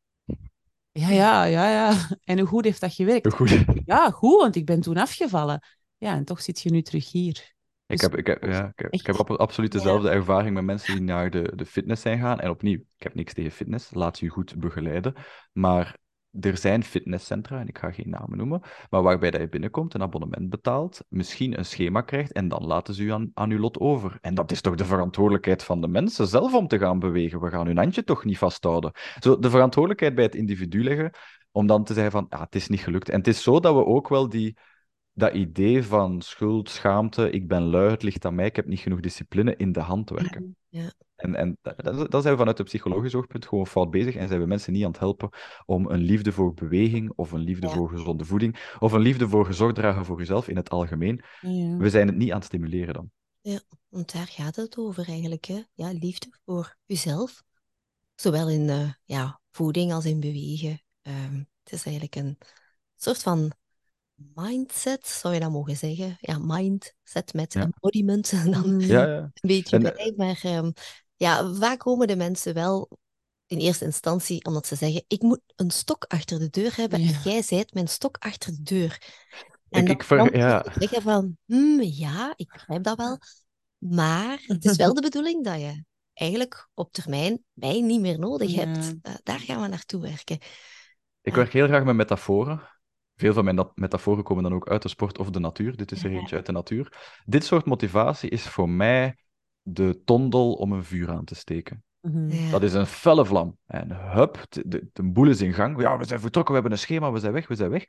Ja, 0.92 1.10
ja, 1.10 1.44
ja, 1.44 1.70
ja. 1.70 2.08
En 2.24 2.40
hoe 2.40 2.48
goed 2.48 2.64
heeft 2.64 2.82
dat 2.82 2.94
gewerkt? 2.94 3.34
Goed. 3.34 3.64
Ja, 3.86 4.10
goed, 4.10 4.42
want 4.42 4.56
ik 4.56 4.66
ben 4.66 4.82
toen 4.82 4.98
afgevallen. 4.98 5.66
Ja, 5.98 6.16
en 6.16 6.26
toch 6.26 6.42
zit 6.42 6.62
je 6.62 6.72
nu 6.72 6.82
terug 6.82 7.12
hier. 7.12 7.52
Ik 7.86 8.00
dus 8.00 8.02
heb, 8.02 8.18
ik 8.18 8.28
heb, 8.28 8.44
ja, 8.44 8.68
ik 8.68 8.80
heb, 8.80 8.94
ik 8.94 9.06
heb 9.06 9.32
absoluut 9.32 9.72
dezelfde 9.72 10.10
ervaring 10.10 10.54
met 10.54 10.64
mensen 10.64 10.94
die 10.94 11.04
naar 11.04 11.30
de, 11.30 11.52
de 11.56 11.66
fitness 11.66 12.02
zijn 12.02 12.20
gaan. 12.20 12.40
En 12.40 12.50
opnieuw, 12.50 12.80
ik 12.80 13.04
heb 13.04 13.16
niks 13.16 13.34
tegen 13.34 13.52
fitness, 13.52 13.94
laat 13.94 14.20
je 14.20 14.30
goed 14.30 14.56
begeleiden. 14.56 15.14
Maar 15.52 15.98
er 16.40 16.58
zijn 16.58 16.84
fitnesscentra, 16.84 17.60
en 17.60 17.68
ik 17.68 17.78
ga 17.78 17.92
geen 17.92 18.10
namen 18.10 18.38
noemen, 18.38 18.62
maar 18.90 19.02
waarbij 19.02 19.32
dat 19.32 19.42
je 19.42 19.50
binnenkomt, 19.50 19.94
een 19.94 20.02
abonnement 20.02 20.50
betaalt, 20.50 21.06
misschien 21.10 21.58
een 21.58 21.66
schema 21.66 22.02
krijgt 22.02 22.32
en 22.32 22.48
dan 22.48 22.66
laten 22.66 22.94
ze 22.94 23.04
u 23.04 23.12
aan, 23.12 23.52
uw 23.52 23.60
lot 23.60 23.80
over. 23.80 24.18
En 24.22 24.36
dat 24.36 24.52
is 24.52 24.62
toch 24.62 24.76
de 24.76 24.86
verantwoordelijkheid 24.86 25.64
van 25.64 25.82
de 25.82 25.88
mensen 25.88 26.28
zelf 26.28 26.54
om 26.54 26.68
te 26.68 26.80
gaan 26.80 27.00
bewegen. 27.00 27.42
We 27.42 27.50
gaan 27.50 27.66
hun 27.66 27.78
handje 27.78 28.04
toch 28.04 28.26
niet 28.26 28.38
vasthouden. 28.38 28.92
Zo, 29.20 29.40
de 29.40 29.50
verantwoordelijkheid 29.50 30.16
bij 30.16 30.24
het 30.24 30.36
individu 30.36 30.84
leggen, 30.84 31.12
om 31.52 31.68
dan 31.68 31.84
te 31.84 31.94
zeggen 31.94 32.12
van, 32.12 32.26
ja, 32.30 32.40
het 32.40 32.56
is 32.56 32.68
niet 32.68 32.82
gelukt. 32.82 33.10
En 33.10 33.18
het 33.18 33.28
is 33.28 33.44
zo 33.44 33.60
dat 33.60 33.76
we 33.76 33.86
ook 33.86 34.10
wel 34.10 34.30
die, 34.30 34.58
dat 35.14 35.34
idee 35.34 35.84
van 35.84 36.22
schuld, 36.22 36.70
schaamte, 36.70 37.30
ik 37.30 37.48
ben 37.48 37.62
lui, 37.62 37.90
het 37.90 38.04
ligt 38.04 38.26
aan 38.26 38.36
mij, 38.36 38.46
ik 38.46 38.56
heb 38.56 38.68
niet 38.68 38.80
genoeg 38.80 39.00
discipline, 39.00 39.56
in 39.56 39.72
de 39.72 39.80
hand 39.80 40.10
werken. 40.10 40.56
Ja. 40.74 40.92
En, 41.16 41.36
en 41.36 41.58
dat, 42.10 42.22
zijn 42.22 42.34
we 42.34 42.38
vanuit 42.38 42.58
het 42.58 42.68
psychologisch 42.68 43.16
oogpunt 43.16 43.46
gewoon 43.46 43.68
fout 43.68 43.92
bezig 43.92 44.16
en 44.16 44.28
zijn 44.28 44.40
we 44.40 44.46
mensen 44.46 44.74
niet 44.74 44.84
aan 44.84 44.92
het 44.92 45.00
helpen 45.00 45.30
om 45.66 45.90
een 45.90 46.00
liefde 46.00 46.32
voor 46.32 46.54
beweging 46.54 47.12
of 47.16 47.32
een 47.32 47.40
liefde 47.40 47.70
voor 47.70 47.90
gezonde 47.90 48.26
voeding 48.26 48.76
of 48.80 48.92
een 48.92 49.02
liefde 49.02 49.30
voor 49.30 49.46
gezorgd 49.46 49.76
dragen 49.76 50.06
voor 50.06 50.18
jezelf 50.18 50.48
in 50.48 50.56
het 50.56 50.70
algemeen. 50.70 51.24
Ja. 51.42 51.78
We 51.78 51.90
zijn 51.90 52.08
het 52.08 52.16
niet 52.16 52.32
aan 52.32 52.38
het 52.38 52.46
stimuleren 52.46 52.94
dan. 52.94 53.12
Ja, 53.42 53.60
want 53.90 54.14
daar 54.14 54.28
gaat 54.28 54.56
het 54.56 54.78
over 54.78 55.08
eigenlijk. 55.08 55.46
Hè? 55.46 55.62
Ja, 55.74 55.92
liefde 55.92 56.28
voor 56.46 56.76
jezelf. 56.86 57.44
Zowel 58.16 58.50
in 58.50 58.68
uh, 58.68 58.92
ja, 59.04 59.40
voeding 59.52 59.94
als 59.94 60.06
in 60.06 60.20
bewegen. 60.20 60.82
Um, 61.02 61.50
het 61.64 61.74
is 61.74 61.86
eigenlijk 61.86 62.16
een 62.16 62.38
soort 62.96 63.24
van 63.24 63.52
mindset, 64.34 65.08
zou 65.08 65.34
je 65.34 65.40
dat 65.40 65.52
mogen 65.52 65.78
zeggen? 65.78 66.18
Ja, 66.20 66.38
mindset 66.40 67.34
met 67.34 67.56
embodiment. 67.56 68.32
Dan 68.52 68.80
ja, 68.80 69.08
ja. 69.08 69.18
een 69.18 69.32
beetje 69.42 69.80
bij. 69.80 69.94
Eh, 69.94 70.18
maar 70.18 70.42
um, 70.46 70.74
ja, 71.16 71.54
vaak 71.54 71.80
komen 71.80 72.08
de 72.08 72.16
mensen 72.16 72.54
wel 72.54 72.90
in 73.48 73.58
eerste 73.58 73.86
instantie 73.86 74.46
omdat 74.46 74.68
ze 74.68 74.76
zeggen: 74.76 75.04
Ik 75.08 75.22
moet 75.22 75.42
een 75.56 75.72
stok 75.72 76.06
achter 76.08 76.40
de 76.40 76.50
deur 76.50 76.76
hebben 76.76 77.00
en 77.00 77.20
jij 77.24 77.42
zijt 77.42 77.74
mijn 77.74 77.88
stok 77.88 78.18
achter 78.20 78.52
de 78.52 78.62
deur. 78.62 79.02
En 79.70 79.88
ik, 79.88 80.04
ik 80.04 80.36
ja. 80.36 80.66
zeggen 80.80 81.02
van: 81.02 81.38
hm, 81.46 81.82
Ja, 81.82 82.34
ik 82.36 82.52
begrijp 82.52 82.84
dat 82.84 82.98
wel. 82.98 83.18
Maar 83.78 84.44
het 84.46 84.66
is 84.66 84.76
wel 84.76 84.94
de 84.94 85.02
bedoeling 85.02 85.44
dat 85.44 85.60
je 85.60 85.84
eigenlijk 86.14 86.70
op 86.74 86.92
termijn 86.92 87.44
mij 87.54 87.82
niet 87.82 88.02
meer 88.02 88.20
nodig 88.20 88.56
hebt. 88.56 88.78
Uh, 88.78 89.14
daar 89.24 89.40
gaan 89.40 89.62
we 89.62 89.68
naartoe 89.68 90.02
werken. 90.02 90.38
Ik 91.22 91.36
werk 91.36 91.54
heel 91.54 91.68
graag 91.68 91.84
met 91.84 91.96
metaforen. 91.96 92.62
Veel 93.16 93.34
van 93.34 93.44
mijn 93.44 93.68
metaforen 93.76 94.24
komen 94.24 94.44
dan 94.44 94.54
ook 94.54 94.70
uit 94.70 94.82
de 94.82 94.90
sport 94.90 95.18
of 95.18 95.30
de 95.30 95.40
natuur. 95.40 95.76
Dit 95.76 95.92
is 95.92 96.04
er 96.04 96.12
eentje 96.12 96.36
uit 96.36 96.46
de 96.46 96.52
natuur. 96.52 96.94
Dit 97.26 97.46
soort 97.46 97.66
motivatie 97.66 98.30
is 98.30 98.48
voor 98.48 98.70
mij 98.70 99.16
de 99.62 100.02
tondel 100.06 100.54
om 100.54 100.72
een 100.72 100.84
vuur 100.84 101.10
aan 101.10 101.26
te 101.26 101.36
steken. 101.36 101.84
Mhm. 102.02 102.52
Dat 102.52 102.64
is 102.64 102.74
een 102.74 102.86
felle 102.86 103.26
vlam. 103.26 103.58
En 103.66 103.92
hup, 103.92 104.46
de, 104.50 104.90
de, 104.94 105.04
boel 105.04 105.28
is 105.28 105.42
in 105.42 105.54
gang. 105.54 105.82
Ja, 105.82 105.98
we 105.98 106.06
zijn 106.06 106.20
vertrokken, 106.20 106.54
we 106.54 106.60
hebben 106.60 106.80
een 106.80 106.84
schema, 106.84 107.12
we 107.12 107.20
zijn 107.20 107.34
weg, 107.34 107.48
we 107.48 107.56
zijn 107.56 107.70
weg. 107.70 107.86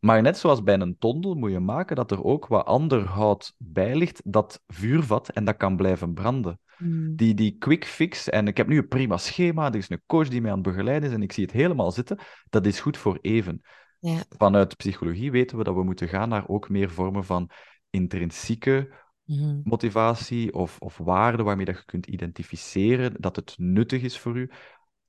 Maar 0.00 0.22
net 0.22 0.38
zoals 0.38 0.62
bij 0.62 0.80
een 0.80 0.98
tondel 0.98 1.34
moet 1.34 1.50
je 1.50 1.60
maken 1.60 1.96
dat 1.96 2.10
er 2.10 2.24
ook 2.24 2.46
wat 2.46 2.66
ander 2.66 3.04
hout 3.06 3.54
bij 3.58 3.96
ligt 3.96 4.20
dat 4.24 4.62
vuur 4.66 5.02
vat 5.02 5.28
en 5.28 5.44
dat 5.44 5.56
kan 5.56 5.76
blijven 5.76 6.14
branden. 6.14 6.60
Mhm. 6.78 7.14
Die, 7.14 7.34
die 7.34 7.56
quick 7.58 7.84
fix, 7.84 8.28
en 8.28 8.46
ik 8.46 8.56
heb 8.56 8.66
nu 8.66 8.78
een 8.78 8.88
prima 8.88 9.16
schema, 9.16 9.66
er 9.66 9.76
is 9.76 9.90
een 9.90 10.02
coach 10.06 10.28
die 10.28 10.40
mij 10.40 10.50
aan 10.50 10.58
het 10.58 10.66
begeleiden 10.66 11.08
is 11.08 11.14
en 11.14 11.22
ik 11.22 11.32
zie 11.32 11.44
het 11.44 11.52
helemaal 11.52 11.90
zitten, 11.90 12.18
dat 12.50 12.66
is 12.66 12.80
goed 12.80 12.96
voor 12.96 13.18
even. 13.20 13.62
Ja. 14.08 14.24
Vanuit 14.28 14.76
psychologie 14.76 15.30
weten 15.30 15.58
we 15.58 15.64
dat 15.64 15.74
we 15.74 15.82
moeten 15.82 16.08
gaan 16.08 16.28
naar 16.28 16.48
ook 16.48 16.68
meer 16.68 16.90
vormen 16.90 17.24
van 17.24 17.50
intrinsieke 17.90 19.04
Mhm. 19.26 19.60
motivatie 19.64 20.54
of, 20.54 20.78
of 20.78 20.96
waarde 20.96 21.42
waarmee 21.42 21.64
dat 21.64 21.76
je 21.76 21.84
kunt 21.84 22.06
identificeren 22.06 23.20
dat 23.20 23.36
het 23.36 23.54
nuttig 23.58 24.02
is 24.02 24.18
voor 24.18 24.36
u. 24.36 24.50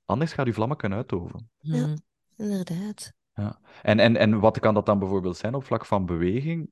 Anders 0.04 0.32
gaat 0.32 0.46
uw 0.46 0.52
vlammen 0.52 0.76
kunnen 0.76 0.98
uitoven. 0.98 1.50
Ja, 1.58 1.96
inderdaad. 2.36 3.12
Ja. 3.34 3.60
En, 3.82 3.98
en, 3.98 4.16
en 4.16 4.40
wat 4.40 4.58
kan 4.58 4.74
dat 4.74 4.86
dan 4.86 4.98
bijvoorbeeld 4.98 5.36
zijn 5.36 5.54
op 5.54 5.64
vlak 5.64 5.84
van 5.84 6.06
beweging? 6.06 6.70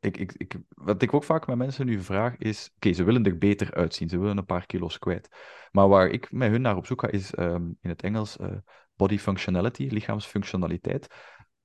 ik, 0.00 0.16
ik, 0.16 0.32
ik, 0.32 0.58
wat 0.68 1.02
ik 1.02 1.14
ook 1.14 1.24
vaak 1.24 1.46
met 1.46 1.56
mensen 1.56 1.86
nu 1.86 2.00
vraag 2.02 2.36
is: 2.36 2.70
oké, 2.74 2.92
ze 2.92 3.04
willen 3.04 3.24
er 3.24 3.38
beter 3.38 3.74
uitzien, 3.74 4.08
ze 4.08 4.18
willen 4.18 4.38
een 4.38 4.46
paar 4.46 4.66
kilo's 4.66 4.98
kwijt. 4.98 5.28
Maar 5.70 5.88
waar 5.88 6.08
ik 6.08 6.32
met 6.32 6.50
hun 6.50 6.60
naar 6.60 6.76
op 6.76 6.86
zoek 6.86 7.00
ga, 7.00 7.08
is 7.08 7.34
ehm, 7.34 7.64
in 7.80 7.90
het 7.90 8.02
Engels 8.02 8.36
uh, 8.36 8.48
body 9.00 9.18
functionality, 9.18 9.86
lichaamsfunctionaliteit. 9.90 11.06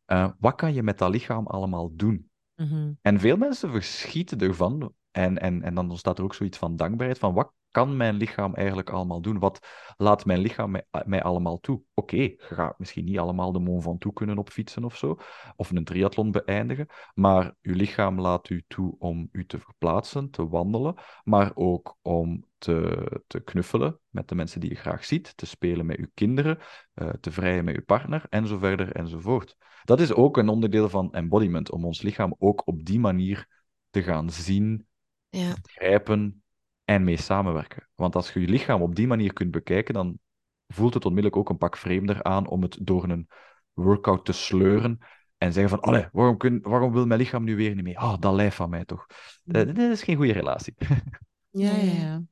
Uh, 0.07 0.29
wat 0.39 0.55
kan 0.55 0.73
je 0.73 0.83
met 0.83 0.97
dat 0.97 1.09
lichaam 1.09 1.47
allemaal 1.47 1.95
doen? 1.95 2.29
Mhm. 2.55 2.91
En 3.01 3.19
veel 3.19 3.37
mensen 3.37 3.71
verschieten 3.71 4.39
ervan. 4.39 4.93
En, 5.11 5.37
en, 5.37 5.61
en 5.61 5.75
dan 5.75 5.89
ontstaat 5.89 6.17
er 6.17 6.23
ook 6.23 6.33
zoiets 6.33 6.57
van 6.57 6.75
dankbaarheid. 6.75 7.19
Van 7.19 7.33
wat 7.33 7.51
kan 7.75 7.97
mijn 7.97 8.15
lichaam 8.15 8.53
eigenlijk 8.53 8.89
allemaal 8.89 9.21
doen? 9.21 9.39
Wat 9.39 9.67
laat 9.97 10.25
mijn 10.25 10.39
lichaam 10.39 10.71
mij, 10.71 10.85
mij 11.05 11.23
allemaal 11.23 11.59
toe? 11.59 11.81
Oké, 11.93 12.15
je 12.15 12.35
gaat 12.37 12.79
misschien 12.79 13.05
niet 13.05 13.19
allemaal 13.19 13.51
de 13.51 13.59
Mont 13.59 13.83
Ventoux 13.83 14.15
kunnen 14.15 14.37
opfietsen 14.37 14.83
of 14.83 14.97
zo. 14.97 15.17
Of 15.55 15.71
een 15.71 15.83
triathlon 15.83 16.31
beëindigen. 16.31 16.87
Maar 17.13 17.55
uw 17.61 17.75
lichaam 17.75 18.19
laat 18.21 18.49
u 18.49 18.63
toe 18.67 18.95
om 18.99 19.29
u 19.31 19.45
te 19.45 19.59
verplaatsen, 19.59 20.29
te 20.29 20.47
wandelen. 20.47 20.95
Maar 21.23 21.51
ook 21.55 21.97
om 22.01 22.45
te, 22.57 23.05
te 23.27 23.39
knuffelen 23.39 23.99
met 24.09 24.27
de 24.27 24.35
mensen 24.35 24.59
die 24.59 24.69
je 24.69 24.75
graag 24.75 25.05
ziet. 25.05 25.37
Te 25.37 25.45
spelen 25.45 25.85
met 25.85 25.97
uw 25.97 26.09
kinderen. 26.13 26.57
Uh, 26.95 27.09
te 27.09 27.31
vrijen 27.31 27.65
met 27.65 27.75
uw 27.75 27.85
partner. 27.85 28.25
En 28.29 28.47
zo 28.47 28.57
verder 28.57 28.91
enzovoort. 28.91 29.57
Dat 29.83 29.99
is 29.99 30.13
ook 30.13 30.37
een 30.37 30.49
onderdeel 30.49 30.89
van 30.89 31.13
embodiment, 31.13 31.71
om 31.71 31.85
ons 31.85 32.01
lichaam 32.01 32.35
ook 32.37 32.67
op 32.67 32.85
die 32.85 32.99
manier 32.99 33.47
te 33.89 34.03
gaan 34.03 34.29
zien, 34.29 34.87
ja. 35.29 35.53
begrijpen 35.61 36.43
en 36.85 37.03
mee 37.03 37.17
samenwerken. 37.17 37.89
Want 37.95 38.15
als 38.15 38.33
je 38.33 38.39
je 38.39 38.47
lichaam 38.47 38.81
op 38.81 38.95
die 38.95 39.07
manier 39.07 39.33
kunt 39.33 39.51
bekijken, 39.51 39.93
dan 39.93 40.19
voelt 40.67 40.93
het 40.93 41.05
onmiddellijk 41.05 41.41
ook 41.41 41.49
een 41.49 41.57
pak 41.57 41.77
vreemder 41.77 42.23
aan 42.23 42.47
om 42.47 42.61
het 42.61 42.77
door 42.81 43.09
een 43.09 43.27
workout 43.73 44.25
te 44.25 44.31
sleuren 44.31 44.99
en 45.37 45.53
zeggen 45.53 45.69
van, 45.69 45.81
allee, 45.81 46.07
waarom, 46.11 46.37
kun, 46.37 46.61
waarom 46.61 46.91
wil 46.91 47.05
mijn 47.05 47.19
lichaam 47.19 47.43
nu 47.43 47.55
weer 47.55 47.75
niet 47.75 47.83
mee? 47.83 47.99
Ah, 47.99 48.11
oh, 48.11 48.19
dat 48.19 48.33
lijf 48.33 48.55
van 48.55 48.69
mij 48.69 48.85
toch. 48.85 49.05
Dat, 49.43 49.75
dat 49.75 49.91
is 49.91 50.03
geen 50.03 50.15
goede 50.15 50.33
relatie. 50.33 50.73
Ja, 51.57 51.75
ja, 51.75 51.91
ja. 51.91 52.23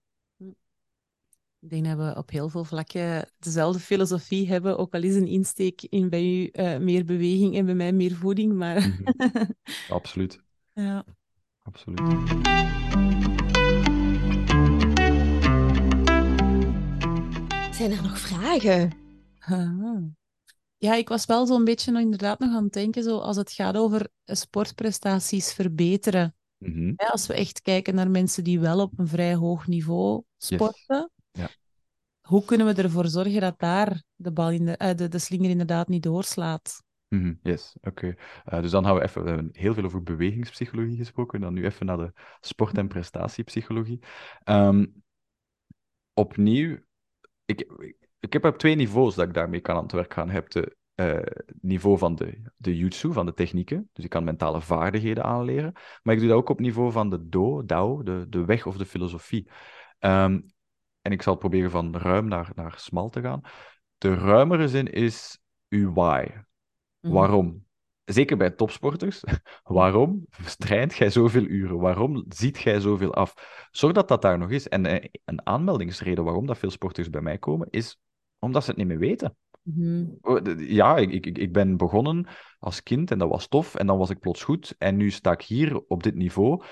Ik 1.59 1.69
denk 1.69 1.85
dat 1.85 1.97
we 1.97 2.15
op 2.17 2.29
heel 2.29 2.49
veel 2.49 2.63
vlakken 2.63 3.29
dezelfde 3.39 3.79
filosofie 3.79 4.47
hebben, 4.47 4.77
ook 4.77 4.93
al 4.93 5.03
is 5.03 5.15
een 5.15 5.27
insteek 5.27 5.81
in 5.81 6.09
bij 6.09 6.23
u 6.23 6.49
uh, 6.51 6.77
meer 6.77 7.05
beweging 7.05 7.55
en 7.55 7.65
bij 7.65 7.75
mij 7.75 7.91
meer 7.91 8.15
voeding, 8.15 8.53
maar... 8.53 8.77
Mhm. 8.77 9.45
Absoluut. 9.89 10.41
Ja. 10.73 11.05
Absoluut. 11.61 12.01
Zijn 17.73 17.91
er 17.91 18.01
nog 18.01 18.19
vragen? 18.19 18.91
Ja, 20.77 20.95
ik 20.95 21.07
was 21.07 21.25
wel 21.25 21.45
zo'n 21.45 21.63
beetje 21.63 21.99
inderdaad 21.99 22.39
nog 22.39 22.55
aan 22.55 22.63
het 22.63 22.73
denken, 22.73 23.03
zo 23.03 23.17
als 23.17 23.37
het 23.37 23.51
gaat 23.51 23.77
over 23.77 24.09
sportprestaties 24.25 25.53
verbeteren. 25.53 26.35
Mm 26.57 26.93
als 26.95 27.27
we 27.27 27.33
echt 27.33 27.61
kijken 27.61 27.95
naar 27.95 28.09
mensen 28.09 28.43
die 28.43 28.59
wel 28.59 28.79
op 28.79 28.99
een 28.99 29.07
vrij 29.07 29.35
hoog 29.35 29.67
niveau 29.67 30.23
sporten, 30.37 31.11
hoe 32.21 32.45
kunnen 32.45 32.67
we 32.67 32.81
ervoor 32.81 33.07
zorgen 33.07 33.41
dat 33.41 33.59
daar 33.59 34.03
de, 34.15 34.31
bal 34.31 34.51
in 34.51 34.65
de, 34.65 34.79
uh, 34.81 34.93
de, 34.95 35.07
de 35.07 35.19
slinger 35.19 35.49
inderdaad 35.49 35.87
niet 35.87 36.03
doorslaat? 36.03 36.83
Mm 37.07 37.39
Yes, 37.43 37.75
oké. 37.81 38.15
Uh, 38.53 38.61
dus 38.61 38.71
dan 38.71 38.85
gaan 38.85 38.95
we 38.95 39.03
even, 39.03 39.23
we 39.23 39.29
hebben 39.29 39.49
heel 39.51 39.73
veel 39.73 39.83
over 39.83 40.03
bewegingspsychologie 40.03 40.97
gesproken, 40.97 41.41
dan 41.41 41.53
nu 41.53 41.65
even 41.65 41.85
naar 41.85 41.97
de 41.97 42.13
sport- 42.39 42.77
en 42.77 42.87
prestatiepsychologie. 42.87 43.99
Um, 44.45 45.03
opnieuw, 46.13 46.77
ik, 47.45 47.67
ik 48.19 48.33
heb 48.33 48.45
op 48.45 48.57
twee 48.57 48.75
niveaus 48.75 49.15
dat 49.15 49.27
ik 49.27 49.33
daarmee 49.33 49.59
kan 49.59 49.75
aan 49.75 49.83
het 49.83 49.91
werk 49.91 50.13
gaan. 50.13 50.29
Hebt 50.29 50.53
het 50.53 50.75
uh, 50.95 51.19
niveau 51.61 51.97
van 51.97 52.15
de, 52.15 52.41
de 52.57 52.77
jutsu, 52.77 53.13
van 53.13 53.25
de 53.25 53.33
technieken, 53.33 53.89
dus 53.93 54.03
ik 54.03 54.09
kan 54.09 54.23
mentale 54.23 54.61
vaardigheden 54.61 55.23
aanleren, 55.23 55.73
maar 56.03 56.13
ik 56.13 56.19
doe 56.19 56.29
dat 56.29 56.37
ook 56.37 56.49
op 56.49 56.59
niveau 56.59 56.91
van 56.91 57.09
de 57.09 57.29
do, 57.29 57.65
dao, 57.65 58.03
de, 58.03 58.25
de 58.29 58.45
weg 58.45 58.65
of 58.65 58.77
de 58.77 58.85
filosofie. 58.85 59.49
Um, 59.99 60.51
en 61.01 61.11
ik 61.11 61.21
zal 61.21 61.35
proberen 61.35 61.71
van 61.71 61.95
ruim 61.95 62.27
naar, 62.27 62.51
naar 62.55 62.73
smal 62.77 63.09
te 63.09 63.21
gaan. 63.21 63.41
De 63.97 64.15
ruimere 64.15 64.67
zin 64.67 64.91
is 64.91 65.39
uw 65.69 65.93
why. 65.93 66.25
Mhm. 66.99 67.13
Waarom? 67.13 67.65
Zeker 68.05 68.37
bij 68.37 68.49
topsporters. 68.51 69.23
Waarom 69.63 70.25
traint 70.57 70.95
jij 70.95 71.09
zoveel 71.09 71.43
uren? 71.43 71.79
Waarom 71.79 72.25
ziet 72.27 72.61
jij 72.61 72.79
zoveel 72.79 73.13
af? 73.13 73.33
Zorg 73.71 73.93
dat 73.93 74.07
dat 74.07 74.21
daar 74.21 74.37
nog 74.37 74.49
is. 74.49 74.69
En 74.69 74.85
eh, 74.85 75.09
een 75.25 75.45
aanmeldingsreden 75.47 76.23
waarom 76.23 76.45
dat 76.45 76.57
veel 76.57 76.71
sporters 76.71 77.09
bij 77.09 77.21
mij 77.21 77.37
komen, 77.37 77.67
is 77.69 77.97
omdat 78.39 78.63
ze 78.63 78.69
het 78.69 78.77
niet 78.77 78.87
meer 78.87 78.99
weten. 78.99 79.37
Mhm. 79.61 80.05
Ja, 80.57 80.97
ik, 80.97 81.11
ik, 81.11 81.37
ik 81.37 81.53
ben 81.53 81.77
begonnen 81.77 82.27
als 82.59 82.83
kind 82.83 83.11
en 83.11 83.17
dat 83.17 83.29
was 83.29 83.47
tof. 83.47 83.75
En 83.75 83.87
dan 83.87 83.97
was 83.97 84.09
ik 84.09 84.19
plots 84.19 84.43
goed. 84.43 84.75
En 84.77 84.95
nu 84.95 85.09
sta 85.09 85.31
ik 85.31 85.41
hier 85.41 85.79
op 85.87 86.03
dit 86.03 86.15
niveau. 86.15 86.63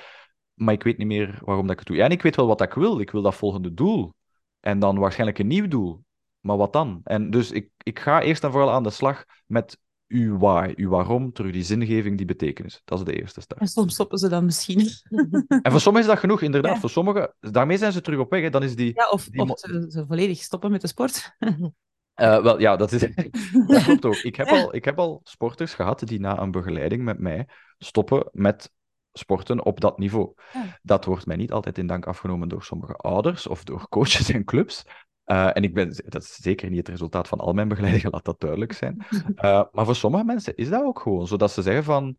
Maar 0.53 0.73
ik 0.73 0.83
weet 0.83 0.97
niet 0.97 1.07
meer 1.07 1.39
waarom 1.45 1.63
dat 1.63 1.71
ik 1.71 1.79
het 1.79 1.87
doe. 1.87 1.97
Ja, 1.97 2.05
en 2.05 2.11
ik 2.11 2.21
weet 2.21 2.35
wel 2.35 2.47
wat 2.47 2.61
ik 2.61 2.73
wil. 2.73 2.99
Ik 2.99 3.11
wil 3.11 3.21
dat 3.21 3.35
volgende 3.35 3.73
doel. 3.73 4.13
En 4.59 4.79
dan 4.79 4.99
waarschijnlijk 4.99 5.39
een 5.39 5.47
nieuw 5.47 5.67
doel. 5.67 6.03
Maar 6.39 6.57
wat 6.57 6.73
dan? 6.73 7.01
En 7.03 7.29
dus 7.29 7.51
ik, 7.51 7.69
ik 7.83 7.99
ga 7.99 8.21
eerst 8.21 8.43
en 8.43 8.51
vooral 8.51 8.71
aan 8.71 8.83
de 8.83 8.89
slag 8.89 9.25
met 9.45 9.79
uw 10.11 10.37
why, 10.37 10.73
uw 10.75 10.89
waarom, 10.89 11.33
terug 11.33 11.51
die 11.51 11.63
zingeving, 11.63 12.17
die 12.17 12.25
betekenis. 12.25 12.81
Dat 12.85 12.99
is 12.99 13.05
de 13.05 13.19
eerste 13.19 13.41
stap. 13.41 13.59
En 13.59 13.67
soms 13.67 13.93
stoppen 13.93 14.17
ze 14.17 14.29
dan 14.29 14.45
misschien. 14.45 14.79
en 15.61 15.71
voor 15.71 15.79
sommigen 15.81 16.07
is 16.07 16.13
dat 16.13 16.19
genoeg, 16.19 16.41
inderdaad. 16.41 16.79
Voor 16.79 16.89
sommigen, 16.89 17.35
daarmee 17.39 17.77
zijn 17.77 17.91
ze 17.91 18.01
terug 18.01 18.19
op 18.19 18.29
weg. 18.31 18.41
Hè. 18.41 18.49
Dan 18.49 18.63
is 18.63 18.75
die, 18.75 18.91
ja, 18.95 19.09
of, 19.09 19.25
die... 19.25 19.41
of 19.41 19.59
ze, 19.59 19.85
ze, 19.89 20.05
volledig 20.07 20.41
stoppen 20.41 20.71
met 20.71 20.81
de 20.81 20.87
sport. 20.87 21.35
Uh, 21.39 22.41
wel, 22.41 22.59
ja, 22.59 22.75
dat, 22.75 22.91
is, 22.91 23.01
dat 23.67 23.83
klopt 23.83 24.05
ook. 24.05 24.15
Ik 24.15 24.35
heb, 24.35 24.47
al, 24.47 24.75
ik 24.75 24.85
heb 24.85 24.99
al 24.99 25.21
sporters 25.23 25.73
gehad 25.73 25.99
die 25.99 26.19
na 26.19 26.39
een 26.39 26.51
begeleiding 26.51 27.03
met 27.03 27.19
mij 27.19 27.47
stoppen 27.77 28.29
met 28.31 28.71
sporten 29.13 29.65
op 29.65 29.79
dat 29.79 29.97
niveau. 29.97 30.33
Dat 30.81 31.05
wordt 31.05 31.25
mij 31.25 31.35
niet 31.35 31.51
altijd 31.51 31.77
in 31.77 31.87
dank 31.87 32.05
afgenomen 32.05 32.47
door 32.47 32.63
sommige 32.63 32.93
ouders 32.93 33.47
of 33.47 33.63
door 33.63 33.89
coaches 33.89 34.29
en 34.29 34.45
clubs. 34.45 34.85
Uh, 35.31 35.55
en 35.57 35.63
ik 35.63 35.73
ben, 35.73 35.95
dat 36.05 36.21
is 36.21 36.35
zeker 36.35 36.69
niet 36.69 36.77
het 36.77 36.87
resultaat 36.87 37.27
van 37.27 37.39
al 37.39 37.53
mijn 37.53 37.67
begeleidingen, 37.67 38.11
laat 38.11 38.25
dat 38.25 38.39
duidelijk 38.39 38.73
zijn. 38.73 39.05
Uh, 39.11 39.63
maar 39.71 39.85
voor 39.85 39.95
sommige 39.95 40.23
mensen 40.23 40.55
is 40.55 40.69
dat 40.69 40.83
ook 40.83 40.99
gewoon, 40.99 41.27
zodat 41.27 41.51
ze 41.51 41.61
zeggen 41.61 41.83
van, 41.83 42.17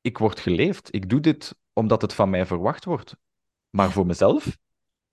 ik 0.00 0.18
word 0.18 0.40
geleefd, 0.40 0.94
ik 0.94 1.08
doe 1.08 1.20
dit 1.20 1.56
omdat 1.72 2.02
het 2.02 2.14
van 2.14 2.30
mij 2.30 2.46
verwacht 2.46 2.84
wordt. 2.84 3.16
Maar 3.70 3.90
voor 3.90 4.06
mezelf, 4.06 4.58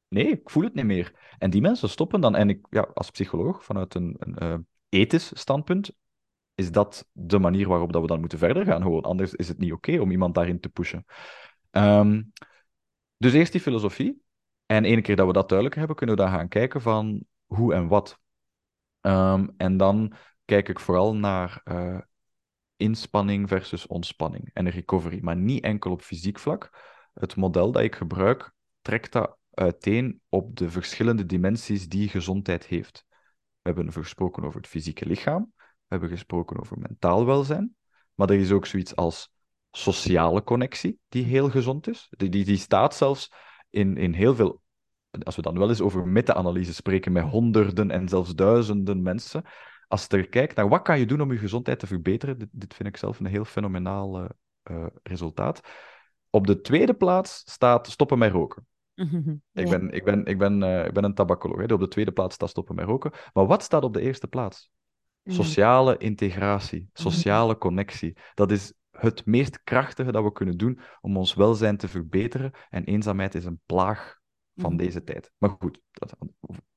nee, 0.07 0.28
ik 0.28 0.49
voel 0.49 0.64
het 0.64 0.74
niet 0.74 0.86
meer. 0.86 1.36
En 1.38 1.49
die 1.49 1.62
mensen 1.62 1.89
stoppen 1.89 2.22
dan, 2.22 2.36
en 2.36 2.49
ik, 2.49 2.66
ja, 2.70 2.82
als 2.93 3.12
psycholoog, 3.12 3.64
vanuit 3.64 3.95
een, 3.95 4.16
een 4.20 4.36
uh, 4.43 4.57
ethisch 4.89 5.32
standpunt, 5.34 5.91
is 6.55 6.72
dat 6.72 7.07
de 7.12 7.39
manier 7.39 7.68
waarop 7.68 7.93
dat 7.93 8.01
we 8.01 8.07
dan 8.07 8.20
moeten 8.20 8.38
verder 8.38 8.66
gaan. 8.66 8.82
Gewoon. 8.82 9.03
Anders 9.03 9.34
is 9.34 9.47
het 9.47 9.57
niet 9.57 9.74
oké 9.74 9.99
om 9.99 10.12
iemand 10.12 10.36
daarin 10.36 10.60
te 10.60 10.70
pushen. 10.70 11.05
Um, 11.72 12.34
dus 13.18 13.34
eerst 13.34 13.51
die 13.51 13.62
filosofie. 13.62 14.22
En 14.72 14.86
ene 14.86 15.01
keer 15.01 15.15
dat 15.15 15.28
we 15.28 15.34
dat 15.34 15.49
duidelijk 15.49 15.78
hebben, 15.78 15.95
kunnen 15.95 16.15
we 16.15 16.22
dan 16.22 16.32
gaan 16.32 16.47
kijken 16.47 16.82
van 16.82 17.24
hoe 17.45 17.74
en 17.74 17.88
wat. 17.88 18.20
Um, 19.01 19.53
en 19.57 19.78
dan 19.78 20.13
kijk 20.45 20.70
ik 20.70 20.80
vooral 20.80 21.15
naar 21.15 21.61
uh, 21.65 21.99
inspanning 22.76 23.47
versus 23.47 23.88
ontspanning 23.88 24.49
en 24.53 24.70
recovery. 24.70 25.20
Maar 25.22 25.36
niet 25.36 25.63
enkel 25.63 25.91
op 25.91 26.01
fysiek 26.01 26.39
vlak. 26.39 26.70
Het 27.13 27.36
model 27.36 27.72
dat 27.72 27.82
ik 27.84 27.95
gebruik 27.95 28.51
trekt 28.82 29.11
dat 29.11 29.38
uiteen 29.53 30.22
op 30.30 30.55
de 30.55 30.70
verschillende 30.70 31.26
dimensies 31.26 31.88
die 31.88 32.09
gezondheid 32.09 32.65
heeft. 32.65 33.05
We 33.61 33.70
hebben 33.70 33.91
gesproken 33.91 34.43
over 34.43 34.59
het 34.59 34.70
fysieke 34.70 35.05
lichaam. 35.05 35.53
We 35.57 35.65
hebben 35.88 36.09
gesproken 36.09 36.59
over 36.59 36.80
mentaal 36.80 37.26
welzijn, 37.26 37.76
maar 38.13 38.30
er 38.30 38.39
is 38.39 38.51
ook 38.51 38.65
zoiets 38.65 38.95
als 38.95 39.32
sociale 39.72 40.43
connectie, 40.43 40.99
die 41.07 41.24
heel 41.24 41.49
gezond 41.49 41.88
is. 41.88 42.07
Die, 42.09 42.30
die, 42.30 42.45
die 42.45 42.57
staat 42.57 42.95
zelfs 42.95 43.32
in, 43.70 43.97
in 43.97 44.13
heel 44.13 44.36
veel, 44.36 44.61
als 45.24 45.36
we 45.36 45.41
dan 45.41 45.57
wel 45.57 45.70
eens 45.70 45.82
over 45.82 46.07
meta-analyse 46.07 46.74
spreken, 46.74 47.11
met 47.11 47.24
honderden 47.24 47.91
en 47.91 48.07
zelfs 48.07 48.36
duizenden 48.36 49.01
mensen. 49.01 49.43
Als 49.88 50.05
je 50.07 50.17
er 50.17 50.30
kijkt 50.30 50.55
naar 50.55 50.70
wat 50.70 50.82
kan 50.82 50.99
je 50.99 51.05
doen 51.05 51.22
om 51.22 51.32
je 51.32 51.38
gezondheid 51.38 51.80
te 51.80 51.88
verbeteren, 51.88 52.39
dit, 52.39 52.49
dit 52.51 52.74
vind 52.74 52.89
ik 52.89 52.97
zelf 52.97 53.20
een 53.20 53.26
heel 53.26 53.45
fenomenaal 53.45 54.22
uh, 54.72 54.86
resultaat. 55.03 55.61
Op 56.30 56.47
de 56.47 56.61
tweede 56.61 56.93
plaats 56.93 57.41
staat 57.45 57.88
stoppen 57.88 58.17
met 58.17 58.32
roken. 58.32 58.67
Ik 59.53 59.70
ben, 59.70 59.89
ik 59.91 60.03
ben, 60.03 60.26
ik 60.26 60.38
ben, 60.38 60.61
uh, 60.61 60.86
ik 60.86 60.93
ben 60.93 61.03
een 61.03 61.13
tabacoloog. 61.13 61.72
Op 61.72 61.80
de 61.80 61.88
tweede 61.88 62.11
plaats 62.11 62.36
staat 62.36 62.49
stoppen 62.49 62.76
met 62.76 62.86
roken. 62.86 63.11
Maar 63.34 63.45
wat 63.45 63.63
staat 63.63 63.84
op 63.84 63.93
de 63.93 64.01
eerste 64.01 64.28
plaats? 64.28 64.72
Mm. 65.24 65.34
Sociale 65.34 65.97
integratie, 65.97 66.89
sociale 66.93 67.57
connectie. 67.57 68.17
Dat 68.34 68.51
is 68.51 68.74
het 69.00 69.26
meest 69.26 69.64
krachtige 69.64 70.12
dat 70.12 70.24
we 70.24 70.32
kunnen 70.32 70.58
doen 70.58 70.80
om 71.02 71.18
ons 71.18 71.34
welzijn 71.34 71.78
te 71.78 71.88
verbeteren. 71.88 72.52
En 72.70 72.84
eenzaamheid 72.84 73.36
is 73.36 73.45
een 73.45 73.60
plaag 73.66 74.18
van 74.56 74.72
mm-hmm. 74.72 74.86
deze 74.86 75.04
tijd. 75.04 75.32
Maar 75.38 75.50
goed, 75.60 75.82
dat, 75.91 76.16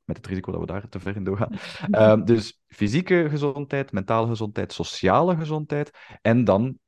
met 0.04 0.16
het 0.16 0.26
risico 0.26 0.52
dat 0.52 0.60
we 0.60 0.66
daar 0.66 0.88
te 0.88 1.00
ver 1.00 1.16
in 1.16 1.24
doorgaan. 1.24 1.52
Uh, 1.90 2.24
dus 2.32 2.62
fysieke 2.66 3.26
gezondheid, 3.30 3.92
mentale 3.92 4.26
gezondheid, 4.26 4.72
sociale 4.72 5.36
gezondheid. 5.36 5.90
En 6.20 6.44
dan, 6.44 6.78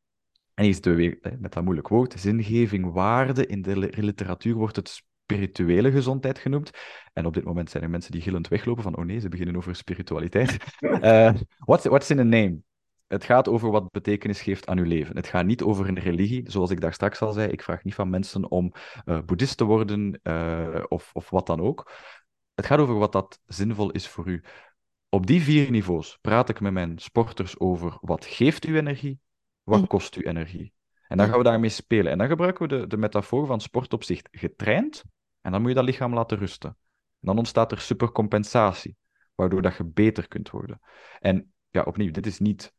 en 0.55 0.65
hier 0.65 0.73
zitten 0.73 0.93
we 0.93 0.99
weer 0.99 1.37
met 1.39 1.53
dat 1.53 1.65
moeilijk 1.65 1.89
woord, 1.89 2.21
zingeving, 2.21 2.93
waarde. 2.93 3.47
In 3.47 3.63
de 3.63 3.77
literatuur 3.95 4.55
wordt 4.55 4.77
het 4.77 5.03
spirituele 5.25 5.91
gezondheid 5.91 6.39
genoemd. 6.39 6.71
En 7.13 7.27
op 7.27 7.35
dit 7.35 7.45
moment 7.45 7.71
zijn 7.71 7.83
er 7.83 7.91
mensen 7.91 8.13
die 8.13 8.21
gillend 8.21 8.49
weglopen 8.49 8.83
van, 8.83 8.97
oh 8.97 9.05
nee, 9.05 9.21
ze 9.21 9.29
beginnen 9.29 9.57
over 9.57 9.77
spiritualiteit. 9.77 10.57
uh, 10.81 11.33
what's, 11.59 11.85
what's 11.85 12.11
in 12.11 12.19
a 12.19 12.23
name? 12.23 12.59
Het 13.15 13.25
gaat 13.25 13.49
over 13.49 13.71
wat 13.71 13.91
betekenis 13.91 14.43
geeft 14.43 14.67
aan 14.67 14.79
uw 14.79 14.85
leven. 14.85 15.17
Het 15.17 15.27
gaat 15.27 15.45
niet 15.45 15.63
over 15.63 15.89
een 15.89 15.99
religie, 15.99 16.51
zoals 16.51 16.71
ik 16.71 16.81
daar 16.81 16.93
straks 16.93 17.21
al 17.21 17.33
zei. 17.33 17.51
Ik 17.51 17.63
vraag 17.63 17.85
niet 17.85 17.95
van 17.95 18.11
mensen 18.11 18.51
om 18.51 18.73
uh, 19.05 19.21
boeddhist 19.21 19.57
te 19.57 19.65
worden 19.65 20.21
uh, 20.23 20.85
of, 20.89 21.11
of 21.13 21.31
wat 21.31 21.47
dan 21.47 21.61
ook. 21.61 21.93
Het 22.55 22.67
gaat 22.67 22.79
over 22.79 22.99
wat 22.99 23.13
dat 23.13 23.41
zinvol 23.47 23.91
is 23.91 24.09
voor 24.09 24.29
u. 24.29 24.43
Op 25.09 25.27
die 25.27 25.43
vier 25.43 25.71
niveaus 25.71 26.19
praat 26.21 26.49
ik 26.49 26.61
met 26.61 26.73
mijn 26.73 26.99
sporters 26.99 27.59
over 27.59 27.99
wat 28.01 28.25
geeft 28.25 28.67
u 28.67 28.77
energie, 28.77 29.21
wat 29.63 29.81
mm. 29.81 29.87
kost 29.87 30.17
u 30.17 30.23
energie. 30.23 30.73
En 31.09 31.17
dan 31.17 31.29
gaan 31.29 31.39
we 31.39 31.45
daarmee 31.45 31.71
spelen. 31.71 32.13
En 32.13 32.19
dan 32.19 32.29
gebruiken 32.29 32.69
we 32.69 32.79
de, 32.79 32.87
de 32.87 32.97
metafoor 32.97 33.47
van 33.47 33.61
sportopzicht 33.61 34.29
getraind. 34.31 35.05
En 35.41 35.53
dan 35.53 35.61
moet 35.61 35.71
je 35.71 35.77
dat 35.77 35.85
lichaam 35.85 36.15
laten 36.15 36.39
rusten. 36.39 36.71
En 37.21 37.27
dan 37.27 37.39
ontstaat 37.39 37.73
er 37.73 37.81
supercompensatie, 37.81 38.97
waardoor 39.35 39.63
dat 39.63 39.77
je 39.77 39.85
beter 39.85 40.29
kunt 40.29 40.51
worden. 40.51 40.81
En 41.21 41.53
ja, 41.71 41.83
opnieuw, 41.83 42.11
dit 42.11 42.27
is 42.27 42.39
niet 42.39 42.74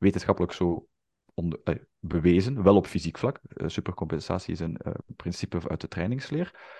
wetenschappelijk 0.00 0.52
zo 0.52 0.88
eh, 1.34 1.74
bewezen, 1.98 2.62
wel 2.62 2.76
op 2.76 2.86
fysiek 2.86 3.18
vlak. 3.18 3.40
Uh, 3.42 3.68
supercompensatie 3.68 4.52
is 4.52 4.60
een 4.60 4.80
uh, 4.86 4.92
principe 5.16 5.68
uit 5.68 5.80
de 5.80 5.88
trainingsleer. 5.88 6.78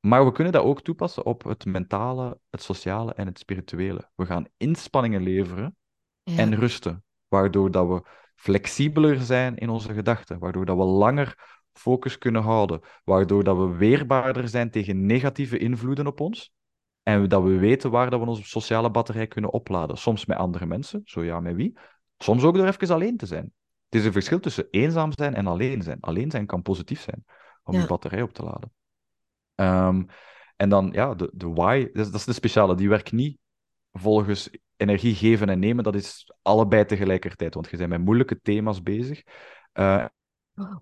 Maar 0.00 0.24
we 0.24 0.32
kunnen 0.32 0.52
dat 0.52 0.64
ook 0.64 0.82
toepassen 0.82 1.24
op 1.24 1.44
het 1.44 1.64
mentale, 1.64 2.38
het 2.50 2.62
sociale 2.62 3.14
en 3.14 3.26
het 3.26 3.38
spirituele. 3.38 4.10
We 4.14 4.26
gaan 4.26 4.46
inspanningen 4.56 5.22
leveren 5.22 5.76
en 6.24 6.54
rusten, 6.54 7.04
waardoor 7.28 7.70
dat 7.70 7.88
we 7.88 8.02
flexibeler 8.34 9.20
zijn 9.20 9.56
in 9.56 9.68
onze 9.68 9.92
gedachten, 9.92 10.38
waardoor 10.38 10.64
dat 10.64 10.76
we 10.76 10.84
langer 10.84 11.60
focus 11.72 12.18
kunnen 12.18 12.42
houden, 12.42 12.80
waardoor 13.04 13.44
dat 13.44 13.56
we 13.56 13.76
weerbaarder 13.76 14.48
zijn 14.48 14.70
tegen 14.70 15.06
negatieve 15.06 15.58
invloeden 15.58 16.06
op 16.06 16.20
ons. 16.20 16.52
En 17.02 17.28
dat 17.28 17.42
we 17.42 17.58
weten 17.58 17.90
waar 17.90 18.10
dat 18.10 18.20
we 18.20 18.26
onze 18.26 18.44
sociale 18.44 18.90
batterij 18.90 19.26
kunnen 19.26 19.52
opladen. 19.52 19.98
Soms 19.98 20.26
met 20.26 20.36
andere 20.36 20.66
mensen, 20.66 21.02
zo 21.04 21.24
ja, 21.24 21.40
met 21.40 21.54
wie. 21.54 21.78
Soms 22.22 22.42
ook 22.42 22.54
door 22.54 22.66
even 22.66 22.94
alleen 22.94 23.16
te 23.16 23.26
zijn. 23.26 23.52
Het 23.88 24.00
is 24.00 24.04
een 24.04 24.12
verschil 24.12 24.40
tussen 24.40 24.66
eenzaam 24.70 25.12
zijn 25.12 25.34
en 25.34 25.46
alleen 25.46 25.82
zijn. 25.82 26.00
Alleen 26.00 26.30
zijn 26.30 26.46
kan 26.46 26.62
positief 26.62 27.00
zijn 27.00 27.24
om 27.64 27.80
je 27.80 27.86
batterij 27.86 28.22
op 28.22 28.32
te 28.32 28.42
laden. 28.42 28.72
Um, 29.54 30.06
en 30.56 30.68
dan, 30.68 30.90
ja, 30.92 31.14
de, 31.14 31.30
de 31.34 31.48
why, 31.48 31.88
dat 31.92 32.04
is, 32.04 32.10
dat 32.10 32.20
is 32.20 32.24
de 32.24 32.32
speciale. 32.32 32.74
Die 32.74 32.88
werkt 32.88 33.12
niet 33.12 33.38
volgens 33.92 34.50
energie 34.76 35.14
geven 35.14 35.48
en 35.48 35.58
nemen. 35.58 35.84
Dat 35.84 35.94
is 35.94 36.32
allebei 36.42 36.84
tegelijkertijd, 36.84 37.54
want 37.54 37.70
je 37.70 37.76
bent 37.76 37.88
met 37.88 38.04
moeilijke 38.04 38.40
thema's 38.40 38.82
bezig. 38.82 39.22
Uh, 39.74 40.06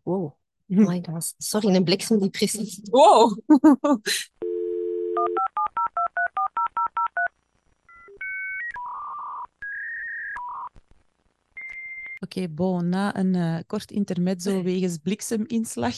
wow. 0.02 0.32
Oh 0.72 0.86
my 0.86 1.04
god. 1.10 1.34
Sorry, 1.38 1.74
een 1.74 1.84
bliksem 1.84 2.18
die 2.18 2.30
precies... 2.30 2.80
Wow! 2.82 3.38
Oké, 12.30 12.38
okay, 12.38 12.54
bon, 12.54 12.88
na 12.88 13.16
een 13.16 13.34
uh, 13.34 13.58
kort 13.66 13.90
intermezzo 13.90 14.62
wegens 14.62 14.98
blikseminslag 14.98 15.96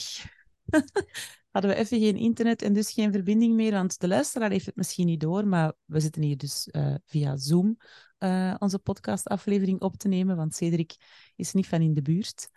hadden 1.51 1.71
we 1.71 1.77
even 1.77 1.99
geen 1.99 2.15
internet 2.15 2.61
en 2.61 2.73
dus 2.73 2.91
geen 2.91 3.11
verbinding 3.11 3.55
meer. 3.55 3.71
Want 3.71 3.99
de 3.99 4.07
luisteraar 4.07 4.51
heeft 4.51 4.65
het 4.65 4.75
misschien 4.75 5.05
niet 5.05 5.19
door, 5.19 5.47
maar 5.47 5.73
we 5.85 5.99
zitten 5.99 6.21
hier 6.21 6.37
dus 6.37 6.69
uh, 6.71 6.95
via 7.05 7.37
Zoom 7.37 7.77
uh, 8.19 8.55
onze 8.59 8.79
podcastaflevering 8.79 9.81
op 9.81 9.97
te 9.97 10.07
nemen, 10.07 10.35
want 10.35 10.55
Cedric 10.55 10.95
is 11.35 11.53
niet 11.53 11.67
van 11.67 11.81
in 11.81 11.93
de 11.93 12.01
buurt. 12.01 12.49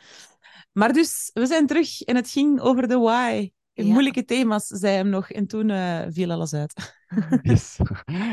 Maar 0.73 0.93
dus, 0.93 1.31
we 1.35 1.47
zijn 1.47 1.67
terug 1.67 2.03
en 2.03 2.17
het 2.17 2.31
ging 2.31 2.61
over 2.61 2.89
de 2.89 2.99
why. 2.99 3.51
Moeilijke 3.75 4.25
thema's, 4.25 4.67
zei 4.67 4.97
hem 4.97 5.09
nog, 5.09 5.31
en 5.31 5.47
toen 5.47 5.71
viel 6.13 6.31
alles 6.31 6.55
uit. 6.55 6.96
Yes. 7.43 7.79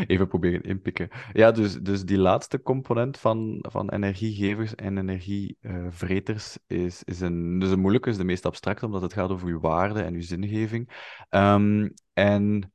Even 0.07 0.27
proberen 0.27 0.61
inpikken. 0.61 1.09
Ja, 1.33 1.51
dus, 1.51 1.81
dus 1.81 2.03
die 2.03 2.17
laatste 2.17 2.61
component 2.61 3.17
van, 3.17 3.65
van 3.69 3.89
energiegevers 3.89 4.75
en 4.75 4.97
energievreters 4.97 6.57
is, 6.67 7.03
is, 7.03 7.19
een, 7.19 7.59
dus 7.59 7.69
een 7.69 7.79
moeilijke, 7.79 8.09
is 8.09 8.17
de 8.17 8.23
meest 8.23 8.45
abstracte, 8.45 8.85
omdat 8.85 9.01
het 9.01 9.13
gaat 9.13 9.29
over 9.29 9.47
uw 9.47 9.59
waarde 9.59 10.01
en 10.01 10.13
uw 10.13 10.21
zingeving. 10.21 10.89
Um, 11.29 11.93
en 12.13 12.71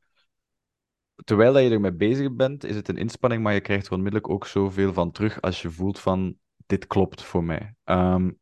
terwijl 1.24 1.58
je 1.58 1.70
ermee 1.70 1.94
bezig 1.94 2.34
bent, 2.34 2.64
is 2.64 2.76
het 2.76 2.88
een 2.88 2.96
inspanning, 2.96 3.42
maar 3.42 3.54
je 3.54 3.60
krijgt 3.60 3.86
er 3.86 3.92
onmiddellijk 3.92 4.32
ook 4.32 4.46
zoveel 4.46 4.92
van 4.92 5.10
terug 5.10 5.40
als 5.40 5.62
je 5.62 5.70
voelt 5.70 5.98
van, 5.98 6.36
dit 6.66 6.86
klopt 6.86 7.22
voor 7.22 7.44
mij. 7.44 7.74
Um, 7.84 8.38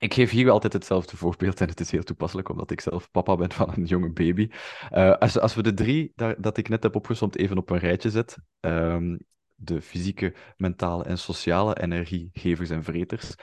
ik 0.00 0.14
geef 0.14 0.30
hier 0.30 0.50
altijd 0.50 0.72
hetzelfde 0.72 1.16
voorbeeld 1.16 1.60
en 1.60 1.68
het 1.68 1.80
is 1.80 1.90
heel 1.90 2.02
toepasselijk 2.02 2.48
omdat 2.48 2.70
ik 2.70 2.80
zelf 2.80 3.10
papa 3.10 3.36
ben 3.36 3.52
van 3.52 3.72
een 3.74 3.84
jonge 3.84 4.12
baby. 4.12 4.48
Uh, 4.92 5.12
als, 5.12 5.38
als 5.38 5.54
we 5.54 5.62
de 5.62 5.74
drie 5.74 6.12
daar, 6.14 6.40
dat 6.40 6.56
ik 6.56 6.68
net 6.68 6.82
heb 6.82 6.96
opgezomd 6.96 7.36
even 7.36 7.58
op 7.58 7.70
een 7.70 7.78
rijtje 7.78 8.10
zet, 8.10 8.36
um, 8.60 9.18
de 9.54 9.82
fysieke, 9.82 10.34
mentale 10.56 11.04
en 11.04 11.18
sociale 11.18 11.80
energiegevers 11.80 12.70
en 12.70 12.84
vreters. 12.84 13.34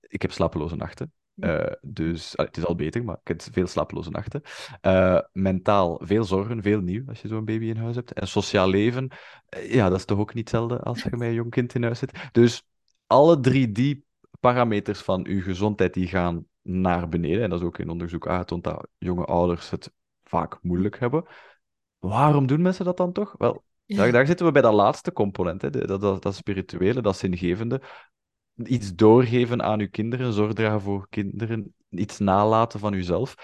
Ik 0.00 0.22
heb 0.22 0.32
slapeloze 0.32 0.76
nachten. 0.76 1.12
Uh, 1.36 1.72
dus 1.80 2.32
het 2.36 2.56
is 2.56 2.64
al 2.66 2.74
beter, 2.74 3.04
maar 3.04 3.18
ik 3.22 3.28
heb 3.28 3.42
veel 3.52 3.66
slapeloze 3.66 4.10
nachten. 4.10 4.42
Uh, 4.82 5.20
mentaal 5.32 6.00
veel 6.04 6.24
zorgen, 6.24 6.62
veel 6.62 6.80
nieuw 6.80 7.02
als 7.08 7.20
je 7.20 7.28
zo'n 7.28 7.44
baby 7.44 7.64
in 7.64 7.76
huis 7.76 7.96
hebt. 7.96 8.12
En 8.12 8.28
sociaal 8.28 8.68
leven, 8.68 9.10
ja, 9.68 9.88
dat 9.88 9.98
is 9.98 10.04
toch 10.04 10.18
ook 10.18 10.34
niet 10.34 10.50
hetzelfde 10.50 10.80
als 10.80 11.02
je 11.02 11.10
met 11.16 11.20
een 11.20 11.34
jong 11.34 11.50
kind 11.50 11.74
in 11.74 11.82
huis 11.82 11.98
zit. 11.98 12.28
Dus 12.32 12.62
alle 13.06 13.40
drie 13.40 13.72
die 13.72 14.08
parameters 14.40 15.00
van 15.00 15.26
uw 15.26 15.42
gezondheid 15.42 15.94
die 15.94 16.06
gaan 16.06 16.44
naar 16.62 17.08
beneden. 17.08 17.42
En 17.42 17.50
dat 17.50 17.60
is 17.60 17.66
ook 17.66 17.78
in 17.78 17.88
onderzoek 17.88 18.28
aangetoond 18.28 18.64
dat 18.64 18.88
jonge 18.98 19.24
ouders 19.24 19.70
het 19.70 19.92
vaak 20.24 20.58
moeilijk 20.62 20.98
hebben. 20.98 21.24
Waarom 21.98 22.46
doen 22.46 22.62
mensen 22.62 22.84
dat 22.84 22.96
dan 22.96 23.12
toch? 23.12 23.34
Wel, 23.38 23.64
Daar, 23.86 24.12
daar 24.12 24.26
zitten 24.26 24.46
we 24.46 24.52
bij 24.52 24.62
dat 24.62 24.72
laatste 24.72 25.12
component, 25.12 25.62
hè, 25.62 25.70
dat, 25.70 26.00
dat, 26.00 26.22
dat 26.22 26.34
spirituele, 26.34 27.02
dat 27.02 27.16
zingevende. 27.16 27.80
Iets 28.54 28.94
doorgeven 28.94 29.62
aan 29.62 29.80
uw 29.80 29.88
kinderen, 29.90 30.32
zorg 30.32 30.52
dragen 30.52 30.80
voor 30.80 31.06
kinderen, 31.08 31.74
iets 31.88 32.18
nalaten 32.18 32.80
van 32.80 32.92
uzelf. 32.92 33.34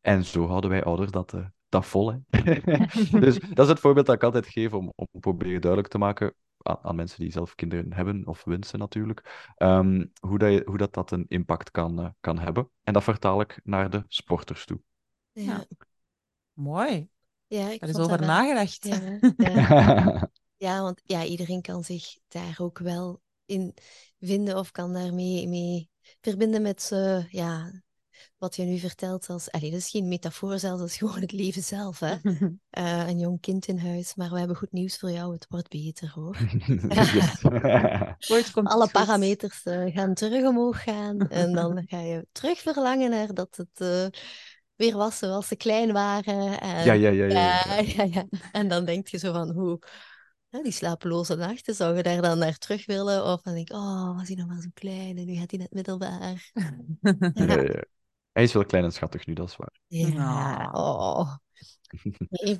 En 0.00 0.24
zo 0.24 0.46
houden 0.46 0.70
wij 0.70 0.84
ouders 0.84 1.10
dat, 1.10 1.32
uh, 1.32 1.46
dat 1.68 1.86
vol. 1.86 2.12
Hè. 2.12 2.18
dus 3.20 3.38
dat 3.38 3.64
is 3.64 3.68
het 3.68 3.80
voorbeeld 3.80 4.06
dat 4.06 4.14
ik 4.14 4.22
altijd 4.22 4.46
geef 4.46 4.72
om, 4.72 4.92
om 4.94 5.06
proberen 5.20 5.60
duidelijk 5.60 5.92
te 5.92 5.98
maken 5.98 6.34
aan, 6.66 6.78
aan 6.82 6.96
mensen 6.96 7.20
die 7.20 7.32
zelf 7.32 7.54
kinderen 7.54 7.92
hebben 7.92 8.26
of 8.26 8.44
wensen 8.44 8.78
natuurlijk, 8.78 9.52
um, 9.58 10.12
hoe, 10.20 10.38
dat, 10.38 10.52
je, 10.52 10.62
hoe 10.64 10.78
dat, 10.78 10.94
dat 10.94 11.10
een 11.10 11.24
impact 11.28 11.70
kan, 11.70 12.00
uh, 12.00 12.08
kan 12.20 12.38
hebben. 12.38 12.70
En 12.82 12.92
dat 12.92 13.02
vertaal 13.02 13.40
ik 13.40 13.60
naar 13.64 13.90
de 13.90 14.04
sporters 14.08 14.64
toe. 14.64 14.80
Ja. 15.32 15.64
Mooi. 16.52 17.08
Ja, 17.46 17.68
ik 17.68 17.80
Daar 17.80 17.88
is 17.88 17.94
vond 17.94 18.12
over 18.12 18.26
nagedacht. 18.26 18.84
Ja, 18.84 19.18
ja. 19.36 20.30
Ja, 20.58 20.82
want 20.82 21.00
ja, 21.04 21.24
iedereen 21.24 21.62
kan 21.62 21.84
zich 21.84 22.18
daar 22.28 22.56
ook 22.58 22.78
wel 22.78 23.20
in 23.44 23.74
vinden 24.18 24.58
of 24.58 24.70
kan 24.70 24.92
daarmee 24.92 25.48
mee 25.48 25.90
verbinden 26.20 26.62
met 26.62 26.90
eh, 26.92 27.28
ja, 27.28 27.82
wat 28.38 28.56
je 28.56 28.62
nu 28.62 28.78
vertelt. 28.78 29.28
Als, 29.30 29.50
allee, 29.50 29.70
dat 29.70 29.80
is 29.80 29.90
geen 29.90 30.08
metafoor 30.08 30.58
zelfs, 30.58 30.80
dat 30.80 30.88
is 30.88 30.96
gewoon 30.96 31.20
het 31.20 31.32
leven 31.32 31.62
zelf. 31.62 32.00
Hè? 32.00 32.16
Eh, 32.70 33.08
een 33.08 33.18
jong 33.18 33.40
kind 33.40 33.66
in 33.66 33.78
huis, 33.78 34.14
maar 34.14 34.30
we 34.30 34.38
hebben 34.38 34.56
goed 34.56 34.72
nieuws 34.72 34.98
voor 34.98 35.10
jou. 35.10 35.32
Het 35.32 35.46
wordt 35.48 35.68
beter 35.68 36.12
hoor. 36.14 36.36
Komt 38.52 38.68
Alle 38.68 38.82
goed. 38.82 38.92
parameters 38.92 39.62
eh, 39.62 39.94
gaan 39.94 40.14
terug 40.14 40.44
omhoog 40.44 40.82
gaan. 40.82 41.18
En 41.18 41.52
dan 41.52 41.82
ga 41.86 42.00
je 42.00 42.26
terug 42.32 42.58
verlangen 42.58 43.10
naar 43.10 43.34
dat 43.34 43.56
het 43.56 43.80
eh, 43.80 44.20
weer 44.74 44.96
was 44.96 45.18
zoals 45.18 45.48
ze 45.48 45.56
klein 45.56 45.92
waren. 45.92 46.60
En, 46.60 46.84
ja, 46.84 46.92
ja, 46.92 47.08
ja, 47.08 47.26
ja, 47.26 47.26
ja. 47.26 47.80
ja, 47.80 47.80
ja, 47.80 48.04
ja. 48.04 48.26
En 48.52 48.68
dan 48.68 48.84
denk 48.84 49.08
je 49.08 49.18
zo 49.18 49.32
van 49.32 49.50
hoe. 49.50 49.78
hè, 50.50 50.62
die 50.62 50.72
slapeloze 50.72 51.34
nachten, 51.34 51.74
zou 51.74 51.96
je 51.96 52.02
daar 52.02 52.22
dan 52.22 52.38
naar 52.38 52.58
terug 52.58 52.86
willen? 52.86 53.24
Of 53.24 53.42
dan 53.42 53.54
denk 53.54 53.68
ik, 53.68 53.76
oh, 53.76 54.16
was 54.16 54.26
hij 54.26 54.36
nog 54.36 54.46
maar 54.46 54.60
zo 54.60 54.68
klein 54.74 55.18
en 55.18 55.26
nu 55.26 55.34
gaat 55.34 55.50
hij 55.50 55.60
net 55.60 55.72
middelbaar. 55.72 56.50
Ja, 57.34 57.60
ja. 57.62 57.84
Hij 58.36 58.44
is 58.44 58.52
wel 58.52 58.64
klein 58.64 58.84
en 58.84 58.92
schattig 58.92 59.26
nu, 59.26 59.34
dat 59.34 59.48
is 59.48 59.56
waar. 59.56 59.72
Ja, 59.86 60.70
oh. 60.72 61.34
Nee, 62.28 62.58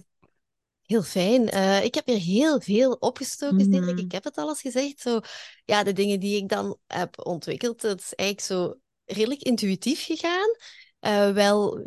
heel 0.82 1.02
fijn. 1.02 1.48
Eh, 1.48 1.84
ik 1.84 1.94
heb 1.94 2.06
hier 2.06 2.18
heel 2.18 2.60
veel 2.60 2.92
opgestoken. 2.92 3.68
Mhm. 3.70 3.98
Ik 3.98 4.12
heb 4.12 4.24
het 4.24 4.36
al 4.36 4.48
eens 4.48 4.60
gezegd. 4.60 5.00
Zo, 5.00 5.20
ja, 5.64 5.82
de 5.82 5.92
dingen 5.92 6.20
die 6.20 6.36
ik 6.36 6.48
dan 6.48 6.78
heb 6.86 7.26
ontwikkeld, 7.26 7.80
dat 7.80 8.00
is 8.00 8.14
eigenlijk 8.14 8.48
zo 8.48 8.74
redelijk 9.04 9.42
intuïtief 9.42 10.04
gegaan. 10.04 10.56
Eh, 10.98 11.30
wel, 11.30 11.86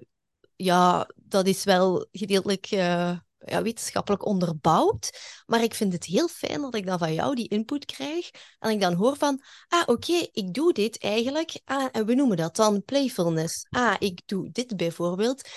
ja, 0.56 1.10
dat 1.16 1.48
is 1.48 1.64
wel 1.64 2.08
gedeeltelijk 2.12 2.66
eh, 2.66 3.18
ja, 3.46 3.62
wetenschappelijk 3.62 4.26
onderbouwd. 4.26 5.10
Maar 5.46 5.64
ik 5.64 5.74
vind 5.74 5.94
het 5.94 6.06
heel 6.06 6.28
fijn 6.28 6.62
dat 6.62 6.76
ik 6.76 6.86
dan 6.86 7.00
van 7.00 7.14
jou 7.14 7.36
die 7.36 7.48
input 7.48 7.86
krijg. 7.86 8.30
En 8.60 8.72
ik 8.72 8.82
dan 8.82 8.94
hoor 8.94 9.18
van, 9.18 9.42
ah, 9.68 9.84
oké, 9.86 10.28
ik 10.32 10.54
doe 10.54 10.74
dit 10.74 11.00
eigenlijk. 11.00 11.62
Ah, 11.66 11.88
en 11.92 12.06
we 12.06 12.16
noemen 12.16 12.38
dat 12.38 12.56
dan 12.56 12.84
playfulness. 12.84 13.66
Ah, 13.70 13.96
ik 14.00 14.22
doe 14.26 14.52
dit 14.52 14.78
bijvoorbeeld. 14.78 15.50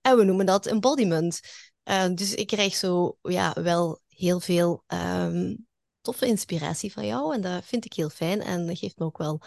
En 0.00 0.16
we 0.16 0.24
noemen 0.24 0.46
dat 0.46 0.66
embodiment. 0.66 1.40
Eh, 1.82 2.08
dus 2.14 2.34
ik 2.34 2.46
krijg 2.46 2.74
zo 2.74 3.16
ja, 3.22 3.52
wel 3.62 4.00
heel 4.08 4.40
veel 4.40 4.84
ehm, 4.86 5.56
toffe 6.00 6.26
inspiratie 6.26 6.92
van 6.92 7.06
jou. 7.06 7.34
En 7.34 7.40
dat 7.40 7.64
vind 7.64 7.84
ik 7.84 7.92
heel 7.92 8.10
fijn. 8.10 8.40
En 8.40 8.66
dat 8.66 8.78
geeft 8.78 8.98
me 8.98 9.04
ook 9.04 9.18
wel 9.18 9.40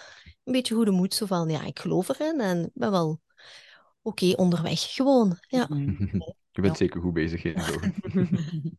een 0.43 0.53
beetje 0.53 0.75
goede 0.75 0.91
moed. 0.91 1.13
Zo 1.13 1.25
van, 1.25 1.49
ja, 1.49 1.63
ik 1.63 1.79
geloof 1.79 2.09
erin 2.09 2.39
en 2.39 2.71
ben 2.73 2.91
wel 2.91 3.21
oké 4.01 4.33
onderweg. 4.35 4.93
Gewoon, 4.93 5.37
ja. 5.47 5.67
Je 6.55 6.61
bent 6.61 6.73
Ja. 6.73 6.79
zeker 6.85 7.01
goed 7.01 7.13
bezig, 7.13 7.41
geen 7.41 7.59
zorgen. 7.69 8.77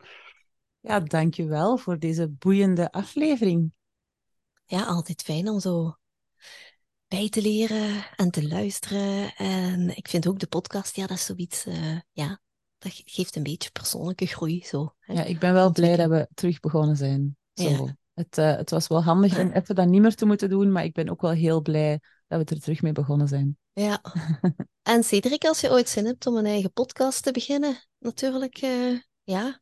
Ja, 0.81 1.01
dankjewel 1.01 1.77
voor 1.77 1.99
deze 1.99 2.29
boeiende 2.29 2.93
aflevering. 2.93 3.73
Ja, 4.65 4.85
altijd 4.85 5.23
fijn 5.23 5.49
om 5.49 5.61
zo 5.61 5.97
bij 7.09 7.29
te 7.29 7.43
leren 7.43 8.05
en 8.17 8.31
te 8.31 8.49
luisteren. 8.49 9.35
En 9.35 9.97
ik 9.97 10.09
vind 10.09 10.27
ook 10.29 10.39
de 10.39 10.47
podcast, 10.47 10.97
ja, 10.97 11.07
dat 11.07 11.17
is 11.17 11.25
zoiets, 11.25 11.67
eh, 11.67 11.99
ja, 12.13 12.41
dat 12.79 12.93
ge- 12.93 13.03
geeft 13.05 13.37
een 13.37 13.43
beetje 13.43 13.71
persoonlijke 13.71 14.27
groei. 14.27 14.63
Zo, 14.65 14.95
hè. 14.99 15.13
Ja, 15.13 15.23
ik 15.25 15.39
ben 15.39 15.53
wel 15.53 15.73
blij 15.73 15.97
dat 15.97 16.09
we 16.09 16.29
terug 16.35 16.61
begonnen 16.61 16.97
zijn. 16.97 17.37
Zo. 17.55 17.69
Ja. 17.69 17.97
Het, 18.15 18.39
eh, 18.39 18.57
het 18.57 18.71
was 18.71 18.87
wel 18.87 19.03
handig 19.03 19.39
om 19.39 19.51
even 19.53 19.75
dat 19.75 19.87
niet 19.89 20.01
meer 20.01 20.15
te 20.15 20.27
moeten 20.27 20.49
doen, 20.49 20.73
maar 20.73 20.85
ik 20.85 20.93
ben 20.95 21.09
ook 21.09 21.21
wel 21.21 21.31
heel 21.31 21.61
blij 21.63 22.01
dat 22.27 22.49
we 22.49 22.55
er 22.55 22.61
terug 22.61 22.83
mee 22.83 22.93
begonnen 22.93 23.29
zijn. 23.29 23.57
Ja. 23.75 24.01
En 24.83 25.03
Cedric, 25.05 25.45
als 25.45 25.61
je 25.61 25.71
ooit 25.71 25.89
zin 25.89 26.07
hebt 26.07 26.27
om 26.27 26.37
een 26.37 26.47
eigen 26.47 26.73
podcast 26.73 27.23
te 27.23 27.33
beginnen, 27.33 27.77
natuurlijk, 27.99 28.57
eh, 28.57 28.99
ja. 29.23 29.61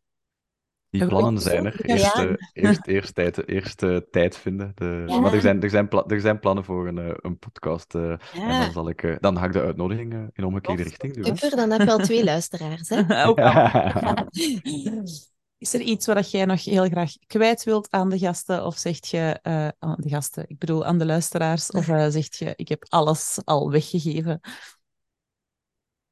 Die 0.90 1.06
plannen 1.06 1.40
zijn 1.42 1.66
er. 1.66 1.72
zo. 1.76 1.82
Eerst, 1.82 2.16
Ja. 2.16 2.24
eh, 2.26 2.34
eerst, 2.52 2.86
eerst, 2.86 3.14
tijd, 3.14 3.48
eerst 3.48 3.82
eh, 3.82 3.96
tijd 4.10 4.36
vinden. 4.36 4.72
De... 4.74 5.04
Ja. 5.06 5.20
Maar 5.20 5.32
er 5.34 5.40
zijn, 5.40 5.62
er, 5.62 5.70
zijn 5.70 5.88
er 5.90 6.20
zijn 6.20 6.38
plannen 6.38 6.64
voor 6.64 6.88
een, 6.88 6.98
eh, 6.98 7.14
een 7.16 7.38
podcast. 7.38 7.94
eh, 7.94 8.10
En 8.10 8.18
dan, 8.48 8.72
zal 8.72 8.88
ik, 8.88 9.16
dan 9.20 9.38
ga 9.38 9.44
ik 9.44 9.52
de 9.52 9.60
uitnodiging 9.60 10.30
in 10.32 10.44
omgekeerde 10.44 10.82
richting 10.82 11.14
doen. 11.14 11.36
super, 11.36 11.56
dan 11.56 11.70
heb 11.70 11.80
je 11.80 11.90
al 11.90 11.98
twee 11.98 12.24
luisteraars, 12.24 12.88
hè. 12.88 13.24
ook 13.28 13.38
al. 13.38 14.26
Is 15.62 15.74
er 15.74 15.80
iets 15.80 16.06
wat 16.06 16.30
jij 16.30 16.44
nog 16.44 16.64
heel 16.64 16.88
graag 16.88 17.12
kwijt 17.26 17.64
wilt 17.64 17.90
aan 17.90 18.08
de 18.08 18.18
gasten? 18.18 18.66
Of 18.66 18.78
zeg 18.78 19.06
je, 19.06 19.38
eh, 19.42 19.68
aan 19.78 19.96
de 19.98 20.08
gasten, 20.08 20.44
ik 20.48 20.58
bedoel 20.58 20.84
aan 20.84 20.98
de 20.98 21.04
luisteraars, 21.06 21.70
of 21.70 21.88
eh, 21.88 22.06
zeg 22.08 22.36
je, 22.38 22.52
ik 22.56 22.68
heb 22.68 22.84
alles 22.88 23.38
al 23.44 23.70
weggegeven? 23.70 24.40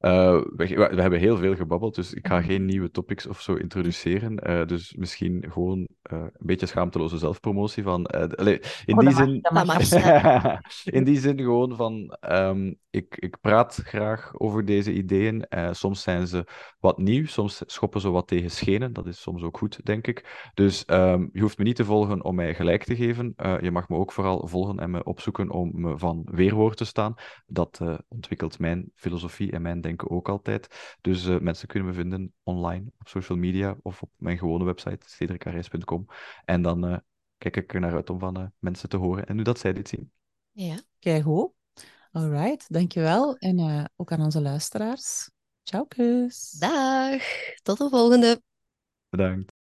Eh, 0.01 0.41
we, 0.55 0.89
we 0.95 1.01
hebben 1.01 1.19
heel 1.19 1.37
veel 1.37 1.55
gebabbeld, 1.55 1.95
dus 1.95 2.13
ik 2.13 2.27
ga 2.27 2.41
geen 2.41 2.65
nieuwe 2.65 2.91
topics 2.91 3.27
of 3.27 3.41
zo 3.41 3.53
introduceren. 3.53 4.39
Eh, 4.39 4.65
dus 4.65 4.95
misschien 4.95 5.45
gewoon 5.49 5.87
eh, 6.01 6.19
een 6.19 6.45
beetje 6.45 6.65
schaamteloze 6.65 7.17
zelfpromotie 7.17 7.83
van... 7.83 8.05
allee, 8.05 8.61
in 8.85 8.97
Oh, 8.97 8.99
die 8.99 9.15
zin... 9.15 9.41
in 10.97 11.03
die 11.03 11.19
zin 11.19 11.37
gewoon 11.37 11.75
van, 11.75 12.17
ehm, 12.19 12.73
ik, 12.89 13.15
ik 13.19 13.37
praat 13.41 13.81
graag 13.83 14.31
over 14.39 14.65
deze 14.65 14.93
ideeën. 14.93 15.45
Soms 15.71 16.01
zijn 16.01 16.27
ze 16.27 16.45
wat 16.79 16.97
nieuw, 16.97 17.25
soms 17.25 17.63
schoppen 17.65 18.01
ze 18.01 18.09
wat 18.09 18.27
tegen 18.27 18.51
schenen. 18.51 18.93
Dat 18.93 19.07
is 19.07 19.21
soms 19.21 19.43
ook 19.43 19.57
goed, 19.57 19.85
denk 19.85 20.07
ik. 20.07 20.49
Dus 20.53 20.85
ehm, 20.85 21.27
je 21.31 21.41
hoeft 21.41 21.57
me 21.57 21.63
niet 21.63 21.75
te 21.75 21.85
volgen 21.85 22.23
om 22.23 22.35
mij 22.35 22.55
gelijk 22.55 22.83
te 22.83 22.95
geven. 22.95 23.33
Je 23.61 23.71
mag 23.71 23.89
me 23.89 23.95
ook 23.95 24.11
vooral 24.11 24.47
volgen 24.47 24.79
en 24.79 24.91
me 24.91 25.03
opzoeken 25.03 25.49
om 25.51 25.71
me 25.73 25.97
van 25.97 26.27
weerwoord 26.31 26.77
te 26.77 26.85
staan. 26.85 27.13
Dat 27.45 27.81
ontwikkelt 28.07 28.59
mijn 28.59 28.91
filosofie 28.95 29.51
en 29.51 29.61
mijn 29.61 29.81
denken 29.81 29.90
ook 29.97 30.29
altijd. 30.29 30.97
Dus 31.01 31.25
eh, 31.25 31.39
mensen 31.39 31.67
kunnen 31.67 31.89
me 31.89 31.93
vinden 31.93 32.33
online, 32.43 32.91
op 32.99 33.07
social 33.07 33.37
media 33.37 33.75
of 33.81 34.01
op 34.01 34.09
mijn 34.17 34.37
gewone 34.37 34.63
website, 34.63 35.09
cedricares.com. 35.09 36.05
En 36.45 36.61
dan 36.61 36.85
eh, 36.85 36.97
kijk 37.37 37.57
ik 37.57 37.73
er 37.73 37.79
naar 37.79 37.93
uit 37.93 38.09
om 38.09 38.19
van 38.19 38.37
eh, 38.37 38.45
mensen 38.59 38.89
te 38.89 38.97
horen 38.97 39.25
en 39.25 39.35
nu 39.35 39.43
dat 39.43 39.59
zij 39.59 39.73
dit 39.73 39.87
zien. 39.89 40.11
Ja. 40.51 40.79
Kijk 40.99 41.23
hoe. 41.23 41.53
Alright, 42.11 42.73
dankjewel. 42.73 43.37
En 43.37 43.59
eh, 43.59 43.85
ook 43.95 44.11
aan 44.11 44.21
onze 44.21 44.41
luisteraars. 44.41 45.29
Ciao, 45.63 45.85
kus. 45.85 46.51
Dag, 46.51 47.21
tot 47.63 47.77
de 47.77 47.89
volgende. 47.89 48.41
Bedankt. 49.09 49.60